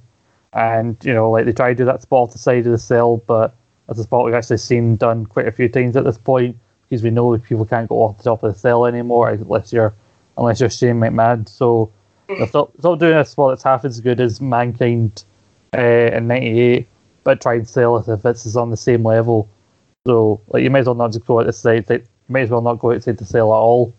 And 0.53 0.97
you 1.03 1.13
know, 1.13 1.29
like 1.29 1.45
they 1.45 1.51
try 1.51 1.69
to 1.69 1.75
do 1.75 1.85
that 1.85 2.01
spot 2.01 2.29
off 2.29 2.31
the 2.31 2.39
side 2.39 2.65
of 2.65 2.71
the 2.71 2.79
cell, 2.79 3.17
but 3.27 3.55
that's 3.87 3.99
a 3.99 4.03
spot 4.03 4.25
we've 4.25 4.33
actually 4.33 4.57
seen 4.57 4.95
done 4.95 5.25
quite 5.25 5.47
a 5.47 5.51
few 5.51 5.69
times 5.69 5.95
at 5.95 6.03
this 6.03 6.17
point 6.17 6.57
because 6.87 7.03
we 7.03 7.11
know 7.11 7.37
people 7.37 7.65
can't 7.65 7.87
go 7.87 7.97
off 7.97 8.17
the 8.17 8.23
top 8.23 8.41
of 8.41 8.53
the 8.53 8.59
cell 8.59 8.85
anymore 8.85 9.29
unless 9.29 9.71
you're 9.71 9.93
unless 10.37 10.59
you're 10.59 10.69
Shane 10.69 10.99
McMahon. 10.99 11.47
So 11.47 11.91
stop 12.47 12.71
doing 12.99 13.15
a 13.15 13.25
spot 13.25 13.51
that's 13.51 13.63
half 13.63 13.85
as 13.85 13.99
good 13.99 14.19
as 14.19 14.41
Mankind 14.41 15.23
uh, 15.75 15.79
in 15.81 16.27
'98, 16.27 16.87
but 17.23 17.41
try 17.41 17.55
and 17.55 17.67
sell 17.67 17.97
it 17.97 18.07
if 18.07 18.25
it's 18.25 18.55
on 18.55 18.69
the 18.69 18.77
same 18.77 19.03
level. 19.03 19.49
So 20.07 20.41
like 20.47 20.63
you 20.63 20.69
might 20.69 20.79
as 20.79 20.85
well 20.85 20.95
not 20.95 21.11
just 21.11 21.25
go 21.25 21.39
out 21.39 21.45
the 21.45 21.53
side. 21.53 21.89
You 21.89 22.03
might 22.27 22.41
as 22.41 22.49
well 22.49 22.61
not 22.61 22.79
go 22.79 22.93
outside 22.93 23.17
the 23.17 23.25
cell 23.25 23.53
at 23.53 23.57
all. 23.57 23.93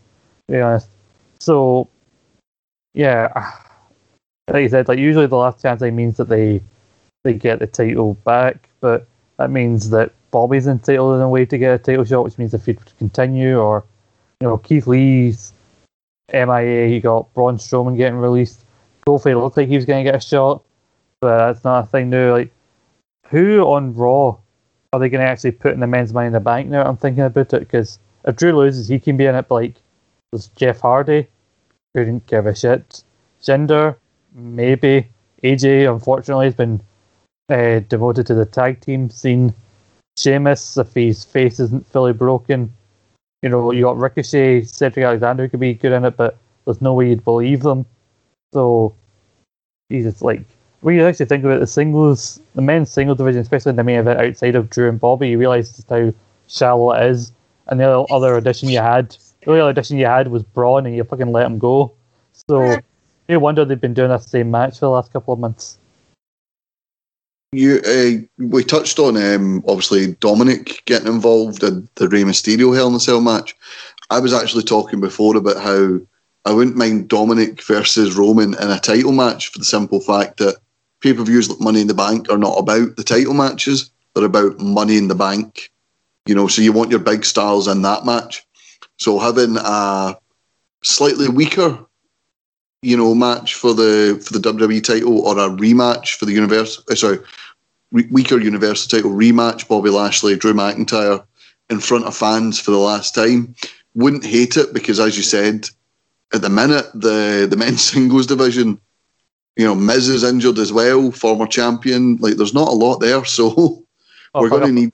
To 0.48 0.52
be 0.52 0.60
honest. 0.60 0.88
So 1.38 1.88
yeah, 2.94 3.52
like 4.50 4.62
you 4.62 4.68
said, 4.68 4.88
like 4.88 4.98
usually 4.98 5.26
the 5.26 5.36
last 5.36 5.62
chance 5.62 5.80
means 5.82 6.16
that 6.16 6.28
they 6.28 6.62
they 7.24 7.34
get 7.34 7.58
the 7.58 7.66
title 7.66 8.14
back, 8.14 8.68
but 8.80 9.06
that 9.36 9.50
means 9.50 9.90
that 9.90 10.12
Bobby's 10.30 10.66
entitled 10.66 11.16
in 11.16 11.20
a 11.20 11.28
way 11.28 11.44
to 11.44 11.58
get 11.58 11.74
a 11.74 11.78
title 11.78 12.04
shot, 12.04 12.24
which 12.24 12.38
means 12.38 12.52
the 12.52 12.58
feud 12.58 12.78
would 12.78 12.96
continue. 12.98 13.58
Or 13.58 13.84
you 14.40 14.48
know, 14.48 14.58
Keith 14.58 14.86
Lee's 14.86 15.52
MIA, 16.32 16.88
he 16.88 17.00
got 17.00 17.32
Braun 17.34 17.56
Strowman 17.56 17.96
getting 17.96 18.18
released. 18.18 18.64
Kofi 19.06 19.40
looked 19.40 19.56
like 19.56 19.68
he 19.68 19.76
was 19.76 19.84
going 19.84 20.04
to 20.04 20.10
get 20.10 20.22
a 20.22 20.26
shot, 20.26 20.62
but 21.20 21.46
that's 21.46 21.64
not 21.64 21.84
a 21.84 21.86
thing 21.86 22.10
now. 22.10 22.32
Like, 22.32 22.52
who 23.28 23.62
on 23.62 23.94
Raw 23.94 24.36
are 24.92 25.00
they 25.00 25.08
going 25.08 25.24
to 25.24 25.30
actually 25.30 25.52
put 25.52 25.72
in 25.72 25.80
the 25.80 25.86
men's 25.86 26.12
money 26.12 26.26
in 26.26 26.32
the 26.32 26.40
bank 26.40 26.68
now? 26.68 26.84
I'm 26.84 26.96
thinking 26.96 27.22
about 27.22 27.52
it 27.54 27.60
because 27.60 27.98
if 28.24 28.36
Drew 28.36 28.52
loses, 28.52 28.88
he 28.88 28.98
can 28.98 29.16
be 29.16 29.26
in 29.26 29.34
it. 29.34 29.48
But 29.48 29.54
like, 29.54 29.74
there's 30.32 30.48
Jeff 30.48 30.80
Hardy, 30.80 31.26
who 31.94 32.04
didn't 32.04 32.26
give 32.26 32.46
a 32.46 32.54
shit. 32.54 33.02
Jinder, 33.42 33.96
maybe. 34.34 35.08
AJ, 35.42 35.90
unfortunately, 35.90 36.46
has 36.46 36.54
been 36.54 36.80
uh, 37.48 37.80
devoted 37.88 38.26
to 38.26 38.34
the 38.34 38.44
tag 38.44 38.80
team 38.80 39.08
scene. 39.10 39.54
Sheamus, 40.18 40.76
if 40.76 40.92
his 40.92 41.24
face 41.24 41.60
isn't 41.60 41.86
fully 41.86 42.12
broken, 42.12 42.74
you 43.42 43.48
know, 43.48 43.70
you 43.72 43.84
got 43.84 43.98
Ricochet, 43.98 44.62
Cedric 44.62 45.04
Alexander 45.04 45.44
who 45.44 45.48
could 45.48 45.60
be 45.60 45.74
good 45.74 45.92
in 45.92 46.04
it, 46.04 46.16
but 46.16 46.36
there's 46.64 46.80
no 46.80 46.94
way 46.94 47.08
you'd 47.08 47.24
believe 47.24 47.62
them. 47.62 47.86
So, 48.52 48.94
Jesus, 49.90 50.22
like, 50.22 50.42
when 50.80 50.94
you 50.94 51.04
actually 51.06 51.26
think 51.26 51.44
about 51.44 51.60
the 51.60 51.66
singles, 51.66 52.40
the 52.54 52.62
men's 52.62 52.90
single 52.90 53.14
division, 53.14 53.40
especially 53.40 53.70
in 53.70 53.76
the 53.76 53.84
main 53.84 53.98
event 54.00 54.20
outside 54.20 54.56
of 54.56 54.70
Drew 54.70 54.88
and 54.88 55.00
Bobby, 55.00 55.30
you 55.30 55.38
realise 55.38 55.74
just 55.76 55.88
how 55.88 56.12
shallow 56.48 56.92
it 56.92 57.10
is. 57.10 57.32
And 57.68 57.80
the 57.80 57.88
other 57.88 58.36
addition 58.36 58.68
you 58.68 58.78
had, 58.78 59.16
the 59.42 59.50
only 59.50 59.70
addition 59.70 59.98
you 59.98 60.06
had 60.06 60.28
was 60.28 60.42
Braun, 60.42 60.86
and 60.86 60.94
you 60.94 61.04
fucking 61.04 61.32
let 61.32 61.46
him 61.46 61.58
go. 61.58 61.92
So, 62.32 62.76
no 63.28 63.38
wonder 63.38 63.64
they've 63.64 63.80
been 63.80 63.94
doing 63.94 64.10
that 64.10 64.22
same 64.22 64.50
match 64.50 64.74
for 64.74 64.86
the 64.86 64.90
last 64.90 65.12
couple 65.12 65.32
of 65.32 65.40
months. 65.40 65.78
You, 67.52 67.80
uh, 67.84 68.24
we 68.38 68.62
touched 68.62 69.00
on 69.00 69.16
um, 69.16 69.64
obviously 69.66 70.14
Dominic 70.20 70.82
getting 70.84 71.08
involved 71.08 71.64
in 71.64 71.88
the 71.96 72.08
Rey 72.08 72.22
Mysterio 72.22 72.74
Hell 72.74 72.88
in 72.88 72.94
a 72.94 73.00
Cell 73.00 73.20
match. 73.20 73.56
I 74.08 74.20
was 74.20 74.32
actually 74.32 74.62
talking 74.62 75.00
before 75.00 75.36
about 75.36 75.60
how 75.60 75.98
I 76.44 76.52
wouldn't 76.52 76.76
mind 76.76 77.08
Dominic 77.08 77.60
versus 77.64 78.14
Roman 78.14 78.54
in 78.54 78.70
a 78.70 78.78
title 78.78 79.10
match 79.10 79.48
for 79.48 79.58
the 79.58 79.64
simple 79.64 80.00
fact 80.00 80.38
that 80.38 80.58
pay 81.00 81.12
per 81.12 81.24
views 81.24 81.50
like 81.50 81.60
Money 81.60 81.80
in 81.80 81.88
the 81.88 81.94
Bank 81.94 82.30
are 82.30 82.38
not 82.38 82.56
about 82.56 82.94
the 82.94 83.02
title 83.02 83.34
matches; 83.34 83.90
they're 84.14 84.24
about 84.24 84.60
Money 84.60 84.96
in 84.96 85.08
the 85.08 85.16
Bank. 85.16 85.72
You 86.26 86.36
know, 86.36 86.46
so 86.46 86.62
you 86.62 86.72
want 86.72 86.90
your 86.90 87.00
big 87.00 87.24
stars 87.24 87.66
in 87.66 87.82
that 87.82 88.04
match. 88.04 88.46
So 88.96 89.18
having 89.18 89.56
a 89.56 90.16
slightly 90.84 91.28
weaker 91.28 91.84
you 92.82 92.96
know, 92.96 93.14
match 93.14 93.54
for 93.54 93.74
the 93.74 94.20
for 94.24 94.32
the 94.32 94.52
WWE 94.52 94.82
title 94.82 95.20
or 95.20 95.38
a 95.38 95.48
rematch 95.48 96.14
for 96.14 96.24
the 96.24 96.32
universe. 96.32 96.82
Uh, 96.90 96.94
sorry, 96.94 97.18
re- 97.92 98.08
weaker 98.10 98.38
Universal 98.38 98.88
title 98.88 99.10
rematch. 99.10 99.68
Bobby 99.68 99.90
Lashley, 99.90 100.36
Drew 100.36 100.54
McIntyre 100.54 101.24
in 101.68 101.80
front 101.80 102.04
of 102.04 102.16
fans 102.16 102.58
for 102.58 102.70
the 102.70 102.78
last 102.78 103.14
time. 103.14 103.54
Wouldn't 103.94 104.24
hate 104.24 104.56
it 104.56 104.72
because, 104.72 105.00
as 105.00 105.16
you 105.16 105.22
said, 105.22 105.68
at 106.32 106.42
the 106.42 106.48
minute 106.48 106.86
the 106.94 107.46
the 107.48 107.56
men's 107.58 107.84
singles 107.84 108.26
division, 108.26 108.80
you 109.56 109.64
know, 109.64 109.74
Miz 109.74 110.08
is 110.08 110.24
injured 110.24 110.58
as 110.58 110.72
well, 110.72 111.10
former 111.10 111.46
champion. 111.46 112.16
Like, 112.16 112.36
there's 112.36 112.54
not 112.54 112.68
a 112.68 112.72
lot 112.72 112.98
there, 112.98 113.24
so 113.24 113.52
oh, 114.34 114.40
we're 114.40 114.48
going 114.48 114.66
to 114.66 114.72
need. 114.72 114.92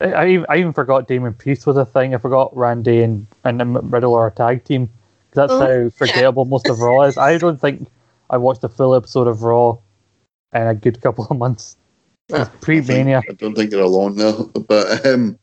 I 0.00 0.30
even, 0.30 0.46
I 0.48 0.56
even 0.56 0.72
forgot 0.72 1.06
Damian 1.06 1.34
Priest 1.34 1.64
was 1.64 1.76
a 1.76 1.86
thing. 1.86 2.12
I 2.12 2.18
forgot 2.18 2.54
Randy 2.56 3.02
and 3.02 3.26
and 3.44 3.92
Riddle 3.92 4.14
are 4.14 4.26
a 4.26 4.32
tag 4.32 4.64
team. 4.64 4.90
That's 5.34 5.52
oh, 5.52 5.60
how 5.60 5.90
forgettable 5.90 6.44
most 6.44 6.68
of 6.68 6.78
Raw 6.80 7.02
is. 7.02 7.16
I 7.16 7.38
don't 7.38 7.60
think 7.60 7.88
I 8.30 8.36
watched 8.36 8.64
a 8.64 8.68
full 8.68 8.94
episode 8.94 9.26
of 9.26 9.42
Raw 9.42 9.78
in 10.52 10.66
a 10.66 10.74
good 10.74 11.00
couple 11.00 11.26
of 11.28 11.36
months. 11.38 11.76
Yeah, 12.28 12.48
Pre 12.60 12.80
Mania. 12.80 13.22
I, 13.28 13.32
don't 13.32 13.54
think 13.54 13.72
you're 13.72 13.82
alone 13.82 14.16
there. 14.16 14.32
But 14.68 15.04
um, 15.06 15.38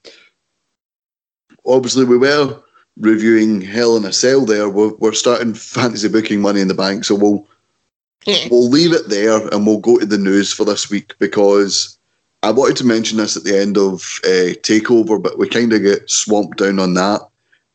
obviously, 1.65 2.05
we 2.05 2.17
were 2.17 2.61
reviewing 2.97 3.61
Hell 3.61 3.97
in 3.97 4.05
a 4.05 4.13
Cell 4.13 4.45
there. 4.45 4.69
We're, 4.69 4.93
we're 4.95 5.13
starting 5.13 5.53
fantasy 5.53 6.07
booking 6.07 6.41
money 6.41 6.61
in 6.61 6.67
the 6.67 6.73
bank. 6.73 7.05
So 7.05 7.15
we'll, 7.15 7.47
yeah. 8.25 8.47
we'll 8.51 8.69
leave 8.69 8.93
it 8.93 9.09
there 9.09 9.47
and 9.47 9.65
we'll 9.65 9.79
go 9.79 9.97
to 9.97 10.05
the 10.05 10.17
news 10.17 10.53
for 10.53 10.65
this 10.65 10.89
week 10.89 11.15
because 11.19 11.97
I 12.43 12.51
wanted 12.51 12.77
to 12.77 12.85
mention 12.85 13.17
this 13.17 13.35
at 13.35 13.43
the 13.43 13.57
end 13.57 13.77
of 13.77 14.19
uh, 14.23 14.55
Takeover, 14.61 15.21
but 15.21 15.37
we 15.37 15.47
kind 15.49 15.73
of 15.73 15.81
get 15.81 16.09
swamped 16.09 16.59
down 16.59 16.79
on 16.79 16.93
that. 16.93 17.21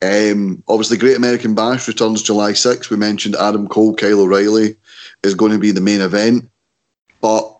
Um, 0.04 0.62
obviously, 0.68 0.98
Great 0.98 1.16
American 1.16 1.54
Bash 1.54 1.88
returns 1.88 2.22
July 2.22 2.52
6th. 2.52 2.90
We 2.90 2.96
mentioned 2.96 3.36
Adam 3.36 3.68
Cole, 3.68 3.94
Kyle 3.94 4.20
O'Reilly 4.20 4.76
is 5.22 5.34
going 5.34 5.52
to 5.52 5.58
be 5.58 5.70
the 5.70 5.80
main 5.80 6.02
event. 6.02 6.50
But 7.22 7.58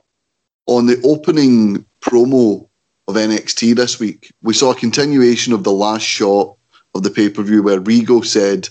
on 0.67 0.87
the 0.87 1.01
opening 1.05 1.87
promo 2.03 2.69
of 3.09 3.15
NXT 3.15 3.77
this 3.77 3.99
week, 3.99 4.31
we 4.43 4.53
saw 4.53 4.73
a 4.73 4.77
continuation 4.77 5.55
of 5.55 5.65
the 5.65 5.73
last 5.73 6.03
shot 6.03 6.57
of 6.95 7.03
the 7.03 7.11
pay 7.11 7.31
per 7.31 7.43
view 7.43 7.63
where 7.63 7.81
Regal 7.81 8.23
said, 8.23 8.69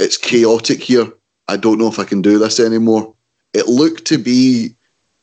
It's 0.00 0.16
chaotic 0.16 0.82
here. 0.82 1.12
I 1.46 1.56
don't 1.56 1.78
know 1.78 1.88
if 1.88 2.00
I 2.00 2.04
can 2.04 2.20
do 2.20 2.38
this 2.38 2.58
anymore. 2.58 3.14
It 3.52 3.68
looked 3.68 4.06
to 4.06 4.18
be 4.18 4.74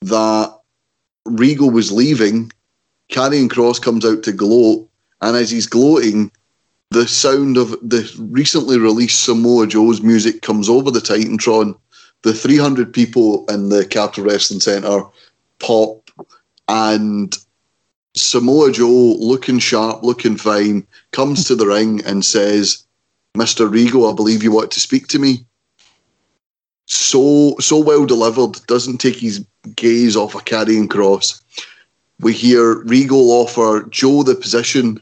that 0.04 0.58
Regal 1.26 1.70
was 1.70 1.92
leaving. 1.92 2.52
Karrion 3.12 3.50
Kross 3.50 3.82
comes 3.82 4.06
out 4.06 4.24
to 4.24 4.32
gloat, 4.32 4.88
and 5.20 5.36
as 5.36 5.52
he's 5.52 5.68
gloating, 5.68 6.32
the 6.92 7.08
sound 7.08 7.58
of 7.58 7.72
the 7.82 8.10
recently 8.20 8.78
released 8.78 9.24
Samoa 9.24 9.66
Joe's 9.66 10.02
music 10.02 10.42
comes 10.42 10.68
over 10.70 10.92
the 10.92 11.00
Titantron. 11.00 11.78
The 12.24 12.34
300 12.34 12.94
people 12.94 13.46
in 13.48 13.70
the 13.70 13.86
Capitol 13.86 14.26
Wrestling 14.26 14.60
Center 14.60 15.02
pop, 15.60 16.12
and 16.68 17.38
Samoa 18.14 18.72
Joe, 18.72 19.16
looking 19.20 19.60
sharp, 19.60 20.04
looking 20.04 20.36
fine, 20.36 20.86
comes 21.12 21.46
to 21.46 21.56
the 21.56 21.66
ring 21.66 22.04
and 22.06 22.26
says, 22.26 22.86
Mr. 23.38 23.72
Regal, 23.72 24.12
I 24.12 24.14
believe 24.14 24.44
you 24.44 24.52
want 24.52 24.72
to 24.72 24.80
speak 24.82 25.08
to 25.08 25.20
me. 25.20 25.46
So 26.88 27.56
so 27.60 27.80
well 27.80 28.06
delivered, 28.06 28.66
doesn't 28.68 28.98
take 28.98 29.16
his 29.16 29.46
gaze 29.78 30.18
off 30.18 30.36
a 30.36 30.40
Karrion 30.40 30.88
Kross. 30.88 31.42
We 32.20 32.34
hear 32.34 32.80
Regal 32.84 33.32
offer 33.32 33.88
Joe 33.90 34.24
the 34.24 34.36
position 34.36 35.02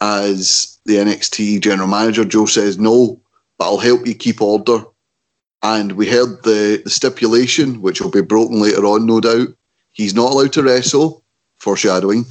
as 0.00 0.75
the 0.86 0.96
NXT 0.96 1.60
general 1.60 1.88
manager. 1.88 2.24
Joe 2.24 2.46
says 2.46 2.78
no, 2.78 3.20
but 3.58 3.66
I'll 3.66 3.78
help 3.78 4.06
you 4.06 4.14
keep 4.14 4.40
order. 4.40 4.84
And 5.62 5.92
we 5.92 6.08
heard 6.08 6.42
the, 6.42 6.80
the 6.84 6.90
stipulation, 6.90 7.82
which 7.82 8.00
will 8.00 8.10
be 8.10 8.22
broken 8.22 8.60
later 8.60 8.84
on, 8.86 9.06
no 9.06 9.20
doubt. 9.20 9.48
He's 9.92 10.14
not 10.14 10.32
allowed 10.32 10.52
to 10.52 10.62
wrestle, 10.62 11.24
foreshadowing, 11.56 12.26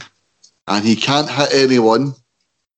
and 0.67 0.85
he 0.85 0.95
can't 0.95 1.29
hit 1.29 1.53
anyone, 1.53 2.13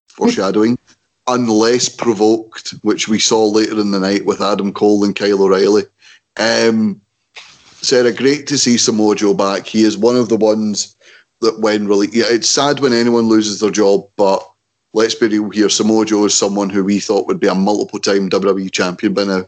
foreshadowing, 0.08 0.78
unless 1.26 1.88
provoked, 1.88 2.70
which 2.82 3.06
we 3.06 3.18
saw 3.18 3.46
later 3.46 3.78
in 3.78 3.90
the 3.90 4.00
night 4.00 4.24
with 4.24 4.40
Adam 4.40 4.72
Cole 4.72 5.04
and 5.04 5.14
Kyle 5.14 5.42
O'Reilly. 5.42 5.84
Um, 6.38 7.00
Sarah, 7.80 8.12
great 8.12 8.46
to 8.48 8.58
see 8.58 8.78
Samoa 8.78 9.14
Joe 9.14 9.34
back. 9.34 9.66
He 9.66 9.82
is 9.84 9.96
one 9.96 10.16
of 10.16 10.28
the 10.28 10.36
ones 10.36 10.96
that 11.40 11.60
when 11.60 11.86
really, 11.86 12.08
yeah, 12.10 12.24
it's 12.28 12.48
sad 12.48 12.80
when 12.80 12.92
anyone 12.92 13.28
loses 13.28 13.60
their 13.60 13.70
job, 13.70 14.08
but 14.16 14.48
let's 14.92 15.14
be 15.14 15.28
real 15.28 15.50
here. 15.50 15.68
Samoa 15.68 16.04
Joe 16.04 16.24
is 16.24 16.34
someone 16.34 16.70
who 16.70 16.84
we 16.84 17.00
thought 17.00 17.26
would 17.26 17.40
be 17.40 17.46
a 17.46 17.54
multiple 17.54 17.98
time 17.98 18.30
WWE 18.30 18.70
champion 18.70 19.14
by 19.14 19.24
now. 19.24 19.44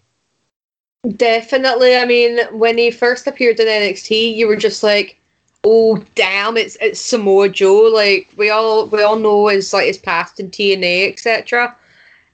Definitely. 1.17 1.97
I 1.97 2.05
mean, 2.05 2.41
when 2.53 2.77
he 2.77 2.91
first 2.91 3.27
appeared 3.27 3.59
in 3.59 3.67
NXT, 3.67 4.35
you 4.35 4.47
were 4.47 4.57
just 4.57 4.83
like, 4.83 5.19
oh 5.65 6.05
damn, 6.15 6.57
it's 6.57 6.77
it's 6.81 7.01
Samoa 7.01 7.49
Joe. 7.49 7.91
Like 7.93 8.29
we 8.37 8.51
all 8.51 8.87
we 8.87 9.03
all 9.03 9.19
know 9.19 9.49
his 9.49 9.73
like 9.73 9.87
his 9.87 9.99
past 9.99 10.41
in 10.41 10.51
TNA, 10.51 11.11
etc. 11.11 11.77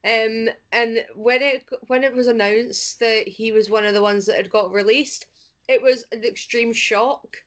Um, 0.05 0.51
and 0.73 1.07
when 1.15 1.43
it 1.43 1.69
when 1.89 2.05
it 2.05 2.13
was 2.13 2.27
announced 2.27 2.99
that 2.99 3.29
he 3.29 3.53
was 3.53 3.71
one 3.71 3.85
of 3.85 3.95
the 3.95 4.03
ones 4.03 4.27
that 4.27 4.37
had 4.37 4.51
got 4.51 4.73
released, 4.73 5.27
it 5.69 5.83
was 5.83 6.05
an 6.13 6.25
extreme 6.25 6.73
shock. 6.73 7.45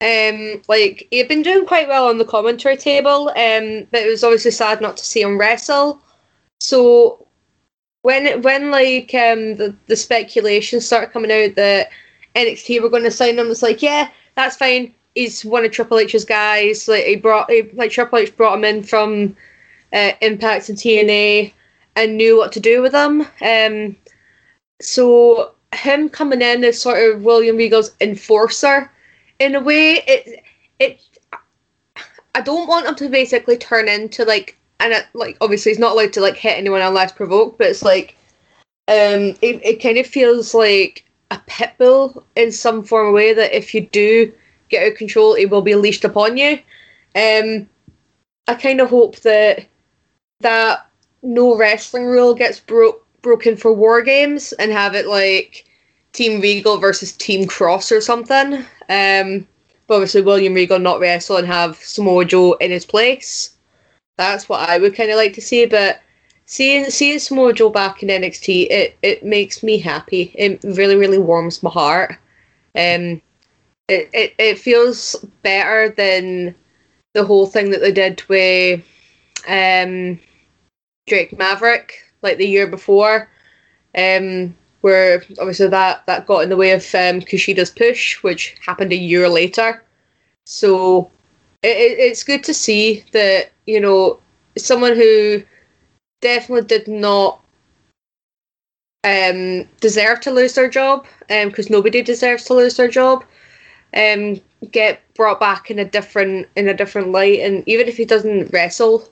Um, 0.00 0.62
like 0.68 1.06
he 1.10 1.18
had 1.18 1.28
been 1.28 1.42
doing 1.42 1.66
quite 1.66 1.88
well 1.88 2.08
on 2.08 2.18
the 2.18 2.24
commentary 2.24 2.76
table, 2.76 3.28
um, 3.30 3.86
but 3.90 4.02
it 4.02 4.10
was 4.10 4.24
obviously 4.24 4.50
sad 4.50 4.80
not 4.80 4.96
to 4.96 5.04
see 5.04 5.22
him 5.22 5.38
wrestle. 5.38 6.02
So 6.60 7.26
when 8.02 8.42
when 8.42 8.70
like 8.70 9.14
um 9.14 9.56
the, 9.56 9.74
the 9.86 9.96
speculation 9.96 10.80
started 10.80 11.12
coming 11.12 11.32
out 11.32 11.54
that 11.54 11.90
NXT 12.34 12.82
were 12.82 12.90
going 12.90 13.04
to 13.04 13.10
sign 13.10 13.38
him, 13.38 13.50
it's 13.50 13.62
like 13.62 13.82
yeah, 13.82 14.10
that's 14.34 14.56
fine. 14.56 14.94
He's 15.14 15.44
one 15.44 15.64
of 15.64 15.70
Triple 15.70 15.98
H's 15.98 16.24
guys. 16.24 16.88
Like 16.88 17.04
he 17.04 17.16
brought 17.16 17.50
he, 17.50 17.62
like 17.74 17.90
Triple 17.90 18.18
H 18.18 18.36
brought 18.36 18.58
him 18.58 18.64
in 18.64 18.82
from 18.82 19.36
uh, 19.92 20.12
Impact 20.20 20.68
and 20.68 20.76
TNA 20.76 21.52
and 21.96 22.16
knew 22.16 22.36
what 22.36 22.52
to 22.52 22.60
do 22.60 22.82
with 22.82 22.92
him. 22.92 23.26
Um, 23.40 23.96
so 24.80 25.54
him 25.72 26.08
coming 26.08 26.42
in 26.42 26.64
as 26.64 26.80
sort 26.80 26.98
of 26.98 27.22
William 27.22 27.56
Regal's 27.56 27.92
enforcer, 28.00 28.90
in 29.38 29.54
a 29.54 29.60
way, 29.60 30.02
it 30.06 30.44
it 30.78 31.00
I 32.34 32.40
don't 32.40 32.68
want 32.68 32.86
him 32.86 32.94
to 32.96 33.08
basically 33.08 33.56
turn 33.56 33.88
into 33.88 34.24
like 34.24 34.56
and 34.80 34.92
it, 34.92 35.06
like 35.14 35.36
obviously 35.40 35.72
he's 35.72 35.78
not 35.78 35.92
allowed 35.92 36.12
to 36.14 36.20
like 36.20 36.36
hit 36.36 36.58
anyone 36.58 36.80
unless 36.80 37.12
provoked, 37.12 37.58
but 37.58 37.68
it's 37.68 37.82
like 37.82 38.16
um 38.88 39.34
it, 39.42 39.64
it 39.64 39.82
kind 39.82 39.98
of 39.98 40.06
feels 40.06 40.54
like 40.54 41.04
a 41.30 41.40
pit 41.46 41.72
bull 41.78 42.24
in 42.36 42.52
some 42.52 42.82
form 42.82 43.08
of 43.08 43.14
way 43.14 43.32
that 43.34 43.56
if 43.56 43.74
you 43.74 43.82
do 43.82 44.32
get 44.68 44.84
out 44.84 44.92
of 44.92 44.98
control, 44.98 45.34
it 45.34 45.46
will 45.46 45.62
be 45.62 45.74
leashed 45.74 46.04
upon 46.04 46.36
you. 46.36 46.58
Um, 47.16 47.68
I 48.48 48.54
kind 48.54 48.80
of 48.80 48.90
hope 48.90 49.20
that 49.20 49.66
that 50.40 50.86
no 51.22 51.56
wrestling 51.56 52.04
rule 52.04 52.34
gets 52.34 52.60
broke 52.60 53.04
broken 53.22 53.56
for 53.56 53.72
war 53.72 54.02
games 54.02 54.52
and 54.54 54.70
have 54.70 54.94
it 54.94 55.06
like 55.06 55.64
Team 56.14 56.40
Regal 56.40 56.78
versus 56.78 57.12
Team 57.12 57.46
Kross 57.46 57.92
or 57.92 58.00
something. 58.00 58.64
Um, 58.88 59.46
but 59.86 59.96
obviously 59.96 60.22
William 60.22 60.54
Regal 60.54 60.78
not 60.78 61.00
wrestle 61.00 61.36
and 61.36 61.46
have 61.46 61.76
Samoa 61.76 62.24
Joe 62.24 62.54
in 62.54 62.70
his 62.70 62.86
place. 62.86 63.54
That's 64.16 64.48
what 64.48 64.66
I 64.68 64.78
would 64.78 64.94
kind 64.94 65.10
of 65.10 65.16
like 65.16 65.34
to 65.34 65.42
see. 65.42 65.66
But 65.66 66.00
seeing 66.46 66.88
seeing 66.90 67.18
Samoa 67.18 67.52
Joe 67.52 67.68
back 67.68 68.02
in 68.02 68.08
NXT, 68.08 68.70
it 68.70 68.96
it 69.02 69.24
makes 69.24 69.62
me 69.62 69.76
happy. 69.78 70.32
It 70.34 70.62
really 70.62 70.96
really 70.96 71.18
warms 71.18 71.62
my 71.62 71.70
heart. 71.70 72.12
Um, 72.76 73.20
it 73.88 74.08
it, 74.12 74.34
it 74.38 74.58
feels 74.58 75.16
better 75.42 75.90
than 75.90 76.54
the 77.12 77.24
whole 77.24 77.46
thing 77.46 77.70
that 77.70 77.80
they 77.80 77.92
did 77.92 78.22
with 78.28 78.82
um 79.48 80.18
Drake 81.06 81.36
Maverick 81.36 82.04
like 82.22 82.38
the 82.38 82.48
year 82.48 82.66
before. 82.66 83.28
Um, 83.96 84.56
where 84.84 85.24
obviously 85.38 85.66
that 85.66 86.04
that 86.04 86.26
got 86.26 86.42
in 86.42 86.50
the 86.50 86.58
way 86.58 86.72
of 86.72 86.82
um, 86.94 87.22
Kushida's 87.22 87.70
push, 87.70 88.22
which 88.22 88.54
happened 88.60 88.92
a 88.92 89.06
year 89.10 89.30
later. 89.30 89.82
So 90.44 91.10
it, 91.62 91.74
it, 91.74 91.98
it's 91.98 92.22
good 92.22 92.44
to 92.44 92.52
see 92.52 93.02
that 93.12 93.50
you 93.64 93.80
know 93.80 94.20
someone 94.58 94.94
who 94.94 95.42
definitely 96.20 96.66
did 96.66 96.86
not 96.86 97.42
um, 99.04 99.66
deserve 99.80 100.20
to 100.20 100.30
lose 100.30 100.52
their 100.52 100.68
job, 100.68 101.06
because 101.28 101.70
um, 101.70 101.72
nobody 101.72 102.02
deserves 102.02 102.44
to 102.44 102.52
lose 102.52 102.76
their 102.76 102.88
job, 102.88 103.24
um, 103.96 104.38
get 104.70 105.00
brought 105.14 105.40
back 105.40 105.70
in 105.70 105.78
a 105.78 105.84
different 105.86 106.46
in 106.56 106.68
a 106.68 106.74
different 106.74 107.08
light, 107.08 107.40
and 107.40 107.66
even 107.66 107.88
if 107.88 107.96
he 107.96 108.04
doesn't 108.04 108.52
wrestle 108.52 109.08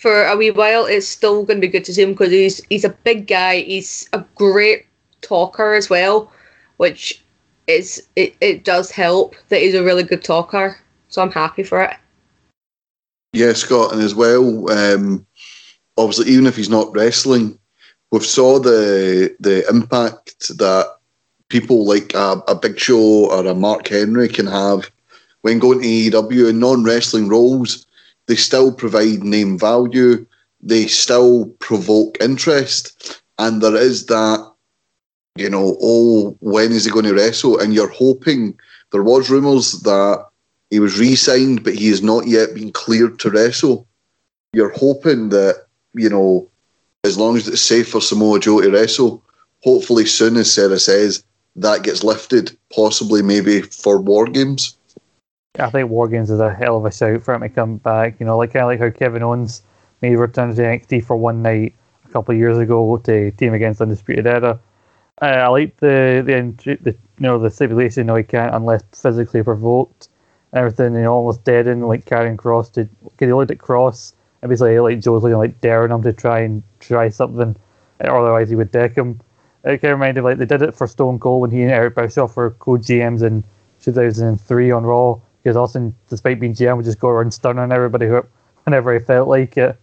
for 0.00 0.24
a 0.24 0.36
wee 0.36 0.50
while, 0.50 0.86
it's 0.86 1.06
still 1.06 1.44
going 1.44 1.60
to 1.60 1.66
be 1.68 1.70
good 1.70 1.84
to 1.84 1.94
see 1.94 2.02
him 2.02 2.14
because 2.14 2.32
he's 2.32 2.60
he's 2.68 2.84
a 2.84 2.96
big 3.04 3.28
guy. 3.28 3.60
He's 3.60 4.08
a 4.12 4.24
great 4.34 4.86
talker 5.24 5.74
as 5.74 5.90
well, 5.90 6.30
which 6.76 7.22
is 7.66 8.06
it, 8.16 8.36
it 8.40 8.64
does 8.64 8.90
help 8.90 9.34
that 9.48 9.60
he's 9.60 9.74
a 9.74 9.82
really 9.82 10.02
good 10.02 10.22
talker. 10.22 10.78
So 11.08 11.22
I'm 11.22 11.32
happy 11.32 11.62
for 11.62 11.82
it. 11.82 11.96
Yeah, 13.32 13.52
Scott, 13.52 13.92
and 13.92 14.02
as 14.02 14.14
well, 14.14 14.70
um, 14.70 15.26
obviously, 15.96 16.32
even 16.32 16.46
if 16.46 16.56
he's 16.56 16.68
not 16.68 16.94
wrestling, 16.94 17.58
we've 18.12 18.24
saw 18.24 18.58
the 18.58 19.34
the 19.40 19.68
impact 19.68 20.48
that 20.58 20.86
people 21.48 21.86
like 21.86 22.14
a, 22.14 22.42
a 22.48 22.54
Big 22.54 22.78
Show 22.78 23.30
or 23.30 23.46
a 23.46 23.54
Mark 23.54 23.88
Henry 23.88 24.28
can 24.28 24.46
have 24.46 24.90
when 25.42 25.58
going 25.58 25.82
to 25.82 25.86
AEW 25.86 26.50
in 26.50 26.60
non 26.60 26.84
wrestling 26.84 27.28
roles. 27.28 27.86
They 28.26 28.36
still 28.36 28.72
provide 28.72 29.22
name 29.22 29.58
value. 29.58 30.26
They 30.60 30.86
still 30.86 31.46
provoke 31.58 32.16
interest, 32.20 33.20
and 33.38 33.60
there 33.60 33.76
is 33.76 34.06
that 34.06 34.53
you 35.36 35.50
know, 35.50 35.76
oh, 35.80 36.36
when 36.40 36.72
is 36.72 36.84
he 36.84 36.90
going 36.90 37.04
to 37.06 37.14
wrestle? 37.14 37.58
And 37.58 37.74
you're 37.74 37.88
hoping 37.88 38.58
there 38.92 39.02
was 39.02 39.30
rumours 39.30 39.80
that 39.82 40.26
he 40.70 40.80
was 40.80 40.98
re-signed, 40.98 41.64
but 41.64 41.74
he 41.74 41.88
has 41.88 42.02
not 42.02 42.26
yet 42.26 42.54
been 42.54 42.72
cleared 42.72 43.18
to 43.20 43.30
wrestle. 43.30 43.86
You're 44.52 44.72
hoping 44.72 45.30
that 45.30 45.64
you 45.94 46.10
know, 46.10 46.48
as 47.04 47.16
long 47.16 47.36
as 47.36 47.48
it's 47.48 47.62
safe 47.62 47.88
for 47.88 48.00
Samoa 48.00 48.40
Joe 48.40 48.60
to 48.60 48.70
wrestle, 48.70 49.22
hopefully 49.62 50.04
soon, 50.04 50.36
as 50.36 50.52
Sarah 50.52 50.78
says, 50.78 51.24
that 51.56 51.84
gets 51.84 52.02
lifted, 52.02 52.56
possibly 52.74 53.22
maybe 53.22 53.62
for 53.62 54.00
War 54.00 54.26
Games. 54.26 54.76
I 55.58 55.70
think 55.70 55.88
War 55.88 56.08
Games 56.08 56.30
is 56.30 56.40
a 56.40 56.52
hell 56.52 56.76
of 56.76 56.84
a 56.84 56.90
shout 56.90 57.22
for 57.22 57.34
him 57.34 57.42
to 57.42 57.48
come 57.48 57.76
back. 57.76 58.18
You 58.18 58.26
know, 58.26 58.36
like 58.36 58.52
kind 58.52 58.64
of 58.64 58.68
like 58.68 58.80
how 58.80 58.90
Kevin 58.90 59.22
Owens 59.22 59.62
made 60.02 60.16
return 60.16 60.54
to 60.54 60.62
NXT 60.62 61.04
for 61.04 61.16
one 61.16 61.42
night 61.42 61.74
a 62.04 62.08
couple 62.08 62.34
of 62.34 62.38
years 62.38 62.58
ago 62.58 62.96
to 62.98 63.30
team 63.32 63.54
against 63.54 63.80
Undisputed 63.80 64.26
Era. 64.26 64.58
Uh, 65.22 65.26
I 65.26 65.48
like 65.48 65.76
the 65.78 66.22
the 66.26 66.76
the 66.82 66.90
you 66.90 66.98
know 67.20 67.38
the 67.38 67.50
stipulation. 67.50 68.06
Know, 68.06 68.16
he 68.16 68.24
can't 68.24 68.54
unless 68.54 68.82
physically 68.92 69.42
provoked. 69.42 70.08
Everything 70.52 70.94
you 70.94 71.02
know, 71.02 71.12
almost 71.12 71.44
dead 71.44 71.66
in 71.66 71.82
like 71.82 72.04
Karrion 72.04 72.36
Kross 72.36 72.72
to. 72.72 72.84
Because 73.02 73.26
he 73.28 73.32
looked 73.32 73.50
at 73.50 73.58
Kross 73.58 74.12
and 74.42 74.48
basically 74.48 74.78
like 74.80 75.00
Joe's 75.00 75.22
looking 75.22 75.38
like 75.38 75.60
daring 75.60 75.92
him 75.92 76.02
to 76.02 76.12
try 76.12 76.40
and 76.40 76.62
try 76.80 77.08
something, 77.08 77.56
otherwise 78.00 78.50
he 78.50 78.56
would 78.56 78.72
deck 78.72 78.96
him. 78.96 79.20
It 79.64 79.78
kind 79.80 79.92
of 79.92 79.98
reminded 80.00 80.24
like 80.24 80.38
they 80.38 80.46
did 80.46 80.62
it 80.62 80.74
for 80.74 80.86
Stone 80.86 81.20
Cold 81.20 81.42
when 81.42 81.50
he 81.50 81.62
and 81.62 81.70
Eric 81.72 81.94
Bischoff 81.94 82.36
were 82.36 82.50
co-GMs 82.50 83.22
in 83.22 83.44
2003 83.80 84.70
on 84.70 84.84
Raw. 84.84 85.18
Because 85.42 85.56
Austin, 85.56 85.94
despite 86.08 86.40
being 86.40 86.54
GM, 86.54 86.76
would 86.76 86.84
just 86.86 86.98
go 86.98 87.08
around 87.08 87.32
stunning 87.32 87.72
everybody 87.72 88.06
who 88.06 88.24
whenever 88.64 88.92
he 88.92 89.00
felt 89.00 89.28
like 89.28 89.56
it. 89.56 89.76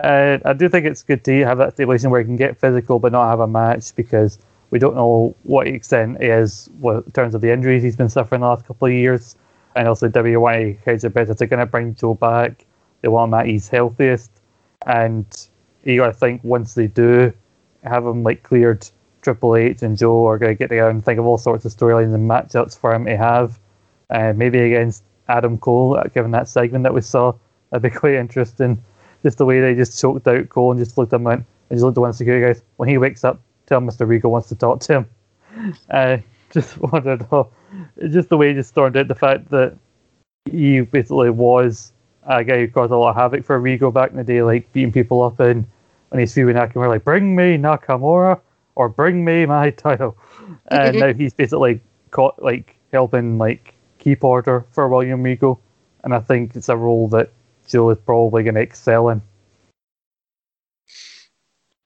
Uh, 0.00 0.38
I 0.44 0.52
do 0.54 0.68
think 0.68 0.86
it's 0.86 1.02
good 1.02 1.24
to 1.24 1.44
have 1.44 1.58
that 1.58 1.74
stipulation 1.74 2.10
where 2.10 2.20
he 2.20 2.26
can 2.26 2.36
get 2.36 2.58
physical 2.58 2.98
but 2.98 3.12
not 3.12 3.28
have 3.30 3.40
a 3.40 3.46
match 3.46 3.94
because 3.94 4.38
we 4.74 4.80
don't 4.80 4.96
know 4.96 5.36
what 5.44 5.68
extent 5.68 6.20
he 6.20 6.26
is 6.26 6.68
in 6.82 7.12
terms 7.12 7.36
of 7.36 7.40
the 7.40 7.52
injuries 7.52 7.84
he's 7.84 7.94
been 7.94 8.08
suffering 8.08 8.40
the 8.40 8.48
last 8.48 8.66
couple 8.66 8.88
of 8.88 8.92
years. 8.92 9.36
And 9.76 9.86
also, 9.86 10.08
WY 10.08 10.76
heads 10.84 11.04
are 11.04 11.10
better. 11.10 11.32
They're 11.32 11.46
going 11.46 11.60
to 11.60 11.66
bring 11.66 11.94
Joe 11.94 12.14
back. 12.14 12.66
They 13.00 13.06
want 13.06 13.30
him 13.30 13.34
at 13.34 13.46
his 13.46 13.68
healthiest. 13.68 14.32
And 14.84 15.24
you 15.84 15.98
got 15.98 16.08
to 16.08 16.12
think 16.12 16.42
once 16.42 16.74
they 16.74 16.88
do 16.88 17.32
have 17.84 18.04
him 18.04 18.24
like 18.24 18.42
cleared, 18.42 18.84
Triple 19.22 19.54
H 19.54 19.82
and 19.82 19.96
Joe 19.96 20.26
are 20.26 20.38
going 20.38 20.50
to 20.50 20.58
get 20.58 20.70
together 20.70 20.90
and 20.90 21.04
think 21.04 21.20
of 21.20 21.24
all 21.24 21.38
sorts 21.38 21.64
of 21.64 21.70
storylines 21.70 22.12
and 22.12 22.28
matchups 22.28 22.76
for 22.76 22.92
him 22.92 23.04
to 23.04 23.16
have. 23.16 23.60
Uh, 24.10 24.32
maybe 24.34 24.58
against 24.58 25.04
Adam 25.28 25.56
Cole, 25.56 25.96
uh, 25.96 26.02
given 26.12 26.32
that 26.32 26.48
segment 26.48 26.82
that 26.82 26.94
we 26.94 27.00
saw, 27.00 27.32
that'd 27.70 27.80
be 27.80 27.96
quite 27.96 28.14
interesting. 28.14 28.82
Just 29.22 29.38
the 29.38 29.44
way 29.44 29.60
they 29.60 29.76
just 29.76 30.00
choked 30.00 30.26
out 30.26 30.48
Cole 30.48 30.72
and 30.72 30.80
just 30.80 30.98
looked 30.98 31.12
at 31.12 31.20
him 31.20 31.28
and 31.28 31.44
just 31.70 31.84
looked 31.84 31.96
at 31.96 32.00
one 32.00 32.12
security 32.12 32.44
guys. 32.44 32.60
When 32.76 32.88
he 32.88 32.98
wakes 32.98 33.22
up, 33.22 33.40
tell 33.66 33.80
Mr. 33.80 34.06
Regal 34.06 34.30
wants 34.30 34.48
to 34.48 34.54
talk 34.54 34.80
to 34.80 34.94
him. 34.94 35.08
Uh, 35.90 36.18
just 36.50 36.78
wanted 36.92 37.20
to 37.20 37.46
just 38.08 38.28
the 38.28 38.36
way 38.36 38.48
he 38.48 38.54
just 38.54 38.70
stormed 38.70 38.96
out 38.96 39.08
the 39.08 39.14
fact 39.14 39.50
that 39.50 39.76
he 40.44 40.80
basically 40.80 41.30
was 41.30 41.92
a 42.26 42.44
guy 42.44 42.58
who 42.58 42.68
caused 42.68 42.92
a 42.92 42.96
lot 42.96 43.10
of 43.10 43.16
havoc 43.16 43.44
for 43.44 43.58
Regal 43.58 43.90
back 43.90 44.10
in 44.10 44.16
the 44.16 44.24
day, 44.24 44.42
like 44.42 44.70
beating 44.72 44.92
people 44.92 45.22
up 45.22 45.40
and 45.40 45.66
when 46.08 46.20
he's 46.20 46.32
feuding 46.32 46.54
Nakamura, 46.54 46.88
like 46.88 47.04
bring 47.04 47.34
me 47.34 47.56
Nakamura 47.56 48.40
or 48.76 48.88
bring 48.88 49.24
me 49.24 49.46
my 49.46 49.70
title, 49.86 50.16
and 50.68 50.96
now 51.00 51.12
he's 51.12 51.34
basically 51.34 51.80
caught 52.10 52.40
like 52.42 52.76
helping 52.92 53.38
like 53.38 53.74
keep 53.98 54.22
order 54.22 54.64
for 54.70 54.88
William 54.88 55.22
Regal, 55.22 55.60
and 56.04 56.14
I 56.14 56.20
think 56.20 56.54
it's 56.54 56.68
a 56.68 56.76
role 56.76 57.08
that 57.08 57.30
Joe 57.66 57.90
is 57.90 57.98
probably 57.98 58.42
going 58.42 58.54
to 58.54 58.60
excel 58.60 59.08
in. 59.08 59.22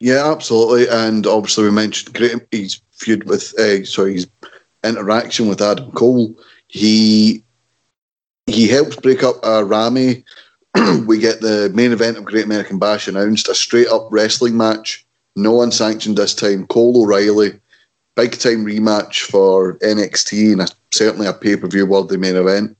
Yeah, 0.00 0.30
absolutely. 0.30 0.88
And 0.88 1.26
obviously, 1.26 1.64
we 1.64 1.70
mentioned 1.70 2.14
great, 2.14 2.46
his 2.52 2.80
feud 2.92 3.24
with, 3.24 3.58
uh, 3.58 3.84
sorry, 3.84 4.14
his 4.14 4.28
interaction 4.84 5.48
with 5.48 5.60
Adam 5.60 5.90
Cole. 5.92 6.34
He 6.68 7.42
he 8.46 8.68
helps 8.68 8.96
break 8.96 9.22
up 9.22 9.36
uh, 9.44 9.64
Rami. 9.64 10.24
we 11.06 11.18
get 11.18 11.40
the 11.40 11.70
main 11.74 11.92
event 11.92 12.16
of 12.16 12.24
Great 12.24 12.44
American 12.44 12.78
Bash 12.78 13.08
announced, 13.08 13.48
a 13.48 13.54
straight 13.54 13.88
up 13.88 14.08
wrestling 14.10 14.56
match, 14.56 15.04
no 15.36 15.62
unsanctioned 15.62 16.16
this 16.16 16.34
time. 16.34 16.66
Cole 16.66 17.02
O'Reilly, 17.02 17.58
big 18.16 18.32
time 18.32 18.64
rematch 18.64 19.22
for 19.22 19.74
NXT 19.78 20.52
and 20.52 20.62
a, 20.62 20.68
certainly 20.92 21.26
a 21.26 21.32
pay 21.32 21.56
per 21.56 21.66
view 21.66 21.86
worthy 21.86 22.16
main 22.16 22.36
event. 22.36 22.76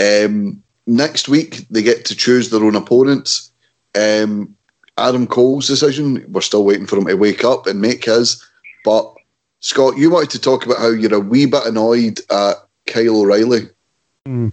Um, 0.00 0.62
next 0.86 1.28
week, 1.28 1.66
they 1.68 1.82
get 1.82 2.04
to 2.06 2.16
choose 2.16 2.50
their 2.50 2.64
own 2.64 2.76
opponents. 2.76 3.52
Um, 3.94 4.56
Adam 4.98 5.26
Cole's 5.26 5.66
decision, 5.66 6.24
we're 6.30 6.40
still 6.40 6.64
waiting 6.64 6.86
for 6.86 6.96
him 6.96 7.06
to 7.06 7.14
wake 7.14 7.44
up 7.44 7.66
and 7.66 7.80
make 7.80 8.04
his. 8.04 8.44
But 8.84 9.14
Scott, 9.60 9.96
you 9.96 10.10
wanted 10.10 10.30
to 10.30 10.40
talk 10.40 10.66
about 10.66 10.78
how 10.78 10.90
you're 10.90 11.14
a 11.14 11.20
wee 11.20 11.46
bit 11.46 11.66
annoyed 11.66 12.20
at 12.30 12.56
Kyle 12.86 13.20
O'Reilly. 13.20 13.68
Mm. 14.28 14.52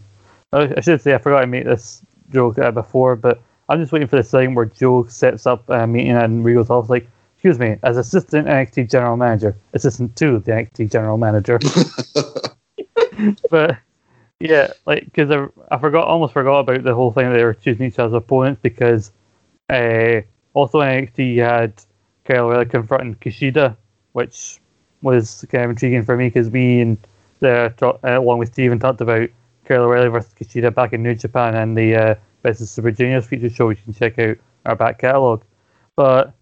I, 0.53 0.73
I 0.77 0.81
should 0.81 1.01
say 1.01 1.13
I 1.13 1.17
forgot 1.17 1.41
to 1.41 1.47
make 1.47 1.65
this 1.65 2.01
joke 2.31 2.57
uh, 2.57 2.71
before, 2.71 3.15
but 3.15 3.41
I'm 3.67 3.79
just 3.79 3.91
waiting 3.91 4.07
for 4.07 4.15
the 4.15 4.23
sign 4.23 4.55
where 4.55 4.65
Joe 4.65 5.05
sets 5.05 5.45
up 5.45 5.69
a 5.69 5.85
meeting 5.85 6.13
and 6.13 6.43
Regal's 6.43 6.69
off 6.69 6.89
like, 6.89 7.07
excuse 7.35 7.59
me, 7.59 7.77
as 7.83 7.97
assistant 7.97 8.47
NXT 8.47 8.89
general 8.89 9.17
manager, 9.17 9.55
assistant 9.73 10.15
to 10.17 10.39
the 10.39 10.51
NXT 10.51 10.91
general 10.91 11.17
manager. 11.17 11.59
but 13.51 13.77
yeah, 14.39 14.71
like 14.85 15.05
because 15.05 15.29
I, 15.29 15.47
I 15.73 15.77
forgot, 15.77 16.07
almost 16.07 16.33
forgot 16.33 16.59
about 16.59 16.83
the 16.83 16.95
whole 16.95 17.11
thing 17.11 17.29
that 17.29 17.35
they 17.35 17.43
were 17.43 17.53
choosing 17.53 17.85
each 17.85 17.99
other's 17.99 18.15
opponents 18.15 18.59
because 18.61 19.11
uh, 19.69 20.21
also 20.53 20.79
NXT 20.79 21.37
had 21.37 21.73
Kyle 22.25 22.45
O'Reilly 22.45 22.65
confronting 22.65 23.15
Kushida, 23.15 23.75
which 24.13 24.59
was 25.01 25.45
kind 25.51 25.65
of 25.65 25.71
intriguing 25.71 26.03
for 26.03 26.17
me 26.17 26.27
because 26.27 26.49
we 26.49 26.81
and 26.81 26.97
the 27.39 27.73
uh, 27.81 27.97
along 28.03 28.39
with 28.39 28.51
Steven 28.51 28.79
talked 28.79 29.01
about 29.01 29.29
Kyle 29.65 29.83
O'Reilly 29.83 30.09
versus 30.09 30.33
Kushida 30.33 30.73
back 30.73 30.93
in 30.93 31.03
New 31.03 31.15
Japan 31.15 31.55
and 31.55 31.77
the 31.77 31.95
uh, 31.95 32.15
Best 32.41 32.61
of 32.61 32.69
Super 32.69 32.91
Juniors 32.91 33.25
feature 33.25 33.49
show, 33.49 33.67
which 33.67 33.79
you 33.79 33.85
can 33.85 33.93
check 33.93 34.19
out 34.19 34.37
our 34.65 34.75
back 34.75 34.99
catalogue. 34.99 35.43
But 35.95 36.33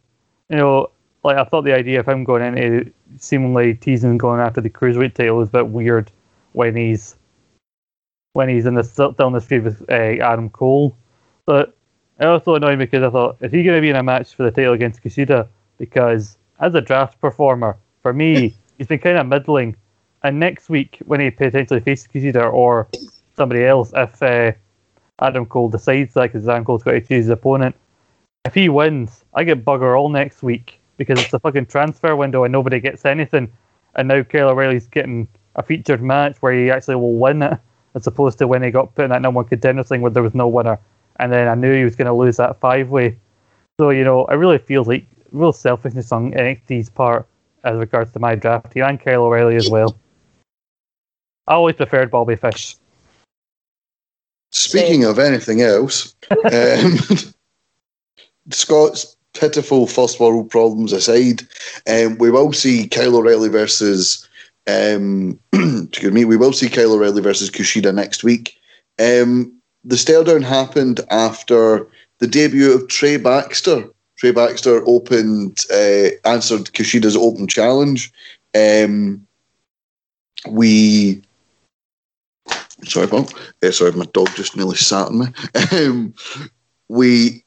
you 0.50 0.58
know, 0.58 0.90
like 1.24 1.38
I 1.38 1.44
thought 1.44 1.64
the 1.64 1.74
idea 1.74 2.00
of 2.00 2.08
him 2.08 2.24
going 2.24 2.44
into 2.44 2.92
seemingly 3.18 3.76
teasing 3.76 4.12
and 4.12 4.20
going 4.20 4.40
after 4.40 4.62
the 4.62 4.70
cruiserweight 4.70 5.14
title 5.14 5.38
was 5.38 5.50
a 5.50 5.52
bit 5.52 5.68
weird 5.68 6.12
when 6.54 6.76
he's 6.76 7.16
when 8.34 8.50
he's 8.50 8.66
in 8.66 8.76
the 8.76 8.84
still 8.84 9.16
in 9.20 9.34
the 9.34 9.42
street 9.42 9.64
with 9.64 9.82
uh, 9.90 9.94
Adam 9.94 10.50
Cole. 10.50 10.96
But 11.46 11.77
it 12.20 12.26
also 12.26 12.56
annoyed 12.56 12.80
me 12.80 12.86
because 12.86 13.04
I 13.04 13.10
thought, 13.10 13.38
is 13.42 13.52
he 13.52 13.64
going 13.64 13.78
to 13.78 13.82
be 13.82 13.90
in 13.90 13.96
a 13.96 14.04
match 14.04 14.34
for 14.34 14.44
the 14.44 14.52
title 14.52 14.74
against 14.74 15.04
Kushida? 15.04 15.48
Because 15.78 16.38
as 16.60 16.74
a 16.74 16.82
draft 16.82 17.20
performer, 17.22 17.78
for 18.02 18.14
me, 18.14 18.56
he's 18.78 18.88
been 18.88 19.00
kind 19.00 19.18
of 19.18 19.28
middling. 19.28 19.76
And 20.24 20.40
next 20.40 20.70
week, 20.70 20.98
when 21.06 21.20
he 21.20 21.30
potentially 21.30 21.80
faces 21.80 22.08
Kushida 22.08 22.52
or 22.52 22.88
somebody 23.36 23.66
else, 23.66 23.92
if 23.96 24.22
uh, 24.24 24.52
Adam 25.22 25.46
Cole 25.46 25.70
decides 25.70 26.14
that 26.16 26.34
because 26.34 26.48
Adam 26.48 26.66
Cole's 26.66 26.84
got 26.84 26.92
to 26.92 27.02
choose 27.02 27.26
his 27.26 27.30
opponent, 27.30 27.76
if 28.46 28.54
he 28.54 28.70
wins, 28.70 29.24
I 29.34 29.44
get 29.44 29.66
bugger 29.66 29.98
all 29.98 30.10
next 30.10 30.42
week 30.42 30.80
because 30.98 31.20
it's 31.20 31.34
a 31.34 31.40
fucking 31.40 31.68
transfer 31.68 32.16
window 32.16 32.44
and 32.44 32.52
nobody 32.52 32.80
gets 32.80 33.06
anything. 33.06 33.52
And 33.96 34.08
now 34.08 34.24
Kyle 34.24 34.50
O'Reilly's 34.50 34.88
getting 34.88 35.28
a 35.56 35.64
featured 35.64 36.02
match 36.02 36.38
where 36.40 36.54
he 36.54 36.72
actually 36.72 36.96
will 36.96 37.16
win 37.16 37.42
it, 37.42 37.60
as 37.94 38.08
opposed 38.08 38.38
to 38.40 38.48
when 38.48 38.64
he 38.64 38.72
got 38.72 38.96
put 38.96 39.06
in 39.06 39.10
that 39.10 39.22
number 39.22 39.38
one 39.38 39.46
contender 39.46 39.84
thing 39.84 40.02
where 40.02 40.12
there 40.12 40.24
was 40.24 40.36
no 40.36 40.48
winner. 40.48 40.80
And 41.20 41.32
then 41.32 41.48
I 41.48 41.56
knew 41.56 41.74
he 41.74 41.84
was 41.84 41.96
going 41.96 42.08
to 42.08 42.14
lose 42.14 42.38
that 42.38 42.60
five 42.60 42.90
way. 42.90 43.18
So, 43.80 43.90
you 43.90 44.04
know, 44.04 44.26
I 44.26 44.34
really 44.34 44.58
feel 44.58 44.84
like 44.84 45.06
real 45.32 45.54
selfishness 45.54 46.12
on 46.12 46.32
NXT's 46.32 46.90
part 46.90 47.28
as 47.64 47.78
regards 47.78 48.12
to 48.12 48.20
my 48.20 48.36
draft 48.36 48.72
team 48.72 48.84
and 48.84 49.00
Kyle 49.00 49.24
O'Reilly 49.24 49.56
as 49.56 49.70
well. 49.70 49.98
I 51.48 51.54
always 51.54 51.76
preferred 51.76 52.12
Bobby 52.12 52.36
Fish. 52.36 52.76
Speaking 54.52 55.04
of 55.04 55.20
anything 55.20 55.62
else, 55.62 56.16
um, 56.52 56.98
Scott's 58.52 59.16
pitiful 59.34 59.88
first 59.88 60.20
world 60.20 60.50
problems 60.50 60.94
aside, 60.94 61.42
um, 61.88 62.18
we 62.18 62.32
will 62.32 62.54
see 62.54 62.88
Kyle 62.88 63.16
O'Reilly 63.18 63.50
versus 63.50 64.28
um, 64.68 65.40
excuse 65.54 66.14
me, 66.14 66.26
we 66.26 66.38
will 66.38 66.54
see 66.54 66.70
Kyle 66.70 66.94
O'Reilly 66.94 67.22
versus 67.22 67.50
Kushida 67.50 67.94
next 67.94 68.24
week. 68.24 68.58
Um, 69.00 69.57
the 69.88 69.98
stare 69.98 70.24
down 70.24 70.42
happened 70.42 71.00
after 71.10 71.88
the 72.20 72.28
debut 72.28 72.74
of 72.74 72.88
Trey 72.90 73.16
Baxter. 73.16 73.86
Trey 74.18 74.32
Baxter 74.32 74.84
opened, 74.86 75.64
uh, 75.72 76.10
answered 76.26 76.66
Kushida's 76.74 77.16
open 77.16 77.48
challenge. 77.48 78.12
Um, 78.54 79.26
we, 80.50 81.22
sorry, 82.84 83.08
Paul. 83.08 83.30
Uh, 83.64 83.72
sorry, 83.72 83.94
my 83.94 84.06
dog 84.12 84.28
just 84.36 84.58
nearly 84.58 84.76
sat 84.76 85.08
on 85.08 85.20
me. 85.20 85.28
Um, 85.72 86.14
we 86.90 87.44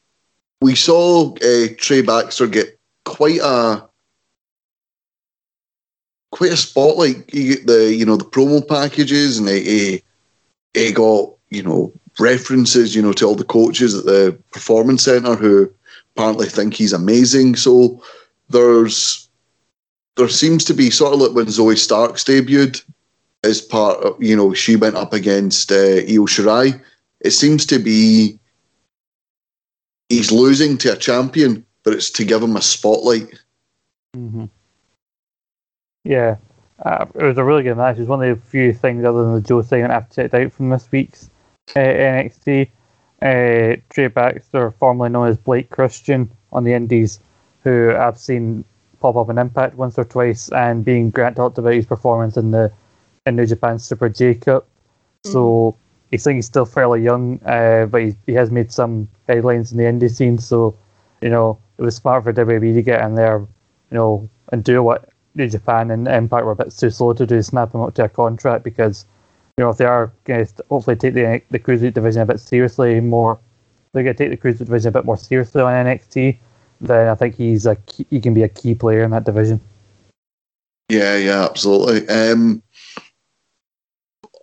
we 0.61 0.75
saw 0.75 1.35
uh, 1.35 1.67
Trey 1.79 2.03
Baxter 2.03 2.47
get 2.47 2.79
quite 3.05 3.41
a 3.43 3.87
quite 6.31 6.53
a 6.53 6.57
spotlight. 6.57 7.35
You 7.35 7.57
get 7.57 7.67
the 7.67 7.95
you 7.95 8.07
know 8.07 8.17
the 8.17 8.25
promo 8.25 8.67
packages, 8.67 9.39
and 9.39 9.49
he, 9.49 10.03
he 10.75 10.93
got 10.93 11.35
you 11.51 11.62
know 11.62 11.93
references 12.19 12.95
you 12.95 13.03
know 13.03 13.12
to 13.12 13.24
all 13.24 13.35
the 13.35 13.45
coaches 13.45 13.95
at 13.95 14.05
the 14.05 14.37
performance 14.53 15.05
center 15.05 15.35
who 15.35 15.70
apparently 16.15 16.47
think 16.47 16.74
he's 16.74 16.93
amazing. 16.93 17.57
So 17.57 18.03
there's 18.49 19.28
there 20.16 20.28
seems 20.28 20.65
to 20.66 20.74
be 20.74 20.91
sort 20.91 21.15
of 21.15 21.20
like 21.20 21.32
when 21.32 21.47
Zoey 21.47 21.78
Starks 21.78 22.24
debuted 22.24 22.82
as 23.43 23.61
part 23.61 23.99
of 24.05 24.23
you 24.23 24.37
know 24.37 24.53
she 24.53 24.77
went 24.77 24.97
up 24.97 25.12
against 25.12 25.73
uh, 25.73 25.74
Io 25.74 26.27
Shirai. 26.27 26.81
It 27.20 27.31
seems 27.31 27.66
to 27.66 27.78
be 27.78 28.39
he's 30.09 30.32
losing 30.32 30.77
to 30.78 30.93
a 30.93 30.97
champion, 30.97 31.65
but 31.85 31.95
it's 31.95 32.11
to 32.11 32.24
give 32.24 32.43
him 32.43 32.57
a 32.57 32.62
spotlight. 32.62 33.41
Mm-hmm. 34.16 34.47
Yeah, 36.05 36.37
uh, 36.85 37.07
it 37.15 37.23
was 37.23 37.39
a 37.39 37.45
really 37.45 37.62
good 37.62 37.77
match. 37.77 37.97
It 37.97 38.01
was 38.01 38.09
one 38.09 38.23
of 38.23 38.43
the 38.43 38.47
few 38.47 38.73
things 38.73 39.05
other 39.05 39.23
than 39.23 39.35
the 39.35 39.41
Joe 39.41 39.62
segment 39.62 39.93
I've 39.93 40.11
checked 40.11 40.35
out 40.35 40.53
from 40.53 40.70
this 40.70 40.91
week's 40.91 41.31
uh, 41.76 41.80
NXT. 41.80 42.68
Uh, 43.22 43.76
Trey 43.90 44.06
Baxter, 44.06 44.70
formerly 44.78 45.10
known 45.10 45.28
as 45.28 45.36
Blake 45.36 45.68
Christian 45.70 46.30
on 46.52 46.64
the 46.64 46.72
Indies, 46.72 47.20
who 47.64 47.94
I've 47.94 48.18
seen 48.18 48.64
pop 49.01 49.16
up 49.16 49.28
in 49.28 49.38
Impact 49.38 49.76
once 49.76 49.98
or 49.98 50.05
twice, 50.05 50.51
and 50.52 50.84
being 50.84 51.10
Grant 51.10 51.36
talked 51.36 51.59
about 51.59 51.74
his 51.74 51.86
performance 51.86 52.36
in 52.36 52.51
the 52.51 52.72
in 53.26 53.36
New 53.36 53.47
Japan 53.47 53.78
Super 53.78 54.09
J 54.09 54.34
Cup. 54.34 54.64
Mm-hmm. 55.24 55.32
So 55.32 55.76
he's 56.10 56.24
think 56.24 56.36
he's 56.36 56.47
still 56.47 56.64
fairly 56.64 57.02
young, 57.02 57.40
uh, 57.44 57.86
but 57.86 58.02
he, 58.02 58.16
he 58.26 58.32
has 58.32 58.51
made 58.51 58.72
some 58.72 59.09
headlines 59.28 59.72
in 59.72 59.78
the 59.78 59.84
indie 59.84 60.10
scene. 60.10 60.38
So, 60.38 60.76
you 61.20 61.28
know, 61.28 61.59
it 61.78 61.82
was 61.82 61.97
smart 61.97 62.24
for 62.24 62.32
WWE 62.32 62.74
to 62.74 62.82
get 62.82 63.02
in 63.05 63.14
there, 63.14 63.38
you 63.38 63.97
know, 63.97 64.28
and 64.52 64.64
do 64.64 64.82
what 64.82 65.09
New 65.34 65.48
Japan 65.48 65.90
and 65.90 66.09
Impact 66.09 66.44
were 66.44 66.52
a 66.52 66.56
bit 66.56 66.76
too 66.76 66.90
slow 66.90 67.12
to 67.12 67.26
do, 67.26 67.40
snap 67.42 67.74
him 67.74 67.80
up 67.80 67.94
to 67.94 68.05
a 68.05 68.09
contract 68.09 68.64
because, 68.64 69.06
you 69.61 69.66
know, 69.66 69.70
if 69.70 69.77
they 69.77 69.85
are 69.85 70.11
going 70.24 70.47
to 70.47 70.65
hopefully 70.70 70.97
take 70.97 71.12
the 71.12 71.43
the 71.51 71.59
cruiserweight 71.59 71.93
division 71.93 72.23
a 72.23 72.24
bit 72.24 72.41
seriously, 72.41 72.99
more 72.99 73.39
they're 73.93 74.03
going 74.03 74.16
to 74.16 74.24
take 74.24 74.31
the 74.31 74.49
cruiserweight 74.49 74.65
division 74.65 74.89
a 74.89 74.93
bit 74.93 75.05
more 75.05 75.19
seriously 75.19 75.61
on 75.61 75.85
NXT, 75.85 76.39
then 76.81 77.09
I 77.09 77.15
think 77.15 77.35
he's 77.35 77.66
a 77.66 77.77
key, 77.77 78.07
he 78.09 78.23
can 78.23 78.32
be 78.32 78.43
a 78.43 78.49
key 78.49 78.74
player 78.74 79.03
in 79.03 79.11
that 79.11 79.24
division. 79.24 79.61
Yeah, 80.89 81.15
yeah, 81.19 81.45
absolutely. 81.45 82.09
Um, 82.09 82.62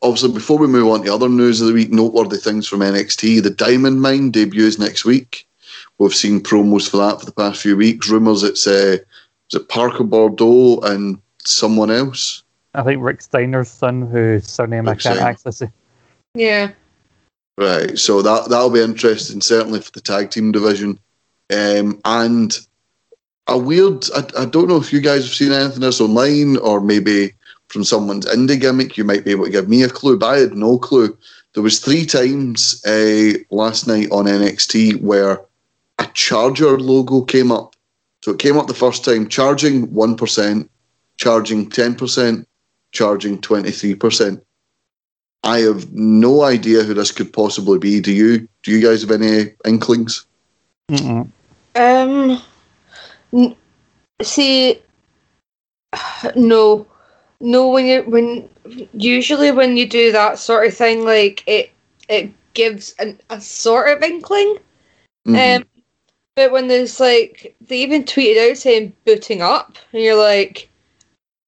obviously, 0.04 0.34
before 0.34 0.60
we 0.60 0.68
move 0.68 0.88
on 0.88 1.04
to 1.04 1.12
other 1.12 1.30
news 1.30 1.62
of 1.62 1.68
the 1.68 1.74
week, 1.74 1.90
noteworthy 1.90 2.38
things 2.38 2.68
from 2.68 2.82
NXT. 2.82 3.42
The 3.42 3.50
Diamond 3.50 4.00
Mine 4.00 4.30
debuts 4.30 4.78
next 4.78 5.04
week. 5.04 5.48
We've 5.98 6.14
seen 6.14 6.42
promos 6.42 6.88
for 6.88 6.98
that 6.98 7.20
for 7.20 7.26
the 7.26 7.32
past 7.32 7.64
few 7.64 7.76
weeks. 7.76 8.08
Rumours 8.08 8.44
it's 8.44 8.68
uh, 8.68 8.98
is 9.50 9.60
it 9.60 9.68
Parker 9.68 10.04
Boudreaux 10.04 10.84
and 10.84 11.20
someone 11.44 11.90
else? 11.90 12.44
I 12.78 12.84
think 12.84 13.02
Rick 13.02 13.22
Steiner's 13.22 13.70
son, 13.70 14.04
whose 14.04 14.48
surname 14.48 14.86
Rick 14.86 15.00
I 15.00 15.02
can't 15.02 15.16
Steiner. 15.16 15.30
access. 15.30 15.62
It. 15.62 15.72
Yeah. 16.36 16.72
Right. 17.58 17.98
So 17.98 18.22
that 18.22 18.50
that'll 18.50 18.70
be 18.70 18.82
interesting, 18.82 19.42
certainly 19.42 19.82
for 19.82 19.92
the 19.92 20.02
tag 20.02 20.30
team 20.30 20.52
division. 20.52 21.00
Um, 21.52 22.00
and 22.06 22.58
a 23.48 23.58
weird. 23.58 24.06
I, 24.16 24.44
I 24.44 24.46
don't 24.46 24.68
know 24.68 24.78
if 24.78 24.94
you 24.94 25.02
guys 25.02 25.24
have 25.24 25.34
seen 25.34 25.52
anything 25.52 25.84
else 25.84 26.00
online, 26.00 26.58
or 26.58 26.80
maybe 26.80 27.34
from 27.68 27.84
someone's 27.84 28.26
indie 28.26 28.60
gimmick, 28.60 28.96
you 28.96 29.04
might 29.04 29.26
be 29.26 29.32
able 29.32 29.46
to 29.46 29.52
give 29.52 29.68
me 29.68 29.84
a 29.84 29.90
clue, 29.90 30.18
but 30.18 30.28
I 30.28 30.40
had 30.40 30.54
no 30.54 30.78
clue. 30.78 31.18
There 31.54 31.64
was 31.64 31.80
three 31.80 32.06
times 32.06 32.86
uh, 32.86 33.34
last 33.50 33.88
night 33.88 34.10
on 34.12 34.26
NXT 34.26 35.02
where 35.02 35.42
a 36.00 36.06
Charger 36.14 36.80
logo 36.80 37.22
came 37.22 37.52
up. 37.52 37.76
So 38.22 38.32
it 38.32 38.40
came 38.40 38.58
up 38.58 38.68
the 38.68 38.74
first 38.74 39.04
time, 39.04 39.28
charging 39.28 39.88
1%, 39.88 40.70
charging 41.18 41.70
10%, 41.70 42.46
charging 42.92 43.40
23%. 43.40 44.42
I 45.44 45.60
have 45.60 45.92
no 45.94 46.44
idea 46.44 46.84
who 46.84 46.94
this 46.94 47.12
could 47.12 47.32
possibly 47.32 47.80
be. 47.80 48.02
Do 48.02 48.12
you? 48.12 48.48
Do 48.64 48.72
you 48.72 48.86
guys 48.86 49.02
have 49.02 49.12
any 49.12 49.54
inklings? 49.66 50.26
Mm-mm. 50.92 51.30
Um, 51.76 52.42
n- 53.34 53.56
see, 54.22 54.82
no. 56.36 56.88
No, 57.40 57.70
when 57.70 57.86
you 57.86 58.02
when 58.04 58.50
usually 58.94 59.52
when 59.52 59.78
you 59.78 59.88
do 59.88 60.12
that 60.12 60.40
sort 60.40 60.66
of 60.66 60.74
thing, 60.74 61.06
like 61.06 61.44
it 61.46 61.72
it 62.10 62.34
gives 62.54 62.94
an, 62.98 63.20
a 63.30 63.40
sort 63.40 63.96
of 63.96 64.02
inkling. 64.04 64.58
Mm-hmm. 65.28 65.62
Um, 65.62 65.68
but 66.36 66.52
when 66.52 66.68
there's 66.68 67.00
like 67.00 67.56
they 67.62 67.78
even 67.78 68.04
tweeted 68.04 68.52
out 68.52 68.58
saying 68.58 68.94
booting 69.06 69.42
up, 69.42 69.78
and 69.94 70.02
you're 70.02 70.22
like, 70.22 70.68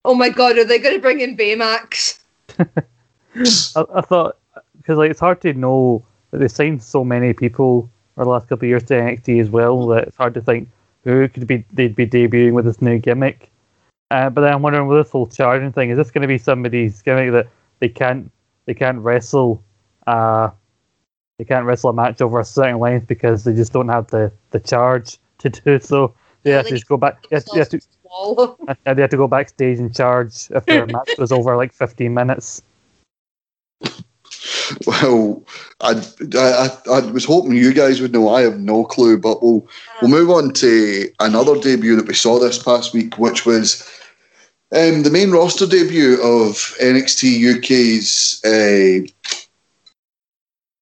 oh 0.10 0.16
my 0.16 0.30
god, 0.30 0.58
are 0.58 0.66
they 0.66 0.80
going 0.80 0.96
to 0.96 1.02
bring 1.02 1.20
in 1.20 1.38
Baymax? 1.38 2.20
I, 2.60 3.86
I, 3.94 4.02
thought 4.02 4.38
because 4.78 4.98
like 4.98 5.12
it's 5.12 5.20
hard 5.20 5.40
to 5.42 5.54
know. 5.54 6.04
That 6.32 6.40
they 6.40 6.48
signed 6.48 6.84
so 6.84 7.04
many 7.04 7.34
people 7.34 7.90
over 8.16 8.26
the 8.26 8.30
last 8.30 8.48
couple 8.48 8.66
of 8.66 8.70
years 8.70 8.84
to 8.84 8.94
NXT 8.94 9.42
as 9.42 9.50
well 9.50 9.88
that 9.88 10.08
it's 10.08 10.18
hard 10.18 10.36
to 10.36 10.42
think 10.42 10.70
who 11.04 11.28
could 11.28 11.48
be 11.48 11.66
they'd 11.74 11.96
be 11.96 12.06
debuting 12.06 12.54
with 12.54 12.66
this 12.66 12.82
new 12.82 13.00
gimmick. 13.00 13.50
Uh, 14.12 14.30
but 14.30 14.42
then 14.42 14.54
I'm 14.54 14.62
wondering 14.62 14.88
with 14.88 15.06
this 15.06 15.12
whole 15.12 15.28
charging 15.28 15.72
thing, 15.72 15.92
is 15.92 15.98
this 15.98 16.12
going 16.12 16.22
to 16.24 16.28
be 16.28 16.38
somebody's 16.38 17.02
gimmick 17.02 17.32
that 17.32 17.48
they 17.80 17.90
can't 17.90 18.32
they 18.66 18.74
can't 18.74 19.00
wrestle 19.00 19.64
uh 20.06 20.50
they 21.40 21.46
can't 21.46 21.66
wrestle 21.66 21.92
a 21.92 21.94
match 21.94 22.22
over 22.22 22.40
a 22.40 22.46
certain 22.46 22.80
length 22.80 23.08
because 23.08 23.44
they 23.44 23.54
just 23.54 23.74
don't 23.74 23.88
have 23.88 24.08
the, 24.08 24.32
the 24.52 24.60
charge 24.60 25.18
to 25.40 25.50
do 25.50 25.80
so. 25.80 26.14
They 26.44 26.52
have 26.52 26.66
to 26.66 26.72
just 26.72 26.88
go 26.88 26.98
back. 26.98 27.28
They 27.30 27.38
have, 27.38 27.46
they 27.54 27.60
have 27.60 27.70
to, 27.70 27.82
Wall. 28.10 28.58
and 28.86 28.98
they 28.98 29.02
had 29.02 29.12
to 29.12 29.18
go 29.18 29.28
backstage 29.28 29.80
and 29.80 29.96
charge 29.96 30.50
if 30.52 30.66
their 30.66 30.86
match 30.98 31.10
was 31.18 31.32
over 31.32 31.56
like 31.56 31.74
15 31.74 32.14
minutes. 32.14 32.62
Well, 34.86 35.44
I, 35.82 36.02
I 36.36 36.70
I 36.92 37.00
was 37.12 37.26
hoping 37.26 37.54
you 37.54 37.74
guys 37.74 38.02
would 38.02 38.12
know. 38.14 38.30
I 38.30 38.42
have 38.42 38.60
no 38.60 38.84
clue, 38.86 39.18
but 39.18 39.42
we'll 39.42 39.68
we'll 40.02 40.12
move 40.12 40.30
on 40.30 40.54
to 40.54 41.10
another 41.20 41.60
debut 41.60 41.96
that 41.96 42.08
we 42.08 42.14
saw 42.14 42.40
this 42.40 42.62
past 42.62 42.94
week, 42.94 43.18
which 43.18 43.46
was 43.46 43.82
um, 44.76 45.02
the 45.04 45.10
main 45.12 45.32
roster 45.32 45.66
debut 45.66 46.16
of 46.22 46.54
NXT 46.82 47.58
UK's. 47.58 48.42
Uh, 48.46 49.08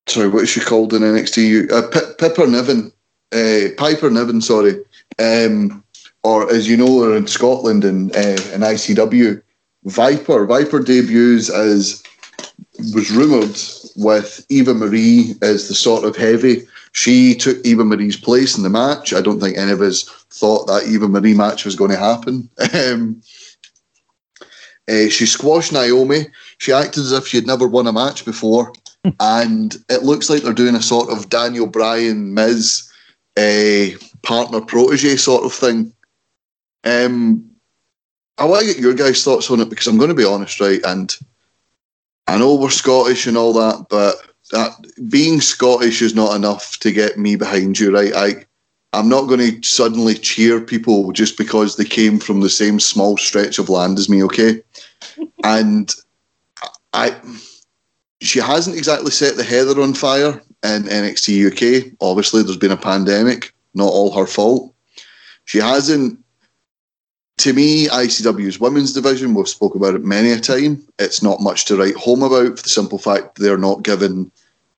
sorry, 0.07 0.27
what 0.27 0.43
is 0.43 0.49
she 0.49 0.59
called 0.59 0.93
in 0.93 1.01
NXT? 1.01 1.37
U- 1.47 1.67
Uh, 1.71 1.87
P- 1.87 2.13
Pipper 2.17 2.45
Niven, 2.47 2.91
uh, 3.33 3.69
Piper 3.77 4.09
Niven, 4.09 4.41
sorry, 4.41 4.83
um, 5.19 5.81
or 6.23 6.51
as 6.51 6.67
you 6.67 6.77
know, 6.77 7.13
in 7.13 7.27
Scotland 7.27 7.83
and 7.83 8.15
uh, 8.15 8.41
in 8.53 8.61
ICW, 8.61 9.41
Viper. 9.85 10.45
Viper 10.45 10.79
debuts 10.79 11.49
as 11.49 12.03
was 12.93 13.11
rumoured 13.11 13.57
with 13.95 14.45
Eva 14.49 14.73
Marie 14.73 15.35
as 15.41 15.67
the 15.67 15.73
sort 15.73 16.03
of 16.03 16.15
heavy. 16.15 16.67
She 16.91 17.35
took 17.35 17.63
Eva 17.65 17.83
Marie's 17.83 18.17
place 18.17 18.57
in 18.57 18.63
the 18.63 18.69
match. 18.69 19.13
I 19.13 19.21
don't 19.21 19.39
think 19.39 19.57
any 19.57 19.71
of 19.71 19.81
us 19.81 20.03
thought 20.31 20.67
that 20.67 20.87
Eva 20.87 21.07
Marie 21.07 21.33
match 21.33 21.65
was 21.65 21.75
going 21.75 21.91
to 21.91 21.97
happen. 21.97 22.49
Um, 22.73 23.21
uh, 24.89 25.09
she 25.09 25.25
squashed 25.25 25.73
Naomi. 25.73 26.27
She 26.59 26.71
acted 26.71 27.01
as 27.01 27.11
if 27.11 27.27
she 27.27 27.35
had 27.35 27.45
never 27.45 27.67
won 27.67 27.87
a 27.87 27.91
match 27.91 28.23
before. 28.23 28.71
and 29.19 29.75
it 29.89 30.03
looks 30.03 30.29
like 30.29 30.43
they're 30.43 30.53
doing 30.53 30.75
a 30.75 30.81
sort 30.81 31.09
of 31.09 31.29
Daniel 31.29 31.67
Bryan 31.67 32.33
Miz 32.33 32.89
uh, 33.37 33.87
partner 34.23 34.61
protege 34.61 35.17
sort 35.17 35.43
of 35.43 35.53
thing. 35.53 35.93
Um, 36.87 37.49
I 38.37 38.45
want 38.45 38.61
to 38.61 38.73
get 38.73 38.81
your 38.81 38.93
guys' 38.93 39.23
thoughts 39.23 39.49
on 39.51 39.59
it 39.59 39.69
because 39.69 39.87
I'm 39.87 39.97
going 39.97 40.09
to 40.09 40.15
be 40.15 40.23
honest, 40.23 40.59
right? 40.59 40.79
And 40.85 41.15
I 42.27 42.37
know 42.37 42.55
we're 42.55 42.69
Scottish 42.69 43.25
and 43.27 43.35
all 43.35 43.53
that, 43.53 43.87
but 43.89 44.15
that, 44.51 44.71
being 45.09 45.41
Scottish 45.41 46.01
is 46.01 46.15
not 46.15 46.35
enough 46.35 46.77
to 46.79 46.91
get 46.91 47.17
me 47.17 47.35
behind 47.35 47.79
you, 47.79 47.93
right? 47.93 48.13
I, 48.13 48.45
I'm 48.93 49.09
not 49.09 49.27
going 49.27 49.39
to 49.39 49.67
suddenly 49.67 50.13
cheer 50.13 50.61
people 50.61 51.11
just 51.11 51.37
because 51.37 51.75
they 51.75 51.83
came 51.83 52.19
from 52.19 52.41
the 52.41 52.49
same 52.49 52.79
small 52.79 53.17
stretch 53.17 53.59
of 53.59 53.69
land 53.69 53.97
as 53.97 54.07
me, 54.07 54.23
okay? 54.23 54.61
and 55.43 55.93
I, 56.93 57.15
she 58.21 58.39
hasn't 58.39 58.77
exactly 58.77 59.11
set 59.11 59.35
the 59.35 59.43
heather 59.43 59.81
on 59.81 59.93
fire 59.93 60.41
in 60.63 60.83
NXT 60.83 61.51
UK. 61.51 61.93
Obviously, 62.01 62.43
there's 62.43 62.57
been 62.57 62.71
a 62.71 62.77
pandemic, 62.77 63.53
not 63.73 63.91
all 63.91 64.11
her 64.13 64.27
fault. 64.27 64.73
She 65.45 65.59
hasn't 65.59 66.19
to 67.37 67.53
me, 67.53 67.87
ICW's 67.87 68.59
women's 68.59 68.93
division, 68.93 69.33
we've 69.33 69.47
spoken 69.47 69.79
about 69.79 69.95
it 69.95 70.03
many 70.03 70.31
a 70.31 70.39
time. 70.39 70.83
It's 70.97 71.21
not 71.21 71.39
much 71.39 71.65
to 71.65 71.77
write 71.77 71.95
home 71.95 72.23
about 72.23 72.57
for 72.57 72.63
the 72.63 72.69
simple 72.69 72.97
fact 72.97 73.37
they're 73.37 73.57
not 73.57 73.83
given 73.83 74.31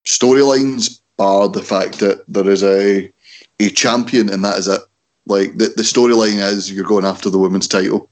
storylines, 0.05 0.99
bar 1.17 1.47
the 1.47 1.61
fact 1.61 1.99
that 1.99 2.23
there 2.27 2.49
is 2.49 2.63
a 2.63 3.11
a 3.59 3.69
champion 3.69 4.29
and 4.29 4.43
that 4.43 4.57
is 4.57 4.67
it. 4.67 4.81
Like 5.25 5.57
the, 5.57 5.67
the 5.75 5.83
storyline 5.83 6.39
is 6.39 6.71
you're 6.71 6.85
going 6.85 7.05
after 7.05 7.29
the 7.29 7.37
women's 7.37 7.67
title. 7.67 8.09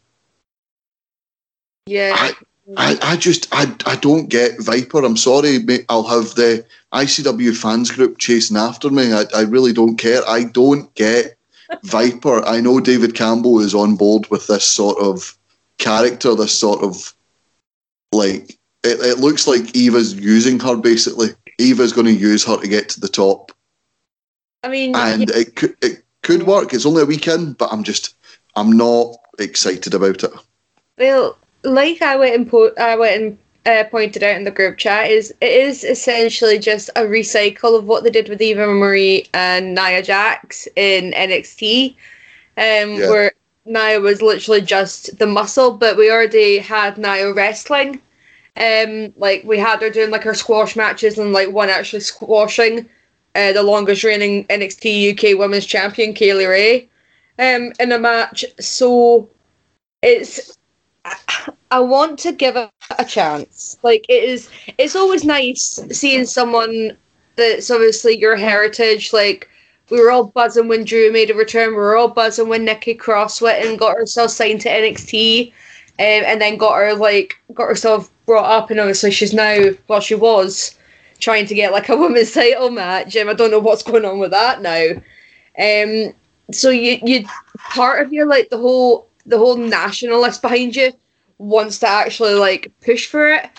Yeah. 1.87 2.13
I, 2.15 2.33
I, 2.75 2.99
I 3.01 3.17
just 3.17 3.47
I, 3.51 3.73
I 3.85 3.95
don't 3.95 4.27
get 4.27 4.61
Viper. 4.61 5.03
I'm 5.03 5.17
sorry, 5.17 5.59
mate. 5.59 5.85
I'll 5.89 6.03
have 6.03 6.35
the 6.35 6.65
ICW 6.93 7.55
fans 7.55 7.91
group 7.91 8.17
chasing 8.17 8.57
after 8.57 8.89
me. 8.89 9.13
I, 9.13 9.23
I 9.33 9.41
really 9.41 9.73
don't 9.73 9.97
care. 9.97 10.21
I 10.27 10.43
don't 10.43 10.93
get 10.95 11.36
Viper. 11.83 12.45
I 12.45 12.61
know 12.61 12.79
David 12.79 13.15
Campbell 13.15 13.59
is 13.59 13.75
on 13.75 13.95
board 13.95 14.27
with 14.29 14.47
this 14.47 14.65
sort 14.65 14.97
of 14.99 15.37
character, 15.77 16.35
this 16.35 16.57
sort 16.57 16.83
of 16.83 17.13
like 18.11 18.51
it, 18.83 18.99
it 19.01 19.19
looks 19.19 19.47
like 19.47 19.75
Eva's 19.75 20.13
using 20.13 20.59
her 20.59 20.75
basically. 20.75 21.29
Eva's 21.59 21.93
going 21.93 22.05
to 22.07 22.13
use 22.13 22.45
her 22.45 22.57
to 22.57 22.67
get 22.67 22.87
to 22.89 22.99
the 22.99 23.07
top, 23.07 23.51
I 24.63 24.69
mean, 24.69 24.95
and 24.95 25.29
it 25.31 25.55
could 25.55 25.75
it 25.81 26.03
could 26.23 26.43
work. 26.43 26.73
It's 26.73 26.85
only 26.85 27.01
a 27.01 27.05
weekend, 27.05 27.57
but 27.57 27.71
I'm 27.71 27.83
just 27.83 28.15
I'm 28.55 28.71
not 28.71 29.15
excited 29.39 29.93
about 29.93 30.23
it. 30.23 30.31
Well, 30.97 31.37
like 31.63 32.01
I 32.01 32.15
went 32.15 32.35
and 32.35 32.49
po- 32.49 32.73
I 32.79 32.95
went 32.95 33.21
and 33.21 33.37
uh, 33.67 33.83
pointed 33.91 34.23
out 34.23 34.37
in 34.37 34.45
the 34.45 34.51
group 34.51 34.77
chat, 34.77 35.11
is 35.11 35.31
it 35.41 35.51
is 35.51 35.83
essentially 35.83 36.57
just 36.57 36.89
a 36.95 37.01
recycle 37.01 37.77
of 37.77 37.85
what 37.85 38.03
they 38.03 38.09
did 38.09 38.29
with 38.29 38.41
Eva 38.41 38.65
Marie 38.67 39.27
and 39.33 39.75
Nia 39.75 40.01
Jax 40.01 40.67
in 40.75 41.11
NXT, 41.11 41.95
um, 42.57 42.93
Yeah. 42.93 43.09
where 43.09 43.31
Nia 43.65 43.99
was 43.99 44.21
literally 44.21 44.61
just 44.61 45.17
the 45.19 45.27
muscle, 45.27 45.71
but 45.71 45.97
we 45.97 46.09
already 46.09 46.59
had 46.59 46.97
Nia 46.97 47.33
wrestling. 47.33 48.01
Um, 48.55 49.13
like 49.17 49.43
we 49.43 49.59
had 49.59 49.81
her 49.81 49.89
doing 49.91 50.09
like 50.09 50.23
her 50.23 50.33
squash 50.33 50.75
matches 50.75 51.19
and 51.19 51.31
like 51.31 51.51
one 51.51 51.69
actually 51.69 51.99
squashing 51.99 52.89
uh, 53.35 53.51
the 53.53 53.61
longest 53.61 54.03
reigning 54.03 54.45
NXT 54.45 55.11
UK 55.11 55.37
Women's 55.37 55.65
Champion 55.67 56.13
Kay 56.13 56.33
Lee 56.33 56.45
Ray 56.47 56.89
um, 57.37 57.71
in 57.79 57.91
a 57.91 57.99
match. 57.99 58.45
So 58.59 59.29
it's 60.01 60.56
I 61.71 61.79
want 61.79 62.19
to 62.19 62.31
give 62.31 62.55
it 62.55 62.69
a 62.97 63.05
chance. 63.05 63.77
Like 63.83 64.05
it 64.09 64.23
is, 64.23 64.49
it's 64.77 64.95
always 64.95 65.23
nice 65.23 65.79
seeing 65.91 66.25
someone 66.25 66.97
that's 67.35 67.69
obviously 67.69 68.17
your 68.17 68.35
heritage. 68.35 69.13
Like 69.13 69.49
we 69.89 69.99
were 69.99 70.11
all 70.11 70.25
buzzing 70.25 70.67
when 70.67 70.83
Drew 70.83 71.11
made 71.11 71.29
a 71.29 71.35
return. 71.35 71.69
We 71.69 71.75
were 71.75 71.95
all 71.95 72.07
buzzing 72.09 72.49
when 72.49 72.65
Nikki 72.65 72.93
Cross 72.93 73.41
went 73.41 73.65
and 73.65 73.79
got 73.79 73.97
herself 73.97 74.31
signed 74.31 74.61
to 74.61 74.69
NXT, 74.69 75.47
um, 75.49 75.53
and 75.99 76.41
then 76.41 76.57
got 76.57 76.75
her 76.75 76.93
like 76.93 77.37
got 77.53 77.67
herself 77.67 78.09
brought 78.25 78.49
up. 78.49 78.69
And 78.69 78.79
obviously 78.79 79.11
she's 79.11 79.33
now, 79.33 79.71
well, 79.87 80.01
she 80.01 80.15
was 80.15 80.77
trying 81.19 81.45
to 81.47 81.55
get 81.55 81.71
like 81.71 81.89
a 81.89 81.97
women's 81.97 82.33
title 82.33 82.69
match. 82.69 83.15
Um, 83.15 83.29
I 83.29 83.33
don't 83.33 83.51
know 83.51 83.59
what's 83.59 83.83
going 83.83 84.05
on 84.05 84.19
with 84.19 84.31
that 84.31 84.61
now. 84.61 84.91
Um, 85.59 86.13
so 86.51 86.69
you 86.69 86.99
you 87.03 87.25
part 87.69 88.05
of 88.05 88.13
your 88.13 88.25
like 88.25 88.49
the 88.49 88.57
whole 88.57 89.06
the 89.27 89.37
whole 89.37 89.57
nationalist 89.57 90.41
behind 90.41 90.75
you 90.75 90.91
wants 91.37 91.79
to 91.79 91.87
actually 91.87 92.33
like 92.33 92.71
push 92.81 93.05
for 93.05 93.29
it, 93.29 93.49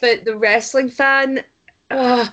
but 0.00 0.24
the 0.24 0.36
wrestling 0.36 0.90
fan, 0.90 1.42
uh, 1.90 2.28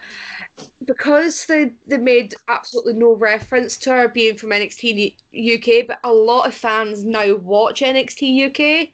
because 0.86 1.46
they 1.46 1.66
they 1.86 1.98
made 1.98 2.34
absolutely 2.48 2.94
no 2.94 3.14
reference 3.14 3.78
to 3.78 3.92
her 3.92 4.08
being 4.08 4.38
from 4.38 4.50
NXT 4.50 5.16
UK, 5.34 5.88
but 5.88 6.00
a 6.04 6.14
lot 6.14 6.48
of 6.48 6.56
fans 6.56 7.04
now 7.04 7.36
watch 7.36 7.82
NXT 7.82 8.50
UK, 8.50 8.90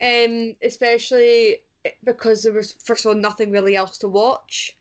um, 0.00 0.56
especially 0.62 1.62
because 2.04 2.44
there 2.44 2.52
was 2.52 2.72
first 2.72 3.04
of 3.04 3.10
all 3.10 3.20
nothing 3.20 3.50
really 3.50 3.74
else 3.76 3.98
to 3.98 4.08
watch, 4.08 4.76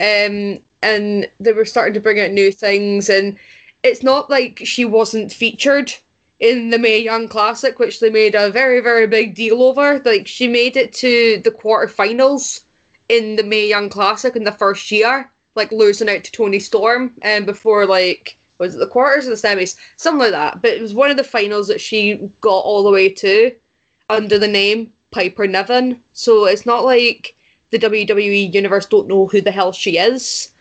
um, 0.00 0.58
and 0.82 1.30
they 1.38 1.52
were 1.52 1.64
starting 1.64 1.94
to 1.94 2.00
bring 2.00 2.20
out 2.20 2.32
new 2.32 2.50
things, 2.50 3.08
and 3.08 3.38
it's 3.82 4.02
not 4.02 4.28
like 4.28 4.60
she 4.64 4.84
wasn't 4.84 5.32
featured 5.32 5.94
in 6.40 6.70
the 6.70 6.78
Mae 6.78 6.98
Young 6.98 7.28
Classic, 7.28 7.78
which 7.78 8.00
they 8.00 8.10
made 8.10 8.34
a 8.34 8.50
very, 8.50 8.80
very 8.80 9.06
big 9.06 9.34
deal 9.34 9.62
over. 9.62 10.00
Like 10.00 10.26
she 10.26 10.48
made 10.48 10.76
it 10.76 10.92
to 10.94 11.40
the 11.44 11.50
quarterfinals 11.50 12.64
in 13.08 13.36
the 13.36 13.44
Mae 13.44 13.68
Young 13.68 13.90
Classic 13.90 14.34
in 14.34 14.44
the 14.44 14.52
first 14.52 14.90
year, 14.90 15.30
like 15.54 15.70
losing 15.70 16.08
out 16.08 16.24
to 16.24 16.32
Toni 16.32 16.58
Storm, 16.58 17.14
and 17.22 17.46
before 17.46 17.86
like 17.86 18.36
was 18.58 18.74
it 18.74 18.78
the 18.78 18.86
quarters 18.86 19.26
or 19.26 19.30
the 19.30 19.36
semis, 19.36 19.78
something 19.96 20.20
like 20.20 20.32
that. 20.32 20.60
But 20.60 20.72
it 20.72 20.82
was 20.82 20.94
one 20.94 21.10
of 21.10 21.16
the 21.16 21.24
finals 21.24 21.68
that 21.68 21.80
she 21.80 22.16
got 22.40 22.50
all 22.50 22.82
the 22.82 22.90
way 22.90 23.08
to 23.08 23.54
under 24.08 24.38
the 24.38 24.48
name 24.48 24.92
Piper 25.10 25.46
Niven. 25.46 26.02
So 26.12 26.46
it's 26.46 26.66
not 26.66 26.84
like 26.84 27.36
the 27.70 27.78
WWE 27.78 28.52
universe 28.52 28.86
don't 28.86 29.08
know 29.08 29.26
who 29.26 29.40
the 29.40 29.50
hell 29.50 29.72
she 29.72 29.98
is. 29.98 30.52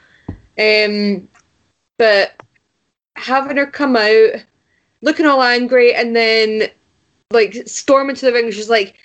Um, 0.57 1.27
but 1.97 2.41
having 3.15 3.57
her 3.57 3.65
come 3.65 3.95
out 3.95 4.43
looking 5.01 5.25
all 5.25 5.41
angry 5.41 5.93
and 5.93 6.15
then 6.15 6.69
like 7.31 7.55
storm 7.67 8.09
into 8.09 8.25
the 8.25 8.33
ring 8.33 8.51
she's 8.51 8.69
like 8.69 8.95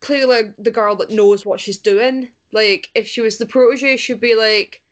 clearly 0.00 0.54
the 0.58 0.70
girl 0.70 0.96
that 0.96 1.10
knows 1.10 1.44
what 1.44 1.60
she's 1.60 1.78
doing 1.78 2.32
like 2.52 2.90
if 2.94 3.06
she 3.06 3.20
was 3.20 3.38
the 3.38 3.46
protege 3.46 3.96
she'd 3.96 4.20
be 4.20 4.34
like 4.34 4.82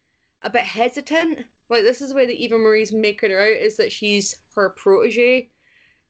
a 0.43 0.51
bit 0.51 0.65
hesitant 0.65 1.47
like 1.69 1.83
this 1.83 2.01
is 2.01 2.11
the 2.11 2.17
way 2.17 2.27
that 2.27 2.41
eva 2.41 2.59
marie's 2.59 2.93
making 2.93 3.31
her 3.31 3.41
out 3.41 3.47
is 3.47 3.77
that 3.77 3.93
she's 3.93 4.43
her 4.55 4.71
protege 4.71 5.49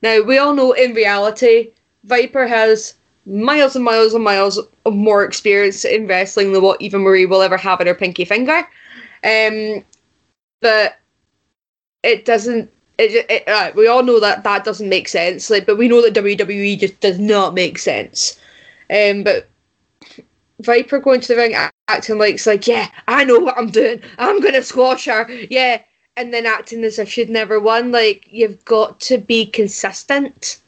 now 0.03 0.21
we 0.21 0.39
all 0.39 0.55
know 0.55 0.73
in 0.73 0.95
reality 0.95 1.71
viper 2.05 2.47
has 2.47 2.95
miles 3.27 3.77
and 3.77 3.85
miles 3.85 4.15
and 4.15 4.25
miles 4.25 4.59
of 4.59 4.95
more 4.95 5.25
experience 5.25 5.85
in 5.85 6.07
wrestling 6.07 6.53
than 6.53 6.63
what 6.63 6.81
Eva 6.83 6.99
Marie 6.99 7.27
will 7.27 7.43
ever 7.43 7.57
have 7.57 7.81
in 7.81 7.87
her 7.87 7.95
pinky 7.95 8.25
finger. 8.25 8.67
Um, 9.25 9.85
but 10.61 10.99
it 12.03 12.25
doesn't. 12.25 12.71
It, 13.03 13.27
it 13.31 13.49
uh, 13.49 13.73
we 13.75 13.87
all 13.87 14.03
know 14.03 14.21
that 14.21 14.45
that 14.45 14.65
doesn't 14.65 14.89
make 14.89 15.09
sense. 15.09 15.51
Like, 15.51 15.67
but 15.67 15.79
we 15.79 15.89
know 15.89 16.03
that 16.03 16.15
WWE 16.15 16.79
just 16.79 17.01
does 17.01 17.19
not 17.19 17.55
make 17.55 17.79
sense. 17.79 18.39
Um, 18.91 19.23
but 19.23 19.49
Viper 20.61 20.99
going 20.99 21.21
to 21.21 21.29
the 21.29 21.37
ring 21.37 21.55
acting 21.89 22.19
like 22.19 22.35
it's 22.35 22.47
like, 22.47 22.67
yeah, 22.67 22.89
I 23.09 23.25
know 23.25 23.39
what 23.39 23.59
I'm 23.59 23.71
doing. 23.71 24.03
I'm 24.19 24.41
gonna 24.41 24.63
squash 24.63 25.07
her. 25.07 25.31
Yeah, 25.51 25.83
and 26.17 26.33
then 26.33 26.47
acting 26.47 26.85
as 26.85 26.99
if 26.99 27.09
she'd 27.09 27.31
never 27.31 27.59
won. 27.61 27.93
Like 27.93 28.29
you've 28.31 28.65
got 28.65 29.01
to 29.01 29.19
be 29.19 29.47
consistent. 29.47 30.61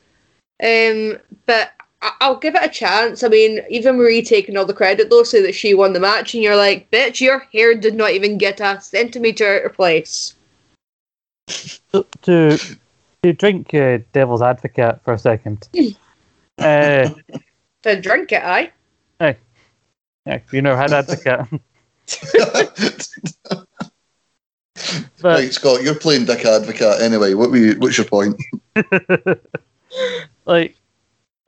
Um, 0.63 1.19
but 1.47 1.73
I- 2.03 2.29
will 2.29 2.37
give 2.37 2.55
it 2.55 2.65
a 2.65 2.69
chance. 2.69 3.23
I 3.23 3.29
mean, 3.29 3.63
Eva 3.71 3.93
Marie 3.93 4.23
taking 4.23 4.57
all 4.57 4.67
the 4.67 4.75
credit 4.75 5.11
though, 5.11 5.23
say 5.23 5.43
that 5.43 5.55
she 5.55 5.75
won 5.75 5.93
the 5.93 6.01
match, 6.01 6.35
and 6.35 6.43
you're 6.43 6.57
like, 6.57 6.91
bitch, 6.91 7.21
your 7.21 7.41
hair 7.53 7.75
did 7.75 7.95
not 7.95 8.11
even 8.13 8.39
get 8.39 8.61
a 8.61 8.81
centimeter 8.81 9.61
out 9.61 9.67
of 9.67 9.73
place. 9.75 10.35
To 11.47 12.07
to, 12.23 12.59
to 13.23 13.33
drink 13.33 13.75
uh, 13.75 13.99
devil's 14.13 14.43
advocate 14.43 15.01
for 15.05 15.15
a 15.15 15.19
second. 15.19 15.69
uh, 16.59 17.11
to 17.83 18.01
drink 18.01 18.33
it, 18.33 18.43
I. 18.43 18.73
Hey, 19.19 19.37
yeah, 20.27 20.41
you 20.53 20.63
know, 20.63 20.77
had 20.77 20.93
advocate. 20.93 21.47
but, 25.21 25.39
right, 25.39 25.53
Scott, 25.53 25.83
you're 25.83 25.95
playing 25.95 26.25
dick 26.25 26.45
advocate 26.45 27.01
anyway. 27.01 27.35
What 27.35 27.51
were 27.51 27.57
you, 27.57 27.75
what's 27.79 27.99
your 27.99 28.07
point? 28.07 28.41
like, 30.47 30.77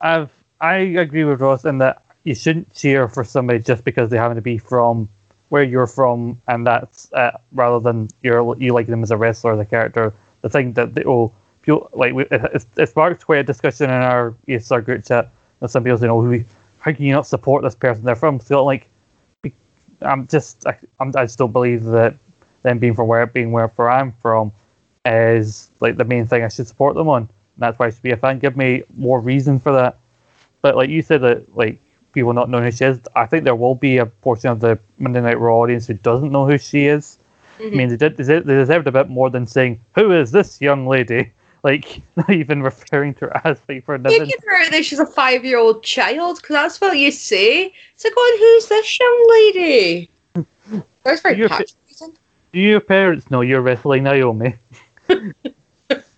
I've 0.01 0.31
I 0.59 0.75
agree 0.75 1.23
with 1.23 1.41
Ross 1.41 1.65
in 1.65 1.77
that 1.79 2.03
you 2.23 2.35
shouldn't 2.35 2.73
cheer 2.73 3.07
for 3.07 3.23
somebody 3.23 3.59
just 3.59 3.83
because 3.83 4.09
they 4.09 4.17
happen 4.17 4.35
to 4.35 4.41
be 4.41 4.57
from 4.57 5.09
where 5.49 5.63
you're 5.63 5.87
from, 5.87 6.41
and 6.47 6.67
that's 6.67 7.11
uh, 7.13 7.37
rather 7.51 7.79
than 7.79 8.09
you're 8.21 8.57
you 8.57 8.73
like 8.73 8.87
them 8.87 9.03
as 9.03 9.11
a 9.11 9.17
wrestler, 9.17 9.55
the 9.55 9.65
character. 9.65 10.13
The 10.41 10.49
thing 10.49 10.73
that 10.73 10.95
they 10.95 11.03
oh, 11.05 11.33
people 11.61 11.89
like 11.93 12.13
we, 12.13 12.25
it, 12.25 12.65
it 12.77 12.89
sparked 12.89 13.25
quite 13.25 13.39
a 13.39 13.43
discussion 13.43 13.89
in 13.89 14.01
our 14.01 14.35
ESR 14.47 14.83
group 14.83 15.05
chat. 15.05 15.29
And 15.61 15.69
some 15.69 15.83
people 15.83 15.97
saying, 15.97 16.11
"Oh, 16.11 16.43
how 16.79 16.91
can 16.91 17.05
you 17.05 17.13
not 17.13 17.27
support 17.27 17.63
this 17.63 17.75
person? 17.75 18.03
They're 18.03 18.15
from." 18.15 18.39
So 18.39 18.63
like, 18.63 18.87
I'm 20.01 20.27
just 20.27 20.67
I, 20.67 20.77
I'm, 20.99 21.11
I 21.15 21.25
just 21.25 21.37
don't 21.37 21.53
believe 21.53 21.83
that 21.85 22.15
them 22.63 22.79
being 22.79 22.93
from 22.93 23.07
where 23.07 23.25
being 23.25 23.51
where 23.51 23.71
I'm 23.89 24.11
from 24.21 24.51
is 25.05 25.71
like 25.79 25.97
the 25.97 26.05
main 26.05 26.27
thing 26.27 26.43
I 26.43 26.49
should 26.49 26.67
support 26.67 26.95
them 26.95 27.07
on. 27.07 27.23
And 27.23 27.29
that's 27.59 27.79
why 27.79 27.87
I 27.87 27.89
should 27.89 28.01
be 28.03 28.11
a 28.11 28.17
fan. 28.17 28.39
Give 28.39 28.57
me 28.57 28.83
more 28.95 29.19
reason 29.19 29.59
for 29.59 29.71
that. 29.71 29.97
But 30.61 30.75
like 30.75 30.89
you 30.89 31.01
said 31.01 31.21
that 31.21 31.55
like 31.55 31.79
people 32.17 32.33
not 32.33 32.49
knowing 32.49 32.63
who 32.63 32.71
she 32.71 32.83
is, 32.83 32.99
I 33.15 33.27
think 33.27 33.43
there 33.43 33.55
will 33.55 33.75
be 33.75 33.97
a 33.97 34.07
portion 34.07 34.49
of 34.49 34.59
the 34.59 34.79
Monday 34.97 35.21
Night 35.21 35.39
Raw 35.39 35.59
audience 35.59 35.85
who 35.85 35.93
doesn't 35.93 36.31
know 36.31 36.47
who 36.47 36.57
she 36.57 36.87
is. 36.87 37.19
Mm-hmm. 37.59 37.73
I 37.73 37.77
mean, 37.77 37.89
they 37.89 37.97
did 37.97 38.17
they 38.17 38.39
deserved 38.41 38.87
a 38.87 38.91
bit 38.91 39.07
more 39.07 39.29
than 39.29 39.45
saying, 39.45 39.79
"Who 39.93 40.11
is 40.11 40.31
this 40.31 40.59
young 40.59 40.87
lady?" 40.87 41.31
Like 41.63 42.01
not 42.15 42.29
even 42.29 42.61
referring 42.61 43.15
to 43.15 43.25
her 43.25 43.41
as 43.43 43.59
like 43.67 43.83
for 43.83 43.95
You 43.97 44.19
can 44.19 44.29
her 44.47 44.69
that 44.69 44.85
she's 44.85 44.99
a 44.99 45.07
five-year-old 45.07 45.83
child 45.83 46.37
because 46.37 46.53
that's 46.53 46.79
what 46.79 46.97
you 46.97 47.11
say. 47.11 47.73
It's 47.93 48.03
like, 48.05 48.15
going, 48.15 48.37
who's 48.37 48.67
this 48.67 48.99
young 48.99 49.27
lady? 49.29 50.09
That's 51.03 51.21
very 51.21 51.35
your, 51.35 51.49
Do 51.49 52.59
your 52.59 52.79
parents 52.79 53.29
know 53.31 53.41
you're 53.41 53.61
wrestling 53.61 54.03
Naomi? 54.03 54.55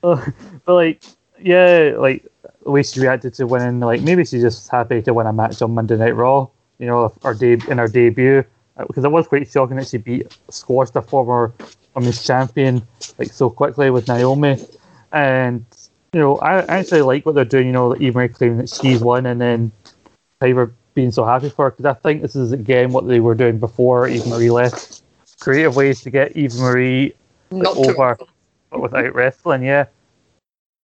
but 0.01 0.33
like, 0.67 1.03
yeah, 1.41 1.93
like 1.97 2.28
way 2.71 2.83
she 2.83 2.99
reacted 2.99 3.33
to 3.35 3.47
winning, 3.47 3.79
like 3.79 4.01
maybe 4.01 4.25
she's 4.25 4.41
just 4.41 4.69
happy 4.69 5.01
to 5.01 5.13
win 5.13 5.27
a 5.27 5.33
match 5.33 5.61
on 5.61 5.73
Monday 5.73 5.97
Night 5.97 6.15
Raw. 6.15 6.47
You 6.77 6.87
know, 6.87 7.13
our 7.23 7.33
de- 7.33 7.69
in 7.69 7.77
her 7.77 7.87
debut, 7.87 8.43
because 8.87 9.03
uh, 9.03 9.09
it 9.09 9.11
was 9.11 9.27
quite 9.27 9.49
shocking 9.49 9.77
that 9.77 9.87
she 9.87 9.97
beat 9.97 10.37
squashed 10.49 10.95
a 10.95 11.01
former 11.01 11.53
women's 11.95 12.25
champion 12.25 12.81
like 13.17 13.31
so 13.31 13.49
quickly 13.49 13.89
with 13.89 14.07
Naomi. 14.07 14.57
And 15.11 15.65
you 16.13 16.19
know, 16.19 16.37
I 16.37 16.59
actually 16.65 17.01
like 17.01 17.25
what 17.25 17.35
they're 17.35 17.45
doing. 17.45 17.67
You 17.67 17.73
know, 17.73 17.95
Eva 17.97 18.17
Marie 18.17 18.29
claiming 18.29 18.57
that 18.59 18.69
she's 18.69 19.01
won, 19.01 19.25
and 19.25 19.39
then 19.39 19.71
Piper 20.39 20.73
being 20.95 21.11
so 21.11 21.23
happy 21.23 21.49
for 21.49 21.65
her 21.65 21.71
because 21.71 21.85
I 21.85 21.93
think 21.93 22.21
this 22.21 22.35
is 22.35 22.51
again 22.51 22.91
what 22.91 23.07
they 23.07 23.19
were 23.19 23.35
doing 23.35 23.59
before 23.59 24.07
Eva 24.07 24.29
Marie 24.29 24.51
left. 24.51 25.03
Creative 25.39 25.75
ways 25.75 26.01
to 26.01 26.09
get 26.09 26.35
Eva 26.35 26.57
Marie 26.57 27.13
like, 27.51 27.77
over, 27.77 28.17
but 28.69 28.81
without 28.81 29.13
wrestling. 29.13 29.63
Yeah. 29.63 29.85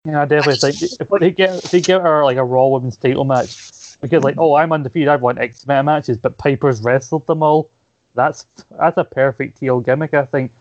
Yeah, 0.06 0.22
I 0.22 0.26
definitely 0.26 0.72
think 0.72 1.00
if 1.00 1.20
they 1.20 1.32
get 1.32 1.64
if 1.64 1.72
they 1.72 1.82
get 1.82 2.02
her 2.02 2.24
like 2.24 2.38
a 2.38 2.44
Raw 2.44 2.68
Women's 2.68 2.98
Title 2.98 3.26
match, 3.26 4.00
because 4.02 4.24
like, 4.24 4.36
oh, 4.38 4.56
I'm 4.56 4.72
undefeated, 4.72 5.08
I've 5.08 5.22
won 5.22 5.40
X 5.40 5.64
amount 5.64 5.80
of 5.80 5.86
matches, 5.86 6.18
but 6.18 6.38
Piper's 6.38 6.82
wrestled 6.82 7.26
them 7.28 7.42
all. 7.42 7.70
That's 8.14 8.46
that's 8.78 8.98
a 8.98 9.04
perfect 9.04 9.60
heel 9.60 9.80
gimmick, 9.80 10.14
I 10.14 10.26
think. 10.26 10.52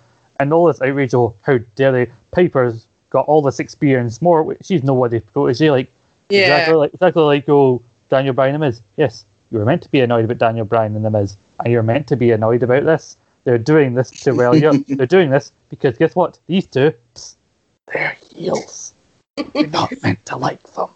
And 0.40 0.52
all 0.52 0.66
this 0.66 0.80
outrage, 0.80 1.14
oh, 1.14 1.36
how 1.42 1.58
dare 1.76 1.92
they? 1.92 2.12
Piper's 2.30 2.86
got 3.10 3.26
all 3.26 3.42
this 3.42 3.60
experience, 3.60 4.22
more 4.22 4.56
she's 4.62 4.82
nobody's 4.82 5.22
protege, 5.22 5.70
like 5.70 5.92
yeah. 6.30 6.40
exactly 6.40 6.74
like 6.74 6.94
exactly 6.94 7.22
like 7.22 7.48
oh 7.48 7.82
Daniel 8.08 8.34
Bryan 8.34 8.54
and 8.54 8.62
Miz. 8.62 8.82
Yes, 8.96 9.26
you 9.50 9.58
were 9.58 9.66
meant 9.66 9.82
to 9.82 9.90
be 9.90 10.00
annoyed 10.00 10.24
about 10.24 10.38
Daniel 10.38 10.64
Bryan 10.64 10.96
and 10.96 11.04
the 11.04 11.10
Miz, 11.10 11.36
and 11.62 11.72
you're 11.72 11.82
meant 11.82 12.06
to 12.08 12.16
be 12.16 12.30
annoyed 12.30 12.62
about 12.62 12.84
this. 12.84 13.18
They're 13.44 13.58
doing 13.58 13.94
this 13.94 14.10
to 14.22 14.32
well, 14.32 14.56
you 14.56 14.84
they're 14.88 15.06
doing 15.06 15.30
this 15.30 15.52
because 15.68 15.98
guess 15.98 16.16
what? 16.16 16.38
These 16.46 16.66
two, 16.66 16.94
psst, 17.14 17.36
they're 17.92 18.16
heels. 18.32 18.93
You're 19.36 19.66
not 19.69 19.93
meant 20.02 20.24
to 20.27 20.36
like 20.36 20.62
them. 20.74 20.89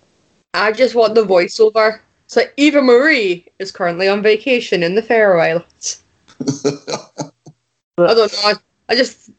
I 0.55 0.73
just 0.73 0.95
want 0.95 1.15
the 1.15 1.25
voiceover. 1.25 2.01
So 2.27 2.43
Eva 2.57 2.83
Marie 2.83 3.47
is 3.59 3.73
currently 3.73 4.09
on 4.09 4.23
vacation 4.23 4.83
in 4.83 4.95
the 4.95 5.03
Faroe 5.03 5.41
Islands. 5.41 6.03
I 6.47 8.15
don't 8.15 8.33
know. 8.33 8.39
I, 8.45 8.55
I 8.89 8.95
just 8.95 9.31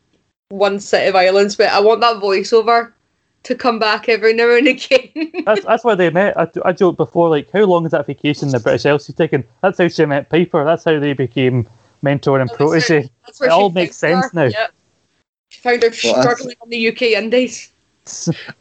one 0.50 0.80
set 0.80 1.08
of 1.08 1.16
islands, 1.16 1.56
but 1.56 1.70
I 1.70 1.80
want 1.80 2.02
that 2.02 2.22
voiceover 2.22 2.92
to 3.44 3.56
come 3.56 3.80
back 3.80 4.10
every 4.10 4.34
now 4.34 4.52
and 4.52 4.68
again. 4.68 5.32
that's 5.46 5.64
that's 5.64 5.84
why 5.84 5.96
they 5.96 6.10
met. 6.10 6.38
I, 6.38 6.48
I 6.66 6.74
joked 6.74 6.98
before, 6.98 7.30
like, 7.30 7.50
how 7.52 7.64
long 7.64 7.86
is 7.86 7.92
that 7.92 8.08
vacation 8.08 8.50
the 8.50 8.60
British 8.60 8.86
Elsie's 8.86 9.16
taken? 9.16 9.46
That's 9.62 9.78
how 9.78 9.88
she 9.88 10.06
met 10.06 10.30
Piper. 10.30 10.66
That's 10.66 10.84
how 10.84 11.00
they 11.00 11.14
became 11.14 11.70
mentor 12.02 12.40
and 12.40 12.50
protege. 12.50 13.10
it 13.42 13.50
all 13.50 13.70
makes 13.70 13.98
sense 13.98 14.26
her. 14.26 14.32
now. 14.34 14.46
Yep. 14.46 14.72
She 15.50 15.62
found 15.62 15.84
her 15.84 15.90
well, 16.04 16.22
struggling 16.22 16.56
on 16.62 16.70
the 16.70 16.90
UK 16.90 17.02
Indies. 17.02 17.72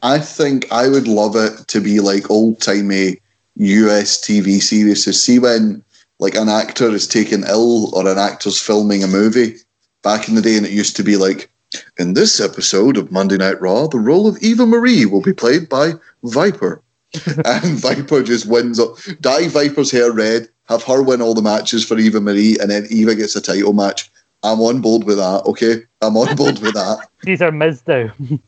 I 0.02 0.18
think 0.18 0.70
I 0.72 0.88
would 0.88 1.08
love 1.08 1.36
it 1.36 1.68
to 1.68 1.80
be 1.80 2.00
like 2.00 2.30
old 2.30 2.60
timey 2.60 3.18
US 3.56 4.20
TV 4.20 4.60
series 4.60 5.04
to 5.04 5.12
see 5.12 5.38
when 5.38 5.82
like 6.18 6.34
an 6.34 6.48
actor 6.48 6.90
is 6.90 7.06
taken 7.06 7.44
ill 7.44 7.94
or 7.94 8.08
an 8.08 8.18
actor's 8.18 8.60
filming 8.60 9.02
a 9.02 9.08
movie 9.08 9.56
back 10.02 10.28
in 10.28 10.34
the 10.34 10.42
day, 10.42 10.56
and 10.56 10.66
it 10.66 10.72
used 10.72 10.96
to 10.96 11.02
be 11.02 11.16
like, 11.16 11.50
in 11.98 12.14
this 12.14 12.40
episode 12.40 12.96
of 12.96 13.12
Monday 13.12 13.36
Night 13.36 13.60
Raw, 13.60 13.86
the 13.86 13.98
role 13.98 14.26
of 14.26 14.38
Eva 14.42 14.64
Marie 14.64 15.04
will 15.04 15.20
be 15.20 15.34
played 15.34 15.68
by 15.68 15.92
Viper. 16.24 16.82
and 17.44 17.78
Viper 17.78 18.22
just 18.22 18.46
wins 18.46 18.78
up, 18.78 18.96
dye 19.20 19.48
Viper's 19.48 19.90
hair 19.90 20.12
red, 20.12 20.48
have 20.64 20.82
her 20.84 21.02
win 21.02 21.22
all 21.22 21.34
the 21.34 21.42
matches 21.42 21.84
for 21.84 21.98
Eva 21.98 22.20
Marie, 22.20 22.56
and 22.60 22.70
then 22.70 22.86
Eva 22.90 23.14
gets 23.14 23.36
a 23.36 23.40
title 23.40 23.72
match. 23.72 24.10
I'm 24.42 24.60
on 24.60 24.80
board 24.80 25.04
with 25.04 25.16
that, 25.18 25.42
okay? 25.46 25.82
I'm 26.00 26.16
on 26.16 26.36
board 26.36 26.58
with 26.60 26.74
that. 26.74 26.98
These 27.22 27.42
are 27.42 27.50
Mizdow. 27.50 28.40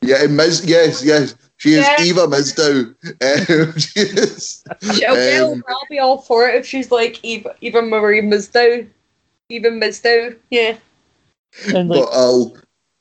Yeah, 0.00 0.26
Miz, 0.26 0.64
yes, 0.64 1.04
yes. 1.04 1.34
She 1.56 1.74
is 1.74 1.84
yeah. 1.84 2.02
Eva 2.02 2.26
Mizdow. 2.26 2.94
Um, 3.20 3.78
she 3.78 4.00
is. 4.00 4.64
Okay, 4.84 5.38
um, 5.38 5.62
I'll 5.68 5.86
be 5.90 5.98
all 5.98 6.18
for 6.18 6.48
it 6.48 6.54
if 6.54 6.64
she's 6.64 6.92
like 6.92 7.18
Eva, 7.24 7.54
Eva 7.60 7.82
Marie 7.82 8.22
Mizdow. 8.22 8.88
Eva 9.48 9.68
Mizdow, 9.68 10.36
yeah. 10.50 10.76
And 11.74 11.88
like, 11.88 12.00
but 12.00 12.08
I'll. 12.12 12.56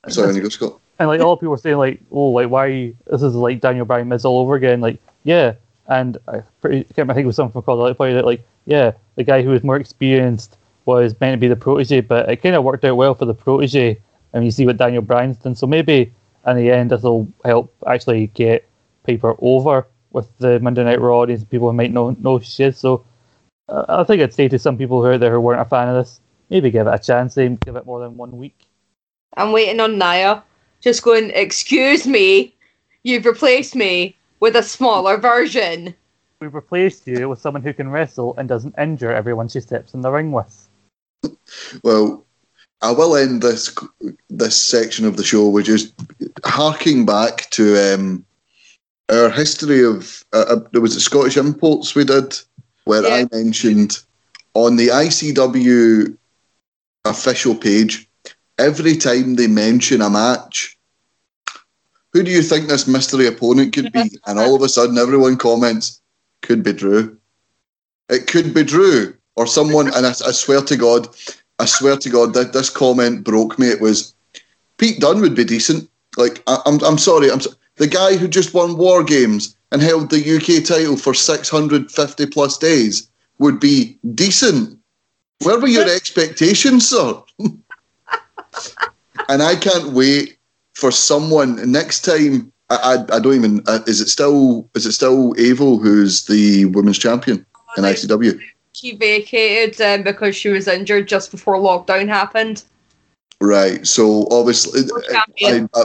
Sorry, 0.07 0.33
you 0.35 0.41
go, 0.41 0.49
Scott. 0.49 0.79
And 0.99 1.07
like 1.07 1.21
all 1.21 1.37
people 1.37 1.51
were 1.51 1.57
saying, 1.57 1.77
like, 1.77 2.01
oh, 2.11 2.29
like 2.29 2.49
why 2.49 2.93
this 3.05 3.21
is 3.21 3.35
like 3.35 3.61
Daniel 3.61 3.85
Bryan 3.85 4.07
Miz 4.07 4.25
all 4.25 4.39
over 4.39 4.55
again? 4.55 4.81
Like, 4.81 4.97
yeah. 5.23 5.53
And 5.87 6.17
I 6.27 6.41
pretty 6.59 6.79
I 6.89 6.93
can't 6.93 7.07
think 7.07 7.19
it 7.19 7.25
was 7.25 7.35
something 7.35 7.61
called 7.61 7.79
like 7.79 7.97
that, 7.97 8.25
like, 8.25 8.43
yeah, 8.65 8.91
the 9.15 9.23
guy 9.23 9.43
who 9.43 9.49
was 9.49 9.63
more 9.63 9.77
experienced 9.77 10.57
was 10.85 11.15
meant 11.19 11.33
to 11.33 11.37
be 11.37 11.47
the 11.47 11.55
protege, 11.55 12.01
but 12.01 12.27
it 12.29 12.37
kind 12.37 12.55
of 12.55 12.63
worked 12.63 12.85
out 12.85 12.97
well 12.97 13.13
for 13.13 13.25
the 13.25 13.33
protege. 13.33 13.99
And 14.33 14.43
you 14.43 14.51
see 14.51 14.65
what 14.65 14.77
Daniel 14.77 15.01
Bryan's 15.01 15.37
done, 15.37 15.55
so 15.55 15.67
maybe 15.67 16.11
in 16.47 16.57
the 16.57 16.71
end, 16.71 16.91
this 16.91 17.03
will 17.03 17.31
help 17.43 17.73
actually 17.85 18.27
get 18.27 18.67
Piper 19.05 19.35
over 19.39 19.87
with 20.11 20.29
the 20.37 20.59
Monday 20.59 20.83
Night 20.83 21.01
Raw 21.01 21.19
audience, 21.19 21.43
people 21.43 21.69
who 21.69 21.75
might 21.75 21.91
know 21.91 22.11
know 22.19 22.39
she 22.39 22.63
is. 22.63 22.77
So 22.77 23.05
uh, 23.69 23.85
I 23.87 24.03
think 24.03 24.21
I'd 24.21 24.33
say 24.33 24.47
to 24.47 24.59
some 24.59 24.77
people 24.77 25.01
who 25.01 25.07
are 25.07 25.17
there 25.17 25.31
who 25.31 25.41
weren't 25.41 25.61
a 25.61 25.65
fan 25.65 25.89
of 25.89 25.95
this, 25.95 26.19
maybe 26.49 26.71
give 26.71 26.87
it 26.87 26.93
a 26.93 26.99
chance. 26.99 27.35
Maybe 27.35 27.57
give 27.65 27.75
it 27.75 27.85
more 27.85 27.99
than 27.99 28.17
one 28.17 28.37
week. 28.37 28.65
I'm 29.35 29.51
waiting 29.51 29.79
on 29.79 29.97
Nia, 29.97 30.43
just 30.81 31.03
going, 31.03 31.31
"Excuse 31.31 32.07
me, 32.07 32.55
you've 33.03 33.25
replaced 33.25 33.75
me 33.75 34.15
with 34.39 34.55
a 34.55 34.63
smaller 34.63 35.17
version." 35.17 35.93
We've 36.39 36.53
replaced 36.53 37.07
you 37.07 37.29
with 37.29 37.39
someone 37.39 37.63
who 37.63 37.73
can 37.73 37.89
wrestle 37.89 38.35
and 38.37 38.47
doesn't 38.47 38.75
injure 38.77 39.11
everyone 39.11 39.47
she 39.47 39.59
steps 39.59 39.95
in 39.95 40.01
the 40.01 40.11
ring 40.11 40.31
with. 40.31 40.67
Well, 41.83 42.26
I 42.81 42.91
will 42.91 43.15
end 43.15 43.41
this 43.41 43.75
this 44.29 44.55
section 44.55 45.05
of 45.05 45.17
the 45.17 45.23
show 45.23 45.47
with 45.49 45.65
just 45.65 45.93
harking 46.45 47.05
back 47.05 47.49
to 47.51 47.93
um, 47.93 48.25
our 49.09 49.29
history 49.29 49.83
of 49.83 50.23
uh, 50.33 50.45
uh, 50.49 50.59
there 50.71 50.81
was 50.81 50.95
a 50.95 50.99
Scottish 50.99 51.37
imports 51.37 51.95
we 51.95 52.03
did 52.03 52.37
where 52.85 53.03
Yeah. 53.03 53.25
I 53.31 53.35
mentioned 53.35 53.99
on 54.53 54.75
the 54.75 54.89
ICW 54.89 56.17
official 57.05 57.55
page 57.55 58.07
every 58.57 58.95
time 58.95 59.35
they 59.35 59.47
mention 59.47 60.01
a 60.01 60.09
match. 60.09 60.77
Who 62.13 62.23
do 62.23 62.31
you 62.31 62.41
think 62.41 62.67
this 62.67 62.87
mystery 62.87 63.27
opponent 63.27 63.73
could 63.73 63.91
be? 63.91 64.19
And 64.27 64.39
all 64.39 64.55
of 64.55 64.61
a 64.61 64.69
sudden, 64.69 64.97
everyone 64.97 65.37
comments, 65.37 66.01
"Could 66.41 66.63
be 66.63 66.73
Drew. 66.73 67.17
It 68.09 68.27
could 68.27 68.53
be 68.53 68.63
Drew 68.63 69.15
or 69.35 69.47
someone." 69.47 69.87
And 69.93 70.05
I, 70.05 70.09
I 70.09 70.31
swear 70.31 70.61
to 70.61 70.75
God, 70.75 71.07
I 71.59 71.65
swear 71.65 71.97
to 71.97 72.09
God, 72.09 72.33
that 72.33 72.53
this 72.53 72.69
comment 72.69 73.23
broke 73.23 73.57
me. 73.57 73.67
It 73.67 73.81
was 73.81 74.13
Pete 74.77 74.99
Dunne 74.99 75.21
would 75.21 75.35
be 75.35 75.43
decent. 75.43 75.89
Like 76.15 76.43
I, 76.47 76.59
I'm, 76.65 76.83
I'm 76.83 76.97
sorry, 76.97 77.31
I'm 77.31 77.39
so, 77.39 77.51
the 77.77 77.87
guy 77.87 78.15
who 78.15 78.27
just 78.27 78.53
won 78.53 78.77
War 78.77 79.03
Games 79.03 79.55
and 79.71 79.81
held 79.81 80.09
the 80.09 80.35
UK 80.37 80.63
title 80.63 80.97
for 80.97 81.13
650 81.13 82.25
plus 82.27 82.57
days 82.57 83.09
would 83.39 83.59
be 83.59 83.97
decent. 84.13 84.79
Where 85.43 85.59
were 85.59 85.67
your 85.67 85.87
expectations, 85.95 86.89
sir? 86.89 87.21
and 89.29 89.43
I 89.43 89.55
can't 89.55 89.93
wait 89.93 90.37
for 90.73 90.91
someone 90.91 91.71
next 91.71 92.01
time. 92.01 92.51
I, 92.69 92.75
I, 92.75 93.15
I 93.15 93.19
don't 93.19 93.35
even. 93.35 93.63
Uh, 93.67 93.79
is 93.87 94.01
it 94.01 94.09
still? 94.09 94.69
Is 94.75 94.85
it 94.85 94.93
still 94.93 95.33
Avo 95.35 95.81
who's 95.81 96.25
the 96.25 96.65
women's 96.65 96.99
champion 96.99 97.45
in 97.77 97.83
ICW? 97.83 98.39
She 98.77 98.95
vacated 98.95 99.81
um, 99.81 100.03
because 100.03 100.35
she 100.35 100.49
was 100.49 100.67
injured 100.67 101.07
just 101.07 101.31
before 101.31 101.55
lockdown 101.55 102.07
happened. 102.07 102.63
Right. 103.41 103.85
So 103.87 104.27
obviously. 104.29 104.81
I, 105.41 105.67
I, 105.73 105.83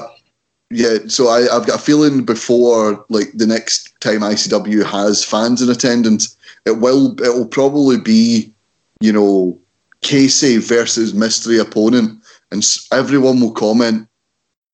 yeah. 0.71 0.99
So 1.07 1.29
I, 1.29 1.55
I've 1.55 1.67
got 1.67 1.81
a 1.81 1.83
feeling 1.83 2.25
before 2.25 3.05
like 3.09 3.33
the 3.33 3.47
next 3.47 3.99
time 4.01 4.21
ICW 4.21 4.85
has 4.85 5.25
fans 5.25 5.63
in 5.63 5.71
attendance, 5.71 6.37
it 6.67 6.73
will 6.73 7.19
it 7.23 7.35
will 7.35 7.47
probably 7.47 7.99
be, 7.99 8.53
you 9.01 9.13
know, 9.13 9.59
Casey 10.03 10.59
versus 10.59 11.15
mystery 11.15 11.59
opponent, 11.59 12.23
and 12.51 12.63
everyone 12.93 13.41
will 13.41 13.53
comment. 13.53 14.07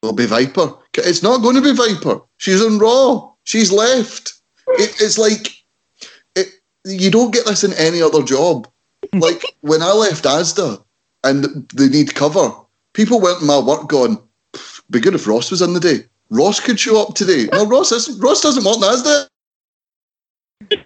It'll 0.02 0.14
be 0.14 0.26
Viper. 0.26 0.74
It's 0.94 1.22
not 1.22 1.42
going 1.42 1.54
to 1.54 1.62
be 1.62 1.72
Viper. 1.72 2.20
She's 2.38 2.64
on 2.64 2.78
Raw. 2.78 3.30
She's 3.44 3.70
left. 3.70 4.34
It, 4.68 5.00
it's 5.00 5.18
like. 5.18 5.54
You 6.84 7.10
don't 7.10 7.32
get 7.32 7.46
this 7.46 7.64
in 7.64 7.72
any 7.74 8.00
other 8.02 8.22
job. 8.22 8.68
Like 9.12 9.42
when 9.60 9.82
I 9.82 9.92
left 9.92 10.24
Asda 10.24 10.82
and 11.24 11.44
they 11.74 11.88
need 11.88 12.14
cover, 12.14 12.50
people 12.92 13.20
went 13.20 13.40
in 13.40 13.46
my 13.46 13.58
work 13.58 13.88
going, 13.88 14.18
"Pff, 14.52 14.82
"Be 14.90 15.00
good 15.00 15.14
if 15.14 15.26
Ross 15.26 15.50
was 15.50 15.62
in 15.62 15.72
the 15.74 15.80
day. 15.80 16.04
Ross 16.30 16.60
could 16.60 16.78
show 16.80 17.00
up 17.02 17.14
today." 17.14 17.48
No, 17.52 17.66
Ross 17.66 17.92
isn't. 17.92 18.20
Ross 18.22 18.40
doesn't 18.40 18.64
want 18.64 18.82
Asda. 18.82 19.26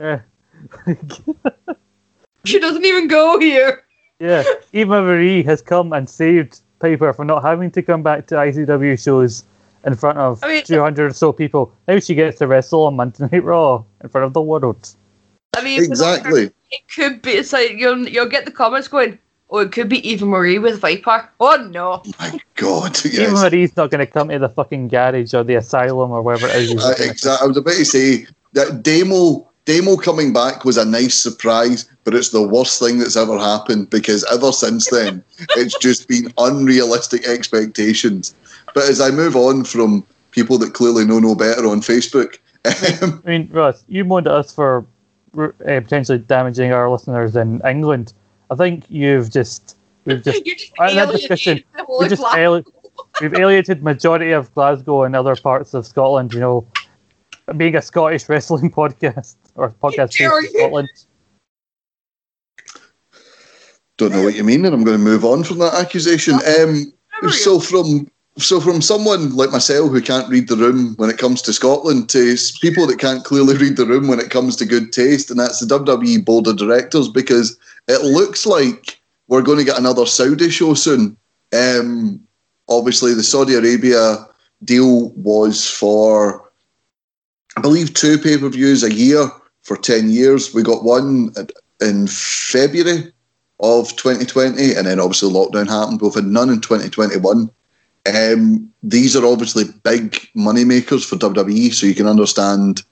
Yeah. 0.00 0.20
She 2.46 2.58
doesn't 2.58 2.84
even 2.84 3.08
go 3.08 3.38
here. 3.40 3.84
yeah. 4.20 4.42
Eva 4.74 5.00
Marie 5.00 5.42
has 5.44 5.62
come 5.62 5.94
and 5.94 6.10
saved 6.10 6.60
Piper 6.78 7.14
from 7.14 7.26
not 7.28 7.42
having 7.42 7.70
to 7.70 7.80
come 7.80 8.02
back 8.02 8.26
to 8.26 8.34
ICW 8.34 9.02
shows 9.02 9.44
in 9.86 9.94
front 9.94 10.18
of 10.18 10.44
I 10.44 10.48
mean- 10.48 10.64
200 10.64 11.06
or 11.10 11.14
so 11.14 11.32
people. 11.32 11.72
Now 11.88 11.98
she 12.00 12.14
gets 12.14 12.38
to 12.40 12.46
wrestle 12.46 12.82
on 12.84 12.96
Monday 12.96 13.26
Night 13.32 13.44
Raw 13.44 13.82
in 14.04 14.10
front 14.10 14.26
of 14.26 14.32
the 14.34 14.40
world. 14.40 14.88
I 15.56 15.64
mean, 15.64 15.82
Exactly. 15.82 16.50
It 16.70 16.88
could 16.94 17.22
be. 17.22 17.32
It's 17.32 17.52
like 17.52 17.72
you'll 17.72 18.08
you'll 18.08 18.28
get 18.28 18.44
the 18.44 18.50
comments 18.52 18.88
going. 18.88 19.18
Oh, 19.50 19.58
it 19.58 19.72
could 19.72 19.88
be 19.88 20.08
Eva 20.08 20.26
Marie 20.26 20.58
with 20.58 20.80
Viper. 20.80 21.28
Oh 21.38 21.68
no! 21.70 22.02
My 22.18 22.40
God, 22.54 23.04
Eva. 23.06 23.30
Marie's 23.32 23.76
not 23.76 23.90
going 23.90 24.04
to 24.04 24.10
come 24.10 24.28
to 24.28 24.38
the 24.38 24.48
fucking 24.48 24.88
garage 24.88 25.32
or 25.34 25.44
the 25.44 25.54
asylum 25.54 26.10
or 26.10 26.22
wherever 26.22 26.48
it 26.48 26.56
is. 26.56 26.72
Uh, 26.72 26.94
exa- 26.98 27.40
I 27.40 27.46
was 27.46 27.56
about 27.56 27.74
to 27.74 27.84
say 27.84 28.26
that 28.54 28.82
Demo 28.82 29.46
Demo 29.64 29.96
coming 29.96 30.32
back 30.32 30.64
was 30.64 30.76
a 30.76 30.84
nice 30.84 31.14
surprise, 31.14 31.88
but 32.02 32.14
it's 32.14 32.30
the 32.30 32.42
worst 32.42 32.80
thing 32.80 32.98
that's 32.98 33.16
ever 33.16 33.38
happened 33.38 33.90
because 33.90 34.24
ever 34.32 34.50
since 34.50 34.90
then 34.90 35.22
it's 35.50 35.78
just 35.78 36.08
been 36.08 36.32
unrealistic 36.38 37.26
expectations. 37.28 38.34
But 38.74 38.88
as 38.88 39.00
I 39.00 39.10
move 39.10 39.36
on 39.36 39.62
from 39.64 40.04
people 40.32 40.58
that 40.58 40.74
clearly 40.74 41.06
know 41.06 41.20
no 41.20 41.36
better 41.36 41.66
on 41.68 41.80
Facebook, 41.80 42.38
I 42.64 43.20
mean, 43.24 43.48
Russ, 43.52 43.84
you 43.88 44.04
moaned 44.04 44.26
at 44.26 44.32
us 44.34 44.54
for 44.54 44.86
uh, 45.38 45.48
potentially 45.58 46.18
damaging 46.18 46.72
our 46.72 46.88
listeners 46.90 47.36
in 47.36 47.60
England. 47.66 48.12
I 48.50 48.54
think 48.56 48.84
you've 48.88 49.30
just 49.30 49.76
we've 50.04 50.22
just 50.22 50.44
You 50.46 50.54
just 50.56 50.72
that 50.78 50.90
alienated 50.90 51.20
discussion- 51.20 51.64
the 51.76 51.84
whole 51.84 51.98
we 52.00 52.08
just 52.08 52.20
Glasgow. 52.22 52.44
ali- 52.54 52.64
we've 53.20 53.34
alienated 53.34 53.82
majority 53.82 54.30
of 54.32 54.52
Glasgow 54.54 55.02
and 55.04 55.14
other 55.16 55.36
parts 55.36 55.74
of 55.74 55.86
Scotland. 55.86 56.32
You 56.34 56.40
know, 56.40 56.66
being 57.56 57.76
a 57.76 57.82
Scottish 57.82 58.28
wrestling 58.28 58.70
podcast 58.80 59.36
or 59.56 59.70
podcast 59.70 60.18
in. 60.20 60.48
Scotland. 60.48 60.88
don't 63.96 64.10
know 64.12 64.24
what 64.24 64.34
you 64.34 64.42
mean, 64.44 64.64
and 64.64 64.74
I'm 64.74 64.82
going 64.84 64.96
to 64.98 65.02
move 65.04 65.24
on 65.24 65.44
from 65.44 65.58
that 65.58 65.74
accusation. 65.74 66.34
Um, 66.58 66.92
so 67.30 67.60
from 67.60 68.10
so 68.38 68.60
from 68.60 68.82
someone 68.82 69.34
like 69.36 69.50
myself 69.50 69.90
who 69.90 70.00
can't 70.00 70.28
read 70.28 70.48
the 70.48 70.56
room 70.56 70.94
when 70.96 71.08
it 71.08 71.18
comes 71.18 71.40
to 71.42 71.52
Scotland 71.52 72.08
to 72.10 72.36
people 72.60 72.86
that 72.86 72.98
can't 72.98 73.24
clearly 73.24 73.56
read 73.56 73.76
the 73.76 73.86
room 73.86 74.08
when 74.08 74.18
it 74.18 74.30
comes 74.30 74.56
to 74.56 74.66
good 74.66 74.92
taste, 74.92 75.30
and 75.30 75.38
that's 75.38 75.60
the 75.60 75.78
WWE 75.78 76.24
board 76.24 76.46
of 76.48 76.56
directors 76.56 77.08
because 77.08 77.56
it 77.86 78.02
looks 78.02 78.44
like 78.44 78.98
we're 79.28 79.42
going 79.42 79.58
to 79.58 79.64
get 79.64 79.78
another 79.78 80.04
Saudi 80.04 80.50
show 80.50 80.74
soon. 80.74 81.16
Um, 81.52 82.20
obviously, 82.68 83.14
the 83.14 83.22
Saudi 83.22 83.54
Arabia 83.54 84.26
deal 84.64 85.10
was 85.10 85.70
for, 85.70 86.50
I 87.56 87.60
believe, 87.60 87.94
two 87.94 88.18
pay 88.18 88.36
per 88.36 88.48
views 88.48 88.82
a 88.82 88.92
year 88.92 89.30
for 89.62 89.76
ten 89.76 90.10
years. 90.10 90.52
We 90.52 90.64
got 90.64 90.82
one 90.82 91.32
in 91.80 92.08
February 92.08 93.12
of 93.60 93.94
2020, 93.96 94.74
and 94.74 94.88
then 94.88 94.98
obviously 94.98 95.30
lockdown 95.30 95.68
happened. 95.68 96.00
We've 96.02 96.12
had 96.12 96.26
none 96.26 96.50
in 96.50 96.60
2021. 96.60 97.48
Um, 98.06 98.70
these 98.82 99.16
are 99.16 99.24
obviously 99.24 99.64
big 99.82 100.28
money 100.34 100.64
makers 100.64 101.04
for 101.04 101.16
WWE, 101.16 101.72
so 101.72 101.86
you 101.86 101.94
can 101.94 102.06
understand, 102.06 102.82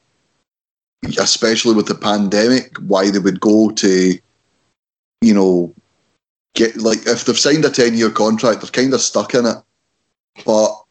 especially 1.19 1.75
with 1.75 1.87
the 1.87 1.95
pandemic, 1.95 2.77
why 2.79 3.11
they 3.11 3.19
would 3.19 3.41
go 3.41 3.71
to, 3.73 4.19
you 5.21 5.35
know, 5.35 5.75
get 6.55 6.77
like 6.79 7.07
if 7.07 7.25
they've 7.25 7.39
signed 7.39 7.65
a 7.65 7.71
10 7.71 7.95
year 7.95 8.11
contract, 8.11 8.63
they're 8.63 8.71
kind 8.71 8.95
of 8.95 9.01
stuck 9.03 9.35
in 9.35 9.47
it. 9.47 9.57
But 10.47 10.83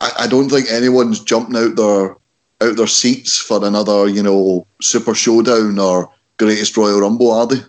I, 0.00 0.10
I 0.20 0.26
don't 0.26 0.50
think 0.50 0.70
anyone's 0.70 1.20
jumping 1.20 1.56
out 1.56 1.76
their 1.76 2.16
out 2.60 2.76
their 2.76 2.86
seats 2.86 3.38
for 3.38 3.64
another, 3.64 4.06
you 4.06 4.22
know, 4.22 4.66
Super 4.82 5.14
Showdown 5.14 5.78
or 5.78 6.10
Greatest 6.36 6.76
Royal 6.76 7.00
Rumble, 7.00 7.32
are 7.32 7.46
they? 7.46 7.60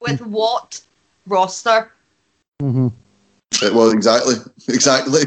With 0.00 0.20
what 0.22 0.80
roster? 1.26 1.92
hmm 2.60 2.88
Uh, 3.62 3.70
Well, 3.72 3.90
exactly, 3.90 4.34
exactly. 4.68 5.22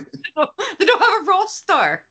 They 0.78 0.86
don't 0.86 1.02
have 1.02 1.22
a 1.24 1.26
roster. 1.26 2.06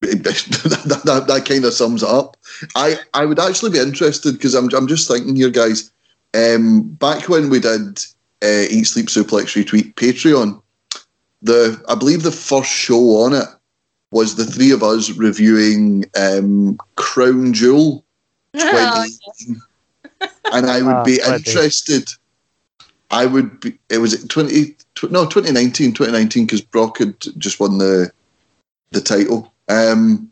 that, 0.00 1.02
that, 1.04 1.24
that 1.26 1.44
kind 1.44 1.64
of 1.64 1.72
sums 1.72 2.02
it 2.04 2.08
up. 2.08 2.36
I, 2.76 2.96
I 3.14 3.24
would 3.24 3.40
actually 3.40 3.70
be 3.72 3.80
interested 3.80 4.32
because 4.32 4.54
I'm, 4.54 4.72
I'm 4.74 4.86
just 4.86 5.08
thinking 5.08 5.34
here, 5.36 5.50
guys. 5.50 5.90
Um, 6.34 6.82
back 6.82 7.28
when 7.28 7.50
we 7.50 7.58
did 7.58 7.98
uh, 8.42 8.66
Eat 8.70 8.84
Sleep 8.84 9.06
Suplex 9.06 9.56
Retweet 9.56 9.94
Patreon, 9.94 10.62
the 11.42 11.82
I 11.88 11.94
believe 11.96 12.22
the 12.22 12.30
first 12.30 12.70
show 12.70 13.22
on 13.22 13.32
it 13.32 13.46
was 14.12 14.36
the 14.36 14.44
three 14.44 14.70
of 14.70 14.82
us 14.82 15.10
reviewing 15.10 16.04
um, 16.16 16.78
Crown 16.96 17.52
Jewel 17.52 18.04
2018. 18.56 19.60
and 20.52 20.66
I 20.66 20.80
would 20.82 20.92
Ah, 20.94 21.04
be 21.04 21.18
right, 21.20 21.42
Dave. 21.42 21.56
interested. 21.56 22.08
I 23.10 23.26
would 23.26 23.60
be. 23.60 23.78
It 23.88 23.98
was 23.98 24.24
20, 24.26 24.76
tw- 24.94 25.10
no 25.10 25.24
2019, 25.24 25.92
2019 25.92 26.46
because 26.46 26.60
Brock 26.60 26.98
had 26.98 27.18
just 27.38 27.60
won 27.60 27.78
the 27.78 28.10
the 28.90 29.00
title. 29.00 29.52
Um, 29.68 30.30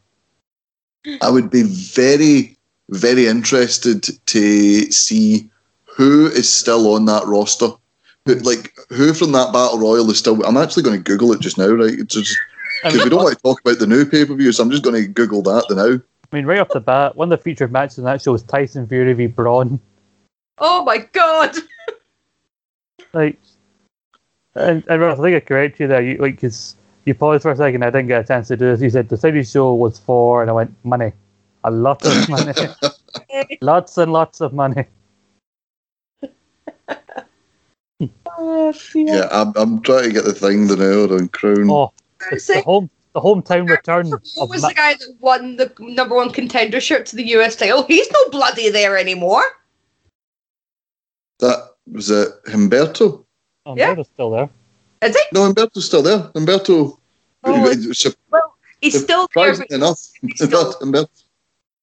I 1.23 1.31
would 1.31 1.51
be 1.51 1.63
very, 1.63 2.57
very 2.91 3.27
interested 3.27 4.09
to 4.27 4.93
see 4.93 5.49
who 5.85 6.27
is 6.27 6.53
still 6.53 6.95
on 6.95 7.05
that 7.07 7.25
roster. 7.27 7.69
Who, 8.27 8.35
like 8.37 8.75
who 8.89 9.15
from 9.15 9.33
that 9.33 9.53
battle 9.53 9.79
royal 9.79 10.11
is 10.11 10.19
still? 10.19 10.45
I'm 10.45 10.57
actually 10.57 10.83
going 10.83 10.97
to 10.97 11.03
Google 11.03 11.33
it 11.33 11.41
just 11.41 11.59
now, 11.59 11.69
right? 11.69 11.99
It's 11.99 12.15
just 12.15 12.37
because 12.83 13.05
we 13.05 13.11
don't 13.11 13.23
want 13.23 13.37
to 13.37 13.43
talk 13.43 13.61
about 13.61 13.79
the 13.79 13.87
new 13.87 14.05
pay 14.05 14.25
per 14.25 14.35
view, 14.35 14.53
so 14.53 14.63
I'm 14.63 14.71
just 14.71 14.83
going 14.83 15.01
to 15.01 15.09
Google 15.09 15.43
that 15.43 15.67
the 15.69 15.77
now. 15.77 16.01
I 16.33 16.37
mean, 16.37 16.45
right 16.45 16.59
off 16.59 16.71
the 16.71 16.81
bat, 16.81 17.17
one 17.17 17.33
of 17.33 17.39
the 17.39 17.43
featured 17.43 17.71
matches 17.71 17.99
in 17.99 18.05
that 18.05 18.21
show 18.21 18.33
was 18.33 18.43
Tyson 18.43 18.87
Fury 18.89 19.13
v 19.13 19.27
Braun. 19.27 19.81
Oh 20.59 20.85
my 20.85 20.99
god! 20.99 21.55
Like, 23.17 23.39
and, 24.55 24.85
and 24.89 25.01
Russ, 25.01 25.19
I 25.19 25.23
think 25.23 25.37
I 25.37 25.41
correct 25.41 25.81
you 25.81 25.89
there. 25.89 26.03
You 26.03 26.19
like, 26.19 26.39
cause 26.39 26.77
you 27.07 27.15
paused 27.15 27.43
for 27.43 27.51
a 27.51 27.57
second. 27.57 27.83
I 27.83 27.89
didn't 27.89 28.09
get 28.09 28.25
a 28.25 28.27
chance 28.27 28.49
to 28.49 28.59
do 28.59 28.67
this. 28.67 28.83
You 28.83 28.91
said 28.91 29.09
the 29.09 29.17
Saudi 29.17 29.43
show 29.43 29.75
was 29.75 29.99
for, 29.99 30.43
and 30.43 30.51
I 30.51 30.53
went 30.53 30.75
money, 30.85 31.13
a 31.65 31.71
lot 31.71 32.05
of 32.05 32.29
money, 32.29 32.53
lots 33.63 33.97
and 33.97 34.13
lots 34.13 34.43
of 34.43 34.53
money. 34.53 34.85
Oh, 38.39 38.75
yeah, 38.95 39.29
I'm, 39.31 39.55
I'm 39.57 39.81
trying 39.81 40.05
to 40.05 40.13
get 40.13 40.25
the 40.25 40.35
thing 40.35 40.67
the 40.67 40.77
now 40.77 41.15
on 41.17 41.29
Crown. 41.29 41.71
Oh, 41.71 41.93
the, 42.21 42.37
the 42.37 42.61
home 42.61 42.91
the 43.15 43.21
hometown 43.23 43.67
return 43.67 44.05
Who 44.05 44.45
was 44.45 44.61
Ma- 44.61 44.69
the 44.69 44.75
guy 44.75 44.93
that 44.93 45.17
won 45.21 45.57
the 45.57 45.73
number 45.79 46.15
one 46.15 46.31
contender 46.31 46.83
shirt 46.83 47.07
to 47.07 47.17
the 47.17 47.25
US 47.29 47.57
title? 47.57 47.85
He's 47.85 48.11
no 48.11 48.29
bloody 48.29 48.69
there 48.69 48.99
anymore. 48.99 49.43
That 51.39 51.76
was 51.91 52.11
it. 52.11 52.29
Humberto. 52.47 53.25
oh, 53.67 53.77
Yeah. 53.77 53.95
they're 53.95 54.05
still 54.05 54.31
there. 54.31 54.51
Is 55.03 55.15
he? 55.17 55.23
No, 55.33 55.41
Humberto's 55.53 55.85
still 55.87 56.03
there. 56.03 56.31
Humberto. 56.35 56.99
Oh, 57.45 57.73
Su- 57.93 58.13
well, 58.31 58.55
he's 58.81 59.01
still 59.03 59.29
there, 59.35 59.55
surprisingly 59.55 59.67
but 59.71 59.77
enough. 59.77 59.99
still- 59.99 60.73
Humberto. 60.81 61.09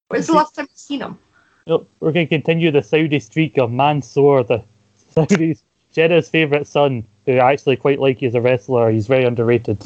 when's 0.10 0.28
the 0.28 0.34
last 0.34 0.56
time 0.56 0.68
you've 0.70 0.78
seen 0.78 1.02
him? 1.02 1.18
You 1.66 1.74
know, 1.78 1.88
we're 2.02 2.12
going 2.12 2.28
to 2.28 2.36
continue 2.36 2.72
the 2.72 2.82
Saudi 2.84 3.20
streak 3.20 3.58
of 3.58 3.72
Mansoor, 3.72 4.44
the 4.44 4.64
Saudis, 5.16 5.62
Jeddah's 5.94 6.28
favourite 6.28 6.68
son, 6.68 7.06
who 7.26 7.38
I 7.38 7.54
actually 7.54 7.78
quite 7.78 8.00
like 8.00 8.22
as 8.24 8.36
a 8.36 8.42
wrestler. 8.42 8.92
He's 8.92 9.08
very 9.08 9.24
underrated. 9.24 9.82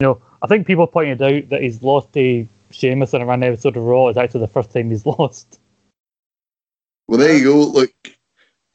You 0.00 0.06
know, 0.06 0.22
I 0.42 0.46
think 0.48 0.66
people 0.66 0.86
pointed 0.88 1.22
out 1.22 1.48
that 1.50 1.62
he's 1.62 1.82
lost 1.82 2.12
to 2.14 2.48
Sheamus 2.72 3.12
in 3.14 3.20
a 3.22 3.26
random 3.26 3.52
episode 3.52 3.76
of 3.76 3.84
Raw 3.84 4.08
is 4.08 4.16
actually 4.16 4.40
the 4.40 4.48
first 4.48 4.72
time 4.72 4.90
he's 4.90 5.04
lost. 5.18 5.60
Well, 7.06 7.18
there 7.18 7.36
you 7.36 7.44
go. 7.44 7.56
Look, 7.60 7.92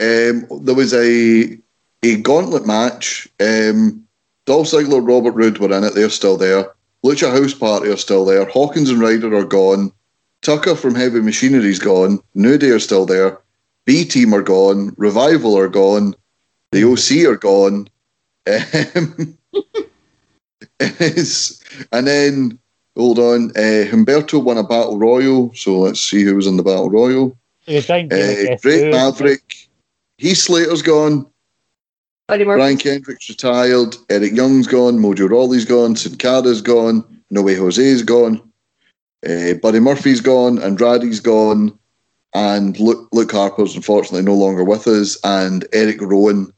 um, 0.01 0.47
there 0.63 0.75
was 0.75 0.93
a 0.93 1.57
a 2.03 2.21
gauntlet 2.21 2.65
match. 2.67 3.27
Um, 3.39 4.05
Dolph 4.45 4.67
Ziggler, 4.67 5.05
Robert 5.05 5.31
Roode 5.31 5.57
were 5.57 5.75
in 5.75 5.83
it. 5.83 5.95
They're 5.95 6.09
still 6.09 6.37
there. 6.37 6.71
Lucha 7.03 7.31
House 7.31 7.53
Party 7.53 7.89
are 7.89 7.97
still 7.97 8.25
there. 8.25 8.45
Hawkins 8.45 8.89
and 8.89 8.99
Ryder 8.99 9.33
are 9.35 9.43
gone. 9.43 9.91
Tucker 10.41 10.75
from 10.75 10.93
Heavy 10.95 11.21
Machinery's 11.21 11.79
gone. 11.79 12.19
New 12.35 12.57
Day 12.57 12.69
are 12.69 12.79
still 12.79 13.05
there. 13.05 13.39
B 13.85 14.05
Team 14.05 14.33
are 14.33 14.43
gone. 14.43 14.93
Revival 14.97 15.57
are 15.57 15.67
gone. 15.67 16.15
The 16.71 16.83
OC 16.83 17.27
are 17.27 17.37
gone. 17.37 17.87
Um, 18.47 19.37
and 21.91 22.07
then, 22.07 22.59
hold 22.95 23.19
on, 23.19 23.51
uh, 23.51 23.85
Humberto 23.89 24.43
won 24.43 24.57
a 24.57 24.63
Battle 24.63 24.97
Royal. 24.97 25.53
So 25.55 25.79
let's 25.79 25.99
see 25.99 26.23
who 26.23 26.35
was 26.35 26.47
in 26.47 26.57
the 26.57 26.63
Battle 26.63 26.89
Royal. 26.89 27.37
Like 27.67 27.77
a 27.77 27.81
giant 27.81 28.09
game 28.11 28.47
of 28.47 28.53
Uh, 28.53 28.57
Great. 28.61 28.91
Maverick. 28.91 29.64
Heath 30.17 30.37
Slater's 30.37 30.81
gone. 30.81 31.25
Buddy 32.27 32.43
Murphy. 32.43 32.59
Brian 32.59 32.77
Kendrick's 32.77 33.29
retired. 33.29 33.95
Eric 34.09 34.33
Young's 34.33 34.67
gone. 34.67 34.97
Mojo 34.97 35.29
Rawley's 35.29 35.65
gone. 35.65 35.95
Sin 35.95 36.15
Cara's 36.15 36.61
gone. 36.61 37.03
No 37.29 37.41
Way 37.43 37.55
Jose's 37.55 38.01
gone. 38.01 38.41
Uh, 39.27 39.53
Buddy 39.55 39.79
Murphy's 39.79 40.21
gone. 40.21 40.57
Andrade's 40.61 41.19
gone. 41.19 41.77
And 42.33 42.79
Luke, 42.79 43.07
Luke 43.11 43.31
Harper's 43.31 43.75
unfortunately 43.75 44.23
no 44.23 44.33
longer 44.35 44.63
with 44.63 44.87
us. 44.87 45.17
And 45.23 45.65
Eric 45.73 46.01
Rowan 46.01 46.51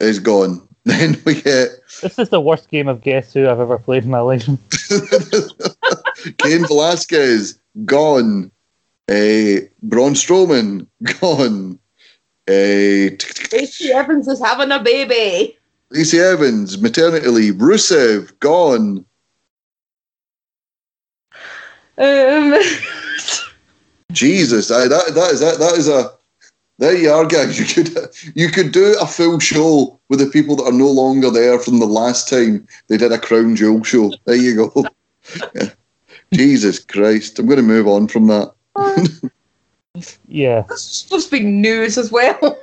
is 0.00 0.18
gone. 0.18 0.66
Then 0.84 1.20
we 1.26 1.42
get 1.42 1.68
This 2.00 2.18
is 2.18 2.30
the 2.30 2.40
worst 2.40 2.70
game 2.70 2.88
of 2.88 3.02
Guess 3.02 3.34
Who 3.34 3.46
I've 3.50 3.60
ever 3.60 3.78
played 3.78 4.04
in 4.04 4.10
my 4.10 4.20
life. 4.20 4.46
Cain 6.38 6.66
Velasquez 6.66 7.58
gone. 7.84 8.50
Uh, 9.06 9.68
Braun 9.82 10.14
Strowman 10.14 10.86
gone. 11.20 11.78
Uh, 12.50 13.14
Lacey 13.52 13.92
Evans 13.92 14.26
is 14.26 14.40
having 14.40 14.72
a 14.72 14.82
baby. 14.82 15.56
Lacey 15.90 16.18
Evans, 16.18 16.80
maternity 16.80 17.28
leave. 17.28 17.54
Rusev, 17.54 18.36
gone. 18.40 19.04
Um, 21.96 22.54
Jesus, 24.12 24.72
I, 24.72 24.88
that 24.88 25.14
that 25.14 25.30
is 25.30 25.38
that 25.38 25.60
that 25.60 25.74
is 25.74 25.86
a 25.86 26.10
there 26.80 26.96
you 26.96 27.12
are, 27.12 27.24
guys. 27.24 27.56
You 27.56 27.66
could 27.66 28.08
you 28.34 28.48
could 28.48 28.72
do 28.72 28.96
a 29.00 29.06
full 29.06 29.38
show 29.38 30.00
with 30.08 30.18
the 30.18 30.26
people 30.26 30.56
that 30.56 30.64
are 30.64 30.72
no 30.72 30.90
longer 30.90 31.30
there 31.30 31.60
from 31.60 31.78
the 31.78 31.86
last 31.86 32.28
time 32.28 32.66
they 32.88 32.96
did 32.96 33.12
a 33.12 33.18
Crown 33.18 33.54
Jewel 33.54 33.84
show. 33.84 34.10
There 34.24 34.34
you 34.34 34.56
go. 34.56 34.86
Jesus 36.32 36.80
Christ, 36.80 37.38
I'm 37.38 37.46
going 37.46 37.58
to 37.58 37.62
move 37.62 37.86
on 37.86 38.08
from 38.08 38.26
that. 38.26 38.52
Yeah. 40.28 40.62
this 40.68 40.86
is 40.86 40.96
supposed 40.98 41.30
to 41.30 41.38
be 41.38 41.44
news 41.44 41.98
as 41.98 42.12
well. 42.12 42.58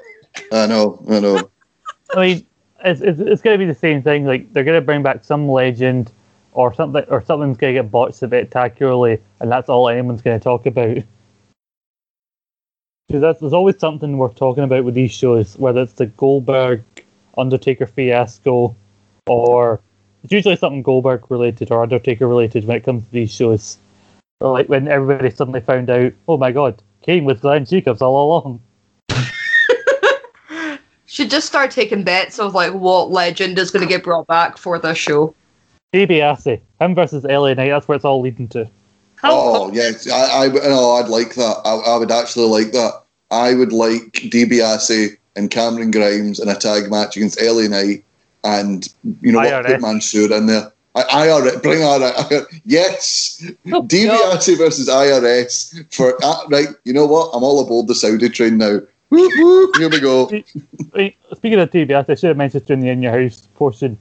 I 0.52 0.68
know, 0.68 1.04
I 1.10 1.20
know. 1.20 1.49
I 2.16 2.22
mean, 2.22 2.45
it's, 2.86 3.02
it's, 3.02 3.20
it's 3.20 3.41
going 3.41 3.60
to 3.60 3.66
be 3.66 3.72
the 3.72 3.78
same 3.78 4.02
thing. 4.02 4.26
Like 4.26 4.52
they're 4.54 4.64
going 4.64 4.80
to 4.80 4.86
bring 4.86 5.04
back 5.04 5.24
some 5.26 5.49
legend, 5.49 6.12
or 6.58 6.74
something, 6.74 7.04
or 7.10 7.24
something's 7.24 7.56
going 7.56 7.76
to 7.76 7.82
get 7.84 7.91
botched 7.91 8.16
spectacularly, 8.16 9.22
and 9.40 9.52
that's 9.52 9.70
all 9.70 9.88
anyone's 9.88 10.24
going 10.24 10.40
to 10.40 10.44
talk 10.44 10.66
about. 10.66 10.98
Because 13.10 13.40
there's 13.40 13.54
always 13.54 13.80
something 13.80 14.18
worth 14.18 14.36
talking 14.36 14.66
about 14.66 14.84
with 14.84 14.94
these 14.94 15.14
shows, 15.14 15.58
whether 15.58 15.82
it's 15.84 15.94
the 15.94 16.08
Goldberg 16.08 16.84
Undertaker 17.38 17.88
fiasco, 17.88 18.76
or 19.28 19.80
it's 20.26 20.34
usually 20.34 20.58
something 20.58 20.82
Goldberg 20.82 21.32
related 21.32 21.72
or 21.72 21.82
Undertaker 21.82 22.28
related 22.28 22.66
when 22.66 22.76
it 22.76 22.84
comes 22.84 23.06
to 23.06 23.12
these 23.14 23.34
shows. 23.34 23.78
Or 24.41 24.52
like 24.52 24.68
when 24.68 24.90
everybody 24.90 25.30
suddenly 25.30 25.62
found 25.62 25.90
out, 25.90 26.12
oh 26.28 26.36
my 26.36 26.52
god, 26.52 26.84
Kane 27.02 27.26
with 27.26 27.41
Glenn 27.41 27.65
Jacobs 27.65 28.02
all 28.02 28.28
along. 28.28 28.61
Should 31.06 31.30
just 31.30 31.48
start 31.48 31.72
taking 31.72 32.03
bets 32.03 32.40
of 32.40 32.53
like 32.53 32.74
what 32.74 33.11
legend 33.11 33.57
is 33.57 33.72
going 33.72 33.86
to 33.86 33.90
get 33.90 34.03
brought 34.03 34.28
back 34.28 34.57
for 34.57 34.78
the 34.78 34.94
show. 34.94 35.34
DiBiase, 35.94 36.60
him 36.82 36.95
versus 36.95 37.24
LA 37.24 37.53
Knight, 37.53 37.69
that's 37.69 37.88
where 37.88 37.95
it's 37.95 38.06
all 38.06 38.22
leading 38.22 38.48
to. 38.49 38.69
How 39.15 39.32
Oh 39.34 39.72
yes, 39.74 40.10
I, 40.10 40.45
I 40.45 40.48
no, 40.48 40.91
I'd 40.91 41.10
like 41.10 41.34
that. 41.36 41.61
I, 41.65 41.94
I 41.94 41.98
would 41.98 42.11
actually 42.11 42.49
like 42.49 42.72
that. 42.74 43.03
I 43.32 43.53
would 43.53 43.72
like 43.72 44.11
DiBiase 44.14 45.18
and 45.36 45.49
Cameron 45.49 45.91
Grimes 45.91 46.40
in 46.40 46.49
a 46.49 46.56
tag 46.56 46.91
match 46.91 47.18
against 47.18 47.41
LA 47.41 47.68
Knight, 47.68 48.03
and 48.44 48.88
you 49.22 49.32
know 49.32 49.40
what, 49.40 49.48
IRS. 49.48 49.65
put 49.65 49.82
Mansoor 49.82 50.34
in 50.34 50.45
there. 50.45 50.72
I, 50.98 51.28
IRS, 51.28 51.61
bring 51.61 51.80
IRS. 51.80 52.45
Yes, 52.65 53.44
DiBiase 53.65 54.57
versus 54.57 54.90
IRS 54.90 55.94
for 55.94 56.18
uh, 56.24 56.48
right. 56.49 56.69
You 56.86 56.94
know 56.94 57.06
what? 57.06 57.30
I'm 57.34 57.44
all 57.44 57.64
aboard 57.64 57.88
the 57.88 57.95
Saudi 57.95 58.30
train 58.30 58.57
now. 58.57 58.80
Whoop, 59.10 59.32
whoop, 59.38 59.76
here 59.78 59.90
we 59.90 59.99
go. 60.02 60.26
Speaking 61.36 61.60
of 61.60 61.69
DiBiase, 61.72 62.10
I 62.10 62.15
should 62.15 62.28
have 62.30 62.38
mentioned 62.38 62.65
during 62.65 62.82
the 62.82 62.90
In 62.90 63.02
Your 63.02 63.22
House 63.22 63.48
portion. 63.56 63.98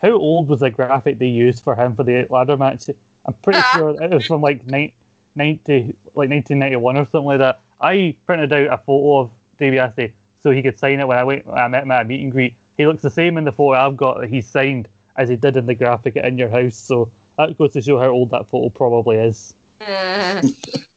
How 0.00 0.12
old 0.12 0.48
was 0.48 0.60
the 0.60 0.70
graphic 0.70 1.18
they 1.18 1.28
used 1.28 1.62
for 1.62 1.76
him 1.76 1.94
for 1.94 2.02
the 2.04 2.26
ladder 2.30 2.56
match? 2.56 2.88
I'm 3.26 3.34
pretty 3.34 3.58
Ah. 3.62 3.72
sure 3.76 4.02
it 4.02 4.10
was 4.10 4.26
from 4.26 4.40
like 4.40 4.66
90, 4.66 4.94
like 5.36 6.30
1991 6.30 6.96
or 6.96 7.04
something 7.04 7.24
like 7.26 7.38
that. 7.38 7.60
I 7.80 8.16
printed 8.26 8.52
out 8.52 8.72
a 8.72 8.78
photo 8.78 9.18
of 9.20 9.30
DiBiase 9.58 10.12
so 10.40 10.50
he 10.50 10.62
could 10.62 10.78
sign 10.78 11.00
it 11.00 11.06
when 11.06 11.18
I 11.18 11.24
went. 11.24 11.46
When 11.46 11.58
I 11.58 11.68
met 11.68 11.82
him 11.82 11.90
at 11.90 12.02
a 12.02 12.04
meet 12.04 12.22
and 12.22 12.32
greet. 12.32 12.54
He 12.76 12.86
looks 12.86 13.02
the 13.02 13.10
same 13.10 13.36
in 13.36 13.44
the 13.44 13.52
photo 13.52 13.78
I've 13.78 13.96
got 13.96 14.20
that 14.20 14.30
he 14.30 14.40
signed 14.40 14.88
as 15.18 15.28
he 15.28 15.36
did 15.36 15.56
in 15.56 15.66
the 15.66 15.74
graphic 15.74 16.16
In 16.16 16.38
Your 16.38 16.48
House. 16.48 16.76
So 16.76 17.12
that 17.36 17.58
goes 17.58 17.74
to 17.74 17.82
show 17.82 17.98
how 17.98 18.08
old 18.08 18.30
that 18.30 18.48
photo 18.48 18.70
probably 18.70 19.18
is. 19.18 19.54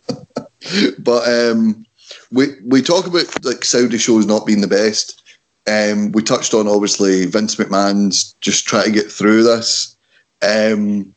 But 0.99 1.27
um, 1.27 1.85
we 2.31 2.48
we 2.64 2.81
talk 2.81 3.07
about 3.07 3.43
like 3.43 3.65
Saudi 3.65 3.98
shows 3.98 4.26
not 4.26 4.45
being 4.45 4.61
the 4.61 4.68
best. 4.68 5.22
Um, 5.68 6.11
we 6.11 6.22
touched 6.22 6.53
on 6.53 6.68
obviously 6.68 7.26
Vince 7.26 7.56
McMahon's 7.56 8.34
just 8.41 8.65
trying 8.65 8.85
to 8.85 8.91
get 8.91 9.11
through 9.11 9.43
this, 9.43 9.95
um, 10.41 11.14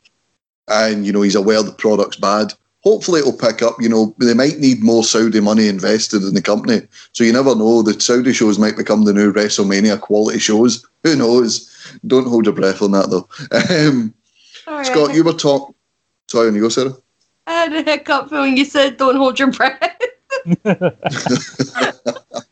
and 0.67 1.05
you 1.05 1.13
know 1.13 1.21
he's 1.21 1.35
aware 1.35 1.61
the 1.61 1.71
product's 1.71 2.17
bad. 2.17 2.53
Hopefully 2.85 3.19
it'll 3.19 3.33
pick 3.33 3.61
up. 3.61 3.75
You 3.79 3.89
know 3.89 4.15
they 4.19 4.33
might 4.33 4.59
need 4.59 4.83
more 4.83 5.03
Saudi 5.03 5.39
money 5.39 5.67
invested 5.67 6.23
in 6.23 6.35
the 6.35 6.41
company, 6.41 6.81
so 7.11 7.23
you 7.23 7.33
never 7.33 7.55
know. 7.55 7.81
The 7.81 7.99
Saudi 7.99 8.31
shows 8.31 8.59
might 8.59 8.77
become 8.77 9.05
the 9.05 9.13
new 9.13 9.33
WrestleMania 9.33 9.99
quality 9.99 10.39
shows. 10.39 10.85
Who 11.03 11.15
knows? 11.15 11.71
Don't 12.05 12.27
hold 12.27 12.45
your 12.45 12.53
breath 12.53 12.81
on 12.81 12.91
that 12.91 13.09
though. 13.09 13.27
Um, 13.87 14.13
sorry, 14.63 14.85
Scott, 14.85 15.15
you 15.15 15.23
were 15.23 15.33
talking. 15.33 15.75
Sorry, 16.29 16.47
on 16.47 16.55
you 16.55 16.61
go, 16.61 16.69
Sarah. 16.69 16.95
I 17.47 17.51
had 17.53 17.73
a 17.73 17.83
hiccup 17.83 18.31
when 18.31 18.57
you 18.57 18.65
said 18.65 18.97
don't 18.97 19.15
hold 19.15 19.39
your 19.39 19.51
breath. 19.51 20.01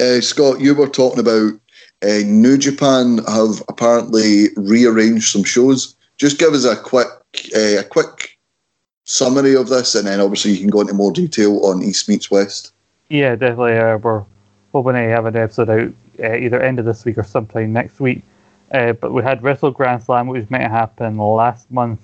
Uh, 0.00 0.20
Scott, 0.20 0.60
you 0.60 0.76
were 0.76 0.86
talking 0.86 1.18
about 1.18 1.54
uh, 2.04 2.22
New 2.24 2.56
Japan 2.56 3.18
have 3.26 3.62
apparently 3.68 4.46
rearranged 4.56 5.32
some 5.32 5.42
shows. 5.42 5.96
Just 6.18 6.38
give 6.38 6.52
us 6.52 6.64
a 6.64 6.76
quick, 6.76 7.08
uh, 7.56 7.80
a 7.80 7.82
quick 7.82 8.37
summary 9.08 9.56
of 9.56 9.68
this, 9.68 9.94
and 9.94 10.06
then 10.06 10.20
obviously 10.20 10.52
you 10.52 10.58
can 10.58 10.68
go 10.68 10.82
into 10.82 10.92
more 10.92 11.10
detail 11.10 11.64
on 11.64 11.82
East 11.82 12.08
meets 12.08 12.30
West. 12.30 12.72
Yeah, 13.08 13.36
definitely. 13.36 13.78
Uh, 13.78 13.96
we're 13.96 14.24
hoping 14.72 14.92
to 14.92 15.00
have 15.08 15.24
an 15.24 15.34
episode 15.34 15.70
out 15.70 15.92
uh, 16.22 16.36
either 16.36 16.60
end 16.60 16.78
of 16.78 16.84
this 16.84 17.06
week 17.06 17.16
or 17.16 17.24
sometime 17.24 17.72
next 17.72 18.00
week. 18.00 18.22
Uh, 18.70 18.92
but 18.92 19.14
we 19.14 19.22
had 19.22 19.42
Wrestle 19.42 19.70
Grand 19.70 20.02
Slam, 20.02 20.26
which 20.26 20.46
to 20.46 20.58
happen 20.58 21.16
last 21.16 21.70
month. 21.70 22.00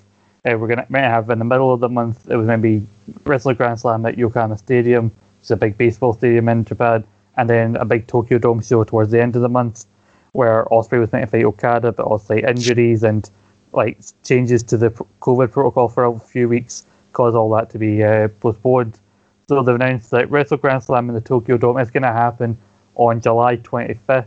Uh, 0.47 0.57
we're 0.57 0.67
gonna 0.67 0.87
meant 0.89 1.05
have 1.05 1.29
in 1.29 1.39
the 1.39 1.45
middle 1.45 1.75
of 1.75 1.81
the 1.81 1.91
month. 1.91 2.27
It 2.29 2.37
was 2.37 2.47
meant 2.47 2.63
to 2.63 2.81
be 2.81 2.87
Wrestle 3.25 3.53
Grand 3.53 3.81
Slam 3.81 4.07
at 4.07 4.17
Yokohama 4.17 4.57
Stadium, 4.57 5.05
which 5.05 5.43
is 5.43 5.51
a 5.51 5.57
big 5.57 5.77
baseball 5.77 6.15
stadium 6.15 6.49
in 6.49 6.65
Japan, 6.65 7.05
and 7.37 7.51
then 7.51 7.77
a 7.77 7.85
big 7.85 8.07
Tokyo 8.07 8.39
Dome 8.39 8.63
show 8.63 8.83
towards 8.83 9.11
the 9.11 9.21
end 9.21 9.37
of 9.37 9.43
the 9.43 9.49
month, 9.51 9.85
where 10.33 10.65
Ospreay 10.71 11.01
was 11.01 11.13
meant 11.13 11.27
to 11.27 11.31
fight 11.31 11.45
Okada, 11.45 11.93
but 11.93 12.07
also 12.07 12.35
injuries 12.35 13.03
and 13.03 13.29
like 13.75 13.99
changes 14.23 14.63
to 14.63 14.79
the 14.79 14.89
COVID 15.21 15.53
protocol 15.53 15.91
for 15.91 16.05
a 16.05 16.19
few 16.19 16.49
weeks 16.49 16.87
caused 17.15 17.37
all 17.37 17.51
that 17.51 17.71
to 17.71 17.79
be 17.79 18.05
uh, 18.05 18.29
postponed. 18.41 19.01
So 19.49 19.63
they've 19.63 19.75
announced 19.75 20.11
that 20.11 20.31
Wrestle 20.31 20.59
Grand 20.59 20.83
Slam 20.83 21.09
in 21.09 21.15
the 21.15 21.21
Tokyo 21.21 21.57
Dome 21.57 21.79
is 21.79 21.91
going 21.91 22.03
to 22.03 22.13
happen 22.13 22.59
on 22.95 23.21
July 23.21 23.57
25th, 23.57 24.27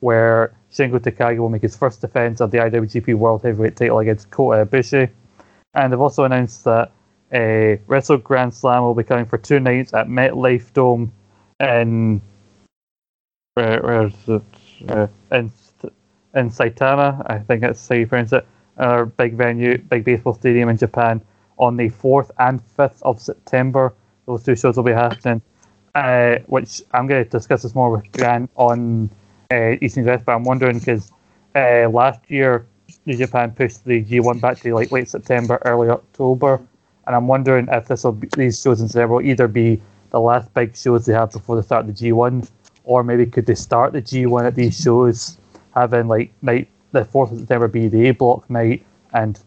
where 0.00 0.54
Shingo 0.72 0.98
Takagi 0.98 1.38
will 1.38 1.48
make 1.48 1.62
his 1.62 1.76
first 1.76 2.00
defense 2.00 2.40
of 2.40 2.50
the 2.50 2.58
IWGP 2.58 3.14
World 3.14 3.42
Heavyweight 3.42 3.76
title 3.76 3.98
against 3.98 4.30
Kota 4.30 4.64
Ibushi. 4.64 5.10
And 5.74 5.92
they've 5.92 6.00
also 6.00 6.24
announced 6.24 6.64
that 6.64 6.92
a 7.32 7.80
Wrestle 7.86 8.18
Grand 8.18 8.54
Slam 8.54 8.82
will 8.82 8.94
be 8.94 9.02
coming 9.02 9.26
for 9.26 9.38
two 9.38 9.60
nights 9.60 9.92
at 9.94 10.06
MetLife 10.06 10.72
Dome 10.72 11.12
in 11.60 12.20
where, 13.54 13.80
where 13.80 14.06
is 14.06 14.14
it? 14.28 14.42
Uh, 14.88 15.06
in 15.32 15.50
in 16.34 16.50
Saitama, 16.50 17.24
I 17.30 17.38
think 17.38 17.62
that's 17.62 17.88
how 17.88 17.94
you 17.94 18.06
pronounce 18.06 18.32
it. 18.32 18.46
Our 18.76 19.06
big 19.06 19.34
venue, 19.34 19.78
big 19.78 20.04
baseball 20.04 20.34
stadium 20.34 20.68
in 20.68 20.76
Japan 20.76 21.22
on 21.58 21.76
the 21.76 21.88
fourth 21.88 22.30
and 22.38 22.62
fifth 22.76 23.02
of 23.02 23.20
September. 23.20 23.94
Those 24.26 24.42
two 24.42 24.56
shows 24.56 24.76
will 24.76 24.84
be 24.84 24.92
happening. 24.92 25.42
Uh, 25.94 26.40
which 26.46 26.82
I'm 26.92 27.06
going 27.06 27.24
to 27.24 27.30
discuss 27.30 27.62
this 27.62 27.74
more 27.74 27.90
with 27.90 28.12
Grant 28.12 28.50
on 28.56 29.08
uh, 29.50 29.76
East 29.80 29.96
and 29.96 30.04
West, 30.04 30.26
but 30.26 30.34
I'm 30.34 30.44
wondering 30.44 30.78
because 30.78 31.10
uh, 31.54 31.88
last 31.88 32.20
year 32.28 32.66
New 33.06 33.16
Japan 33.16 33.52
pushed 33.52 33.82
the 33.86 34.04
G1 34.04 34.38
back 34.38 34.58
to 34.60 34.74
like 34.74 34.92
late 34.92 35.08
September, 35.08 35.58
early 35.64 35.88
October, 35.88 36.60
and 37.06 37.16
I'm 37.16 37.26
wondering 37.26 37.68
if 37.70 37.88
this 37.88 38.04
will 38.04 38.12
be, 38.12 38.28
these 38.36 38.60
shows 38.60 38.82
in 38.82 38.88
September 38.88 39.14
will 39.14 39.22
either 39.22 39.48
be 39.48 39.80
the 40.10 40.20
last 40.20 40.52
big 40.52 40.76
shows 40.76 41.06
they 41.06 41.14
have 41.14 41.32
before 41.32 41.56
they 41.56 41.62
start 41.62 41.86
the 41.86 41.94
G1, 41.94 42.50
or 42.84 43.02
maybe 43.02 43.24
could 43.24 43.46
they 43.46 43.54
start 43.54 43.94
the 43.94 44.02
G1 44.02 44.46
at 44.46 44.54
these 44.54 44.78
shows, 44.78 45.38
having 45.74 46.08
like 46.08 46.30
night 46.42 46.68
the 46.92 47.06
fourth 47.06 47.32
of 47.32 47.38
September 47.38 47.68
be 47.68 47.88
the 47.88 48.08
A 48.08 48.12
block 48.12 48.50
night 48.50 48.84
and 49.14 49.38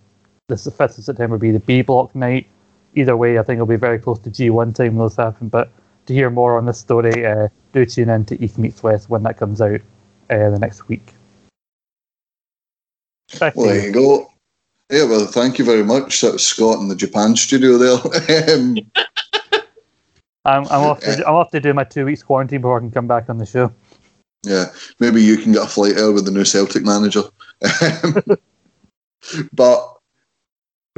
the 0.50 0.72
fifth 0.72 0.98
of 0.98 1.04
September 1.04 1.36
will 1.36 1.40
be 1.40 1.52
the 1.52 1.60
B 1.60 1.82
block 1.82 2.14
night. 2.14 2.48
Either 2.96 3.16
way, 3.16 3.38
I 3.38 3.44
think 3.44 3.58
it'll 3.58 3.68
be 3.68 3.76
very 3.76 4.00
close 4.00 4.20
to 4.20 4.30
G1 4.30 4.76
time 4.76 4.96
when 4.96 5.06
those 5.06 5.16
happen. 5.16 5.48
But 5.48 5.72
to 6.08 6.14
hear 6.14 6.30
more 6.30 6.58
on 6.58 6.66
this 6.66 6.80
story, 6.80 7.26
uh, 7.26 7.48
do 7.72 7.86
tune 7.86 8.10
in 8.10 8.26
to 8.26 8.44
East 8.44 8.58
Meets 8.58 8.84
West 8.84 9.10
when 9.10 9.24
that 9.24 9.38
comes 9.38 9.62
out 9.62 9.80
uh, 10.30 10.50
the 10.50 10.58
next 10.60 10.88
week. 10.88 11.14
Well, 13.40 13.52
there 13.56 13.86
you 13.86 13.92
go. 13.92 14.32
Yeah, 14.90 15.04
well, 15.04 15.28
thank 15.28 15.60
you 15.60 15.66
very 15.66 15.84
much. 15.84 16.22
That 16.22 16.34
was 16.34 16.46
Scott 16.46 16.80
in 16.80 16.88
the 16.88 16.96
Japan 16.96 17.36
studio 17.36 17.78
there. 17.78 18.50
um, 18.56 18.76
I'm, 20.46 20.66
I'm, 20.66 20.84
off 20.84 21.02
to, 21.02 21.28
I'm 21.28 21.36
off 21.36 21.52
to 21.52 21.60
do 21.60 21.74
my 21.76 21.84
two 21.84 22.06
weeks 22.06 22.24
quarantine 22.24 22.62
before 22.62 22.78
I 22.78 22.80
can 22.80 22.90
come 22.92 23.08
back 23.08 23.30
on 23.30 23.38
the 23.38 23.46
show. 23.46 23.72
Yeah, 24.44 24.66
maybe 25.00 25.22
you 25.22 25.38
can 25.38 25.52
get 25.52 25.64
a 25.64 25.68
flight 25.68 25.98
out 25.98 26.16
with 26.16 26.26
the 26.26 26.32
new 26.32 26.46
Celtic 26.46 26.84
manager. 26.84 27.24
but 29.54 29.99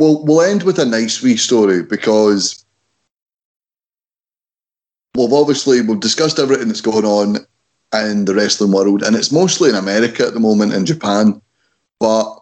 we'll 0.02 0.24
we'll 0.26 0.42
end 0.42 0.64
with 0.64 0.80
a 0.80 0.86
nice 0.86 1.22
wee 1.22 1.38
story 1.38 1.84
because 1.84 2.66
we've 5.16 5.32
obviously 5.32 5.82
we've 5.82 6.00
discussed 6.00 6.40
everything 6.40 6.68
that's 6.68 6.82
going 6.82 7.06
on 7.06 7.38
in 7.94 8.26
the 8.26 8.34
wrestling 8.34 8.72
world, 8.72 9.04
and 9.04 9.16
it's 9.16 9.32
mostly 9.32 9.70
in 9.70 9.76
America 9.76 10.26
at 10.26 10.34
the 10.34 10.40
moment 10.40 10.74
in 10.74 10.86
Japan. 10.86 11.40
But 12.00 12.40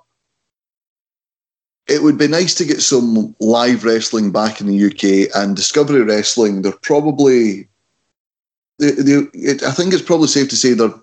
it 1.88 2.02
would 2.02 2.18
be 2.18 2.28
nice 2.28 2.54
to 2.56 2.66
get 2.66 2.82
some 2.82 3.36
live 3.40 3.84
wrestling 3.84 4.32
back 4.32 4.62
in 4.62 4.68
the 4.68 4.86
UK 4.86 5.36
and 5.36 5.56
Discovery 5.56 6.04
Wrestling. 6.04 6.62
They're 6.62 6.72
probably, 6.72 7.68
they, 8.78 8.92
they, 8.92 9.14
it, 9.34 9.64
I 9.64 9.72
think 9.72 9.92
it's 9.92 10.04
probably 10.04 10.28
safe 10.28 10.50
to 10.50 10.56
say 10.56 10.74
they're 10.74 10.94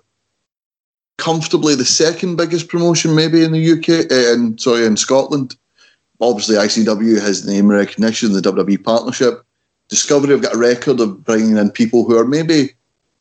comfortably 1.17 1.75
the 1.75 1.85
second 1.85 2.37
biggest 2.37 2.69
promotion 2.69 3.13
maybe 3.13 3.43
in 3.43 3.51
the 3.51 3.71
UK, 3.73 4.09
uh, 4.09 4.33
in, 4.33 4.57
sorry, 4.57 4.85
in 4.85 4.95
Scotland. 4.95 5.57
Obviously, 6.19 6.55
ICW 6.55 7.21
has 7.21 7.43
the 7.43 7.51
name 7.51 7.67
recognition, 7.67 8.33
the 8.33 8.41
WWE 8.41 8.83
partnership. 8.83 9.43
Discovery 9.89 10.31
have 10.31 10.41
got 10.41 10.55
a 10.55 10.59
record 10.59 10.99
of 10.99 11.23
bringing 11.23 11.57
in 11.57 11.71
people 11.71 12.03
who 12.03 12.17
are 12.17 12.25
maybe, 12.25 12.71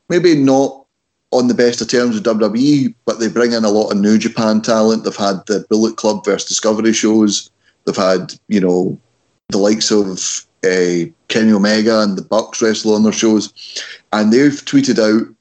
maybe 0.08 0.34
not 0.34 0.86
on 1.32 1.48
the 1.48 1.54
best 1.54 1.80
of 1.80 1.88
terms 1.88 2.14
with 2.14 2.24
WWE, 2.24 2.94
but 3.04 3.18
they 3.20 3.28
bring 3.28 3.52
in 3.52 3.64
a 3.64 3.70
lot 3.70 3.90
of 3.90 3.98
New 3.98 4.18
Japan 4.18 4.62
talent. 4.62 5.04
They've 5.04 5.14
had 5.14 5.44
the 5.46 5.66
Bullet 5.68 5.96
Club 5.96 6.24
versus 6.24 6.48
Discovery 6.48 6.92
shows. 6.92 7.50
They've 7.84 7.96
had, 7.96 8.34
you 8.48 8.60
know, 8.60 8.98
the 9.48 9.58
likes 9.58 9.90
of 9.90 10.46
uh, 10.64 11.10
Kenny 11.28 11.52
Omega 11.52 12.00
and 12.00 12.16
the 12.16 12.22
Bucks 12.22 12.62
wrestle 12.62 12.94
on 12.94 13.02
their 13.02 13.12
shows. 13.12 13.52
And 14.12 14.32
they've 14.32 14.64
tweeted 14.64 14.98
out 14.98 15.32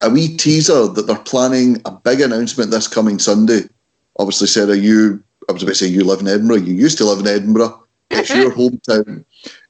a 0.00 0.10
wee 0.10 0.36
teaser 0.36 0.86
that 0.88 1.06
they're 1.06 1.16
planning 1.16 1.80
a 1.84 1.90
big 1.90 2.20
announcement 2.20 2.70
this 2.70 2.88
coming 2.88 3.18
Sunday. 3.18 3.62
Obviously, 4.18 4.46
Sarah, 4.46 4.76
you, 4.76 5.22
I 5.48 5.52
was 5.52 5.62
about 5.62 5.72
to 5.72 5.74
say 5.76 5.86
you 5.86 6.04
live 6.04 6.20
in 6.20 6.28
Edinburgh. 6.28 6.56
You 6.56 6.74
used 6.74 6.98
to 6.98 7.04
live 7.04 7.20
in 7.20 7.26
Edinburgh. 7.26 7.84
It's 8.10 8.30
your 8.30 8.50
hometown. 8.56 9.24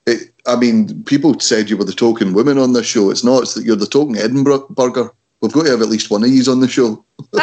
It, 0.06 0.32
I 0.46 0.56
mean, 0.56 1.02
people 1.04 1.38
said 1.40 1.68
you 1.68 1.76
were 1.76 1.84
the 1.84 1.92
token 1.92 2.32
woman 2.32 2.58
on 2.58 2.72
this 2.72 2.86
show. 2.86 3.10
It's 3.10 3.24
not. 3.24 3.42
It's 3.42 3.54
that 3.54 3.64
you're 3.64 3.76
the 3.76 3.86
token 3.86 4.16
Edinburgh 4.16 4.66
burger. 4.70 5.10
We've 5.40 5.52
got 5.52 5.64
to 5.64 5.70
have 5.70 5.82
at 5.82 5.88
least 5.88 6.10
one 6.10 6.22
of 6.22 6.30
these 6.30 6.48
on 6.48 6.60
the 6.60 6.68
show. 6.68 7.04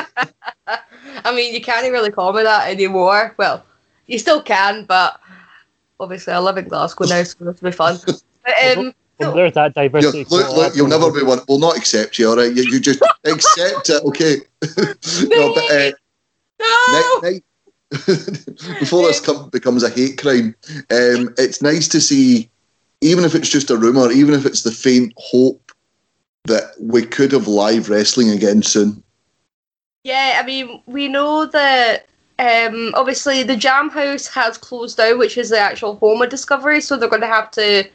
I 1.26 1.34
mean, 1.34 1.54
you 1.54 1.62
can't 1.62 1.90
really 1.92 2.12
call 2.12 2.34
me 2.34 2.44
that 2.44 2.70
anymore. 2.70 3.36
Well, 3.38 3.66
you 4.08 4.18
still 4.18 4.42
can, 4.42 4.86
but 4.86 5.20
obviously 6.00 6.34
I 6.34 6.40
live 6.40 6.58
in 6.58 6.68
Glasgow 6.68 7.06
now, 7.06 7.24
so 7.24 7.46
this 7.46 7.62
will 7.62 7.70
be 7.70 7.72
fun. 7.72 8.00
But, 8.46 8.78
um, 8.78 8.94
well, 9.20 9.36
there's 9.36 9.54
that 9.54 9.74
diversity. 9.74 10.26
Look, 10.26 10.54
look, 10.54 10.76
you'll 10.76 10.90
never 10.90 11.10
be 11.14 11.24
one. 11.24 11.40
We'll 11.48 11.60
not 11.60 11.78
accept 11.78 12.20
you, 12.20 12.30
all 12.30 12.36
right? 12.36 12.54
You, 12.54 12.64
you 12.64 12.82
just 12.82 13.02
accept 13.24 13.90
it, 13.90 14.04
okay? 14.04 14.36
no, 15.30 15.54
but, 15.54 15.72
uh, 15.72 15.92
no! 16.60 16.90
Next, 16.92 17.24
next, 17.24 17.42
before 18.80 19.06
this 19.08 19.20
come, 19.20 19.50
becomes 19.50 19.84
a 19.84 19.90
hate 19.90 20.18
crime, 20.18 20.56
um, 20.90 21.34
it's 21.38 21.62
nice 21.62 21.88
to 21.90 22.02
see, 22.02 22.50
even 23.02 23.24
if 23.24 23.36
it's 23.36 23.50
just 23.50 23.70
a 23.70 23.78
rumour, 23.78 24.12
even 24.12 24.34
if 24.34 24.46
it's 24.46 24.64
the 24.64 24.72
faint 24.72 25.14
hope 25.18 25.72
that 26.46 26.72
we 26.80 27.04
could 27.04 27.32
have 27.32 27.48
live 27.48 27.90
wrestling 27.90 28.30
again 28.30 28.64
soon. 28.64 29.04
Yeah, 30.04 30.40
I 30.42 30.46
mean, 30.46 30.82
we 30.88 31.08
know 31.08 31.46
that 31.46 32.08
um, 32.40 32.94
obviously 32.96 33.44
the 33.44 33.56
Jam 33.56 33.90
House 33.90 34.28
has 34.28 34.58
closed 34.58 34.98
down, 34.98 35.20
which 35.20 35.38
is 35.38 35.50
the 35.50 35.60
actual 35.60 35.96
home 35.98 36.22
of 36.22 36.30
Discovery, 36.30 36.82
so 36.82 36.98
they're 36.98 37.08
going 37.08 37.22
to 37.22 37.28
have 37.28 37.52
to 37.52 37.88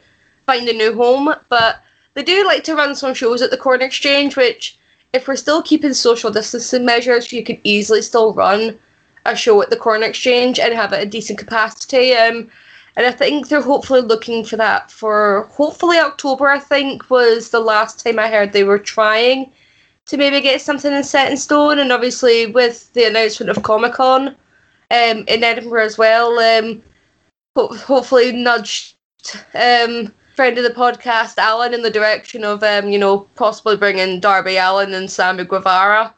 find 0.45 0.67
a 0.67 0.73
new 0.73 0.95
home. 0.95 1.35
But 1.49 1.83
they 2.13 2.23
do 2.23 2.45
like 2.45 2.63
to 2.63 2.75
run 2.75 2.95
some 2.95 3.13
shows 3.13 3.41
at 3.41 3.51
the 3.51 3.57
Corn 3.57 3.81
Exchange, 3.81 4.37
which, 4.37 4.79
if 5.13 5.27
we're 5.27 5.35
still 5.35 5.61
keeping 5.61 5.93
social 5.93 6.31
distancing 6.31 6.85
measures, 6.85 7.33
you 7.33 7.43
could 7.43 7.59
easily 7.63 8.01
still 8.01 8.33
run 8.33 8.79
a 9.25 9.35
show 9.35 9.61
at 9.61 9.69
the 9.69 9.77
Corn 9.77 10.03
Exchange 10.03 10.59
and 10.59 10.73
have 10.73 10.93
it 10.93 10.99
at 10.99 11.09
decent 11.09 11.39
capacity. 11.39 12.13
Um, 12.13 12.49
and 12.95 13.05
I 13.05 13.11
think 13.11 13.47
they're 13.47 13.61
hopefully 13.61 14.01
looking 14.01 14.43
for 14.43 14.57
that 14.57 14.91
for 14.91 15.47
hopefully 15.51 15.97
October. 15.97 16.49
I 16.49 16.59
think 16.59 17.09
was 17.09 17.49
the 17.49 17.59
last 17.59 18.03
time 18.03 18.19
I 18.19 18.27
heard 18.27 18.51
they 18.51 18.63
were 18.63 18.79
trying 18.79 19.51
to 20.07 20.17
maybe 20.17 20.41
get 20.41 20.61
something 20.61 20.91
in 20.91 21.03
set 21.03 21.31
in 21.31 21.37
stone. 21.37 21.79
And 21.79 21.91
obviously 21.91 22.47
with 22.47 22.91
the 22.93 23.05
announcement 23.05 23.49
of 23.49 23.63
Comic 23.63 23.93
Con 23.93 24.29
um, 24.29 24.35
in 25.27 25.43
Edinburgh 25.43 25.85
as 25.85 25.97
well, 25.97 26.39
um, 26.39 26.81
ho- 27.55 27.75
hopefully 27.75 28.31
nudged 28.31 28.95
um, 29.53 30.13
friend 30.35 30.57
of 30.57 30.63
the 30.63 30.69
podcast 30.69 31.37
Alan 31.37 31.73
in 31.73 31.81
the 31.81 31.91
direction 31.91 32.43
of 32.45 32.63
um, 32.63 32.89
you 32.89 32.97
know 32.97 33.27
possibly 33.35 33.75
bringing 33.75 34.19
Darby 34.19 34.55
Allin 34.55 34.93
and 34.93 35.11
Sammy 35.11 35.43
Guevara. 35.43 36.13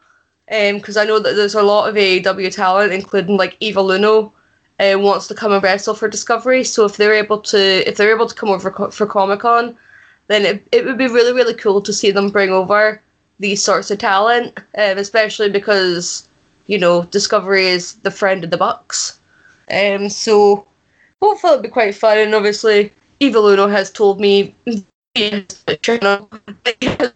Because 0.52 0.98
um, 0.98 1.04
I 1.04 1.06
know 1.06 1.18
that 1.18 1.34
there's 1.34 1.56
a 1.56 1.64
lot 1.64 1.88
of 1.88 1.96
AEW 1.96 2.54
talent, 2.54 2.92
including 2.92 3.38
like 3.38 3.56
Evil 3.62 3.90
Uno, 3.90 4.34
uh, 4.82 5.00
wants 5.00 5.28
to 5.28 5.36
come 5.36 5.54
and 5.54 5.64
wrestle 5.64 5.94
for 5.94 6.10
Discovery. 6.10 6.64
So 6.66 6.84
if 6.86 6.98
they're 6.98 7.14
able 7.14 7.40
to, 7.40 7.88
if 7.88 7.96
they're 7.96 8.14
able 8.14 8.28
to 8.28 8.36
come 8.36 8.50
over 8.50 8.70
for, 8.70 8.92
for 8.92 9.06
Comic 9.06 9.40
Con, 9.40 9.78
then 10.28 10.46
it, 10.46 10.68
it 10.72 10.86
would 10.86 10.98
be 10.98 11.08
really 11.08 11.34
really 11.34 11.54
cool 11.54 11.82
to 11.82 11.94
see 11.94 12.12
them 12.12 12.30
bring 12.30 12.50
over 12.50 13.02
these 13.40 13.64
sorts 13.64 13.92
of 13.92 14.00
talent, 14.00 14.58
um, 14.78 14.98
especially 14.98 15.50
because 15.50 16.28
you 16.68 16.78
know 16.78 17.04
Discovery 17.04 17.68
is 17.68 17.96
the 17.96 18.12
friend 18.12 18.44
of 18.44 18.50
the 18.50 18.58
Bucks. 18.58 19.20
Um, 19.72 20.10
so 20.10 20.68
hopefully 21.22 21.54
it'll 21.54 21.64
be 21.64 21.70
quite 21.70 21.96
fun. 21.96 22.18
And 22.18 22.36
obviously, 22.36 22.92
Evil 23.20 23.48
Uno 23.48 23.68
has 23.68 23.92
told 23.92 24.20
me 24.20 24.54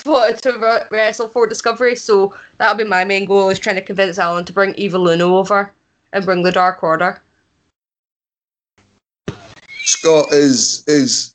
wanted 0.05 0.41
to 0.43 0.87
wrestle 0.91 1.27
for 1.27 1.47
Discovery, 1.47 1.95
so 1.95 2.37
that'll 2.57 2.75
be 2.75 2.83
my 2.83 3.05
main 3.05 3.25
goal: 3.25 3.49
is 3.49 3.59
trying 3.59 3.77
to 3.77 3.81
convince 3.81 4.19
Alan 4.19 4.45
to 4.45 4.53
bring 4.53 4.75
Evil 4.75 5.07
Uno 5.07 5.37
over 5.37 5.73
and 6.13 6.25
bring 6.25 6.43
the 6.43 6.51
Dark 6.51 6.83
Order. 6.83 7.21
Scott 9.83 10.31
is 10.31 10.83
is 10.87 11.33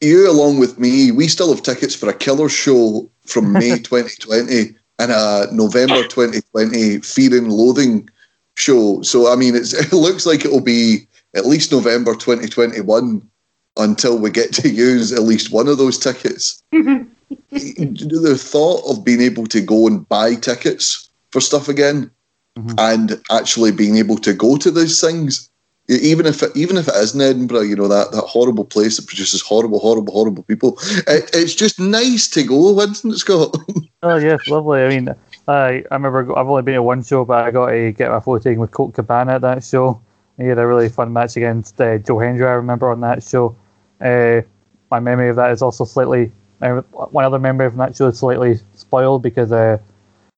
you 0.00 0.30
along 0.30 0.58
with 0.58 0.78
me. 0.78 1.10
We 1.10 1.28
still 1.28 1.52
have 1.52 1.62
tickets 1.62 1.94
for 1.94 2.08
a 2.08 2.14
killer 2.14 2.48
show 2.48 3.10
from 3.24 3.52
May 3.52 3.78
2020 3.82 4.76
and 4.98 5.10
a 5.10 5.48
November 5.52 6.02
2020 6.04 7.00
Fear 7.00 7.38
and 7.38 7.52
Loathing 7.52 8.08
show. 8.56 9.02
So 9.02 9.32
I 9.32 9.36
mean, 9.36 9.54
it 9.56 9.92
looks 9.92 10.26
like 10.26 10.44
it 10.44 10.52
will 10.52 10.60
be 10.60 11.08
at 11.34 11.46
least 11.46 11.72
November 11.72 12.14
2021 12.14 13.28
until 13.76 14.18
we 14.18 14.30
get 14.30 14.52
to 14.54 14.68
use 14.68 15.12
at 15.12 15.22
least 15.22 15.52
one 15.52 15.68
of 15.68 15.78
those 15.78 15.98
tickets. 15.98 16.62
the 16.72 18.36
thought 18.38 18.90
of 18.90 19.04
being 19.04 19.20
able 19.20 19.46
to 19.46 19.60
go 19.60 19.86
and 19.86 20.08
buy 20.08 20.34
tickets 20.34 21.08
for 21.30 21.40
stuff 21.40 21.68
again 21.68 22.10
mm-hmm. 22.56 22.74
and 22.78 23.20
actually 23.30 23.72
being 23.72 23.96
able 23.96 24.16
to 24.16 24.32
go 24.32 24.56
to 24.56 24.70
those 24.70 25.00
things 25.00 25.50
even 25.88 26.24
if 26.24 26.42
it, 26.42 26.56
even 26.56 26.76
if 26.76 26.88
it 26.88 26.94
is 26.94 27.14
in 27.14 27.20
Edinburgh, 27.20 27.60
you 27.60 27.76
know 27.76 27.88
that, 27.88 28.10
that 28.12 28.22
horrible 28.22 28.64
place 28.64 28.96
that 28.96 29.06
produces 29.06 29.42
horrible, 29.42 29.78
horrible, 29.78 30.12
horrible 30.14 30.42
people. 30.44 30.78
It, 31.06 31.30
it's 31.34 31.54
just 31.54 31.78
nice 31.78 32.26
to 32.28 32.42
go, 32.42 32.80
isn't 32.80 33.12
it, 33.12 33.18
Scott? 33.18 33.54
oh 34.02 34.16
yes, 34.16 34.48
lovely. 34.48 34.82
I 34.82 34.88
mean, 34.88 35.14
I 35.46 35.84
I 35.90 35.94
remember 35.94 36.36
I've 36.38 36.48
only 36.48 36.62
been 36.62 36.74
to 36.74 36.82
one 36.82 37.02
show, 37.02 37.24
but 37.24 37.44
I 37.44 37.50
got 37.50 37.70
to 37.70 37.92
get 37.92 38.10
my 38.10 38.20
photo 38.20 38.42
taken 38.42 38.60
with 38.60 38.70
Colt 38.70 38.94
Cabana 38.94 39.34
at 39.34 39.42
that 39.42 39.62
show. 39.62 40.00
He 40.38 40.46
had 40.46 40.58
a 40.58 40.66
really 40.66 40.88
fun 40.88 41.12
match 41.12 41.36
against 41.36 41.80
uh, 41.80 41.98
Joe 41.98 42.18
Hendry. 42.18 42.46
I 42.46 42.52
remember 42.52 42.90
on 42.90 43.00
that 43.00 43.22
show. 43.22 43.54
Uh, 44.00 44.42
my 44.90 45.00
memory 45.00 45.28
of 45.28 45.36
that 45.36 45.50
is 45.50 45.62
also 45.62 45.84
slightly. 45.84 46.32
Uh, 46.62 46.80
one 46.92 47.24
other 47.24 47.38
memory 47.38 47.66
of 47.66 47.76
that 47.76 47.96
show 47.96 48.08
is 48.08 48.18
slightly 48.18 48.58
spoiled 48.74 49.22
because 49.22 49.52
uh, 49.52 49.76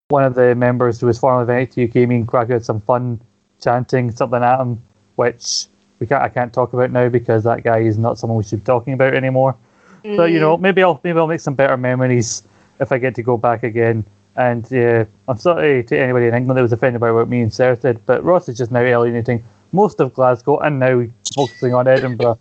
one 0.08 0.24
of 0.24 0.34
the 0.34 0.54
members 0.54 1.00
who 1.00 1.06
was 1.06 1.18
formerly 1.18 1.62
of 1.62 1.68
NXT 1.68 1.92
came 1.92 2.10
in, 2.10 2.26
cracked 2.26 2.50
out 2.50 2.64
some 2.64 2.80
fun 2.80 3.20
chanting 3.60 4.12
something 4.12 4.42
at 4.42 4.60
him, 4.60 4.82
which 5.16 5.66
we 5.98 6.06
can't 6.06 6.22
I 6.22 6.28
can't 6.28 6.52
talk 6.52 6.72
about 6.72 6.90
now 6.90 7.08
because 7.08 7.44
that 7.44 7.64
guy 7.64 7.78
is 7.78 7.98
not 7.98 8.18
someone 8.18 8.38
we 8.38 8.44
should 8.44 8.60
be 8.60 8.66
talking 8.66 8.92
about 8.92 9.14
anymore. 9.14 9.56
Mm. 10.04 10.16
But 10.16 10.30
you 10.30 10.40
know, 10.40 10.56
maybe 10.56 10.82
I'll 10.82 11.00
maybe 11.02 11.18
I'll 11.18 11.26
make 11.26 11.40
some 11.40 11.54
better 11.54 11.76
memories 11.76 12.42
if 12.80 12.92
I 12.92 12.98
get 12.98 13.14
to 13.16 13.22
go 13.22 13.36
back 13.36 13.62
again. 13.62 14.04
And 14.36 14.70
yeah, 14.70 15.04
I'm 15.28 15.38
sorry 15.38 15.82
to 15.84 15.98
anybody 15.98 16.26
in 16.26 16.34
England 16.34 16.58
that 16.58 16.62
was 16.62 16.72
offended 16.72 17.00
by 17.00 17.10
what 17.10 17.28
me 17.28 17.40
and 17.40 17.52
Sarah 17.52 17.80
said, 17.80 18.04
but 18.04 18.22
Ross 18.22 18.48
is 18.48 18.58
just 18.58 18.70
now 18.70 18.80
alienating 18.80 19.42
most 19.72 19.98
of 20.00 20.12
Glasgow 20.12 20.58
and 20.58 20.78
now 20.78 21.06
focusing 21.34 21.74
on 21.74 21.88
Edinburgh. 21.88 22.38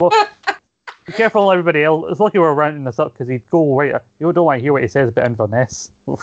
Well, 0.00 0.10
be 1.10 1.16
careful, 1.16 1.50
everybody 1.50 1.82
else. 1.82 2.06
It's 2.10 2.20
lucky 2.20 2.38
we're 2.38 2.54
rounding 2.54 2.84
this 2.84 2.98
up 2.98 3.12
because 3.12 3.28
he'd 3.28 3.46
go 3.48 3.76
right. 3.76 4.00
You 4.18 4.32
don't 4.32 4.44
want 4.44 4.58
to 4.58 4.62
hear 4.62 4.72
what 4.72 4.82
he 4.82 4.88
says 4.88 5.08
about 5.08 5.26
Inverness. 5.26 5.90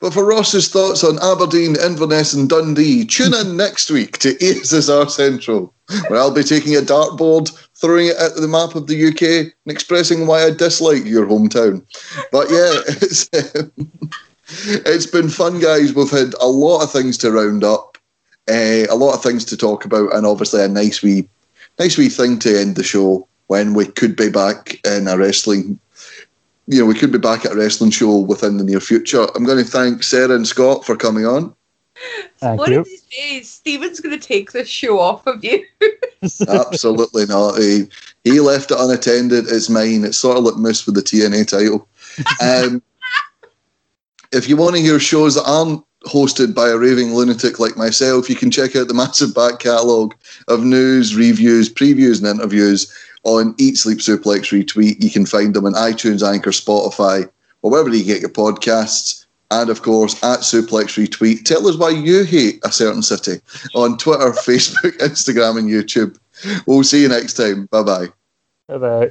But 0.00 0.12
for 0.12 0.26
Ross's 0.26 0.68
thoughts 0.68 1.02
on 1.02 1.18
Aberdeen, 1.22 1.76
Inverness, 1.80 2.34
and 2.34 2.46
Dundee, 2.46 3.06
tune 3.06 3.32
in 3.32 3.56
next 3.56 3.90
week 3.90 4.18
to 4.18 4.34
ASSR 4.34 5.08
Central, 5.08 5.72
where 6.08 6.20
I'll 6.20 6.30
be 6.30 6.42
taking 6.42 6.76
a 6.76 6.80
dartboard, 6.80 7.50
throwing 7.80 8.08
it 8.08 8.16
at 8.18 8.34
the 8.34 8.46
map 8.46 8.74
of 8.74 8.86
the 8.86 9.06
UK, 9.06 9.22
and 9.22 9.74
expressing 9.74 10.26
why 10.26 10.44
I 10.44 10.50
dislike 10.50 11.06
your 11.06 11.24
hometown. 11.24 11.86
But 12.30 12.50
yeah, 12.50 12.82
it's, 13.00 13.30
it's 14.84 15.06
been 15.06 15.30
fun, 15.30 15.58
guys. 15.58 15.94
We've 15.94 16.10
had 16.10 16.34
a 16.34 16.48
lot 16.48 16.82
of 16.82 16.92
things 16.92 17.16
to 17.18 17.32
round 17.32 17.64
up, 17.64 17.96
uh, 18.50 18.84
a 18.90 18.96
lot 18.96 19.14
of 19.14 19.22
things 19.22 19.46
to 19.46 19.56
talk 19.56 19.86
about, 19.86 20.14
and 20.14 20.26
obviously 20.26 20.62
a 20.62 20.68
nice 20.68 21.02
wee, 21.02 21.30
nice 21.78 21.98
wee 21.98 22.08
thing 22.08 22.38
to 22.40 22.58
end 22.58 22.76
the 22.76 22.82
show 22.82 23.26
when 23.48 23.74
we 23.74 23.86
could 23.86 24.16
be 24.16 24.30
back 24.30 24.80
in 24.86 25.08
a 25.08 25.16
wrestling 25.16 25.78
you 26.66 26.80
know, 26.80 26.86
we 26.86 26.94
could 26.94 27.12
be 27.12 27.18
back 27.18 27.44
at 27.44 27.52
a 27.52 27.56
wrestling 27.56 27.90
show 27.90 28.18
within 28.18 28.56
the 28.56 28.64
near 28.64 28.80
future. 28.80 29.26
I'm 29.34 29.44
going 29.44 29.62
to 29.62 29.70
thank 29.70 30.02
Sarah 30.02 30.34
and 30.34 30.46
Scott 30.46 30.84
for 30.84 30.96
coming 30.96 31.26
on. 31.26 31.54
Thank 32.38 32.58
One 32.58 32.72
you. 32.72 32.80
of 32.80 32.86
these 32.86 33.02
days, 33.02 33.50
Stephen's 33.50 34.00
going 34.00 34.18
to 34.18 34.26
take 34.26 34.52
this 34.52 34.68
show 34.68 34.98
off 34.98 35.26
of 35.26 35.44
you. 35.44 35.64
Absolutely 36.48 37.26
not. 37.26 37.58
He, 37.58 37.88
he 38.24 38.40
left 38.40 38.70
it 38.70 38.78
unattended. 38.80 39.44
It's 39.46 39.68
mine. 39.68 40.04
It's 40.04 40.18
sort 40.18 40.38
of 40.38 40.44
like 40.44 40.56
Moose 40.56 40.86
with 40.86 40.94
the 40.94 41.02
TNA 41.02 41.48
title. 41.48 41.88
Um, 42.40 42.80
if 44.30 44.48
you 44.48 44.56
want 44.56 44.76
to 44.76 44.80
hear 44.80 45.00
shows 45.00 45.34
that 45.34 45.48
aren't 45.48 45.84
hosted 46.04 46.54
by 46.54 46.68
a 46.68 46.76
raving 46.76 47.14
lunatic 47.14 47.58
like 47.58 47.76
myself, 47.76 48.28
you 48.28 48.36
can 48.36 48.50
check 48.50 48.76
out 48.76 48.88
the 48.88 48.94
massive 48.94 49.34
back 49.34 49.58
catalogue 49.58 50.14
of 50.48 50.62
news, 50.64 51.16
reviews, 51.16 51.72
previews, 51.72 52.18
and 52.18 52.38
interviews 52.38 52.92
on 53.24 53.54
Eat 53.58 53.76
Sleep 53.76 53.98
Suplex 53.98 54.52
Retweet. 54.52 55.02
You 55.02 55.10
can 55.10 55.26
find 55.26 55.54
them 55.54 55.66
on 55.66 55.72
iTunes, 55.72 56.26
Anchor, 56.26 56.50
Spotify, 56.50 57.28
or 57.62 57.70
wherever 57.70 57.88
you 57.88 58.04
get 58.04 58.20
your 58.20 58.30
podcasts. 58.30 59.26
And 59.50 59.70
of 59.70 59.82
course, 59.82 60.14
at 60.22 60.40
Suplex 60.40 60.96
Retweet. 60.98 61.44
Tell 61.44 61.66
us 61.68 61.76
why 61.76 61.90
you 61.90 62.24
hate 62.24 62.60
a 62.64 62.72
certain 62.72 63.02
city 63.02 63.40
on 63.74 63.98
Twitter, 63.98 64.30
Facebook, 64.32 64.96
Instagram, 64.98 65.58
and 65.58 65.68
YouTube. 65.68 66.18
We'll 66.66 66.82
see 66.82 67.02
you 67.02 67.08
next 67.08 67.34
time. 67.34 67.66
Bye 67.66 67.82
bye. 67.82 68.06
Bye 68.68 68.78
bye. 68.78 69.10